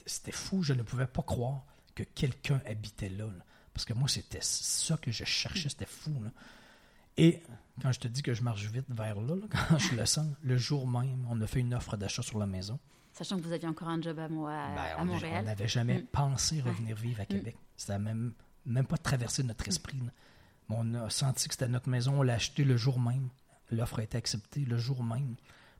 c'était 0.05 0.31
fou. 0.31 0.61
Je 0.61 0.73
ne 0.73 0.83
pouvais 0.83 1.07
pas 1.07 1.23
croire 1.23 1.65
que 1.95 2.03
quelqu'un 2.03 2.61
habitait 2.67 3.09
là, 3.09 3.25
Parce 3.73 3.85
que 3.85 3.93
moi, 3.93 4.07
c'était 4.07 4.41
ça 4.41 4.95
que 4.97 5.09
je 5.09 5.23
cherchais. 5.23 5.69
C'était 5.69 5.87
fou. 5.87 6.13
Et 7.17 7.41
quand 7.81 7.91
je 7.91 7.99
te 7.99 8.07
dis 8.07 8.21
que 8.21 8.35
je 8.35 8.43
marche 8.43 8.63
vite 8.67 8.85
vers 8.89 9.19
là, 9.19 9.35
quand 9.49 9.79
je 9.79 9.95
le 9.95 10.05
sens, 10.05 10.27
le 10.43 10.57
jour 10.57 10.87
même, 10.87 11.25
on 11.31 11.41
a 11.41 11.47
fait 11.47 11.61
une 11.61 11.73
offre 11.73 11.97
d'achat 11.97 12.21
sur 12.21 12.37
la 12.37 12.45
maison. 12.45 12.79
Sachant 13.11 13.37
que 13.37 13.41
vous 13.41 13.53
aviez 13.53 13.67
encore 13.67 13.89
un 13.89 13.99
job 13.99 14.19
à, 14.19 14.29
moi, 14.29 14.53
à, 14.53 14.97
ben, 14.99 15.05
Montréal. 15.05 15.39
On 15.41 15.45
n'avait 15.47 15.67
jamais 15.67 15.97
mm. 15.97 16.05
pensé 16.11 16.61
revenir 16.61 16.95
vivre 16.95 17.21
à 17.21 17.23
mm. 17.23 17.27
Québec. 17.27 17.57
Ça 17.75 17.93
n'a 17.93 17.99
même, 17.99 18.33
même 18.67 18.85
pas 18.85 18.97
traversé 18.97 19.41
notre 19.41 19.67
esprit 19.67 19.97
on 20.77 20.93
a 20.93 21.09
senti 21.09 21.47
que 21.47 21.53
c'était 21.53 21.67
notre 21.67 21.89
maison, 21.89 22.19
on 22.19 22.21
l'a 22.21 22.33
acheté 22.33 22.63
le 22.63 22.77
jour 22.77 22.99
même. 22.99 23.29
L'offre 23.71 23.99
a 23.99 24.03
été 24.03 24.17
acceptée 24.17 24.65
le 24.65 24.77
jour 24.77 25.03
même 25.03 25.35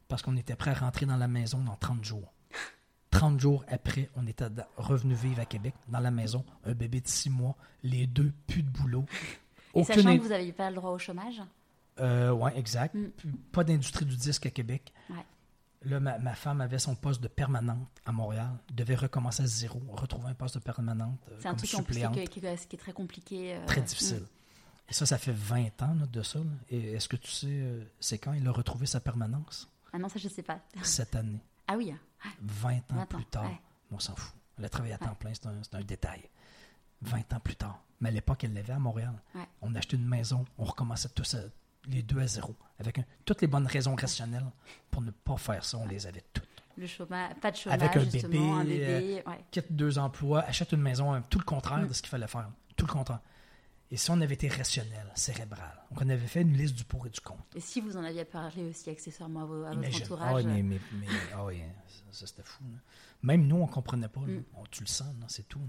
parce 0.08 0.22
qu'on 0.22 0.38
était 0.38 0.56
prêt 0.56 0.72
à 0.72 0.76
rentrer 0.76 1.06
dans 1.06 1.18
la 1.18 1.28
maison 1.28 1.60
dans 1.60 1.76
30 1.76 2.04
jours. 2.04 2.34
30 3.12 3.40
jours 3.40 3.66
après, 3.68 4.10
on 4.16 4.26
était 4.26 4.48
revenu 4.78 5.14
vivre 5.14 5.40
à 5.40 5.46
Québec, 5.46 5.74
dans 5.90 6.00
la 6.00 6.12
maison, 6.12 6.46
un 6.66 6.74
bébé 6.74 7.02
de 7.02 7.08
6 7.08 7.30
mois, 7.30 7.56
les 7.84 8.08
deux, 8.08 8.34
plus 8.48 8.64
de 8.64 8.70
boulot. 8.70 9.06
Et 9.76 9.84
sachant 9.84 10.18
que 10.18 10.22
vous 10.22 10.30
n'aviez 10.30 10.54
pas 10.54 10.70
le 10.70 10.78
droit 10.78 10.92
au 10.92 10.98
chômage? 10.98 11.42
Euh, 12.00 12.32
oui, 12.32 12.52
exact. 12.56 12.96
Mm. 12.96 13.12
Pas 13.52 13.64
d'industrie 13.64 14.06
du 14.06 14.16
disque 14.16 14.46
à 14.46 14.50
Québec. 14.50 14.94
Là, 15.84 16.00
ma, 16.00 16.36
femme 16.36 16.62
avait 16.62 16.78
son 16.78 16.94
poste 16.96 17.22
de 17.22 17.28
permanente 17.28 17.90
à 18.06 18.12
Montréal, 18.12 18.52
devait 18.72 18.96
recommencer 18.96 19.44
à 19.44 19.48
zéro, 19.48 19.82
retrouver 19.90 20.30
un 20.30 20.36
poste 20.36 20.56
de 20.56 20.64
permanente. 20.64 21.18
Euh, 21.32 21.38
C'est 21.40 21.48
un 21.48 21.56
truc 21.56 21.70
qui, 21.70 22.00
est 22.00 22.78
très 22.78 22.94
compliqué. 22.94 23.56
Euh, 23.56 23.66
très 23.66 23.82
difficile. 23.82 24.18
Mm. 24.18 24.41
Et 24.92 24.94
ça, 24.94 25.06
ça 25.06 25.18
fait 25.18 25.32
20 25.32 25.82
ans 25.84 25.96
de 26.12 26.22
ça. 26.22 26.40
Et 26.70 26.92
est-ce 26.92 27.08
que 27.08 27.16
tu 27.16 27.32
sais, 27.32 27.48
euh, 27.50 27.82
c'est 28.02 28.18
quand 28.18 28.34
il 28.34 28.46
a 28.46 28.52
retrouvé 28.52 28.86
sa 28.86 29.00
permanence? 29.00 29.70
Ah 29.94 29.98
non, 29.98 30.10
ça, 30.10 30.20
je 30.20 30.28
ne 30.28 30.34
sais 30.34 30.44
pas. 30.44 30.60
Cette 30.84 31.16
année. 31.16 31.40
Ah 31.66 31.78
oui. 31.78 31.96
20 32.42 32.70
hein. 32.70 32.98
ans 32.98 33.06
plus 33.06 33.24
tard. 33.24 33.50
On 33.90 34.00
s'en 34.00 34.18
fout. 34.18 34.36
Elle 34.60 34.66
a 34.66 34.70
travaillé 34.70 34.94
à 34.94 34.98
temps 34.98 35.16
plein, 35.16 35.32
c'est 35.34 35.48
un, 35.48 35.82
détail. 35.82 36.28
20 37.04 37.32
ans 37.32 37.40
plus 37.40 37.56
tard. 37.56 37.82
Mais 38.02 38.10
à 38.10 38.12
l'époque, 38.12 38.44
elle 38.44 38.54
l'avait 38.54 38.74
à 38.74 38.80
Montréal. 38.80 39.14
On 39.62 39.74
achetait 39.76 39.96
une 39.96 40.06
maison, 40.06 40.46
on 40.58 40.66
recommençait 40.66 41.08
tous 41.16 41.38
les 41.88 42.04
deux 42.04 42.20
à 42.20 42.28
zéro. 42.28 42.54
Avec 42.78 43.00
toutes 43.24 43.40
les 43.40 43.48
bonnes 43.48 43.68
raisons 43.68 43.96
rationnelles 43.96 44.52
pour 44.90 45.02
ne 45.02 45.12
pas 45.12 45.38
faire 45.38 45.64
ça, 45.64 45.78
on 45.78 45.88
les 45.88 46.06
avait 46.06 46.26
toutes. 46.34 46.44
Le 46.76 46.88
chômage, 46.88 47.34
pas 47.36 47.52
de 47.52 47.56
chômage, 47.56 47.82
Avec 47.82 47.96
un 47.96 48.04
bébé, 48.04 48.40
un 48.40 48.64
bébé 48.66 49.24
euh, 49.26 49.32
quitte 49.52 49.72
deux 49.72 49.98
emplois, 49.98 50.42
achète 50.42 50.74
une 50.74 50.82
maison, 50.82 51.22
tout 51.30 51.40
le 51.40 51.46
contraire 51.46 51.80
mm. 51.80 51.88
de 51.88 51.94
ce 51.94 52.02
qu'il 52.02 52.10
fallait 52.10 52.28
faire. 52.28 52.50
Tout 52.76 52.86
le 52.88 52.92
contraire. 52.92 53.22
Et 53.92 53.98
si 53.98 54.10
on 54.10 54.22
avait 54.22 54.36
été 54.36 54.48
rationnel, 54.48 55.06
cérébral, 55.16 55.84
on 55.92 56.10
avait 56.10 56.26
fait 56.26 56.42
une 56.42 56.56
liste 56.56 56.76
du 56.76 56.86
pour 56.86 57.06
et 57.06 57.10
du 57.10 57.20
contre. 57.20 57.44
Et 57.56 57.60
si 57.60 57.82
vous 57.82 57.98
en 57.98 58.04
aviez 58.06 58.24
parlé 58.24 58.64
aussi 58.64 58.90
accessoirement 58.90 59.42
à, 59.42 59.46
votre 59.46 60.02
entourage? 60.02 60.46
Ah 60.46 60.50
oui, 60.50 60.64
mais, 60.64 60.80
ah 61.36 61.46
oui, 61.46 61.62
ça, 62.10 62.26
c'était 62.26 62.44
fou. 62.44 62.64
Même 63.22 63.46
nous, 63.48 63.58
on 63.58 63.68
ne 63.68 63.72
comprenait 63.72 64.08
pas. 64.08 64.22
Mm. 64.22 64.44
tu 64.72 64.84
le 64.84 64.88
sens, 64.88 65.14
c'est 65.28 65.48
tout. 65.48 65.60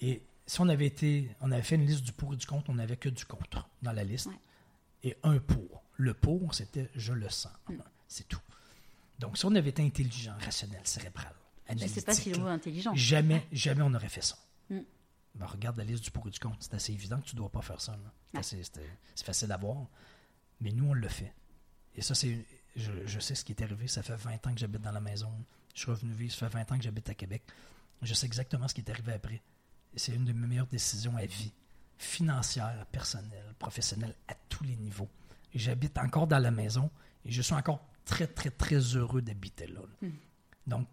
Et 0.00 0.24
si 0.46 0.60
on 0.60 0.68
avait 0.68 0.86
été, 0.86 1.30
on 1.40 1.52
avait 1.52 1.62
fait 1.62 1.76
une 1.76 1.86
liste 1.86 2.02
du 2.02 2.12
pour 2.12 2.34
et 2.34 2.36
du 2.36 2.46
contre, 2.46 2.70
on 2.70 2.74
n'avait 2.74 2.96
que 2.96 3.08
du 3.08 3.24
contre 3.24 3.68
dans 3.82 3.92
la 3.92 4.02
liste. 4.02 4.28
Et 5.04 5.16
un 5.22 5.38
pour. 5.38 5.84
Le 5.96 6.12
pour, 6.12 6.54
c'était 6.54 6.90
je 6.96 7.12
le 7.12 7.28
sens. 7.28 7.52
Mm. 7.68 7.74
C'est 8.08 8.26
tout. 8.26 8.40
Donc, 9.20 9.38
si 9.38 9.44
on 9.44 9.54
avait 9.54 9.70
été 9.70 9.82
intelligent, 9.82 10.34
rationnel, 10.40 10.80
cérébral, 10.82 11.32
analytique, 11.68 11.88
je 11.88 11.94
ne 11.94 12.00
sais 12.00 12.04
pas 12.04 12.14
si 12.14 12.32
le 12.32 12.38
mot 12.38 12.48
intelligent. 12.48 12.94
Jamais, 12.96 13.46
jamais 13.52 13.82
on 13.82 13.94
aurait 13.94 14.08
fait 14.08 14.24
ça. 14.24 14.36
Mm. 14.70 14.80
Ben, 15.34 15.46
regarde 15.46 15.76
la 15.76 15.84
liste 15.84 16.04
du 16.04 16.10
pour 16.10 16.26
et 16.28 16.30
du 16.30 16.38
contre. 16.38 16.58
C'est 16.60 16.74
assez 16.74 16.92
évident 16.92 17.20
que 17.20 17.26
tu 17.26 17.34
ne 17.34 17.38
dois 17.38 17.50
pas 17.50 17.62
faire 17.62 17.80
ça. 17.80 17.96
C'est 18.40 19.24
facile 19.24 19.50
à 19.52 19.56
voir. 19.56 19.86
Mais 20.60 20.70
nous, 20.70 20.90
on 20.90 20.94
le 20.94 21.08
fait. 21.08 21.32
Et 21.96 22.02
ça, 22.02 22.14
c'est. 22.14 22.44
Je, 22.76 23.20
sais 23.20 23.34
ce 23.34 23.44
qui 23.44 23.52
est 23.52 23.62
arrivé. 23.62 23.86
Ça 23.86 24.02
fait 24.02 24.16
20 24.16 24.46
ans 24.46 24.54
que 24.54 24.58
j'habite 24.58 24.82
dans 24.82 24.92
la 24.92 25.00
maison. 25.00 25.30
Je 25.74 25.80
suis 25.80 25.90
revenu 25.90 26.12
vivre. 26.12 26.32
Ça 26.32 26.48
fait 26.48 26.58
20 26.58 26.72
ans 26.72 26.78
que 26.78 26.84
j'habite 26.84 27.08
à 27.08 27.14
Québec. 27.14 27.42
Je 28.02 28.14
sais 28.14 28.26
exactement 28.26 28.68
ce 28.68 28.74
qui 28.74 28.80
est 28.80 28.90
arrivé 28.90 29.12
après. 29.12 29.42
Et 29.94 29.98
c'est 29.98 30.12
une 30.12 30.24
de 30.24 30.32
mes 30.32 30.46
meilleures 30.46 30.66
décisions 30.66 31.16
à 31.16 31.26
vie. 31.26 31.52
Financière, 31.98 32.86
personnelle, 32.90 33.54
professionnelle, 33.58 34.14
à 34.28 34.34
tous 34.48 34.64
les 34.64 34.76
niveaux. 34.76 35.08
J'habite 35.54 35.98
encore 35.98 36.26
dans 36.26 36.40
la 36.40 36.50
maison. 36.50 36.90
Et 37.24 37.30
je 37.30 37.42
suis 37.42 37.54
encore 37.54 37.86
très, 38.04 38.26
très, 38.26 38.50
très 38.50 38.78
heureux 38.78 39.22
d'habiter 39.22 39.66
là. 39.66 39.80
Hmm. 40.02 40.10
Donc, 40.66 40.88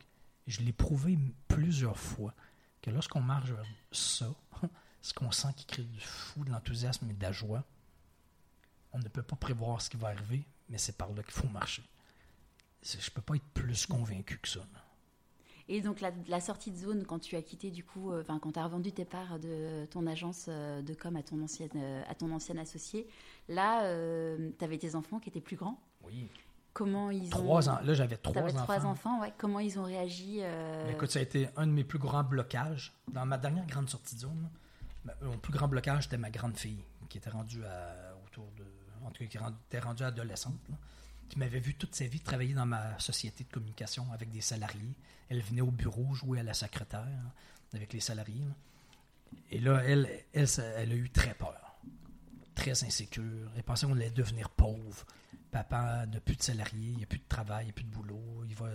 je 0.48 0.62
l'ai 0.62 0.74
prouvé 0.74 1.18
plusieurs 1.48 1.98
fois 1.98 2.34
que 2.82 2.90
lorsqu'on 2.90 3.22
marche 3.22 3.50
vers 3.52 3.66
ça, 3.92 4.34
ce 5.02 5.14
qu'on 5.14 5.32
sent 5.32 5.54
qui 5.56 5.66
crée 5.66 5.84
du 5.84 6.00
fou, 6.00 6.44
de 6.44 6.52
l'enthousiasme 6.52 7.10
et 7.10 7.14
de 7.14 7.22
la 7.22 7.32
joie, 7.32 7.64
on 8.94 9.00
ne 9.00 9.08
peut 9.08 9.24
pas 9.24 9.36
prévoir 9.36 9.82
ce 9.82 9.90
qui 9.90 9.98
va 9.98 10.10
arriver, 10.10 10.44
mais 10.70 10.78
c'est 10.78 10.98
par 10.98 11.12
là 11.14 11.24
qu'il 11.24 11.34
faut 11.34 11.48
marcher. 11.50 11.84
Je 12.84 12.98
ne 12.98 13.14
peux 13.14 13.22
pas 13.22 13.36
être 13.36 13.48
plus 13.54 13.86
convaincu 13.86 14.38
que 14.40 14.48
ça. 14.48 14.62
Et 15.68 15.82
donc 15.82 16.02
la, 16.02 16.42
sortie 16.42 16.72
de 16.72 16.76
zone, 16.76 17.06
quand 17.06 17.20
tu 17.20 17.36
as 17.36 17.42
quitté 17.42 17.72
du 17.72 17.84
coup, 17.84 18.12
euh, 18.12 18.24
quand 18.26 18.52
tu 18.52 18.60
as 18.60 18.66
revendu 18.66 18.92
tes 18.92 19.06
parts 19.06 19.40
de 19.40 19.86
ton 19.86 20.06
agence 20.06 20.48
euh, 20.50 20.82
de 20.82 20.94
com 20.94 21.16
à 21.16 21.24
ton 21.24 21.42
ancienne, 21.42 21.70
euh, 21.76 22.04
à 22.10 22.16
ton 22.16 22.32
ancien 22.32 22.58
associé, 22.58 23.08
là, 23.48 23.84
tu 24.58 24.66
avais 24.66 24.78
tes 24.78 24.96
enfants 24.96 25.20
qui 25.20 25.30
étaient 25.30 25.40
plus 25.40 25.56
grands. 25.56 25.80
Oui. 26.04 26.28
Comment 26.74 27.12
ils 27.12 27.30
trois 27.30 27.70
ont... 27.70 27.74
Ans. 27.74 27.80
Là, 27.84 27.94
j'avais 27.94 28.18
trois 28.18 28.44
enfants. 28.44 28.64
trois 28.64 28.86
enfants, 28.86 29.22
ouais. 29.22 29.34
Comment 29.38 29.60
ils 29.60 29.78
ont 29.78 29.84
réagi 29.84 30.40
euh? 30.42 30.92
Écoute, 30.92 31.12
ça 31.12 31.20
a 31.20 31.22
été 31.22 31.50
un 31.58 31.68
de 31.68 31.72
mes 31.72 31.84
plus 31.84 32.00
grands 32.00 32.24
blocages. 32.24 32.94
Dans 33.12 33.26
ma 33.26 33.38
dernière 33.38 33.66
grande 33.66 33.90
sortie 33.90 34.16
de 34.16 34.22
zone, 34.22 34.50
mon 35.22 35.38
plus 35.38 35.52
grand 35.52 35.68
blocage, 35.68 36.04
c'était 36.04 36.18
ma 36.18 36.30
grande 36.30 36.58
fille, 36.58 36.84
qui 37.10 37.18
était 37.18 37.30
rendue 37.30 37.64
à 37.66 38.16
autour 38.26 38.46
de... 38.58 38.64
En 39.06 39.12
tout 39.12 39.24
cas, 39.24 39.30
qui 39.30 39.38
était 39.68 39.80
rendue 39.80 40.04
adolescente, 40.04 40.60
qui 41.28 41.40
m'avait 41.40 41.60
vu 41.60 41.74
toute 41.74 41.96
sa 41.96 42.06
vie 42.06 42.20
travailler 42.20 42.54
dans 42.54 42.66
ma 42.66 42.98
société 43.00 43.44
de 43.44 43.52
communication 43.52 44.06
avec 44.14 44.32
des 44.32 44.42
salariés. 44.42 44.96
Elle 45.30 45.42
venait 45.42 45.62
au 45.62 45.72
bureau 45.72 46.14
jouer 46.14 46.40
à 46.40 46.44
la 46.44 46.54
secrétaire 46.54 47.08
avec 47.74 47.94
les 47.94 48.00
salariés. 48.00 48.48
Et 49.50 49.60
là, 49.60 49.82
elle, 49.86 50.08
elle, 50.34 50.48
elle 50.78 50.92
a 50.92 50.96
eu 50.96 51.10
très 51.10 51.34
peur, 51.34 51.80
très 52.54 52.84
insécure. 52.84 53.50
Elle 53.56 53.64
pensait 53.64 53.88
qu'on 53.88 53.94
allait 53.94 54.10
devenir 54.10 54.50
pauvre 54.50 55.06
papa 55.52 56.06
n'a 56.06 56.20
plus 56.20 56.36
de 56.36 56.44
salariés, 56.44 56.92
il 56.92 56.98
n'y 56.98 57.04
a 57.04 57.08
plus 57.08 57.20
de 57.20 57.28
travail, 57.28 57.64
il 57.64 57.68
n'y 57.68 57.72
a 57.72 57.74
plus 57.74 57.84
de 57.84 57.90
boulot, 57.92 58.44
il 58.48 58.56
va, 58.56 58.68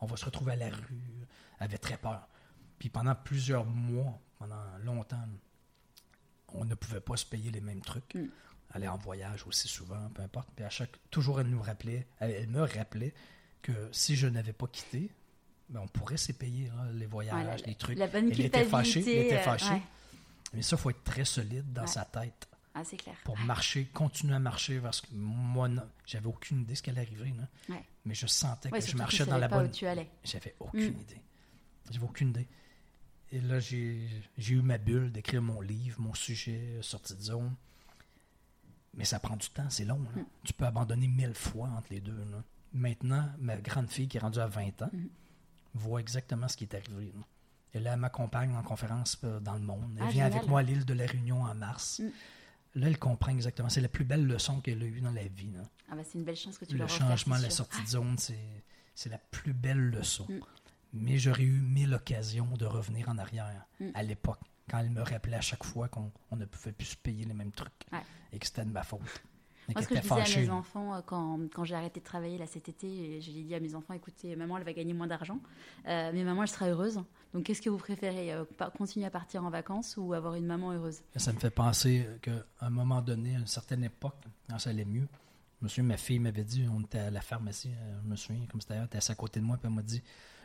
on, 0.00 0.06
va 0.06 0.16
se 0.16 0.24
retrouver 0.24 0.52
à 0.52 0.56
la 0.56 0.70
rue. 0.70 1.26
Elle 1.58 1.64
avait 1.66 1.78
très 1.78 1.96
peur. 1.96 2.28
Puis 2.78 2.88
pendant 2.88 3.14
plusieurs 3.14 3.64
mois, 3.64 4.18
pendant 4.38 4.64
longtemps, 4.82 5.22
on 6.48 6.64
ne 6.64 6.74
pouvait 6.74 7.00
pas 7.00 7.16
se 7.16 7.26
payer 7.26 7.50
les 7.50 7.60
mêmes 7.60 7.82
trucs. 7.82 8.14
Mm. 8.14 8.26
Aller 8.72 8.88
en 8.88 8.96
voyage 8.96 9.46
aussi 9.46 9.68
souvent, 9.68 10.08
peu 10.14 10.22
importe. 10.22 10.48
Puis 10.56 10.64
à 10.64 10.70
chaque, 10.70 10.98
toujours, 11.10 11.40
elle 11.40 11.46
nous 11.48 11.62
rappelait, 11.62 12.06
elle, 12.18 12.30
elle 12.32 12.48
me 12.48 12.62
rappelait 12.62 13.14
que 13.62 13.88
si 13.92 14.16
je 14.16 14.26
n'avais 14.26 14.52
pas 14.52 14.66
quitté, 14.66 15.10
ben, 15.68 15.80
on 15.80 15.88
pourrait 15.88 16.16
se 16.16 16.32
payer 16.32 16.68
là, 16.68 16.90
les 16.92 17.06
voyages, 17.06 17.60
Ouais, 17.60 17.66
les 17.66 17.74
trucs. 17.74 17.98
La 17.98 18.08
bonne 18.08 18.30
Elle 18.30 18.40
était 18.40 18.64
fâchée, 18.64 19.00
elle 19.00 19.26
était 19.26 19.36
euh, 19.36 19.42
fâchée. 19.42 19.70
ouais. 19.70 19.82
Mais 20.52 20.62
ça, 20.62 20.76
il 20.76 20.78
faut 20.80 20.90
être 20.90 21.04
très 21.04 21.24
solide 21.24 21.72
dans 21.72 21.82
Ouais. 21.82 21.86
sa 21.88 22.04
tête 22.04 22.48
Ah, 22.76 22.82
c'est 22.84 22.96
clair. 22.96 23.14
pour 23.24 23.38
marcher, 23.38 23.84
continuer 23.86 24.34
à 24.34 24.38
marcher 24.40 24.80
parce 24.80 25.00
que 25.00 25.06
moi, 25.12 25.68
j'avais 26.06 26.26
aucune 26.26 26.62
idée 26.62 26.72
de 26.72 26.76
ce 26.76 26.82
qui 26.82 26.90
allait 26.90 27.02
arriver. 27.02 27.32
là. 27.38 27.48
Ouais. 27.74 27.84
Mais 28.04 28.14
je 28.14 28.26
sentais 28.26 28.70
que 28.70 28.80
je 28.80 28.96
marchais 28.96 29.24
dans 29.26 29.38
la 29.38 29.48
pas 29.48 29.58
bonne. 29.58 29.66
où 29.66 29.72
tu 29.72 29.86
allais. 29.86 30.10
J'avais 30.24 30.54
aucune 30.60 30.92
Mm. 30.96 31.00
idée. 31.00 31.20
J'avais 31.90 32.04
aucune 32.04 32.30
idée. 32.30 32.48
Et 33.32 33.40
là, 33.40 33.58
j'ai 33.60 34.08
eu 34.48 34.60
ma 34.62 34.78
bulle 34.78 35.10
d'écrire 35.12 35.40
mon 35.42 35.60
livre, 35.60 36.00
mon 36.00 36.14
sujet, 36.14 36.78
sortie 36.82 37.14
de 37.14 37.20
zone. 37.22 37.54
Mais 38.94 39.04
ça 39.04 39.18
prend 39.18 39.36
du 39.36 39.48
temps, 39.48 39.68
c'est 39.70 39.84
long. 39.84 40.02
là. 40.02 40.22
Mm. 40.22 40.26
Tu 40.44 40.52
peux 40.52 40.66
abandonner 40.66 41.06
mille 41.08 41.34
fois 41.34 41.68
entre 41.68 41.88
les 41.90 42.00
deux. 42.00 42.16
là. 42.30 42.42
Maintenant, 42.72 43.28
ma 43.38 43.56
grande 43.56 43.88
fille 43.90 44.08
qui 44.08 44.16
est 44.16 44.20
rendue 44.20 44.40
à 44.40 44.46
20 44.46 44.82
ans 44.82 44.90
Mm. 44.92 45.06
voit 45.74 46.00
exactement 46.00 46.48
ce 46.48 46.56
qui 46.56 46.64
est 46.64 46.74
arrivé. 46.74 47.12
là. 47.14 47.22
Elle 47.72 47.96
m'accompagne 47.98 48.54
en 48.54 48.62
conférence 48.62 49.18
euh, 49.24 49.40
dans 49.40 49.54
le 49.54 49.60
monde. 49.60 49.94
Elle 49.96 50.02
Ah, 50.02 50.10
vient 50.10 50.24
génial. 50.26 50.32
avec 50.38 50.48
moi 50.48 50.60
à 50.60 50.62
l'île 50.62 50.84
de 50.84 50.94
la 50.94 51.06
Réunion 51.06 51.42
en 51.42 51.54
mars. 51.56 52.00
Là, 52.74 52.88
elle 52.88 52.98
comprend 52.98 53.30
exactement. 53.32 53.68
C'est 53.68 53.80
la 53.80 53.88
plus 53.88 54.04
belle 54.04 54.26
leçon 54.26 54.60
qu'elle 54.60 54.82
a 54.82 54.86
eue 54.86 55.00
dans 55.00 55.12
la 55.12 55.24
vie. 55.24 55.50
là. 55.52 55.62
Ah, 55.90 55.94
bah, 55.96 56.02
c'est 56.04 56.18
une 56.18 56.24
belle 56.24 56.36
chance 56.36 56.58
que 56.58 56.64
tu 56.64 56.76
Le 56.76 56.86
changement, 56.88 57.36
la 57.36 57.50
sortie 57.50 57.82
de 57.82 57.86
zone, 57.88 58.16
c'est, 58.18 58.62
c'est 58.94 59.10
la 59.10 59.18
plus 59.18 59.52
belle 59.52 59.90
leçon. 59.90 60.26
Mm. 60.28 60.40
Mais 60.94 61.18
j'aurais 61.18 61.42
eu 61.42 61.60
mille 61.60 61.92
occasions 61.94 62.46
de 62.56 62.64
revenir 62.66 63.08
en 63.08 63.18
arrière 63.18 63.64
Mm. 63.80 63.90
à 63.94 64.02
l'époque, 64.02 64.40
quand 64.70 64.78
elle 64.78 64.90
me 64.90 65.02
rappelait 65.02 65.36
à 65.36 65.40
chaque 65.40 65.64
fois 65.64 65.88
qu'on 65.88 66.10
on 66.30 66.36
ne 66.36 66.44
pouvait 66.46 66.72
plus 66.72 66.86
se 66.86 66.96
payer 66.96 67.24
les 67.24 67.34
mêmes 67.34 67.52
trucs 67.52 67.72
Ouais. 67.92 68.02
et 68.32 68.38
que 68.38 68.46
c'était 68.46 68.64
de 68.64 68.70
ma 68.70 68.82
faute. 68.82 69.00
Moi, 69.72 69.82
ce 69.82 69.88
que 69.88 69.94
je 69.96 70.00
disais 70.00 70.12
à 70.14 70.24
mes 70.40 70.50
enfants 70.50 70.94
euh, 70.94 71.00
quand, 71.06 71.38
quand 71.54 71.64
j'ai 71.64 71.74
arrêté 71.74 72.00
de 72.00 72.04
travailler 72.04 72.36
là 72.38 72.46
cet 72.46 72.68
été, 72.68 73.20
je 73.20 73.30
dit 73.30 73.54
à 73.54 73.60
mes 73.60 73.74
enfants 73.74 73.94
écoutez, 73.94 74.36
maman, 74.36 74.58
elle 74.58 74.64
va 74.64 74.72
gagner 74.72 74.92
moins 74.92 75.06
d'argent, 75.06 75.38
euh, 75.86 76.10
mais 76.12 76.22
maman, 76.24 76.42
elle 76.42 76.48
sera 76.48 76.66
heureuse. 76.68 77.00
Donc, 77.32 77.44
qu'est-ce 77.44 77.62
que 77.62 77.70
vous 77.70 77.78
préférez 77.78 78.32
euh, 78.32 78.44
Continuer 78.76 79.06
à 79.06 79.10
partir 79.10 79.44
en 79.44 79.50
vacances 79.50 79.96
ou 79.96 80.12
avoir 80.12 80.34
une 80.34 80.46
maman 80.46 80.72
heureuse? 80.72 81.00
Ça 81.16 81.32
me 81.32 81.38
fait 81.38 81.50
penser 81.50 82.06
qu'à 82.22 82.44
un 82.60 82.70
moment 82.70 83.00
donné, 83.02 83.36
à 83.36 83.38
une 83.38 83.46
certaine 83.46 83.84
époque, 83.84 84.16
quand 84.48 84.58
ça 84.58 84.70
allait 84.70 84.84
mieux, 84.84 85.08
souviens, 85.68 85.84
ma 85.84 85.96
fille 85.96 86.18
m'avait 86.18 86.44
dit, 86.44 86.66
on 86.70 86.80
était 86.82 86.98
à 86.98 87.10
la 87.10 87.20
pharmacie, 87.22 87.70
je 88.02 88.08
me 88.08 88.16
souviens, 88.16 88.44
comme 88.50 88.60
c'était 88.60 88.74
elle 88.74 88.84
était 88.84 88.98
à 89.10 89.14
côté 89.14 89.40
de 89.40 89.44
moi, 89.46 89.56
puis 89.56 89.66
elle 89.68 89.74
m'a 89.74 89.82
dit 89.82 90.02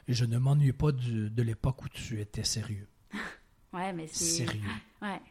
Je 0.07 0.25
ne 0.25 0.37
m'ennuie 0.37 0.71
pas 0.71 0.91
du- 0.91 1.29
de 1.29 1.43
l'époque 1.43 1.83
où 1.83 1.89
tu 1.89 2.19
étais 2.21 2.43
sérieux. 2.43 2.87
Ouais, 3.71 3.93
mais 3.93 4.07
c'est. 4.07 4.45
Sérieux. 4.47 4.63
Ouais. 4.99 5.21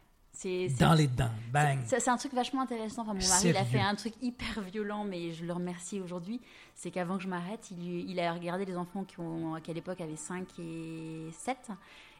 Dans 0.79 0.93
les 0.93 1.07
dents, 1.07 1.29
bang 1.51 1.79
C'est 1.85 2.07
un 2.07 2.15
truc 2.17 2.33
vachement 2.33 2.61
intéressant. 2.61 3.01
Enfin, 3.01 3.13
mon 3.13 3.27
mari, 3.27 3.49
il 3.49 3.57
a 3.57 3.65
fait 3.65 3.81
un 3.81 3.95
truc 3.95 4.13
hyper 4.21 4.61
violent, 4.61 5.03
mais 5.03 5.33
je 5.33 5.43
le 5.43 5.51
remercie 5.51 5.99
aujourd'hui. 5.99 6.39
C'est 6.75 6.91
qu'avant 6.91 7.17
que 7.17 7.23
je 7.23 7.27
m'arrête, 7.27 7.71
il, 7.71 8.09
il 8.09 8.19
a 8.19 8.31
regardé 8.31 8.63
les 8.63 8.77
enfants 8.77 9.03
qui, 9.03 9.19
ont, 9.19 9.59
qui 9.61 9.71
à 9.71 9.73
l'époque 9.73 9.99
avaient 9.99 10.15
5 10.15 10.47
et 10.59 11.27
7. 11.33 11.71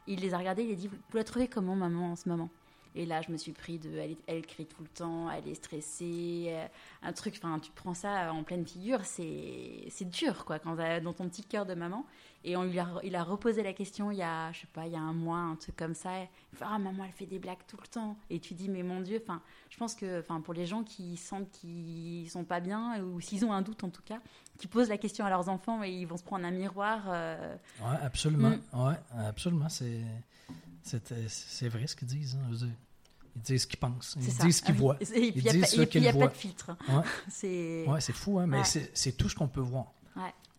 Il 0.06 0.20
les 0.20 0.34
a 0.34 0.38
regardés, 0.38 0.64
il 0.64 0.72
a 0.72 0.74
dit 0.74 0.88
Vous 0.88 1.16
la 1.16 1.24
trouvez 1.24 1.48
comment, 1.48 1.76
maman, 1.76 2.12
en 2.12 2.16
ce 2.16 2.28
moment? 2.28 2.50
Et 2.96 3.06
là, 3.06 3.22
je 3.22 3.30
me 3.30 3.36
suis 3.36 3.52
pris 3.52 3.78
de. 3.78 3.90
Elle, 4.26 4.44
crie 4.46 4.66
tout 4.66 4.82
le 4.82 4.88
temps, 4.88 5.30
elle 5.30 5.46
est 5.48 5.54
stressée. 5.54 6.46
euh, 6.48 6.66
Un 7.02 7.12
truc, 7.12 7.34
enfin, 7.38 7.58
tu 7.60 7.70
prends 7.72 7.94
ça 7.94 8.32
en 8.32 8.42
pleine 8.42 8.66
figure, 8.66 9.04
c'est 9.04 10.08
dur, 10.10 10.44
quoi, 10.44 10.58
quand 10.58 10.74
dans 11.02 11.12
ton 11.12 11.28
petit 11.28 11.44
cœur 11.44 11.66
de 11.66 11.74
maman. 11.74 12.04
Et 12.42 12.56
on 12.56 12.64
lui 12.64 12.78
a, 12.78 12.88
il 13.04 13.14
a 13.16 13.22
reposé 13.22 13.62
la 13.62 13.74
question 13.74 14.10
il 14.10 14.16
y 14.16 14.22
a, 14.22 14.50
je 14.52 14.60
sais 14.60 14.66
pas, 14.72 14.86
il 14.86 14.92
y 14.92 14.96
a 14.96 15.00
un 15.00 15.12
mois, 15.12 15.36
un 15.38 15.56
truc 15.56 15.76
comme 15.76 15.94
ça. 15.94 16.10
Ah, 16.62 16.78
maman, 16.78 17.04
elle 17.04 17.12
fait 17.12 17.26
des 17.26 17.38
blagues 17.38 17.58
tout 17.68 17.76
le 17.80 17.86
temps. 17.86 18.16
Et 18.30 18.40
tu 18.40 18.54
dis, 18.54 18.68
mais 18.70 18.82
mon 18.82 19.00
Dieu, 19.02 19.20
enfin, 19.22 19.42
je 19.68 19.76
pense 19.76 19.94
que, 19.94 20.20
enfin, 20.20 20.40
pour 20.40 20.54
les 20.54 20.64
gens 20.64 20.82
qui 20.82 21.16
sentent 21.18 21.50
qu'ils 21.50 22.28
sont 22.30 22.44
pas 22.44 22.60
bien, 22.60 23.02
ou 23.04 23.20
s'ils 23.20 23.44
ont 23.44 23.52
un 23.52 23.60
doute 23.62 23.84
en 23.84 23.90
tout 23.90 24.02
cas, 24.02 24.20
qui 24.58 24.66
posent 24.68 24.88
la 24.88 24.96
question 24.98 25.24
à 25.26 25.30
leurs 25.30 25.48
enfants 25.50 25.82
et 25.84 25.90
ils 25.90 26.06
vont 26.06 26.16
se 26.16 26.24
prendre 26.24 26.44
un 26.46 26.50
miroir. 26.50 27.02
euh, 27.08 27.54
Oui, 27.82 27.94
absolument. 28.02 28.50
Mm. 28.72 28.86
Ouais, 28.88 28.94
absolument. 29.28 29.68
C'est, 29.68 30.00
c'est, 30.82 31.12
euh, 31.12 31.24
c'est 31.28 31.68
vrai 31.68 31.86
ce 31.86 31.96
qu'ils 31.96 32.08
disent. 32.08 32.36
hein. 32.36 32.50
Dire, 32.54 32.68
Ils 33.36 33.42
disent 33.42 33.62
ce 33.62 33.66
qu'ils 33.66 33.78
pensent. 33.78 34.16
Ils 34.20 34.30
ça. 34.32 34.44
disent 34.44 34.56
ce 34.58 34.62
qu'ils 34.62 34.74
voient. 34.74 34.96
Et 35.00 35.04
puis, 35.04 35.18
Ils 35.36 35.36
il 35.46 35.52
disent 35.52 35.66
ce 35.66 35.80
il 35.82 35.88
qu'ils 35.88 36.02
y 36.02 36.08
a 36.08 36.12
pas 36.12 36.18
voient. 36.18 36.28
de 36.28 36.34
filtre. 36.34 36.76
Ouais. 36.88 37.02
C'est. 37.28 37.86
Ouais, 37.86 38.00
fou, 38.00 38.38
hein, 38.40 38.46
mais 38.46 38.58
Ouais. 38.58 38.64
c'est, 38.64 38.90
c'est 38.94 39.12
tout 39.12 39.28
ce 39.28 39.34
qu'on 39.34 39.48
peut 39.48 39.60
voir. 39.60 39.92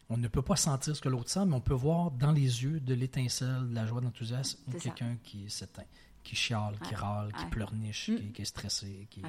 On 0.09 0.17
ne 0.17 0.27
peut 0.27 0.41
pas 0.41 0.57
sentir 0.57 0.93
ce 0.93 0.99
que 1.01 1.07
l'autre 1.07 1.29
sent, 1.29 1.45
mais 1.45 1.55
on 1.55 1.61
peut 1.61 1.73
voir 1.73 2.11
dans 2.11 2.33
les 2.33 2.63
yeux 2.63 2.81
de 2.81 2.93
l'étincelle, 2.93 3.69
de 3.69 3.73
la 3.75 3.85
joie, 3.85 4.01
de 4.01 4.05
l'enthousiasme, 4.07 4.59
C'est 4.69 4.73
ça. 4.73 4.79
quelqu'un 4.89 5.17
qui 5.23 5.49
s'éteint, 5.49 5.85
qui 6.21 6.35
chiale, 6.35 6.77
qui 6.85 6.93
râle, 6.95 7.31
qui 7.31 7.45
pleurniche, 7.45 8.09
Mm. 8.09 8.15
qui, 8.17 8.31
qui 8.33 8.41
est 8.41 8.45
stressé. 8.45 9.07
Qui... 9.09 9.21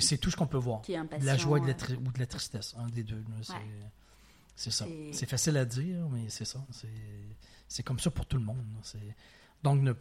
C'est, 0.00 0.18
tout 0.18 0.30
ce 0.30 0.36
qu'on 0.36 0.46
peut 0.46 0.58
voir. 0.58 0.82
qui 0.82 0.92
est 0.92 1.18
De 1.18 1.26
la 1.26 1.36
joie 1.36 1.58
de 1.58 1.66
la 1.66 1.74
ou 1.98 2.12
de 2.12 2.18
la 2.20 2.26
tristesse, 2.26 2.74
un 2.78 2.86
des 2.88 3.02
deux. 3.02 3.24
C'est, 4.54 4.70
ça. 4.70 4.86
C'est- 5.12 5.26
facile 5.26 5.56
à 5.56 5.64
dire, 5.64 6.08
mais 6.08 6.28
c'est 6.28 6.44
ça. 6.44 6.64
C'est, 6.70 6.86
c'est 7.66 7.82
comme 7.82 7.98
ça 7.98 8.10
pour 8.12 8.26
tout 8.26 8.36
le 8.36 8.44
monde. 8.44 8.64
C'est... 8.82 8.98
Donc, 9.64 9.80
ne... 9.80 9.94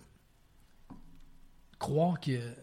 croire 1.80 2.20
que 2.20 2.54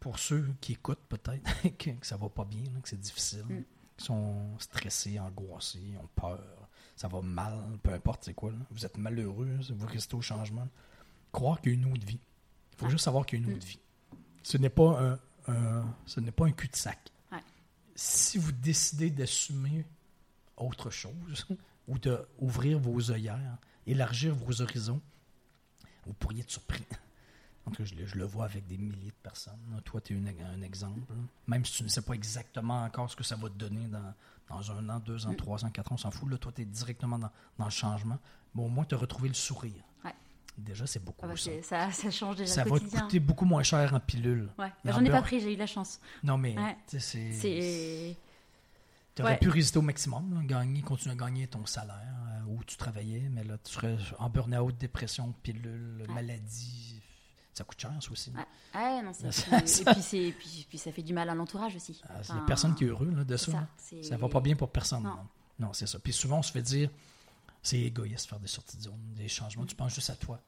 pour 0.00 0.18
ceux 0.18 0.46
qui 0.60 0.72
écoutent 0.72 1.04
peut-être 1.08 1.42
que, 1.78 1.90
ça 2.02 2.16
va 2.16 2.28
pas 2.28 2.44
bien, 2.44 2.62
que 2.82 2.88
c'est 2.88 3.00
difficile, 3.00 3.44
Mm. 3.48 3.64
qui 3.96 4.04
sont 4.04 4.58
stressés, 4.58 5.18
angoissés, 5.18 5.94
ont 6.02 6.08
peur, 6.14 6.68
ça 6.94 7.08
va 7.08 7.20
mal, 7.20 7.58
peu 7.82 7.92
importe 7.92 8.24
c'est 8.24 8.34
quoi. 8.34 8.50
là. 8.52 8.58
Vous 8.70 8.84
êtes 8.86 8.96
malheureux, 8.96 9.58
vous 9.70 9.86
restez 9.86 10.14
au 10.14 10.20
changement. 10.22 10.68
Croire 11.32 11.60
qu'il 11.60 11.72
y 11.72 11.74
a 11.76 11.78
une 11.78 11.92
autre 11.92 12.06
vie. 12.06 12.20
Il 12.72 12.78
faut 12.78 12.86
Ah. 12.86 12.90
juste 12.90 13.04
savoir 13.04 13.26
qu'il 13.26 13.40
y 13.40 13.42
a 13.42 13.46
une 13.46 13.52
Mm. 13.52 13.56
autre 13.56 13.66
vie. 13.66 13.78
Ce 14.42 14.56
n'est 14.56 14.70
pas 14.70 15.00
un, 15.02 15.18
un- 15.52 15.94
ce 16.06 16.20
n'est 16.20 16.30
pas 16.32 16.46
un 16.46 16.52
cul-de-sac. 16.52 17.10
Ouais. 17.32 17.38
Si 17.94 18.38
vous 18.38 18.52
décidez 18.52 19.10
d'assumer 19.10 19.84
autre 20.56 20.90
chose 20.90 21.46
ou 21.88 21.98
d'ouvrir 21.98 22.78
vos 22.78 23.10
œillères, 23.10 23.58
élargir 23.86 24.34
vos 24.34 24.60
horizons, 24.62 25.00
vous 26.08 26.14
pourriez 26.14 26.40
être 26.40 26.50
surpris. 26.50 26.82
En 27.66 27.70
tout 27.70 27.76
cas, 27.78 27.84
je, 27.84 27.94
le- 27.94 28.06
je 28.06 28.16
le 28.16 28.24
vois 28.24 28.46
avec 28.46 28.66
des 28.66 28.78
milliers 28.78 29.10
de 29.10 29.22
personnes. 29.22 29.80
Toi, 29.84 30.00
tu 30.00 30.16
es 30.16 30.42
un 30.42 30.62
exemple. 30.62 31.00
Même 31.46 31.64
si 31.64 31.74
tu 31.74 31.82
ne 31.84 31.88
sais 31.88 32.00
pas 32.02 32.14
exactement 32.14 32.82
encore 32.82 33.10
ce 33.10 33.14
que 33.16 33.22
ça 33.24 33.36
va 33.36 33.48
te 33.50 33.54
donner 33.58 33.86
dans, 33.88 34.14
dans 34.48 34.72
un 34.72 34.88
an, 34.88 34.98
deux 35.00 35.26
ans, 35.26 35.32
Mm. 35.32 35.36
trois 35.36 35.64
ans, 35.64 35.70
quatre 35.70 35.92
ans, 35.92 35.96
on 35.96 35.98
s'en 35.98 36.10
fout. 36.10 36.30
Là, 36.30 36.38
toi, 36.38 36.50
tu 36.54 36.62
es 36.62 36.64
directement 36.64 37.18
dans, 37.18 37.30
dans 37.58 37.64
le 37.66 37.70
changement. 37.70 38.18
Mais 38.54 38.62
au 38.62 38.68
moins, 38.68 38.86
tu 38.86 38.94
as 38.94 38.98
retrouvé 38.98 39.28
le 39.28 39.34
sourire. 39.34 39.84
Ouais. 40.02 40.14
Déjà, 40.56 40.86
c'est 40.86 41.04
beaucoup. 41.04 41.20
ah 41.24 41.28
bah, 41.28 41.36
ça 41.36 41.50
ça, 41.62 41.92
ça 41.92 42.10
change 42.10 42.36
déjà 42.36 42.52
ça 42.52 42.64
le 42.64 42.70
va 42.70 42.76
te 42.78 42.84
quotidien. 42.84 43.02
coûter 43.02 43.20
beaucoup 43.20 43.44
moins 43.44 43.62
cher 43.62 43.92
en 43.92 44.00
pilule. 44.00 44.48
Ouais. 44.58 44.72
Mais 44.84 44.90
J'en 44.92 44.98
en 45.00 45.04
ai 45.04 45.10
pas 45.10 45.20
pris, 45.22 45.38
j'ai 45.40 45.52
eu 45.52 45.56
la 45.56 45.66
chance. 45.66 46.00
Non, 46.24 46.38
mais 46.38 46.56
Ouais. 46.58 46.76
c'est. 46.86 48.16
Tu 49.18 49.22
aurais 49.22 49.32
Ouais. 49.32 49.38
pu 49.38 49.48
résister 49.48 49.78
au 49.78 49.82
maximum, 49.82 50.32
là, 50.32 50.40
gagner, 50.44 50.80
continuer 50.80 51.12
à 51.14 51.16
gagner 51.16 51.48
ton 51.48 51.66
salaire 51.66 52.14
euh, 52.28 52.40
où 52.46 52.62
tu 52.62 52.76
travaillais, 52.76 53.28
mais 53.30 53.42
là, 53.42 53.58
tu 53.58 53.72
serais 53.72 53.96
en 54.20 54.30
burn-out, 54.30 54.76
dépression, 54.78 55.34
pilule, 55.42 56.04
Ouais. 56.08 56.14
maladie. 56.14 57.02
Ça 57.52 57.64
coûte 57.64 57.80
cher, 57.80 57.90
ça 58.00 58.10
aussi. 58.12 58.30
Ouais. 58.30 59.02
Non. 59.02 59.12
Ça- 59.12 59.26
Et 59.58 59.62
puis, 59.94 60.02
c'est, 60.02 60.34
puis, 60.38 60.66
puis 60.68 60.78
ça 60.78 60.92
fait 60.92 61.02
du 61.02 61.12
mal 61.12 61.28
à 61.28 61.34
l'entourage 61.34 61.74
aussi. 61.74 62.00
Il 62.28 62.34
n'y 62.34 62.40
a 62.40 62.44
personne 62.44 62.76
qui 62.76 62.84
est 62.84 62.88
heureux 62.88 63.10
là, 63.10 63.24
de 63.24 63.36
ça. 63.36 63.50
là. 63.50 63.66
c'est- 63.76 64.04
Ça 64.04 64.16
va 64.16 64.28
pas 64.28 64.40
bien 64.40 64.54
pour 64.54 64.70
personne. 64.70 65.02
Non. 65.02 65.10
Non, 65.16 65.28
Non, 65.58 65.72
c'est 65.72 65.88
ça. 65.88 65.98
Puis 65.98 66.12
souvent, 66.12 66.38
on 66.38 66.42
se 66.42 66.52
fait 66.52 66.62
dire 66.62 66.88
c'est 67.60 67.80
égoïste 67.80 68.26
de 68.26 68.28
faire 68.28 68.38
des 68.38 68.46
sorties 68.46 68.76
de 68.76 68.82
zone, 68.82 69.14
des 69.16 69.26
changements. 69.26 69.66
Tu 69.66 69.74
penses 69.74 69.96
juste 69.96 70.10
à 70.10 70.14
toi. 70.14 70.40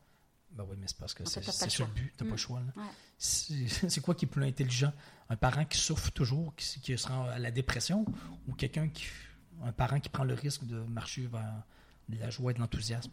Ben 0.52 0.64
oui, 0.68 0.76
mais 0.80 0.86
c'est 0.86 0.96
parce 0.96 1.12
que 1.14 1.24
c'est 1.28 1.40
t'as 1.40 1.50
c'est 1.52 1.64
le 1.64 1.70
ça 1.72 1.76
choix. 1.76 1.86
but. 1.92 2.14
Tu 2.16 2.22
n'as 2.24 2.28
pas 2.30 2.34
Mm. 2.34 2.36
le 2.36 2.36
choix. 2.36 2.60
Ouais. 2.76 2.82
C'est 3.18 3.68
c'est 3.90 4.00
quoi 4.00 4.14
qui 4.14 4.26
est 4.26 4.28
plus 4.28 4.44
intelligent? 4.44 4.92
Un 5.30 5.36
parent 5.36 5.64
qui 5.64 5.78
souffre 5.78 6.10
toujours, 6.10 6.54
qui, 6.56 6.80
qui 6.80 6.98
sera 6.98 7.32
à 7.32 7.38
la 7.38 7.50
dépression, 7.50 8.04
ou 8.48 8.52
quelqu'un 8.54 8.88
qui. 8.88 9.06
Un 9.62 9.72
parent 9.72 10.00
qui 10.00 10.08
prend 10.08 10.24
le 10.24 10.34
risque 10.34 10.64
de 10.66 10.80
marcher 10.80 11.26
vers 11.26 11.62
de 12.08 12.18
la 12.18 12.30
joie 12.30 12.50
et 12.50 12.54
de 12.54 12.60
l'enthousiasme 12.60 13.10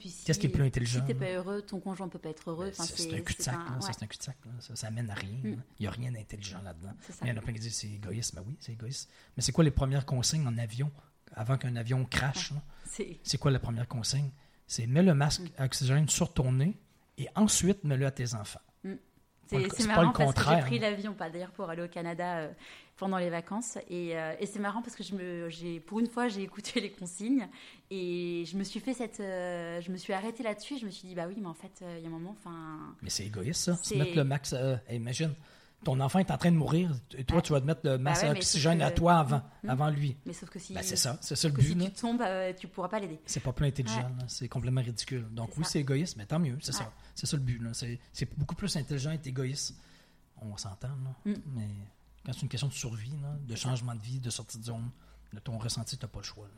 si, 0.00 0.24
Qu'est-ce 0.24 0.38
qui 0.38 0.46
est 0.46 0.50
plus 0.50 0.64
intelligent, 0.64 1.00
Si 1.00 1.06
t'es 1.06 1.14
là? 1.14 1.18
pas 1.18 1.32
heureux, 1.32 1.62
ton 1.62 1.80
conjoint 1.80 2.08
peut 2.08 2.18
pas 2.18 2.28
être 2.28 2.50
heureux. 2.50 2.70
Ben, 2.76 2.84
C'est 2.84 3.14
un 3.14 3.20
cul-de-sac. 3.20 3.54
un- 3.54 3.80
Ça, 3.80 3.92
c'est 3.94 4.04
un 4.04 4.06
cul-de-sac. 4.06 4.36
là. 4.44 4.52
Ça, 4.60 4.76
ça 4.76 4.86
amène 4.88 5.08
à 5.10 5.14
rien. 5.14 5.38
Mm. 5.42 5.56
Il 5.78 5.82
n'y 5.82 5.86
a 5.86 5.90
rien 5.90 6.12
d'intelligent 6.12 6.60
là-dedans. 6.62 6.92
Il 7.22 7.28
y 7.28 7.30
en 7.32 7.36
a 7.38 7.40
plein 7.40 7.54
qui 7.54 7.60
disent 7.60 7.74
c'est 7.74 7.88
égoïste. 7.88 8.34
Ben 8.34 8.42
oui, 8.46 8.54
c'est 8.60 8.72
égoïste. 8.72 9.08
Mais 9.36 9.42
c'est 9.42 9.52
quoi 9.52 9.64
les 9.64 9.70
premières 9.70 10.04
consignes 10.06 10.46
en 10.46 10.56
avion 10.58 10.90
avant 11.34 11.56
qu'un 11.56 11.74
avion 11.76 12.04
crache 12.04 12.52
C'est 13.24 13.38
quoi 13.38 13.50
la 13.50 13.58
première 13.58 13.88
consigne? 13.88 14.30
C'est 14.66 14.86
mets 14.86 15.02
le 15.02 15.14
masque 15.14 15.40
Mm. 15.42 15.48
à 15.58 15.64
oxygène 15.64 16.08
sur 16.08 16.32
ton 16.34 16.52
nez 16.52 16.76
et 17.16 17.28
ensuite 17.34 17.82
mets-le 17.84 18.06
à 18.06 18.10
tes 18.10 18.34
enfants. 18.34 18.60
C'est 19.48 19.86
marrant 19.86 20.12
parce 20.12 20.34
que 20.34 20.50
j'ai 20.54 20.60
pris 20.60 20.78
l'avion, 20.78 21.12
pas 21.14 21.30
d'ailleurs 21.30 21.50
pour 21.52 21.68
aller 21.70 21.82
au 21.82 21.88
Canada 21.88 22.38
euh, 22.38 22.52
pendant 22.96 23.18
les 23.18 23.30
vacances. 23.30 23.78
Et, 23.88 24.16
euh, 24.16 24.34
et 24.40 24.46
c'est 24.46 24.58
marrant 24.58 24.82
parce 24.82 24.94
que 24.96 25.02
je 25.02 25.14
me, 25.14 25.48
j'ai, 25.48 25.80
pour 25.80 26.00
une 26.00 26.08
fois, 26.08 26.28
j'ai 26.28 26.42
écouté 26.42 26.80
les 26.80 26.90
consignes 26.90 27.48
et 27.90 28.44
je 28.46 28.56
me 28.56 28.64
suis 28.64 28.80
fait 28.80 28.94
cette, 28.94 29.20
euh, 29.20 29.80
je 29.80 29.90
me 29.90 29.96
suis 29.96 30.12
arrêtée 30.12 30.42
là-dessus. 30.42 30.78
Je 30.78 30.84
me 30.86 30.90
suis 30.90 31.08
dit 31.08 31.14
bah 31.14 31.24
oui, 31.28 31.36
mais 31.40 31.46
en 31.48 31.54
fait, 31.54 31.82
il 31.96 32.02
y 32.02 32.04
a 32.04 32.08
un 32.08 32.10
moment, 32.10 32.36
enfin, 32.38 32.78
Mais 33.02 33.10
c'est 33.10 33.24
égoïste, 33.26 33.62
ça. 33.62 33.76
Se 33.76 33.94
mettre 33.94 34.16
le 34.16 34.24
max. 34.24 34.52
euh, 34.52 34.76
imagine, 34.90 35.32
ton 35.84 36.00
enfant 36.00 36.18
est 36.18 36.30
en 36.32 36.36
train 36.38 36.50
de 36.50 36.56
mourir 36.56 36.90
et 37.16 37.22
toi, 37.22 37.40
tu 37.40 37.52
vas 37.52 37.60
te 37.60 37.66
mettre 37.66 37.82
le 37.84 37.98
masque 37.98 38.22
Bah 38.24 38.32
ouais, 38.32 38.38
oxygène 38.38 38.78
sauf 38.80 38.88
à 38.88 38.90
que- 38.90 38.96
toi 38.96 39.14
avant, 39.18 39.42
Mm. 39.62 39.70
avant 39.70 39.90
lui. 39.90 40.16
mais 40.26 40.32
sauf 40.32 40.50
que 40.50 40.58
si, 40.58 40.74
Ben, 40.74 40.82
c'est 40.82 40.96
ça, 40.96 41.16
c'est 41.20 41.36
ça 41.36 41.46
le 41.48 41.54
que 41.54 41.60
but. 41.60 41.80
si 41.80 41.90
tu 41.92 42.00
tombes, 42.00 42.20
euh, 42.22 42.52
tu 42.58 42.66
pourras 42.66 42.88
pas 42.88 42.98
l'aider. 42.98 43.20
C'est 43.26 43.38
pas 43.40 43.52
plus 43.52 43.66
intelligent, 43.66 44.10
c'est 44.26 44.48
complètement 44.48 44.80
ridicule. 44.82 45.24
Donc 45.30 45.50
oui, 45.56 45.64
c'est 45.64 45.78
égoïste, 45.78 46.16
mais 46.16 46.26
tant 46.26 46.40
mieux, 46.40 46.58
c'est 46.60 46.72
Ouais. 46.72 46.78
ça. 46.82 46.92
C'est 47.18 47.26
ça 47.26 47.36
le 47.36 47.42
but. 47.42 47.60
C'est 48.12 48.38
beaucoup 48.38 48.54
plus 48.54 48.76
intelligent 48.76 49.10
d'être 49.10 49.26
égoïste 49.26 49.74
on 50.40 50.56
s'entend, 50.56 50.96
mm. 51.24 51.34
mais 51.46 51.68
quand 52.24 52.32
c'est 52.32 52.42
une 52.42 52.48
question 52.48 52.68
de 52.68 52.72
survie, 52.72 53.12
de 53.46 53.56
changement 53.56 53.94
de 53.94 54.00
vie, 54.00 54.20
de 54.20 54.30
sortie 54.30 54.58
de 54.58 54.64
zone, 54.64 54.88
de 55.32 55.40
ton 55.40 55.58
ressenti, 55.58 55.96
tu 55.96 56.04
n'as 56.04 56.08
pas 56.08 56.20
le 56.20 56.24
choix. 56.24 56.48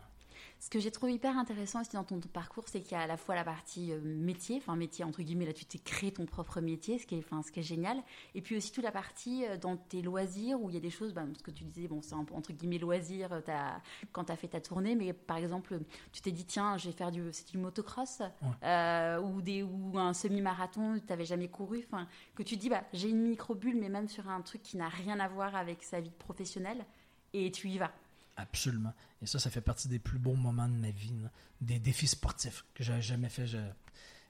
Ce 0.61 0.69
que 0.69 0.79
j'ai 0.79 0.91
trouvé 0.91 1.15
hyper 1.15 1.39
intéressant 1.39 1.81
aussi 1.81 1.93
dans 1.95 2.05
ton, 2.05 2.21
parcours, 2.21 2.65
c'est 2.67 2.83
qu'il 2.83 2.93
y 2.93 2.95
a 2.95 3.01
à 3.01 3.07
la 3.07 3.17
fois 3.17 3.35
la 3.35 3.45
partie 3.45 3.93
euh, 3.93 4.01
métier, 4.03 4.59
enfin 4.59 4.77
métier 4.77 5.07
entre 5.07 5.23
guillemets, 5.23 5.47
là 5.47 5.55
tu 5.55 5.65
t'es 5.65 5.79
créé 5.79 6.13
ton 6.13 6.27
propre 6.27 6.61
métier, 6.61 6.99
ce 6.99 7.07
qui 7.07 7.15
est, 7.15 7.19
enfin, 7.19 7.43
ce 7.43 7.51
qui 7.51 7.61
est 7.61 7.63
génial, 7.63 7.97
et 8.35 8.43
puis 8.43 8.59
aussi 8.59 8.71
toute 8.71 8.85
la 8.85 8.93
partie 8.93 9.47
euh, 9.47 9.57
dans 9.57 9.79
tes 9.79 10.03
loisirs 10.03 10.61
où 10.61 10.69
il 10.69 10.75
y 10.75 10.77
a 10.77 10.81
des 10.81 10.91
choses, 10.91 11.15
bah, 11.15 11.25
ce 11.35 11.43
que 11.43 11.51
tu 11.51 11.65
disais, 11.65 11.89
bon, 11.89 12.03
c'est 12.03 12.15
entre 12.15 12.53
guillemets 12.53 12.77
loisirs 12.77 13.33
euh, 13.33 13.41
as, 13.49 13.81
quand 14.13 14.25
tu 14.25 14.33
as 14.33 14.37
fait 14.37 14.49
ta 14.49 14.61
tournée, 14.61 14.95
mais 14.95 15.15
par 15.15 15.39
exemple, 15.39 15.81
tu 16.13 16.21
t'es 16.21 16.31
dit, 16.31 16.45
tiens, 16.45 16.77
je 16.77 16.91
vais 16.91 16.95
faire 16.95 17.11
du, 17.11 17.23
du 17.51 17.57
motocross 17.57 18.21
ou, 18.21 19.41
des, 19.41 19.63
ou 19.63 19.99
un 19.99 20.13
semi-marathon, 20.13 20.99
tu 20.99 21.07
n'avais 21.09 21.25
jamais 21.25 21.49
couru, 21.49 21.87
enfin, 21.91 22.07
que 22.35 22.43
tu 22.43 22.59
dis, 22.59 22.69
bah, 22.69 22.85
j'ai 22.93 23.09
une 23.09 23.23
micro-bulle, 23.23 23.77
mais 23.77 23.89
même 23.89 24.09
sur 24.09 24.29
un 24.29 24.43
truc 24.43 24.63
qui 24.63 24.77
n'a 24.77 24.91
rien 24.91 25.21
à 25.21 25.29
voir 25.29 25.57
avec 25.57 25.83
sa 25.83 26.01
vie 26.01 26.11
professionnelle, 26.11 26.85
et 27.33 27.51
tu 27.51 27.71
y 27.71 27.79
vas. 27.79 27.93
Absolument. 28.41 28.95
Et 29.23 29.27
ça, 29.27 29.39
ça 29.39 29.51
fait 29.51 29.61
partie 29.61 29.89
des 29.89 29.99
plus 29.99 30.19
beaux 30.19 30.35
moments 30.35 30.69
de 30.69 30.75
ma 30.75 30.91
vie, 30.91 31.13
des 31.61 31.79
défis 31.79 32.07
sportifs 32.07 32.65
que 32.75 32.83
j'avais 32.83 33.03
jamais 33.03 33.29
fait. 33.29 33.47
Je, 33.47 33.59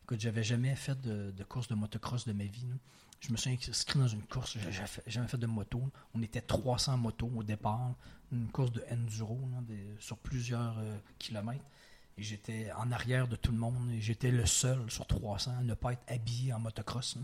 écoute, 0.03 0.21
j'avais 0.21 0.43
jamais 0.43 0.75
fait 0.75 1.01
de, 1.01 1.45
course 1.45 1.69
de 1.69 1.75
motocross 1.75 2.27
de 2.27 2.33
ma 2.33 2.45
vie. 2.45 2.67
Je 3.21 3.31
me 3.31 3.37
suis 3.37 3.51
inscrit 3.51 3.99
dans 3.99 4.09
une 4.09 4.23
course, 4.23 4.57
j'avais 4.59 4.73
jamais 5.07 5.29
fait 5.29 5.39
de 5.39 5.47
moto. 5.47 5.83
On 6.15 6.23
était 6.23 6.41
300 6.41 6.97
motos 6.97 7.31
au 7.37 7.43
départ, 7.43 7.95
une 8.33 8.49
course 8.49 8.73
de 8.73 8.83
enduro 8.91 9.39
sur 9.99 10.17
plusieurs 10.17 10.79
euh, 10.79 10.97
kilomètres. 11.19 11.65
Et 12.19 12.23
j'étais 12.23 12.73
en 12.73 12.91
arrière 12.91 13.29
de 13.29 13.37
tout 13.37 13.53
le 13.53 13.59
monde 13.59 13.91
et 13.93 14.01
j'étais 14.01 14.31
le 14.31 14.47
seul 14.47 14.91
sur 14.91 15.07
300 15.07 15.59
à 15.61 15.63
ne 15.63 15.75
pas 15.75 15.93
être 15.93 16.03
habillé 16.09 16.53
en 16.53 16.59
motocross. 16.59 17.19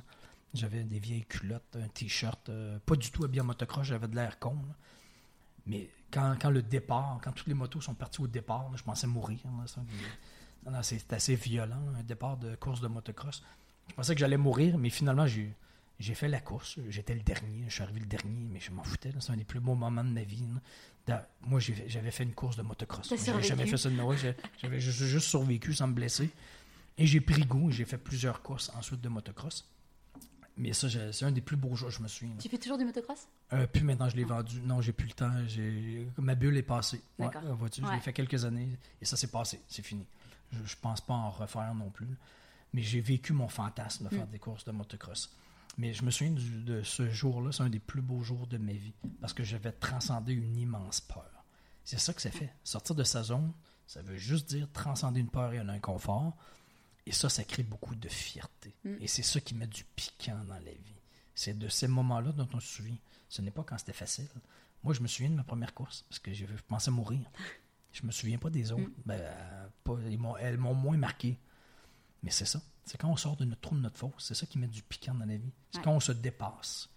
J'avais 0.54 0.84
des 0.84 1.00
vieilles 1.00 1.24
culottes, 1.24 1.76
un 1.76 1.88
t-shirt, 1.88 2.48
euh, 2.48 2.78
pas 2.86 2.94
du 2.94 3.10
tout 3.10 3.24
habillé 3.24 3.40
en 3.40 3.44
motocross, 3.44 3.86
j'avais 3.86 4.06
de 4.06 4.14
l'air 4.14 4.38
con. 4.38 4.56
Mais 5.66 5.88
quand, 6.10 6.36
quand, 6.40 6.50
le 6.50 6.62
départ, 6.62 7.20
quand 7.22 7.32
toutes 7.32 7.48
les 7.48 7.54
motos 7.54 7.80
sont 7.80 7.94
parties 7.94 8.20
au 8.20 8.26
départ, 8.26 8.70
je 8.76 8.82
pensais 8.82 9.06
mourir. 9.06 9.38
C'est 10.82 11.12
assez 11.12 11.34
violent, 11.36 11.80
un 11.98 12.02
départ 12.02 12.36
de 12.36 12.54
course 12.56 12.80
de 12.80 12.88
motocross. 12.88 13.42
Je 13.88 13.94
pensais 13.94 14.14
que 14.14 14.20
j'allais 14.20 14.36
mourir, 14.36 14.78
mais 14.78 14.90
finalement, 14.90 15.26
j'ai 15.26 16.14
fait 16.14 16.28
la 16.28 16.40
course. 16.40 16.78
J'étais 16.88 17.14
le 17.14 17.22
dernier. 17.22 17.64
Je 17.68 17.74
suis 17.74 17.82
arrivé 17.82 18.00
le 18.00 18.06
dernier, 18.06 18.48
mais 18.50 18.60
je 18.60 18.70
m'en 18.70 18.82
foutais. 18.82 19.12
C'est 19.20 19.32
un 19.32 19.36
des 19.36 19.44
plus 19.44 19.60
beaux 19.60 19.74
moments 19.74 20.04
de 20.04 20.10
ma 20.10 20.22
vie. 20.22 20.46
Moi, 21.42 21.60
j'avais 21.60 22.10
fait 22.10 22.24
une 22.24 22.34
course 22.34 22.56
de 22.56 22.62
motocross. 22.62 23.12
J'avais 23.24 23.42
jamais 23.42 23.66
fait 23.66 23.76
ça 23.76 23.90
de 23.90 23.94
ma 23.94 24.12
vie. 24.12 24.32
J'avais 24.60 24.80
juste 24.80 25.18
survécu 25.20 25.72
sans 25.72 25.86
me 25.88 25.94
blesser. 25.94 26.30
Et 26.98 27.06
j'ai 27.06 27.20
pris 27.20 27.44
goût. 27.44 27.70
J'ai 27.70 27.84
fait 27.84 27.98
plusieurs 27.98 28.42
courses 28.42 28.72
ensuite 28.76 29.00
de 29.00 29.08
motocross. 29.08 29.68
Mais 30.58 30.72
ça, 30.72 30.88
c'est 31.12 31.24
un 31.24 31.32
des 31.32 31.42
plus 31.42 31.56
beaux 31.56 31.74
jours, 31.74 31.90
je 31.90 32.02
me 32.02 32.08
souviens. 32.08 32.34
Tu 32.38 32.48
fais 32.48 32.56
toujours 32.56 32.78
du 32.78 32.84
motocross? 32.84 33.28
Euh, 33.52 33.66
puis 33.70 33.82
maintenant, 33.82 34.08
je 34.08 34.16
l'ai 34.16 34.24
vendu. 34.24 34.60
Non, 34.62 34.80
j'ai 34.80 34.92
plus 34.92 35.06
le 35.06 35.12
temps. 35.12 35.32
Ma 36.18 36.34
bulle 36.34 36.56
est 36.56 36.62
passée. 36.62 37.02
D'accord. 37.18 37.42
je 37.74 37.82
l'ai 37.82 38.00
fait 38.00 38.12
quelques 38.12 38.44
années 38.44 38.78
et 39.00 39.04
ça 39.04 39.16
s'est 39.16 39.30
passé. 39.30 39.60
C'est 39.68 39.84
fini. 39.84 40.06
Je, 40.52 40.58
ne 40.58 40.80
pense 40.80 41.00
pas 41.00 41.14
en 41.14 41.30
refaire 41.30 41.74
non 41.74 41.90
plus. 41.90 42.08
Mais 42.72 42.82
j'ai 42.82 43.00
vécu 43.00 43.32
mon 43.32 43.48
fantasme 43.48 44.04
de 44.04 44.14
faire 44.14 44.26
mm. 44.26 44.30
des 44.30 44.38
courses 44.38 44.64
de 44.64 44.72
motocross. 44.72 45.30
Mais 45.78 45.92
je 45.92 46.02
me 46.04 46.10
souviens 46.10 46.34
de 46.34 46.82
ce 46.82 47.10
jour-là, 47.10 47.52
c'est 47.52 47.62
un 47.62 47.68
des 47.68 47.78
plus 47.78 48.00
beaux 48.00 48.22
jours 48.22 48.46
de 48.46 48.56
ma 48.56 48.72
vie 48.72 48.94
parce 49.20 49.34
que 49.34 49.44
j'avais 49.44 49.72
transcendé 49.72 50.32
une 50.32 50.56
immense 50.56 51.00
peur. 51.00 51.44
C'est 51.84 52.00
ça 52.00 52.14
que 52.14 52.22
ça 52.22 52.30
fait. 52.30 52.52
Sortir 52.64 52.94
de 52.96 53.04
sa 53.04 53.22
zone, 53.22 53.52
ça 53.86 54.00
veut 54.02 54.16
juste 54.16 54.48
dire 54.48 54.68
transcender 54.72 55.20
une 55.20 55.28
peur 55.28 55.52
et 55.52 55.58
un 55.58 55.68
inconfort. 55.68 56.34
Et 57.06 57.12
ça, 57.12 57.28
ça 57.28 57.44
crée 57.44 57.62
beaucoup 57.62 57.94
de 57.94 58.08
fierté. 58.08 58.74
Mm. 58.84 58.96
Et 59.00 59.06
c'est 59.06 59.22
ça 59.22 59.40
qui 59.40 59.54
met 59.54 59.66
du 59.66 59.84
piquant 59.94 60.42
dans 60.44 60.54
la 60.54 60.72
vie. 60.72 61.00
C'est 61.34 61.56
de 61.56 61.68
ces 61.68 61.86
moments-là 61.86 62.32
dont 62.32 62.48
on 62.52 62.60
se 62.60 62.76
souvient. 62.76 62.98
Ce 63.28 63.42
n'est 63.42 63.50
pas 63.50 63.62
quand 63.62 63.78
c'était 63.78 63.92
facile. 63.92 64.26
Moi, 64.82 64.92
je 64.92 65.00
me 65.00 65.06
souviens 65.06 65.30
de 65.30 65.36
ma 65.36 65.44
première 65.44 65.74
course 65.74 66.04
parce 66.08 66.18
que 66.18 66.32
je 66.32 66.44
pensais 66.66 66.90
mourir. 66.90 67.20
Je 67.92 68.04
me 68.04 68.10
souviens 68.10 68.38
pas 68.38 68.50
des 68.50 68.72
autres. 68.72 68.82
Mm. 68.82 69.02
Ben, 69.06 69.22
elles 70.40 70.58
m'ont 70.58 70.74
moins 70.74 70.96
marqué. 70.96 71.38
Mais 72.22 72.30
c'est 72.30 72.44
ça. 72.44 72.60
C'est 72.84 72.98
quand 72.98 73.08
on 73.08 73.16
sort 73.16 73.36
de 73.36 73.44
notre 73.44 73.60
trou 73.60 73.76
de 73.76 73.80
notre 73.80 73.98
fosse. 73.98 74.12
C'est 74.18 74.34
ça 74.34 74.46
qui 74.46 74.58
met 74.58 74.66
du 74.66 74.82
piquant 74.82 75.14
dans 75.14 75.24
la 75.24 75.36
vie. 75.36 75.52
C'est 75.70 75.82
quand 75.82 75.92
on 75.92 76.00
se 76.00 76.12
dépasse. 76.12 76.88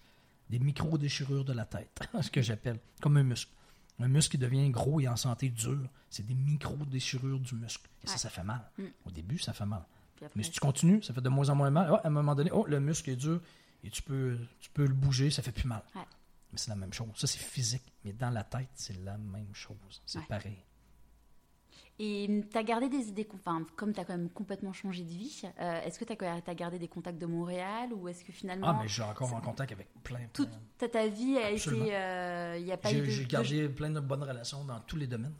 Des 0.49 0.59
micro-déchirures 0.59 1.45
de 1.45 1.53
la 1.53 1.65
tête, 1.65 1.99
ce 2.21 2.31
que 2.31 2.41
j'appelle, 2.41 2.79
comme 3.01 3.17
un 3.17 3.23
muscle. 3.23 3.51
Un 3.99 4.07
muscle 4.07 4.31
qui 4.31 4.37
devient 4.39 4.67
gros 4.71 4.99
et 4.99 5.07
en 5.07 5.15
santé 5.15 5.49
dur, 5.49 5.87
c'est 6.09 6.25
des 6.25 6.33
micro-déchirures 6.33 7.39
du 7.39 7.53
muscle. 7.53 7.87
Et 8.03 8.07
ça, 8.07 8.17
ça 8.17 8.29
fait 8.29 8.43
mal. 8.43 8.67
Mm. 8.77 8.83
Au 9.05 9.11
début, 9.11 9.37
ça 9.37 9.53
fait 9.53 9.65
mal. 9.65 9.85
Mais 10.35 10.43
si 10.43 10.51
tu 10.51 10.59
continues, 10.59 11.01
ça 11.03 11.13
fait 11.13 11.21
de 11.21 11.29
moins 11.29 11.49
en 11.49 11.55
moins 11.55 11.69
mal. 11.69 11.93
à 11.93 12.07
un 12.07 12.09
moment 12.09 12.35
donné, 12.35 12.51
oh, 12.51 12.65
le 12.67 12.79
muscle 12.79 13.09
est 13.09 13.15
dur 13.15 13.41
et 13.83 13.89
tu 13.89 14.01
peux, 14.01 14.37
tu 14.59 14.69
peux 14.69 14.85
le 14.85 14.93
bouger, 14.93 15.29
ça 15.29 15.41
fait 15.41 15.51
plus 15.51 15.67
mal. 15.67 15.83
Mais 15.95 16.57
c'est 16.57 16.69
la 16.69 16.75
même 16.75 16.93
chose. 16.93 17.07
Ça, 17.15 17.27
c'est 17.27 17.39
physique. 17.39 17.83
Mais 18.03 18.13
dans 18.13 18.31
la 18.31 18.43
tête, 18.43 18.69
c'est 18.73 18.97
la 19.03 19.17
même 19.17 19.53
chose. 19.53 20.01
C'est 20.05 20.25
pareil. 20.25 20.63
Et 22.01 22.45
tu 22.49 22.57
as 22.57 22.63
gardé 22.63 22.87
des 22.87 23.09
idées, 23.09 23.27
enfin, 23.33 23.65
comme 23.75 23.91
tu 23.91 23.99
as 23.99 24.05
quand 24.05 24.15
même 24.15 24.29
complètement 24.29 24.71
changé 24.71 25.03
de 25.03 25.09
vie, 25.09 25.41
euh, 25.59 25.81
est-ce 25.81 25.99
que 25.99 26.05
tu 26.05 26.13
as, 26.13 26.55
gardé 26.55 26.79
des 26.79 26.87
contacts 26.87 27.19
de 27.19 27.25
Montréal 27.25 27.91
ou 27.91 28.07
est-ce 28.07 28.23
que 28.23 28.31
finalement. 28.31 28.67
Ah, 28.69 28.79
mais 28.81 28.87
j'ai 28.87 29.03
encore 29.03 29.33
en 29.33 29.41
contact 29.41 29.73
avec 29.73 29.89
plein. 30.01 30.21
Toute 30.31 30.49
ta, 30.77 31.07
vie 31.07 31.37
a 31.37 31.51
été. 31.51 31.69
Il 31.69 31.91
euh, 31.91 32.59
n'y 32.61 32.71
a 32.71 32.77
pas 32.77 32.89
J'ai 32.89 33.25
gardé 33.25 33.67
plein 33.67 33.89
de 33.89 33.99
bonnes 33.99 34.23
relations 34.23 34.63
dans 34.63 34.79
tous 34.79 34.95
les 34.95 35.07
domaines. 35.07 35.35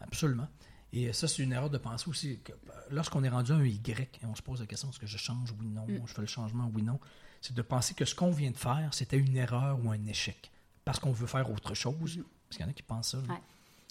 Absolument. 0.00 0.48
Et 0.92 1.12
ça, 1.12 1.28
c'est 1.28 1.42
une 1.42 1.52
erreur 1.52 1.70
de 1.70 1.78
penser 1.78 2.08
aussi 2.08 2.40
que 2.42 2.52
euh, 2.52 2.56
lorsqu'on 2.90 3.22
est 3.22 3.28
rendu 3.28 3.52
à 3.52 3.56
un 3.56 3.64
Y 3.64 4.18
et 4.22 4.26
on 4.26 4.34
se 4.34 4.42
pose 4.42 4.60
la 4.60 4.66
question 4.66 4.90
est-ce 4.90 4.98
que 4.98 5.06
je 5.06 5.18
change, 5.18 5.52
oui, 5.60 5.68
non, 5.68 5.86
mm. 5.86 6.02
je 6.06 6.12
fais 6.12 6.20
le 6.20 6.26
changement, 6.26 6.70
oui, 6.74 6.82
non, 6.82 6.98
c'est 7.40 7.54
de 7.54 7.62
penser 7.62 7.94
que 7.94 8.04
ce 8.04 8.14
qu'on 8.14 8.30
vient 8.30 8.50
de 8.50 8.56
faire, 8.56 8.92
c'était 8.92 9.16
une 9.16 9.36
erreur 9.36 9.78
ou 9.84 9.90
un 9.90 10.06
échec. 10.06 10.50
Parce 10.84 10.98
qu'on 10.98 11.12
veut 11.12 11.26
faire 11.26 11.48
autre 11.50 11.74
chose. 11.74 12.18
Mm. 12.18 12.24
Parce 12.48 12.56
qu'il 12.56 12.66
y 12.66 12.68
en 12.68 12.70
a 12.70 12.72
qui 12.72 12.82
pensent 12.82 13.10
ça. 13.12 13.18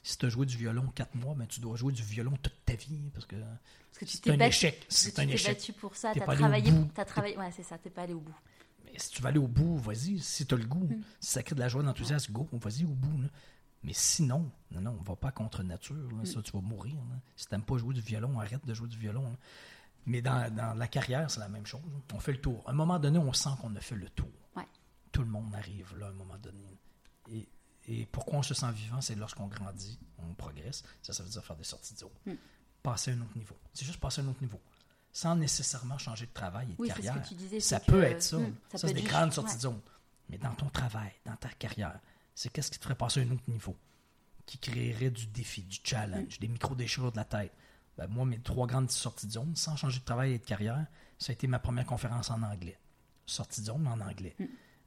Si 0.03 0.17
tu 0.17 0.25
as 0.25 0.29
joué 0.29 0.45
du 0.45 0.57
violon 0.57 0.87
quatre 0.95 1.15
mois, 1.15 1.35
ben, 1.35 1.45
tu 1.45 1.59
dois 1.59 1.75
jouer 1.75 1.93
du 1.93 2.03
violon 2.03 2.33
toute 2.41 2.65
ta 2.65 2.73
vie. 2.73 3.09
Parce 3.13 3.25
que, 3.25 3.35
c'est 4.05 4.29
un 4.29 4.39
échec. 4.39 4.85
C'est 4.89 5.19
un 5.19 5.27
échec. 5.27 5.57
battu 5.57 5.73
pour 5.73 5.95
ça, 5.95 6.13
tu 6.13 6.21
as 6.21 6.25
travaillé. 6.25 6.71
As 6.97 7.05
travaillé 7.05 7.37
ouais, 7.37 7.51
c'est 7.55 7.63
ça, 7.63 7.77
tu 7.77 7.89
pas 7.89 8.03
allé 8.03 8.13
au 8.13 8.19
bout. 8.19 8.35
Mais 8.85 8.97
si 8.97 9.11
tu 9.11 9.21
vas 9.21 9.29
aller 9.29 9.39
au 9.39 9.47
bout, 9.47 9.77
vas-y. 9.77 10.19
Si 10.19 10.45
tu 10.45 10.53
as 10.53 10.57
le 10.57 10.65
goût, 10.65 10.87
mm. 10.87 11.01
si 11.19 11.31
ça 11.31 11.43
crée 11.43 11.55
de 11.55 11.59
la 11.59 11.69
joie, 11.69 11.81
de 11.81 11.87
l'enthousiasme, 11.87 12.31
go, 12.31 12.47
vas-y 12.53 12.85
au 12.85 12.93
bout. 12.93 13.21
Mais 13.83 13.93
sinon, 13.93 14.51
non, 14.71 14.81
non, 14.81 14.97
on 14.99 15.03
va 15.03 15.15
pas 15.15 15.31
contre 15.31 15.63
nature. 15.63 15.95
Ça, 16.25 16.41
tu 16.41 16.51
vas 16.51 16.61
mourir. 16.61 16.95
Si 17.35 17.47
tu 17.47 17.53
n'aimes 17.53 17.63
pas 17.63 17.77
jouer 17.77 17.93
du 17.93 18.01
violon, 18.01 18.39
arrête 18.39 18.65
de 18.65 18.73
jouer 18.73 18.89
du 18.89 18.97
violon. 18.97 19.37
Mais 20.05 20.21
dans, 20.21 20.77
la 20.77 20.87
carrière, 20.87 21.29
c'est 21.29 21.39
la 21.39 21.49
même 21.49 21.65
chose. 21.65 21.81
On 22.13 22.19
fait 22.19 22.33
le 22.33 22.41
tour. 22.41 22.63
À 22.67 22.71
un 22.71 22.73
moment 22.73 22.99
donné, 22.99 23.19
on 23.19 23.31
sent 23.33 23.49
qu'on 23.61 23.75
a 23.75 23.81
fait 23.81 23.95
le 23.95 24.09
tour. 24.09 24.29
Tout 25.11 25.21
le 25.21 25.27
monde 25.27 25.53
arrive 25.55 25.97
là 25.97 26.05
à 26.05 26.09
un 26.09 26.13
moment 26.13 26.37
donné. 26.37 26.77
Et, 27.87 28.05
pourquoi 28.11 28.37
on 28.39 28.43
se 28.43 28.53
sent 28.53 28.71
vivant, 28.73 29.01
c'est 29.01 29.15
lorsqu'on 29.15 29.47
grandit, 29.47 29.97
on 30.19 30.33
progresse. 30.35 30.83
Ça, 31.01 31.11
ça 31.11 31.23
veut 31.23 31.29
dire 31.29 31.43
faire 31.43 31.55
des 31.55 31.63
sorties 31.63 31.95
de 31.95 31.99
zone. 31.99 32.09
Mm. 32.27 32.33
Passer 32.83 33.11
à 33.11 33.13
un 33.15 33.21
autre 33.21 33.35
niveau. 33.35 33.57
C'est 33.73 33.85
juste 33.85 33.99
passer 33.99 34.21
à 34.21 34.23
un 34.23 34.27
autre 34.27 34.41
niveau. 34.41 34.61
Sans 35.11 35.35
nécessairement 35.35 35.97
changer 35.97 36.27
de 36.27 36.31
travail 36.31 36.67
et 36.71 36.75
de 36.75 36.87
carrière. 36.87 37.23
ça 37.59 37.79
peut 37.79 38.03
être 38.03 38.21
ça. 38.21 38.37
Mm, 38.37 38.55
ça, 38.71 38.87
c'est 38.87 38.93
des 38.93 39.01
grandes 39.01 39.33
sorties 39.33 39.55
de 39.55 39.61
zone. 39.61 39.81
Mais 40.29 40.37
dans 40.37 40.53
ton 40.53 40.69
travail, 40.69 41.11
dans 41.25 41.35
ta 41.35 41.49
carrière, 41.49 41.99
c'est 42.39 42.47
qu'est-ce 42.47 42.71
qui 42.71 42.79
te 42.79 42.83
ferait 42.85 42.95
passer 42.95 43.19
à 43.19 43.23
un 43.23 43.31
autre 43.31 43.43
niveau, 43.49 43.75
qui 44.45 44.57
créerait 44.59 45.09
du 45.09 45.27
défi, 45.27 45.61
du 45.63 45.77
challenge, 45.83 46.37
mm. 46.37 46.39
des 46.39 46.47
micro-déchirures 46.47 47.11
de 47.11 47.17
la 47.17 47.25
tête? 47.25 47.51
Ben, 47.97 48.07
moi, 48.07 48.23
mes 48.23 48.39
trois 48.39 48.65
grandes 48.65 48.89
sorties 48.89 49.27
de 49.27 49.33
zone, 49.33 49.57
sans 49.57 49.75
changer 49.75 49.99
de 49.99 50.05
travail 50.05 50.31
et 50.31 50.39
de 50.39 50.45
carrière, 50.45 50.85
ça 51.17 51.31
a 51.31 51.33
été 51.33 51.47
ma 51.47 51.59
première 51.59 51.85
conférence 51.85 52.29
en 52.29 52.41
anglais. 52.41 52.79
Sortie 53.25 53.59
de 53.59 53.65
zone, 53.65 53.85
en 53.87 53.99
anglais. 53.99 54.37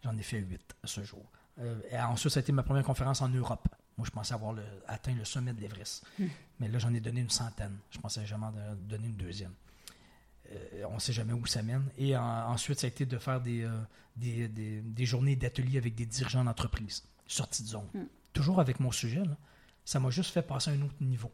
J'en 0.03 0.16
ai 0.16 0.22
fait 0.22 0.38
huit 0.38 0.74
ce 0.82 1.05
jour. 1.05 1.30
Euh, 1.59 1.78
et 1.90 1.98
ensuite, 2.00 2.32
ça 2.32 2.40
a 2.40 2.42
été 2.42 2.53
ma 2.53 2.62
première 2.62 2.84
conférence 2.84 3.20
en 3.20 3.28
Europe. 3.28 3.68
Moi, 3.98 4.07
je 4.07 4.11
pensais 4.11 4.32
avoir 4.32 4.57
atteint 4.88 5.14
le 5.14 5.26
sommet 5.26 5.53
de 5.53 5.61
l'Everest. 5.61 6.07
Hmm. 6.18 6.28
Mais 6.59 6.68
là, 6.68 6.78
j'en 6.78 6.94
ai 6.94 7.00
donné 7.00 7.20
une 7.20 7.28
centaine. 7.28 7.76
Je 7.90 7.98
pensais 7.98 8.24
jamais 8.24 8.46
donner 8.88 9.09
une 9.09 9.16
deuxième. 9.16 9.53
Euh, 10.50 10.84
on 10.88 10.94
ne 10.94 11.00
sait 11.00 11.12
jamais 11.12 11.34
où 11.34 11.44
ça 11.44 11.62
mène. 11.62 11.84
Et 11.98 12.16
ensuite, 12.16 12.80
ça 12.80 12.86
a 12.86 12.88
été 12.88 13.05
de 13.05 13.18
faire 13.18 13.42
des, 13.42 13.62
euh, 13.62 13.78
des, 14.16 15.05
journées 15.05 15.36
d'atelier 15.36 15.76
avec 15.76 15.94
des 15.94 16.07
dirigeants 16.07 16.44
d'entreprise. 16.44 17.05
Sortie 17.27 17.62
de 17.62 17.68
zone. 17.68 17.89
Toujours 18.33 18.61
avec 18.61 18.81
mon 18.81 18.91
sujet. 18.91 19.23
Ça 19.85 20.01
m'a 20.01 20.11
juste 20.11 20.31
fait 20.31 20.43
passer 20.43 20.70
à 20.70 20.75
un 20.75 20.83
autre 20.83 20.95
niveau. 21.01 21.33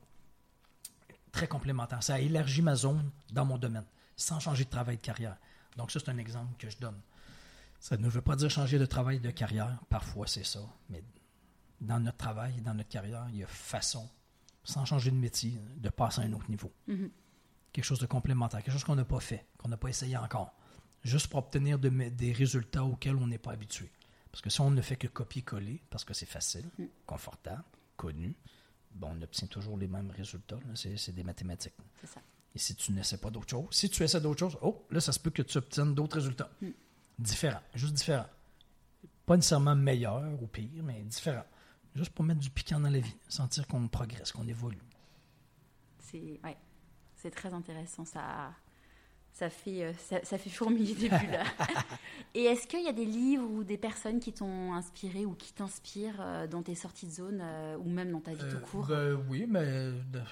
Très 1.32 1.46
complémentaire. 1.46 2.02
Ça 2.02 2.14
a 2.14 2.18
élargi 2.18 2.62
ma 2.62 2.74
zone 2.74 3.10
dans 3.30 3.44
mon 3.44 3.58
domaine, 3.58 3.84
sans 4.16 4.40
changer 4.40 4.64
de 4.64 4.70
travail 4.70 4.96
de 4.96 5.02
carrière. 5.02 5.36
Donc, 5.76 5.90
ça, 5.90 6.00
c'est 6.00 6.10
un 6.10 6.18
exemple 6.18 6.54
que 6.58 6.70
je 6.70 6.78
donne. 6.78 6.98
Ça 7.78 7.96
ne 7.96 8.08
veut 8.08 8.22
pas 8.22 8.34
dire 8.34 8.50
changer 8.50 8.78
de 8.78 8.86
travail 8.86 9.20
de 9.20 9.30
carrière. 9.30 9.78
Parfois, 9.88 10.26
c'est 10.26 10.44
ça. 10.44 10.60
Mais 10.90 11.04
dans 11.80 12.00
notre 12.00 12.16
travail, 12.16 12.60
dans 12.62 12.74
notre 12.74 12.88
carrière, 12.88 13.26
il 13.30 13.36
y 13.36 13.44
a 13.44 13.46
façon, 13.46 14.08
sans 14.64 14.84
changer 14.84 15.10
de 15.10 15.16
métier, 15.16 15.60
de 15.76 15.88
passer 15.88 16.22
à 16.22 16.24
un 16.24 16.32
autre 16.32 16.50
niveau. 16.50 16.72
Mm-hmm. 16.88 17.10
Quelque 17.72 17.84
chose 17.84 18.00
de 18.00 18.06
complémentaire, 18.06 18.62
quelque 18.62 18.72
chose 18.72 18.84
qu'on 18.84 18.96
n'a 18.96 19.04
pas 19.04 19.20
fait, 19.20 19.46
qu'on 19.58 19.68
n'a 19.68 19.76
pas 19.76 19.88
essayé 19.88 20.16
encore. 20.16 20.52
Juste 21.04 21.28
pour 21.28 21.38
obtenir 21.38 21.78
des 21.78 22.32
résultats 22.32 22.82
auxquels 22.82 23.14
on 23.14 23.28
n'est 23.28 23.38
pas 23.38 23.52
habitué. 23.52 23.88
Parce 24.38 24.42
que 24.42 24.50
si 24.50 24.60
on 24.60 24.70
ne 24.70 24.80
fait 24.80 24.96
que 24.96 25.08
copier-coller, 25.08 25.82
parce 25.90 26.04
que 26.04 26.14
c'est 26.14 26.26
facile, 26.26 26.70
mm. 26.78 26.84
confortable, 27.06 27.64
connu, 27.96 28.36
bon, 28.92 29.10
on 29.18 29.22
obtient 29.22 29.48
toujours 29.48 29.76
les 29.76 29.88
mêmes 29.88 30.12
résultats. 30.12 30.58
C'est 30.74 31.12
des 31.12 31.24
mathématiques. 31.24 31.74
Et 32.54 32.58
si 32.58 32.76
tu 32.76 32.92
n'essaies 32.92 33.18
pas 33.18 33.30
d'autre 33.30 33.50
chose, 33.50 33.66
si 33.72 33.90
tu 33.90 34.02
essaies 34.04 34.20
d'autre 34.20 34.38
chose, 34.38 34.56
oh, 34.62 34.86
là, 34.90 35.00
ça 35.00 35.12
se 35.12 35.18
peut 35.18 35.30
que 35.30 35.42
tu 35.42 35.58
obtiennes 35.58 35.94
d'autres 35.94 36.16
résultats. 36.16 36.50
Mm 36.62 36.68
différent, 37.18 37.60
juste 37.74 37.94
différent. 37.94 38.26
Pas 39.26 39.36
nécessairement 39.36 39.74
meilleur 39.74 40.40
ou 40.40 40.46
pire, 40.46 40.82
mais 40.82 41.02
différent. 41.02 41.44
Juste 41.94 42.10
pour 42.10 42.24
mettre 42.24 42.40
du 42.40 42.50
piquant 42.50 42.80
dans 42.80 42.90
la 42.90 43.00
vie, 43.00 43.16
sentir 43.28 43.66
qu'on 43.66 43.88
progresse, 43.88 44.32
qu'on 44.32 44.46
évolue. 44.46 44.78
C'est 45.98 46.40
ouais, 46.44 46.56
c'est 47.16 47.30
très 47.30 47.52
intéressant. 47.52 48.04
Ça, 48.04 48.52
ça 49.32 49.50
fait, 49.50 49.84
euh, 49.84 49.92
ça, 49.94 50.18
ça 50.24 50.36
fait 50.38 50.50
fourmiller 50.50 50.94
des 50.94 51.08
bulles. 51.08 51.38
Et 52.34 52.44
est-ce 52.44 52.66
qu'il 52.66 52.82
y 52.82 52.88
a 52.88 52.92
des 52.92 53.04
livres 53.04 53.44
ou 53.48 53.62
des 53.64 53.78
personnes 53.78 54.18
qui 54.20 54.32
t'ont 54.32 54.72
inspiré 54.74 55.24
ou 55.24 55.34
qui 55.34 55.52
t'inspirent 55.52 56.20
euh, 56.20 56.46
dans 56.46 56.62
tes 56.62 56.74
sorties 56.74 57.06
de 57.06 57.12
zone 57.12 57.38
euh, 57.40 57.76
ou 57.78 57.88
même 57.88 58.10
dans 58.10 58.20
ta 58.20 58.32
vie 58.34 58.44
tout 58.50 58.58
court? 58.60 58.86
ben 58.86 59.14
Oui, 59.28 59.46
mais 59.48 59.64
de- 60.10 60.22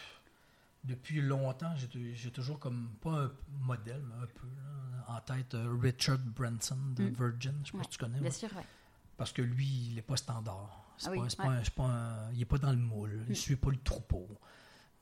depuis 0.84 1.20
longtemps, 1.20 1.72
j'ai 1.76 2.30
toujours 2.30 2.58
comme, 2.58 2.88
pas 3.00 3.10
un 3.24 3.32
modèle, 3.62 4.02
mais 4.08 4.14
un 4.22 4.26
peu, 4.26 4.46
là, 4.46 5.16
en 5.16 5.20
tête 5.20 5.54
euh, 5.54 5.76
Richard 5.80 6.18
Branson 6.18 6.76
de 6.96 7.04
Mm. 7.04 7.14
Virgin. 7.14 7.54
Je 7.64 7.66
sais 7.66 7.72
pas 7.72 7.78
Ouais, 7.78 7.84
si 7.84 7.90
tu 7.90 7.98
connais. 7.98 8.14
Bien 8.18 8.24
ouais. 8.24 8.30
sûr, 8.30 8.48
ouais. 8.56 8.64
Parce 9.16 9.32
que 9.32 9.42
lui, 9.42 9.66
il 9.66 9.94
n'est 9.96 10.02
pas 10.02 10.16
standard. 10.16 10.82
Ah 11.02 11.06
pas, 11.06 11.10
oui, 11.12 11.18
c'est 11.28 11.38
ouais. 11.40 11.44
pas 11.46 11.52
un- 11.52 11.64
c'est 11.64 11.74
pas 11.74 11.84
un- 11.84 12.32
il 12.32 12.38
n'est 12.38 12.44
pas 12.44 12.58
dans 12.58 12.70
le 12.72 12.76
moule. 12.78 13.10
Il 13.24 13.26
ne 13.28 13.32
Mm. 13.32 13.34
suit 13.34 13.56
pas 13.56 13.70
le 13.70 13.78
troupeau. 13.78 14.28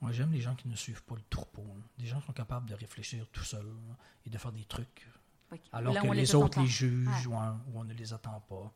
Moi, 0.05 0.13
j'aime 0.13 0.33
les 0.33 0.41
gens 0.41 0.55
qui 0.55 0.69
ne 0.69 0.77
suivent 0.77 1.03
pas 1.05 1.15
le 1.15 1.23
troupeau. 1.31 1.63
là. 1.63 1.83
Des 1.99 2.07
gens 2.07 2.21
qui 2.21 2.27
sont 2.27 2.33
capables 2.35 2.69
de 2.69 2.75
réfléchir 2.75 3.27
tout 3.33 3.43
seuls 3.45 3.65
là, 3.89 3.97
et 4.27 4.31
de 4.31 4.37
faire 4.39 4.53
des 4.53 4.65
trucs. 4.65 5.09
Alors 5.73 5.95
Là, 5.95 6.03
que 6.03 6.07
les, 6.09 6.35
autres 6.35 6.61
les 6.61 6.67
jugent 6.67 7.27
Ouais. 7.27 7.33
ou, 7.33 7.35
on, 7.37 7.51
ou 7.73 7.81
on 7.81 7.85
ne 7.85 7.95
les 7.95 8.13
attend 8.13 8.41
pas. 8.41 8.73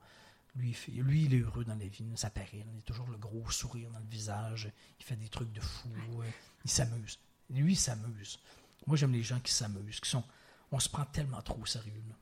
Lui 0.56 0.76
lui, 0.96 1.24
il 1.24 1.34
est 1.34 1.40
heureux 1.40 1.64
dans 1.64 1.74
la 1.74 1.86
vie. 1.86 2.04
Ça 2.16 2.30
paraît. 2.30 2.48
Il 2.54 2.78
a 2.78 2.82
toujours 2.82 3.08
le 3.08 3.16
gros 3.18 3.50
sourire 3.50 3.90
dans 3.90 3.98
le 3.98 4.06
visage. 4.06 4.72
Il 4.98 5.04
fait 5.04 5.16
des 5.16 5.28
trucs 5.28 5.52
de 5.52 5.60
fou. 5.60 5.90
euh, 6.22 6.30
Il 6.64 6.70
s'amuse. 6.70 7.18
Lui, 7.50 7.72
il 7.72 7.76
s'amuse. 7.76 8.38
Moi, 8.86 8.96
j'aime 8.96 9.12
les 9.12 9.22
gens 9.22 9.38
qui 9.40 9.52
s'amusent. 9.52 10.00
Qui 10.00 10.08
sont, 10.08 10.24
on 10.72 10.80
se 10.80 10.88
prend 10.88 11.04
tellement 11.04 11.42
trop 11.42 11.58
au 11.60 11.66
sérieux. 11.66 12.02
là. 12.08 12.14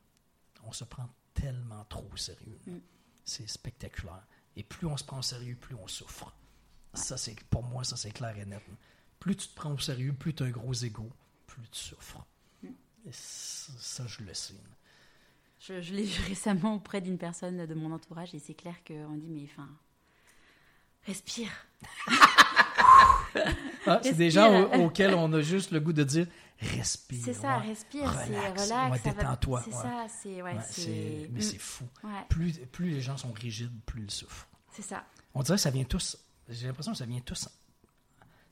On 0.65 0.71
se 0.73 0.83
prend 0.83 1.07
tellement 1.33 1.85
trop 1.85 2.07
au 2.11 2.17
sérieux. 2.17 2.59
Mm. 2.65 2.77
C'est 3.23 3.47
spectaculaire. 3.47 4.25
Et 4.55 4.63
plus 4.63 4.85
on 4.87 4.97
se 4.97 5.03
prend 5.03 5.19
au 5.19 5.23
sérieux, 5.23 5.55
plus 5.55 5.75
on 5.75 5.87
souffre. 5.87 6.33
Ça, 6.93 7.15
c'est 7.17 7.39
pour 7.45 7.63
moi, 7.63 7.83
ça, 7.83 7.95
c'est 7.95 8.11
clair 8.11 8.35
et 8.37 8.45
net. 8.45 8.61
là. 8.67 8.73
Plus 9.19 9.35
tu 9.35 9.47
te 9.47 9.55
prends 9.55 9.71
au 9.73 9.79
sérieux, 9.79 10.13
plus 10.13 10.33
tu 10.33 10.43
as 10.43 10.45
un 10.45 10.51
gros 10.51 10.73
ego, 10.73 11.09
plus 11.47 11.61
tu 11.71 11.79
souffres. 11.79 12.25
Mm. 12.63 12.67
Et 13.07 13.11
ça, 13.11 14.03
je 14.07 14.23
le 14.23 14.33
sais. 14.33 14.53
Je, 15.59 15.81
je 15.81 15.93
l'ai 15.93 16.03
vu 16.03 16.23
récemment 16.27 16.75
auprès 16.75 17.01
d'une 17.01 17.17
personne 17.17 17.65
de 17.65 17.73
mon 17.73 17.91
entourage 17.91 18.33
et 18.35 18.39
c'est 18.39 18.53
clair 18.53 18.75
qu'on 18.85 19.15
dit 19.17 19.29
mais 19.29 19.47
enfin 19.51 19.67
respire. 21.05 21.49
Ah, 23.85 23.99
c'est 24.03 24.13
des 24.17 24.29
gens 24.31 24.63
au- 24.63 24.85
auxquels 24.85 25.13
on 25.13 25.31
a 25.33 25.41
juste 25.41 25.71
le 25.71 25.79
goût 25.79 25.93
de 25.93 26.03
dire 26.03 26.27
respire. 26.59 27.21
C'est 27.23 27.33
ça, 27.33 27.59
ouais. 27.59 27.67
respire, 27.67 28.11
c'est 28.25 28.35
Relax, 28.39 28.63
relax. 28.63 28.91
ouais, 29.05 29.11
détends-toi, 29.13 29.61
C'est 29.63 29.73
ouais. 29.75 29.81
ça, 29.81 30.05
c'est 30.21 30.41
ouais, 30.41 30.53
mais 30.53 31.27
Mm, 31.29 31.41
c'est 31.41 31.57
fou. 31.57 31.85
Plus, 32.29 32.53
plus 32.71 32.89
les 32.91 33.01
gens 33.01 33.15
sont 33.17 33.31
rigides, 33.31 33.71
plus 33.85 34.03
ils 34.03 34.11
souffrent. 34.11 34.47
c'est 34.71 34.81
ça. 34.81 35.05
On 35.33 35.43
dirait 35.43 35.57
que 35.57 35.61
ça 35.61 35.69
vient 35.71 35.83
tous. 35.83 36.17
J'ai 36.49 36.67
l'impression 36.67 36.91
que 36.93 36.97
ça 36.97 37.05
vient 37.05 37.19
tous. 37.21 37.47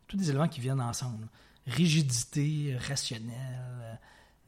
Tous 0.08 0.18
des 0.18 0.30
éléments 0.30 0.48
qui 0.48 0.60
viennent 0.62 0.82
ensemble. 0.82 1.28
Rigidité, 1.68 2.78
rationnelle, 2.88 4.00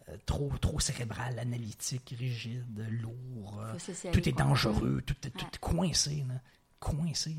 euh, 0.09 0.17
trop, 0.25 0.51
trop 0.61 0.79
cérébral, 0.79 1.37
analytique, 1.39 2.15
rigide, 2.17 2.85
lourd. 3.01 3.59
euh, 3.61 4.11
tout 4.11 4.29
est 4.29 4.37
dangereux, 4.37 5.01
tout 5.05 5.15
est, 5.25 5.31
tout 5.31 5.45
Ouais. 5.45 5.51
est 5.53 5.57
coincé. 5.59 6.25
Là. 6.27 6.35
Coincé. 6.79 7.35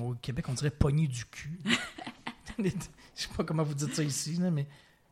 Au 0.00 0.14
Québec, 0.14 0.46
on 0.48 0.54
dirait 0.54 0.70
pogné 0.70 1.06
du 1.06 1.24
cul. 1.26 1.60
Je 2.58 2.70
sais 3.14 3.28
pas 3.36 3.44
comment 3.44 3.62
vous 3.62 3.74
dites 3.74 3.94
ça 3.94 4.02
ici, 4.02 4.36
là, 4.36 4.50
mais 4.50 4.66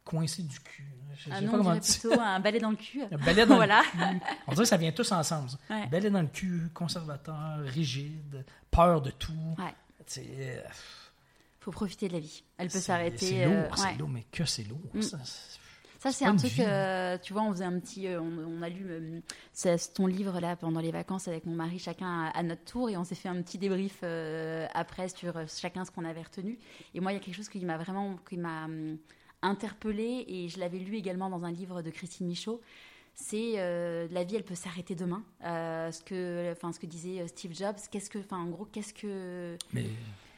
coincé 0.04 0.42
du 0.42 0.58
cul. 0.60 0.86
Je 1.16 1.24
sais 1.24 1.30
Ah 1.32 1.40
pas 1.42 1.46
non, 1.58 1.66
on 1.66 1.72
dire. 1.74 1.80
plutôt 2.00 2.18
un 2.20 2.40
balai 2.40 2.58
dans 2.58 2.70
le 2.70 2.76
cul. 2.76 3.02
Un 3.02 3.18
balai 3.18 3.44
dans 3.46 3.56
Voilà. 3.56 3.82
le 3.94 4.18
cul. 4.18 4.24
On 4.46 4.52
dirait 4.52 4.64
que 4.64 4.68
ça 4.68 4.76
vient 4.78 4.92
tous 4.92 5.12
ensemble. 5.12 5.50
Ouais. 5.68 5.86
Balai 5.88 6.08
dans 6.10 6.22
le 6.22 6.28
cul, 6.28 6.70
conservateur, 6.72 7.58
rigide, 7.64 8.44
peur 8.70 9.02
de 9.02 9.10
tout. 9.10 9.32
Ouais. 9.58 9.74
C'est 11.62 11.68
euh, 11.68 11.70
Faut 11.70 11.70
profiter 11.70 12.08
de 12.08 12.12
la 12.14 12.20
vie. 12.20 12.42
Elle 12.58 12.66
peut 12.68 12.72
c'est- 12.74 12.80
s'arrêter. 12.80 13.26
C'est 13.26 13.44
euh, 13.44 13.62
lourd, 13.62 13.76
c'est 13.78 13.84
ouais. 13.84 13.96
lourd, 13.98 14.08
mais 14.08 14.24
que 14.32 14.44
c'est 14.44 14.64
lourd. 14.64 14.80
Mm. 14.94 15.02
ça, 15.02 15.18
c'est- 15.24 15.58
Ça, 15.98 16.10
C'est 16.10 16.18
c'est 16.18 16.24
un 16.24 16.34
truc, 16.34 16.58
euh, 16.58 17.16
tu 17.22 17.32
vois, 17.32 17.42
on 17.42 17.52
faisait 17.52 17.64
un 17.64 17.78
petit, 17.78 18.08
euh, 18.08 18.20
on, 18.20 18.58
on 18.58 18.62
a 18.62 18.68
lu 18.68 18.86
euh, 18.90 19.20
c'est 19.52 19.94
ton 19.94 20.06
livre 20.08 20.40
là 20.40 20.56
pendant 20.56 20.80
les 20.80 20.90
vacances 20.90 21.28
avec 21.28 21.46
mon 21.46 21.54
mari, 21.54 21.78
chacun 21.78 22.24
à, 22.24 22.30
à 22.36 22.42
notre 22.42 22.64
tour, 22.64 22.90
et 22.90 22.96
on 22.96 23.04
s'est 23.04 23.14
fait 23.14 23.28
un 23.28 23.40
petit 23.40 23.56
débrief 23.56 24.00
euh, 24.02 24.66
après 24.74 25.08
sur 25.08 25.36
euh, 25.36 25.44
chacun 25.46 25.84
ce 25.84 25.92
qu'on 25.92 26.04
avait 26.04 26.22
retenu. 26.22 26.58
Et 26.94 26.98
moi, 26.98 27.12
il 27.12 27.14
y 27.14 27.18
a 27.18 27.20
quelque 27.20 27.36
chose 27.36 27.48
qui 27.48 27.64
m'a 27.64 27.78
vraiment, 27.78 28.16
qui 28.28 28.36
m'a 28.36 28.64
hum, 28.64 28.98
interpellée, 29.42 30.24
et 30.26 30.48
je 30.48 30.58
l'avais 30.58 30.78
lu 30.78 30.96
également 30.96 31.30
dans 31.30 31.44
un 31.44 31.52
livre 31.52 31.82
de 31.82 31.90
Christine 31.90 32.26
Michaud. 32.26 32.60
C'est 33.14 33.54
euh, 33.58 34.08
la 34.10 34.24
vie, 34.24 34.34
elle 34.34 34.42
peut 34.44 34.54
s'arrêter 34.56 34.96
demain. 34.96 35.22
Euh, 35.44 35.92
ce 35.92 36.02
que, 36.02 36.50
enfin, 36.50 36.72
ce 36.72 36.80
que 36.80 36.86
disait 36.86 37.20
euh, 37.20 37.26
Steve 37.28 37.54
Jobs. 37.54 37.76
Qu'est-ce 37.90 38.10
que, 38.10 38.18
enfin, 38.18 38.38
en 38.38 38.48
gros, 38.48 38.64
qu'est-ce 38.64 38.94
que, 38.94 39.56
Mais 39.72 39.84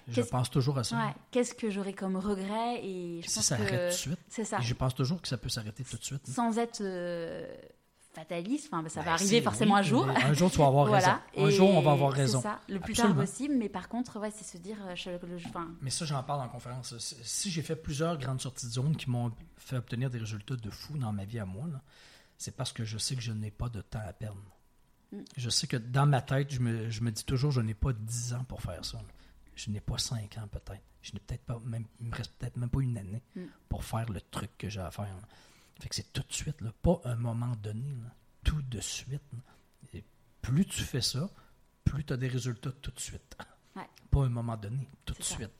je 0.09 0.20
pense 0.22 0.50
toujours 0.50 0.78
à 0.78 0.84
ça. 0.84 0.96
ouais, 0.96 1.14
qu'est-ce 1.30 1.55
que 1.55 1.70
j'aurais 1.70 1.92
comme 1.94 2.16
regret 2.16 2.80
Et 2.84 3.20
je 3.22 3.28
si 3.28 3.34
pense 3.36 3.44
ça 3.44 3.57
que 3.57 3.62
arrête 3.62 3.80
tout 3.90 3.96
de 3.96 4.00
suite. 4.00 4.18
c'est 4.28 4.44
ça 4.44 4.59
Et 4.59 4.62
je 4.62 4.74
pense 4.74 4.94
toujours 4.94 5.20
que 5.22 5.28
ça 5.28 5.36
peut 5.38 5.48
s'arrêter 5.48 5.84
tout 5.84 5.96
de 5.96 6.05
suite. 6.05 6.26
sans 6.26 6.59
être 6.59 6.80
euh, 6.82 7.46
fataliste. 8.12 8.68
Enfin, 8.72 8.88
ça 8.88 9.00
Ben, 9.00 9.07
va 9.07 9.12
arriver 9.14 9.38
c'est- 9.38 9.42
forcément 9.42 9.74
oui, 9.74 9.80
un 9.80 9.82
jour. 9.82 10.09
Un 10.09 10.32
jour, 10.34 10.50
tu 10.50 10.59
vas 10.59 10.66
avoir 10.66 10.86
voilà. 10.86 11.22
raison. 11.34 11.46
Un 11.46 11.48
Et 11.48 11.52
jour, 11.52 11.70
on 11.70 11.80
va 11.82 11.92
avoir 11.92 12.12
c'est 12.14 12.22
raison. 12.22 12.40
ça, 12.40 12.61
le 12.68 12.78
plus 12.80 12.92
Absolument. 12.92 13.14
tard 13.16 13.24
possible. 13.26 13.55
Mais 13.57 13.68
par 13.68 13.88
contre, 13.88 14.18
ouais, 14.20 14.30
c'est 14.30 14.44
se 14.44 14.57
dire, 14.62 14.76
euh, 14.86 14.94
je- 14.94 15.11
le- 15.11 15.38
je- 15.38 15.48
enfin, 15.48 15.68
Mais 15.80 15.90
ça, 15.90 16.05
j'en 16.05 16.22
parle 16.22 16.42
en 16.42 16.48
conférence. 16.48 16.96
Si- 16.98 17.16
Si 17.24 17.50
j'ai 17.50 17.62
fait 17.62 17.76
plusieurs 17.76 18.16
grandes 18.18 18.40
sorties 18.40 18.66
de 18.66 18.72
zone 18.72 18.96
qui 18.96 19.11
m'ont 19.11 19.32
fait 19.57 19.76
obtenir 19.76 20.11
des 20.11 20.18
résultats 20.18 20.57
de 20.57 20.70
fou 20.70 20.96
dans 20.96 21.12
ma 21.12 21.24
vie 21.24 21.38
à 21.40 21.44
moi, 21.46 21.64
c'est 22.38 22.55
parce 22.57 22.72
que 22.72 22.84
je 22.84 22.98
sais 22.98 23.16
que 23.16 23.22
je 23.22 23.32
n'ai 23.32 23.50
pas 23.50 23.68
de 23.68 23.80
temps 23.80 24.02
à 24.07 24.12
perdre. 24.12 24.40
Mm. 25.12 25.18
Je 25.36 25.50
sais 25.50 25.66
que 25.66 25.76
dans 25.76 26.07
ma 26.07 26.20
tête, 26.22 26.52
je 26.52 26.61
me, 26.61 26.90
je 26.90 27.00
me 27.00 27.11
dis 27.11 27.24
toujours, 27.24 27.50
je 27.50 27.61
n'ai 27.62 27.74
pas 27.74 27.92
10 27.92 28.34
ans 28.34 28.44
pour 28.44 28.61
faire 28.62 28.84
ça. 28.84 28.98
là. 28.98 29.05
Je 29.57 29.70
n'ai 29.70 29.80
pas 29.80 29.98
5 29.98 30.38
ans 30.38 30.48
peut-être. 30.48 30.82
Je 31.02 31.12
n'ai 31.12 31.20
peut-être 31.20 31.44
pas, 31.44 31.59
même, 31.64 31.84
il 32.00 32.07
me 32.07 32.14
reste 32.14 32.32
peut-être 32.38 32.57
même 32.57 32.70
pas 32.70 32.80
une 32.80 32.96
année 32.98 33.22
Mm. 33.36 33.42
pour 33.68 33.84
faire 33.84 34.11
le 34.11 34.20
truc 34.20 34.50
que 34.59 34.68
j'ai 34.68 34.80
à 34.80 34.90
faire. 34.90 35.05
là. 35.05 35.28
Fait 35.80 35.88
que 35.88 35.94
c'est 35.94 36.12
tout 36.12 36.22
de 36.26 36.32
suite, 36.32 36.61
là, 36.61 36.72
pas 36.82 37.00
un 37.05 37.16
moment 37.16 37.55
donné, 37.57 37.94
là, 38.02 38.14
tout 38.44 38.62
de 38.62 38.80
suite. 38.80 39.22
Et 39.92 40.05
plus 40.40 40.64
tu 40.66 40.82
fais 40.82 41.00
ça, 41.00 41.28
plus 41.84 42.05
tu 42.05 42.12
as 42.12 42.16
des 42.16 42.28
résultats 42.28 42.72
tout 42.72 42.90
de 42.90 43.00
suite. 43.00 43.36
Ouais. 43.76 43.88
Pas 44.11 44.24
un 44.24 44.28
moment 44.28 44.57
donné, 44.57 44.88
tout 45.05 45.14
de 45.14 45.22
ça. 45.22 45.34
suite. 45.34 45.50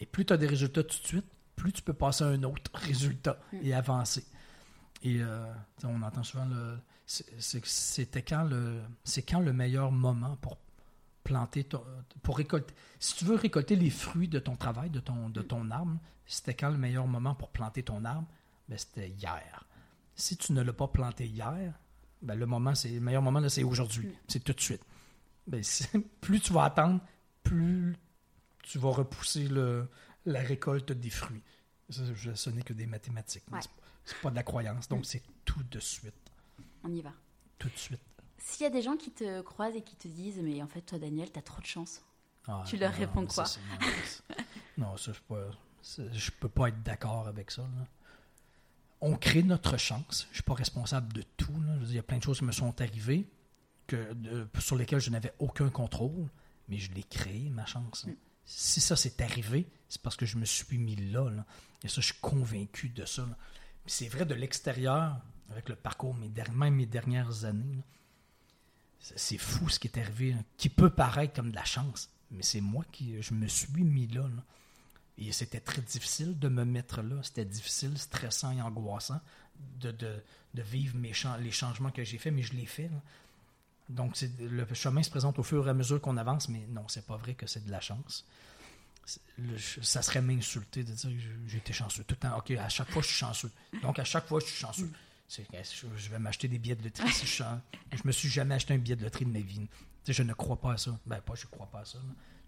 Et 0.00 0.06
plus 0.06 0.24
tu 0.24 0.32
as 0.32 0.36
des 0.36 0.46
résultats 0.46 0.82
tout 0.84 0.98
de 1.02 1.06
suite, 1.06 1.26
plus 1.56 1.72
tu 1.72 1.82
peux 1.82 1.92
passer 1.94 2.24
à 2.24 2.28
un 2.28 2.42
autre 2.44 2.70
résultat 2.74 3.38
Mm. 3.52 3.56
et 3.62 3.74
avancer. 3.74 4.24
Et 5.02 5.20
euh, 5.20 5.52
on 5.84 6.02
entend 6.02 6.22
souvent 6.24 6.46
le. 6.46 6.78
c'est- 7.06 8.24
quand 8.28 8.44
le. 8.44 8.80
C'est 9.04 9.22
quand 9.22 9.40
le 9.40 9.52
meilleur 9.52 9.90
moment 9.92 10.36
pour 10.36 10.56
planter 11.28 11.64
ton- 11.64 11.84
pour 12.22 12.38
récolter. 12.38 12.74
Si 12.98 13.14
tu 13.16 13.26
veux 13.26 13.34
récolter 13.36 13.76
les 13.76 13.90
fruits 13.90 14.28
de 14.28 14.38
ton 14.38 14.56
travail, 14.56 14.88
de 14.88 14.98
ton, 14.98 15.28
de 15.28 15.42
ton 15.42 15.70
arbre, 15.70 15.98
c'était 16.24 16.54
quand 16.54 16.70
le 16.70 16.78
meilleur 16.78 17.06
moment 17.06 17.34
pour 17.34 17.50
planter 17.50 17.82
ton 17.82 18.02
arbre? 18.06 18.26
Ben, 18.66 18.78
c'était 18.78 19.10
hier. 19.10 19.66
Si 20.14 20.38
tu 20.38 20.54
ne 20.54 20.62
l'as 20.62 20.72
pas 20.72 20.88
planté 20.88 21.26
hier, 21.26 21.74
ben, 22.22 22.34
le 22.34 22.46
moment, 22.46 22.74
c'est 22.74 22.88
le 22.88 23.00
meilleur 23.00 23.20
moment, 23.20 23.40
là, 23.40 23.50
c'est 23.50 23.62
aujourd'hui. 23.62 24.08
C'est 24.26 24.42
tout 24.42 24.54
de 24.54 24.60
suite. 24.60 24.82
Ben, 25.46 25.62
plus 26.22 26.40
tu 26.40 26.52
vas 26.54 26.64
attendre, 26.64 27.00
plus 27.42 27.94
tu 28.62 28.78
vas 28.78 28.90
repousser 28.90 29.48
le, 29.48 29.86
la 30.24 30.40
récolte 30.40 30.92
des 30.92 31.10
fruits. 31.10 31.42
Ça, 31.90 32.02
ce 32.34 32.48
n'est 32.50 32.62
que 32.62 32.72
des 32.72 32.86
mathématiques. 32.86 33.44
Ouais. 33.52 33.60
C'est 34.06 34.16
pas 34.22 34.30
de 34.30 34.36
la 34.36 34.42
croyance. 34.44 34.88
Donc, 34.88 35.04
c'est 35.04 35.22
tout 35.44 35.62
de 35.64 35.78
suite. 35.78 36.14
on 36.84 36.92
y 36.94 37.02
va. 37.02 37.12
Tout 37.58 37.68
de 37.68 37.76
suite. 37.76 38.00
S'il 38.38 38.62
y 38.62 38.66
a 38.66 38.70
des 38.70 38.82
gens 38.82 38.96
qui 38.96 39.10
te 39.10 39.40
croisent 39.42 39.76
et 39.76 39.82
qui 39.82 39.96
te 39.96 40.08
disent, 40.08 40.38
mais 40.42 40.62
en 40.62 40.68
fait, 40.68 40.82
toi, 40.82 40.98
Daniel, 40.98 41.30
t'as 41.30 41.42
trop 41.42 41.60
de 41.60 41.66
chance. 41.66 42.02
Ah, 42.46 42.64
Tu 42.66 42.76
leur 42.76 42.92
non, 42.92 42.98
réponds 42.98 43.28
ça, 43.28 43.44
quoi? 43.44 43.86
non, 44.78 44.96
ça, 44.96 45.12
je 45.12 45.20
peux 45.28 45.48
je 46.12 46.30
peux 46.32 46.48
pas 46.48 46.68
être 46.68 46.82
d'accord 46.82 47.26
avec 47.28 47.50
ça. 47.50 47.62
là. 47.62 47.86
On 49.00 49.16
crée 49.16 49.42
notre 49.42 49.76
chance. 49.76 50.26
Je 50.30 50.36
suis 50.36 50.42
pas 50.42 50.54
responsable 50.54 51.12
de 51.12 51.22
tout. 51.36 51.52
là. 51.62 51.74
Je 51.76 51.80
veux 51.80 51.86
dire, 51.86 51.92
Il 51.92 51.96
y 51.96 51.98
a 51.98 52.02
plein 52.02 52.18
de 52.18 52.22
choses 52.22 52.38
qui 52.38 52.44
me 52.44 52.52
sont 52.52 52.78
arrivées 52.80 53.26
que, 53.86 54.12
de- 54.12 54.46
sur 54.58 54.76
lesquelles 54.76 55.00
je 55.00 55.10
n'avais 55.10 55.32
aucun 55.38 55.70
contrôle, 55.70 56.28
mais 56.68 56.78
je 56.78 56.92
l'ai 56.92 57.04
créé, 57.04 57.48
ma 57.50 57.64
chance. 57.64 58.06
Mm. 58.06 58.12
Si 58.44 58.80
ça 58.80 58.96
s'est 58.96 59.22
arrivé, 59.22 59.66
c'est 59.88 60.00
parce 60.02 60.16
que 60.16 60.26
je 60.26 60.36
me 60.36 60.44
suis 60.44 60.78
mis 60.78 60.96
là. 60.96 61.30
là. 61.30 61.44
Et 61.84 61.88
ça, 61.88 62.00
je 62.00 62.06
suis 62.06 62.20
convaincu 62.20 62.88
de 62.88 63.04
ça. 63.04 63.26
C'est 63.86 64.08
vrai 64.08 64.26
de 64.26 64.34
l'extérieur, 64.34 65.16
avec 65.50 65.68
le 65.68 65.76
parcours, 65.76 66.14
mes 66.14 66.30
même 66.52 66.74
mes 66.74 66.86
dernières 66.86 67.44
années. 67.44 67.82
C'est 69.00 69.38
fou 69.38 69.68
ce 69.68 69.78
qui 69.78 69.88
est 69.88 69.98
arrivé, 69.98 70.32
là, 70.32 70.38
qui 70.56 70.68
peut 70.68 70.90
paraître 70.90 71.34
comme 71.34 71.50
de 71.50 71.56
la 71.56 71.64
chance, 71.64 72.10
mais 72.30 72.42
c'est 72.42 72.60
moi 72.60 72.84
qui 72.92 73.22
je 73.22 73.32
me 73.32 73.46
suis 73.46 73.82
mis 73.82 74.06
là. 74.08 74.24
Et 75.16 75.32
c'était 75.32 75.60
très 75.60 75.82
difficile 75.82 76.38
de 76.38 76.48
me 76.48 76.64
mettre 76.64 77.02
là. 77.02 77.16
C'était 77.22 77.44
difficile, 77.44 77.96
stressant 77.98 78.52
et 78.52 78.62
angoissant 78.62 79.20
de, 79.80 79.94
vivre 80.54 80.96
les 80.98 81.50
changements 81.50 81.90
que 81.90 82.04
j'ai 82.04 82.18
faits, 82.18 82.32
mais 82.32 82.42
je 82.42 82.54
les 82.54 82.66
fais. 82.66 82.88
là. 82.88 83.00
Donc 83.88 84.16
le 84.38 84.66
chemin 84.74 85.02
se 85.02 85.10
présente 85.10 85.38
au 85.38 85.42
fur 85.42 85.66
et 85.66 85.70
à 85.70 85.74
mesure 85.74 86.00
qu'on 86.00 86.16
avance, 86.16 86.48
mais 86.48 86.66
non, 86.68 86.86
c'est 86.88 87.06
pas 87.06 87.16
vrai 87.16 87.34
que 87.34 87.46
c'est 87.46 87.64
de 87.64 87.70
la 87.70 87.80
chance. 87.80 88.26
Ça 89.82 90.02
serait 90.02 90.20
m'insulter 90.20 90.84
de 90.84 90.92
dire 90.92 91.10
que 91.10 91.48
j'ai 91.48 91.58
été 91.58 91.72
chanceux 91.72 92.04
tout 92.04 92.14
le 92.14 92.28
temps. 92.28 92.36
OK, 92.36 92.50
à 92.50 92.68
chaque 92.68 92.90
fois, 92.90 93.00
je 93.00 93.06
suis 93.06 93.16
chanceux. 93.16 93.50
Donc, 93.82 93.98
à 93.98 94.04
chaque 94.04 94.26
fois, 94.26 94.40
je 94.40 94.46
suis 94.46 94.56
chanceux. 94.56 94.90
Je 95.28 96.08
vais 96.10 96.18
m'acheter 96.18 96.48
des 96.48 96.58
billets 96.58 96.76
de 96.76 96.84
loterie 96.84 97.12
si 97.12 97.26
je 97.26 97.44
Je 97.92 98.02
me 98.04 98.12
suis 98.12 98.28
jamais 98.28 98.54
acheté 98.54 98.74
un 98.74 98.78
billet 98.78 98.96
de 98.96 99.02
loterie 99.02 99.26
de 99.26 99.30
ma 99.30 99.40
vie. 99.40 99.68
je 100.06 100.22
ne 100.22 100.32
crois 100.32 100.60
pas 100.60 100.72
à 100.72 100.76
ça. 100.78 100.98
Ben, 101.06 101.20
pas 101.20 101.34
je 101.34 101.46
crois 101.46 101.66
pas 101.66 101.80
à 101.80 101.84
ça. 101.84 101.98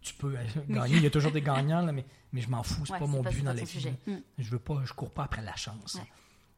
Tu 0.01 0.15
peux 0.15 0.35
euh, 0.37 0.45
gagner, 0.69 0.97
il 0.97 1.03
y 1.03 1.07
a 1.07 1.11
toujours 1.11 1.33
des 1.33 1.43
gagnants, 1.43 1.83
là, 1.83 1.93
mais, 1.93 2.07
mais 2.33 2.41
je 2.41 2.49
m'en 2.49 2.63
fous, 2.63 2.87
c'est 2.87 2.99
pas 2.99 3.07
mon 3.07 3.23
but 3.23 3.43
dans 3.43 3.53
la 3.53 3.65
vie. 3.65 3.93
Mm. 4.07 4.17
Je 4.39 4.51
veux 4.51 4.59
pas, 4.59 4.83
je 4.85 4.95
cours 4.95 5.13
pas 5.13 5.25
après 5.25 5.43
la 5.43 5.55
chance. 5.57 5.99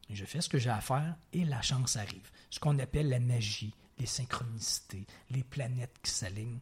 Je 0.09 0.25
fais 0.25 0.41
ce 0.41 0.49
que 0.49 0.57
j'ai 0.57 0.69
à 0.69 0.81
faire 0.81 1.15
et 1.33 1.43
la 1.43 1.61
chance 1.61 1.95
arrive. 1.95 2.29
Ce 2.49 2.59
qu'on 2.59 2.77
appelle 2.79 3.09
la 3.09 3.19
magie, 3.19 3.73
les 3.97 4.05
synchronicités, 4.05 5.05
les 5.29 5.43
planètes 5.43 5.97
qui 6.03 6.11
s'alignent. 6.11 6.59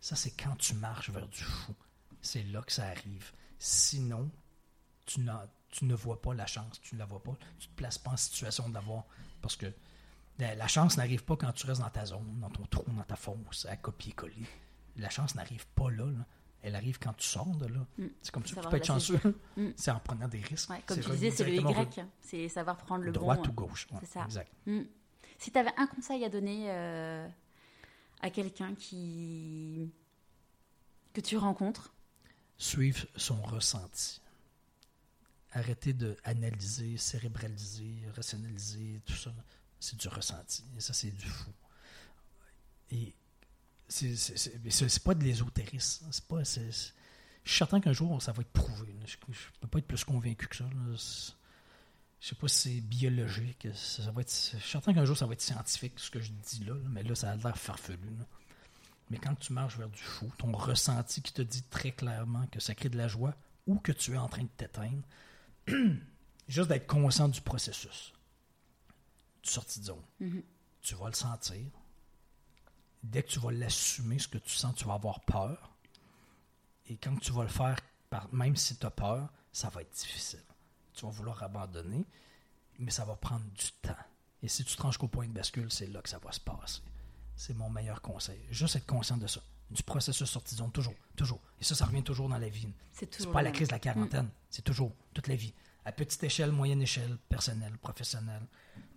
Ça, 0.00 0.16
c'est 0.16 0.30
quand 0.30 0.56
tu 0.56 0.74
marches 0.74 1.10
vers 1.10 1.28
du 1.28 1.42
fou. 1.42 1.74
C'est 2.20 2.42
là 2.44 2.62
que 2.62 2.72
ça 2.72 2.86
arrive. 2.86 3.32
Sinon, 3.58 4.30
tu, 5.06 5.20
tu 5.70 5.84
ne 5.84 5.94
vois 5.94 6.20
pas 6.20 6.34
la 6.34 6.46
chance, 6.46 6.80
tu 6.80 6.94
ne 6.94 7.00
la 7.00 7.06
vois 7.06 7.22
pas. 7.22 7.36
Tu 7.58 7.68
ne 7.68 7.72
te 7.72 7.76
places 7.76 7.98
pas 7.98 8.10
en 8.12 8.16
situation 8.16 8.68
d'avoir. 8.68 9.04
Parce 9.40 9.56
que 9.56 9.66
la, 10.38 10.68
chance 10.68 10.96
n'arrive 10.96 11.24
pas 11.24 11.36
quand 11.36 11.52
tu 11.52 11.66
restes 11.66 11.80
dans 11.80 11.90
ta 11.90 12.06
zone, 12.06 12.38
dans 12.40 12.50
ton 12.50 12.64
trou, 12.64 12.84
dans 12.88 13.02
ta 13.02 13.16
fosse, 13.16 13.66
à 13.66 13.76
copier-coller. 13.76 14.46
La 14.96 15.10
chance 15.10 15.34
n'arrive 15.34 15.66
pas 15.68 15.90
là, 15.90 16.06
Elle 16.62 16.74
arrive 16.74 16.98
quand 16.98 17.12
tu 17.14 17.26
sors 17.26 17.56
de 17.56 17.66
là. 17.66 17.86
Mm. 17.98 18.06
C'est 18.20 18.32
comme 18.32 18.46
ça 18.46 18.54
que 18.56 18.60
tu 18.60 18.68
peux 18.68 18.76
être 18.76 18.86
chanceux. 18.86 19.20
Mm. 19.56 19.70
C'est 19.76 19.90
en 19.90 19.98
prenant 19.98 20.28
des 20.28 20.40
risques. 20.40 20.70
comme 20.86 21.00
tu 21.00 21.10
disais, 21.10 21.30
c'est 21.30 21.44
le 21.44 21.54
Y. 21.54 22.04
C'est 22.20 22.48
savoir 22.48 22.76
prendre 22.76 23.04
le 23.04 23.12
Droite 23.12 23.46
ou 23.48 23.52
gauche. 23.52 23.86
c'est 24.00 24.06
ça. 24.06 24.24
Exact. 24.24 24.50
Mm. 24.66 24.82
Si 25.38 25.50
tu 25.50 25.58
avais 25.58 25.72
un 25.76 25.86
conseil 25.86 26.24
à 26.24 26.28
donner 26.28 26.66
euh, 26.68 27.26
à 28.20 28.30
quelqu'un 28.30 28.74
qui 28.74 29.90
que 31.12 31.20
tu 31.20 31.36
rencontres? 31.36 31.92
Suivre 32.58 33.06
son 33.16 33.40
ressenti. 33.42 34.20
Arrêter 35.52 35.92
d'analyser, 35.92 36.96
cérébraliser, 36.96 38.02
rationaliser, 38.14 39.00
tout 39.04 39.14
ça 39.14 39.34
c'est 39.80 39.96
du 39.96 40.08
ressenti. 40.08 40.62
Et 40.76 40.80
ça, 40.80 40.92
c'est 40.92 41.10
du 41.10 41.26
fou. 41.26 41.50
Et 42.90 43.14
c'est 43.88 45.02
pas 45.02 45.14
de 45.14 45.24
l'ésotérisme. 45.24 46.06
C'est 46.12 46.24
pas. 46.24 46.42
je 46.44 46.70
suis 46.70 46.92
certain 47.44 47.80
qu'un 47.80 47.92
jour, 47.92 48.20
ça 48.22 48.32
va 48.32 48.42
être 48.42 48.52
prouvé. 48.52 48.94
Je, 49.06 49.16
ne 49.16 49.34
peux 49.60 49.68
pas 49.68 49.78
être 49.78 49.86
plus 49.86 50.04
convaincu 50.04 50.46
que 50.46 50.56
ça. 50.56 50.68
Je 50.70 50.96
Je 52.20 52.28
sais 52.28 52.34
pas 52.34 52.48
si 52.48 52.74
c'est 52.74 52.80
biologique. 52.82 53.68
Ça, 53.74 54.10
va 54.12 54.20
être, 54.20 54.30
je 54.30 54.58
suis 54.58 54.70
certain 54.70 54.92
qu'un 54.92 55.06
jour, 55.06 55.16
ça 55.16 55.26
va 55.26 55.32
être 55.32 55.40
scientifique, 55.40 55.94
ce 55.96 56.10
que 56.10 56.20
je 56.20 56.30
dis 56.30 56.64
là. 56.64 56.74
mais 56.90 57.02
là, 57.02 57.14
ça 57.14 57.30
a 57.30 57.36
l'air 57.36 57.56
farfelu. 57.56 57.98
Mais 59.08 59.18
quand 59.18 59.34
tu 59.34 59.52
marches 59.52 59.76
vers 59.76 59.88
du 59.88 60.02
fou, 60.02 60.30
ton 60.38 60.52
ressenti 60.52 61.22
qui 61.22 61.32
te 61.32 61.42
dit 61.42 61.64
très 61.64 61.90
clairement 61.90 62.46
que 62.48 62.60
ça 62.60 62.74
crée 62.74 62.90
de 62.90 62.98
la 62.98 63.08
joie 63.08 63.34
ou 63.66 63.78
que 63.78 63.90
tu 63.90 64.12
es 64.12 64.16
en 64.16 64.28
train 64.28 64.42
de 64.42 64.48
t'éteindre, 64.48 65.02
juste 66.48 66.68
d'être 66.68 66.86
conscient 66.86 67.28
du 67.28 67.40
processus 67.40 68.12
de 69.42 69.48
sortie 69.48 69.80
de 69.80 69.86
zone. 69.86 70.04
Mhm. 70.20 70.42
Tu 70.82 70.94
vas 70.94 71.08
le 71.08 71.14
sentir. 71.14 71.66
Dès 73.02 73.22
que 73.22 73.28
tu 73.28 73.38
vas 73.38 73.50
l'assumer, 73.50 74.18
ce 74.18 74.28
que 74.28 74.38
tu 74.38 74.50
sens, 74.50 74.74
tu 74.74 74.84
vas 74.84 74.94
avoir 74.94 75.20
peur. 75.20 75.74
Et 76.86 76.96
quand 76.96 77.16
tu 77.16 77.32
vas 77.32 77.42
le 77.42 77.48
faire, 77.48 77.78
même 78.32 78.56
si 78.56 78.76
tu 78.76 78.84
as 78.84 78.90
peur, 78.90 79.28
ça 79.52 79.68
va 79.70 79.82
être 79.82 79.92
difficile. 79.92 80.42
Tu 80.92 81.04
vas 81.04 81.10
vouloir 81.10 81.42
abandonner, 81.42 82.04
mais 82.78 82.90
ça 82.90 83.04
va 83.04 83.16
prendre 83.16 83.44
du 83.52 83.72
temps. 83.82 83.96
Et 84.42 84.48
si 84.48 84.64
tu 84.64 84.76
tranches 84.76 84.98
qu'au 84.98 85.08
point 85.08 85.26
de 85.26 85.32
bascule, 85.32 85.70
c'est 85.70 85.86
là 85.86 86.02
que 86.02 86.08
ça 86.08 86.18
va 86.18 86.32
se 86.32 86.40
passer. 86.40 86.82
C'est 87.36 87.54
mon 87.54 87.70
meilleur 87.70 88.02
conseil. 88.02 88.40
Juste 88.50 88.76
être 88.76 88.86
conscient 88.86 89.16
de 89.16 89.26
ça. 89.26 89.40
Du 89.70 89.82
processus 89.82 90.28
sortie 90.28 90.56
de 90.56 90.60
zone, 90.60 90.72
toujours, 90.72 90.94
toujours. 91.16 91.40
Et 91.60 91.64
ça, 91.64 91.74
ça 91.74 91.86
revient 91.86 92.02
toujours 92.02 92.28
dans 92.28 92.38
la 92.38 92.48
vie. 92.48 92.68
C'est 92.92 93.30
pas 93.30 93.42
la 93.42 93.52
crise 93.52 93.68
de 93.68 93.72
la 93.72 93.78
quarantaine, 93.78 94.26
mm. 94.26 94.30
C'est 94.50 94.62
toujours, 94.62 94.92
toute 95.14 95.28
la 95.28 95.36
vie. 95.36 95.54
À 95.84 95.92
petite 95.92 96.22
échelle, 96.22 96.52
moyenne 96.52 96.82
échelle, 96.82 97.16
personnelle, 97.28 97.78
professionnelle, 97.78 98.42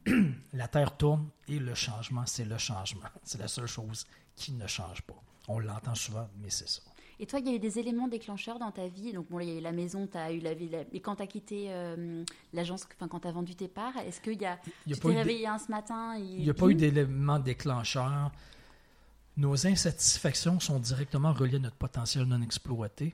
la 0.54 0.68
Terre 0.68 0.98
tourne 0.98 1.30
et 1.48 1.60
le 1.60 1.76
changement, 1.76 2.26
c'est 2.26 2.46
le 2.46 2.58
changement. 2.58 3.08
C'est 3.24 3.40
la 3.40 3.48
seule 3.48 3.68
chose 3.68 4.06
qui 4.36 4.52
ne 4.52 4.68
change 4.68 5.02
pas. 5.04 5.22
On 5.48 5.60
l'entend 5.60 5.96
souvent, 5.96 6.28
mais 6.42 6.50
c'est 6.50 6.68
ça. 6.68 6.82
Et 7.20 7.26
toi, 7.26 7.40
il 7.40 7.48
y 7.48 7.52
a 7.52 7.56
eu 7.56 7.60
des 7.60 7.80
éléments 7.80 8.08
déclencheurs 8.08 8.60
dans 8.60 8.72
ta 8.72 8.88
vie? 8.88 9.14
Donc, 9.14 9.30
bon, 9.30 9.40
il 9.40 9.50
y 9.50 9.52
a 9.52 9.60
eu 9.60 9.62
la 9.62 9.72
maison, 9.72 10.08
tu 10.08 10.18
as 10.18 10.32
eu 10.32 10.40
la 10.40 10.54
vie. 10.54 10.70
Et 10.92 11.00
quand 11.00 11.18
tu 11.18 11.22
as 11.22 11.28
quitté 11.28 11.66
euh, 11.70 12.24
l'agence, 12.54 12.86
enfin, 12.96 13.08
quand 13.08 13.20
tu 13.20 13.28
as 13.28 13.32
vendu 13.32 13.56
tes 13.56 13.68
parts, 13.68 13.96
est-ce 13.98 14.20
qu'il 14.20 14.42
y 14.42 14.46
a. 14.46 14.58
tu 14.88 14.94
t'es 14.96 15.08
réveillé 15.08 15.48
un 15.48 15.60
ce 15.60 15.70
matin 15.70 16.16
Il 16.18 16.44
n'y 16.44 16.50
a 16.50 16.54
pas 16.54 16.68
eu 16.68 16.76
d'éléments 16.76 17.40
déclencheurs. 17.40 18.32
Nos 19.38 19.68
insatisfactions 19.68 20.60
sont 20.60 20.80
directement 20.80 21.34
reliées 21.34 21.58
à 21.58 21.60
notre 21.60 21.76
potentiel 21.76 22.26
non 22.26 22.42
exploité. 22.42 23.14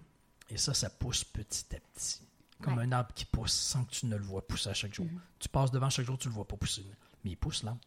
Et 0.49 0.57
ça, 0.57 0.73
ça 0.73 0.89
pousse 0.89 1.23
petit 1.23 1.65
à 1.75 1.79
petit 1.79 2.28
comme 2.61 2.79
un 2.79 2.91
arbre 2.91 3.13
qui 3.13 3.25
pousse 3.25 3.53
sans 3.53 3.85
que 3.85 3.91
tu 3.91 4.05
ne 4.05 4.15
le 4.15 4.23
vois 4.23 4.45
pousser 4.45 4.69
à 4.69 4.73
chaque 4.73 4.93
jour. 4.93 5.05
Mm-hmm. 5.05 5.39
Tu 5.39 5.49
passes 5.49 5.71
devant 5.71 5.89
chaque 5.89 6.05
jour, 6.05 6.17
tu 6.17 6.27
ne 6.27 6.33
le 6.33 6.35
vois 6.35 6.47
pas 6.47 6.57
pousser. 6.57 6.85
Mais 7.23 7.31
il 7.31 7.37
pousse 7.37 7.63
là. 7.63 7.77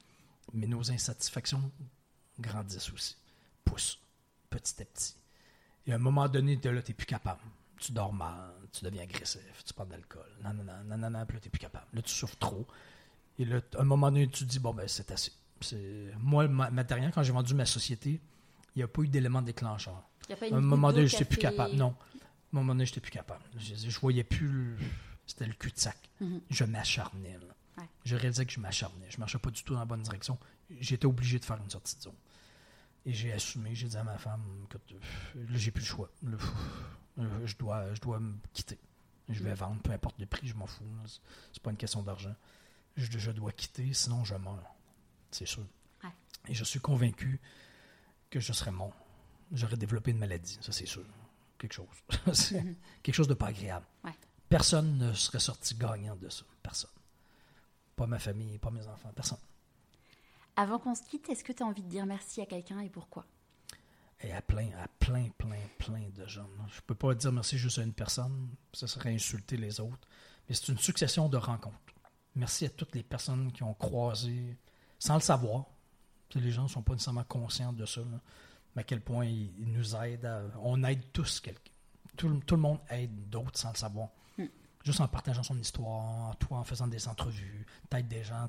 Mais 0.54 0.66
nos 0.66 0.90
insatisfactions 0.90 1.70
grandissent 2.38 2.90
aussi, 2.92 3.16
poussent 3.64 3.98
petit 4.50 4.82
à 4.82 4.84
petit. 4.84 5.14
Et 5.86 5.92
à 5.92 5.96
un 5.96 5.98
moment 5.98 6.28
donné, 6.28 6.58
tu 6.58 6.68
n'es 6.68 6.80
plus 6.82 7.06
capable. 7.06 7.40
Tu 7.78 7.92
dors 7.92 8.12
mal, 8.12 8.52
tu 8.72 8.84
deviens 8.84 9.02
agressif, 9.02 9.64
tu 9.64 9.74
prends 9.74 9.84
de 9.84 9.90
l'alcool. 9.90 10.28
Non, 10.42 10.52
non, 10.54 10.62
non, 10.62 10.84
non, 10.84 10.96
non, 10.96 11.10
non, 11.10 11.26
puis 11.26 11.36
là, 11.36 11.40
tu 11.40 11.48
n'es 11.48 11.50
plus 11.50 11.58
capable. 11.58 11.86
Là, 11.92 12.02
tu 12.02 12.14
souffres 12.14 12.36
trop. 12.36 12.66
Et 13.38 13.44
là, 13.44 13.60
à 13.76 13.80
un 13.80 13.84
moment 13.84 14.10
donné, 14.10 14.28
tu 14.28 14.44
te 14.44 14.50
dis, 14.50 14.58
bon, 14.58 14.72
ben, 14.72 14.86
c'est 14.86 15.10
assez. 15.10 15.32
Moi, 16.18 16.48
ma, 16.48 16.70
dernière, 16.84 17.12
quand 17.12 17.22
j'ai 17.22 17.32
vendu 17.32 17.54
ma 17.54 17.66
société, 17.66 18.20
il 18.74 18.78
n'y 18.78 18.82
a 18.82 18.88
pas 18.88 19.02
eu 19.02 19.08
d'élément 19.08 19.42
déclencheur. 19.42 20.02
à 20.30 20.54
un 20.54 20.60
moment 20.60 20.92
donné, 20.92 21.08
je 21.08 21.14
n'étais 21.14 21.24
plus 21.24 21.38
capable. 21.38 21.74
Non 21.74 21.94
à 22.52 22.58
un 22.58 22.60
moment 22.60 22.74
donné, 22.74 22.84
je 22.84 22.90
n'étais 22.90 23.00
plus 23.00 23.10
capable. 23.10 23.42
Je, 23.56 23.74
je 23.74 24.00
voyais 24.00 24.24
plus. 24.24 24.76
C'était 25.26 25.46
le 25.46 25.54
cul-de-sac. 25.54 25.96
Mhm. 26.20 26.40
Je 26.50 26.64
m'acharnais. 26.64 27.38
Je 28.04 28.16
réalisais 28.16 28.44
que 28.44 28.52
je 28.52 28.60
m'acharnais. 28.60 29.06
Je 29.08 29.16
ne 29.16 29.20
marchais 29.20 29.38
pas 29.38 29.50
du 29.50 29.62
tout 29.62 29.72
dans 29.74 29.80
la 29.80 29.86
bonne 29.86 30.02
direction. 30.02 30.38
J'étais 30.80 31.06
obligé 31.06 31.38
de 31.38 31.44
faire 31.44 31.56
une 31.56 31.70
sortie 31.70 31.96
de 31.96 32.02
zone. 32.02 32.16
Et 33.06 33.12
j'ai 33.12 33.32
assumé, 33.32 33.74
j'ai 33.74 33.88
dit 33.88 33.96
à 33.96 34.04
ma 34.04 34.18
femme 34.18 34.42
que 34.68 34.78
là, 35.34 35.58
j'ai 35.58 35.70
plus 35.70 35.82
le 35.82 35.86
choix. 35.86 36.10
je, 37.44 37.56
dois, 37.56 37.94
je 37.94 38.00
dois 38.00 38.20
me 38.20 38.34
quitter. 38.52 38.78
Je 39.28 39.42
vais 39.42 39.50
mhm. 39.50 39.56
vendre, 39.56 39.82
peu 39.82 39.92
importe 39.92 40.18
le 40.18 40.26
prix, 40.26 40.46
je 40.46 40.54
m'en 40.54 40.66
fous. 40.66 40.84
C'est 41.52 41.62
pas 41.62 41.70
une 41.70 41.76
question 41.76 42.02
d'argent. 42.02 42.34
Je, 42.96 43.18
je, 43.18 43.30
dois 43.30 43.52
quitter, 43.52 43.92
sinon 43.94 44.24
je 44.24 44.34
meurs. 44.34 44.74
C'est 45.30 45.46
sûr. 45.46 45.64
Et 46.48 46.54
je 46.54 46.64
suis 46.64 46.80
convaincu 46.80 47.40
que 48.28 48.40
je 48.40 48.52
serais 48.52 48.72
mort. 48.72 48.96
J'aurais 49.52 49.76
développé 49.76 50.10
une 50.10 50.18
maladie, 50.18 50.58
ça 50.60 50.72
c'est 50.72 50.86
sûr 50.86 51.04
quelque 51.62 51.74
chose. 51.74 52.52
Quelque 53.02 53.14
chose 53.14 53.28
de 53.28 53.34
pas 53.34 53.48
agréable. 53.48 53.86
Personne 54.48 54.98
ne 54.98 55.12
serait 55.14 55.40
sorti 55.40 55.74
gagnant 55.74 56.16
de 56.16 56.28
ça. 56.28 56.44
Personne. 56.62 56.90
Pas 57.96 58.06
ma 58.06 58.18
famille, 58.18 58.58
pas 58.58 58.70
mes 58.70 58.86
enfants, 58.86 59.10
personne. 59.14 59.38
Avant 60.56 60.78
qu'on 60.78 60.94
se 60.94 61.02
quitte, 61.02 61.28
est-ce 61.30 61.44
que 61.44 61.52
tu 61.52 61.62
as 61.62 61.66
envie 61.66 61.82
de 61.82 61.88
dire 61.88 62.04
merci 62.04 62.40
à 62.42 62.46
quelqu'un 62.46 62.80
et 62.80 62.90
pourquoi? 62.90 63.24
Et 64.20 64.32
à 64.32 64.42
plein, 64.42 64.68
à 64.82 64.88
plein, 64.98 65.30
plein, 65.38 65.56
plein 65.78 66.08
de 66.14 66.26
gens. 66.26 66.48
Je 66.68 66.80
peux 66.82 66.94
pas 66.94 67.14
dire 67.14 67.32
merci 67.32 67.56
juste 67.56 67.78
à 67.78 67.82
une 67.82 67.94
personne, 67.94 68.50
ça 68.72 68.86
serait 68.86 69.14
insulter 69.14 69.56
les 69.56 69.80
autres. 69.80 70.06
Mais 70.48 70.54
c'est 70.54 70.68
une 70.68 70.78
succession 70.78 71.28
de 71.28 71.36
rencontres. 71.36 71.76
Merci 72.34 72.66
à 72.66 72.70
toutes 72.70 72.94
les 72.94 73.02
personnes 73.02 73.52
qui 73.52 73.62
ont 73.62 73.74
croisé, 73.74 74.58
sans 74.98 75.14
le 75.14 75.20
savoir. 75.20 75.64
Les 76.34 76.50
gens 76.50 76.64
ne 76.64 76.68
sont 76.68 76.82
pas 76.82 76.92
nécessairement 76.92 77.24
conscients 77.24 77.72
de 77.72 77.84
ça 77.84 78.02
mais 78.74 78.80
à 78.80 78.84
quel 78.84 79.00
point 79.00 79.24
il, 79.24 79.72
nous 79.72 79.94
aide. 79.96 80.28
on 80.62 80.82
aide 80.84 81.02
tous 81.12 81.40
quelqu'un. 81.40 81.72
Tout, 82.16 82.28
le 82.28 82.56
monde 82.56 82.78
aide 82.90 83.28
d'autres 83.30 83.58
sans 83.58 83.72
le 83.72 83.76
savoir. 83.76 84.08
Hmm. 84.38 84.46
Juste 84.84 85.00
en 85.00 85.08
partageant 85.08 85.42
son 85.42 85.58
histoire, 85.58 86.36
toi 86.36 86.58
en 86.58 86.64
faisant 86.64 86.86
des 86.86 87.08
entrevues, 87.08 87.66
t'aides 87.88 88.08
des 88.08 88.22
gens 88.22 88.48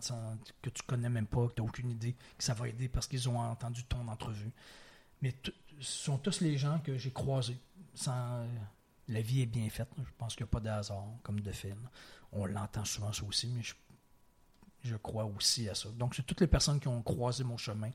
que 0.62 0.70
tu 0.70 0.84
connais 0.84 1.10
même 1.10 1.28
pas, 1.28 1.48
que 1.48 1.54
tu 1.56 1.62
n'as 1.62 1.68
aucune 1.68 1.90
idée 1.90 2.16
que 2.38 2.44
ça 2.44 2.54
va 2.54 2.68
aider 2.68 2.90
parce 2.90 3.08
qu'ils 3.08 3.28
ont 3.30 3.40
entendu 3.40 3.84
ton 3.86 4.08
entrevue. 4.08 4.52
Mais 5.22 5.34
ce 5.44 5.52
sont 5.80 6.18
tous 6.18 6.42
les 6.42 6.58
gens 6.58 6.80
que 6.80 6.98
j'ai 6.98 7.12
croisés. 7.12 7.58
Sans, 7.96 8.46
la 9.08 9.22
vie 9.22 9.42
est 9.42 9.48
bien 9.48 9.70
faite. 9.70 9.90
Je 9.98 10.12
pense 10.18 10.36
qu'il 10.36 10.44
n'y 10.44 10.50
a 10.50 10.52
pas 10.52 10.60
de 10.60 10.70
hasard, 10.70 11.06
comme 11.24 11.40
de 11.40 11.52
film. 11.52 11.90
On 12.32 12.46
l'entend 12.46 12.86
souvent 12.86 13.14
ça 13.14 13.24
aussi, 13.24 13.48
mais 13.48 13.62
je, 13.62 13.74
je 14.84 14.96
crois 14.96 15.26
aussi 15.26 15.70
à 15.70 15.76
ça. 15.76 15.90
Donc, 15.90 16.16
c'est 16.16 16.24
toutes 16.24 16.42
les 16.42 16.48
personnes 16.48 16.80
qui 16.80 16.88
ont 16.88 17.02
croisé 17.02 17.44
mon 17.44 17.58
chemin 17.58 17.92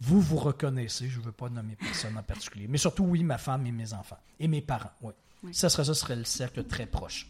vous 0.00 0.20
vous 0.20 0.36
reconnaissez, 0.36 1.08
je 1.08 1.18
ne 1.18 1.24
veux 1.24 1.32
pas 1.32 1.48
nommer 1.48 1.76
personne 1.76 2.16
en 2.18 2.22
particulier, 2.22 2.66
mais 2.68 2.78
surtout, 2.78 3.04
oui, 3.04 3.22
ma 3.22 3.38
femme 3.38 3.66
et 3.66 3.72
mes 3.72 3.92
enfants, 3.92 4.18
et 4.38 4.48
mes 4.48 4.60
parents, 4.60 4.92
oui. 5.02 5.12
Ça, 5.52 5.68
serait, 5.68 5.84
ça 5.84 5.94
serait 5.94 6.16
le 6.16 6.24
cercle 6.24 6.64
très 6.64 6.86
proche 6.86 7.28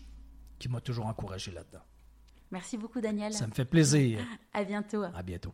qui 0.58 0.68
m'a 0.68 0.80
toujours 0.80 1.06
encouragé 1.06 1.50
là-dedans. 1.50 1.82
Merci 2.50 2.78
beaucoup, 2.78 3.00
Daniel. 3.00 3.32
Ça 3.32 3.46
me 3.46 3.52
fait 3.52 3.64
plaisir. 3.64 4.20
à 4.52 4.64
bientôt. 4.64 5.02
À 5.02 5.22
bientôt. 5.22 5.52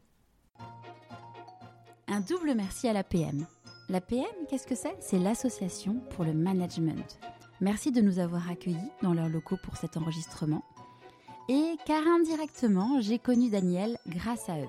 Un 2.06 2.20
double 2.20 2.55
merci 2.55 2.89
à 2.89 2.93
l'APM. 2.93 3.47
L'APM, 3.89 4.24
qu'est-ce 4.48 4.66
que 4.66 4.74
c'est? 4.74 4.97
C'est 5.01 5.18
l'Association 5.18 6.01
pour 6.10 6.24
le 6.24 6.34
Management. 6.34 7.18
Merci 7.60 7.90
de 7.90 8.01
nous 8.01 8.18
avoir 8.18 8.51
accueillis 8.51 8.90
dans 9.02 9.14
leurs 9.14 9.28
locaux 9.28 9.56
pour 9.62 9.76
cet 9.76 9.97
enregistrement. 9.97 10.64
Et 11.48 11.76
car 11.86 12.02
indirectement, 12.06 13.01
j'ai 13.01 13.18
connu 13.18 13.51
Daniel 13.51 13.98
grâce 14.06 14.48
à 14.48 14.59
eux. 14.59 14.68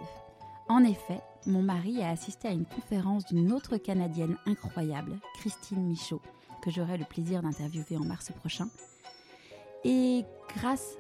En 0.69 0.83
effet, 0.83 1.21
mon 1.45 1.61
mari 1.61 2.01
a 2.01 2.09
assisté 2.09 2.47
à 2.47 2.51
une 2.51 2.65
conférence 2.65 3.25
d'une 3.25 3.51
autre 3.51 3.77
Canadienne 3.77 4.37
incroyable, 4.45 5.19
Christine 5.35 5.85
Michaud, 5.87 6.21
que 6.61 6.71
j'aurai 6.71 6.97
le 6.97 7.05
plaisir 7.05 7.41
d'interviewer 7.41 7.97
en 7.97 8.05
mars 8.05 8.31
prochain. 8.31 8.67
Et 9.83 10.23
grâce 10.55 10.97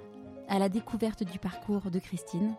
à 0.49 0.59
la 0.59 0.69
découverte 0.69 1.23
du 1.23 1.39
parcours 1.39 1.89
de 1.89 1.99
Christine, 1.99 2.55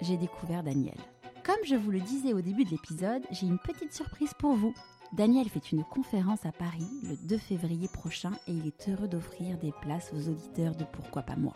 j'ai 0.00 0.16
découvert 0.16 0.62
Daniel. 0.62 0.98
Comme 1.44 1.64
je 1.64 1.76
vous 1.76 1.90
le 1.90 2.00
disais 2.00 2.32
au 2.32 2.40
début 2.40 2.64
de 2.64 2.70
l'épisode, 2.70 3.22
j'ai 3.30 3.46
une 3.46 3.58
petite 3.58 3.92
surprise 3.92 4.34
pour 4.38 4.54
vous. 4.54 4.74
Daniel 5.12 5.48
fait 5.48 5.72
une 5.72 5.84
conférence 5.84 6.44
à 6.44 6.52
Paris 6.52 6.86
le 7.02 7.16
2 7.16 7.38
février 7.38 7.88
prochain 7.88 8.32
et 8.46 8.52
il 8.52 8.66
est 8.66 8.88
heureux 8.88 9.08
d'offrir 9.08 9.56
des 9.58 9.72
places 9.80 10.12
aux 10.12 10.28
auditeurs 10.28 10.74
de 10.74 10.84
Pourquoi 10.84 11.22
pas 11.22 11.36
moi. 11.36 11.54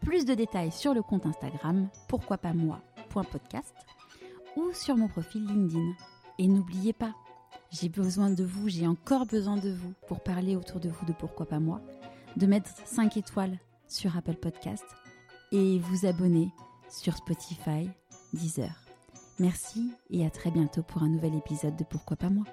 Plus 0.00 0.24
de 0.24 0.34
détails 0.34 0.72
sur 0.72 0.94
le 0.94 1.02
compte 1.02 1.26
Instagram 1.26 1.88
pourquoi 2.08 2.38
pas 2.38 2.52
ou 4.58 4.72
sur 4.74 4.96
mon 4.96 5.08
profil 5.08 5.46
LinkedIn. 5.46 5.92
Et 6.38 6.48
n'oubliez 6.48 6.92
pas, 6.92 7.14
j'ai 7.70 7.88
besoin 7.88 8.30
de 8.30 8.44
vous, 8.44 8.68
j'ai 8.68 8.86
encore 8.86 9.26
besoin 9.26 9.56
de 9.56 9.70
vous 9.70 9.92
pour 10.06 10.20
parler 10.20 10.56
autour 10.56 10.80
de 10.80 10.88
vous 10.88 11.06
de 11.06 11.12
Pourquoi 11.12 11.46
pas 11.46 11.60
moi, 11.60 11.80
de 12.36 12.46
mettre 12.46 12.70
5 12.84 13.16
étoiles 13.16 13.58
sur 13.86 14.16
Apple 14.16 14.36
Podcast 14.36 14.84
et 15.52 15.78
vous 15.78 16.06
abonner 16.06 16.52
sur 16.90 17.16
Spotify, 17.16 17.88
Deezer. 18.32 18.74
Merci 19.38 19.92
et 20.10 20.26
à 20.26 20.30
très 20.30 20.50
bientôt 20.50 20.82
pour 20.82 21.02
un 21.02 21.08
nouvel 21.08 21.34
épisode 21.34 21.76
de 21.76 21.84
Pourquoi 21.84 22.16
pas 22.16 22.30
moi. 22.30 22.44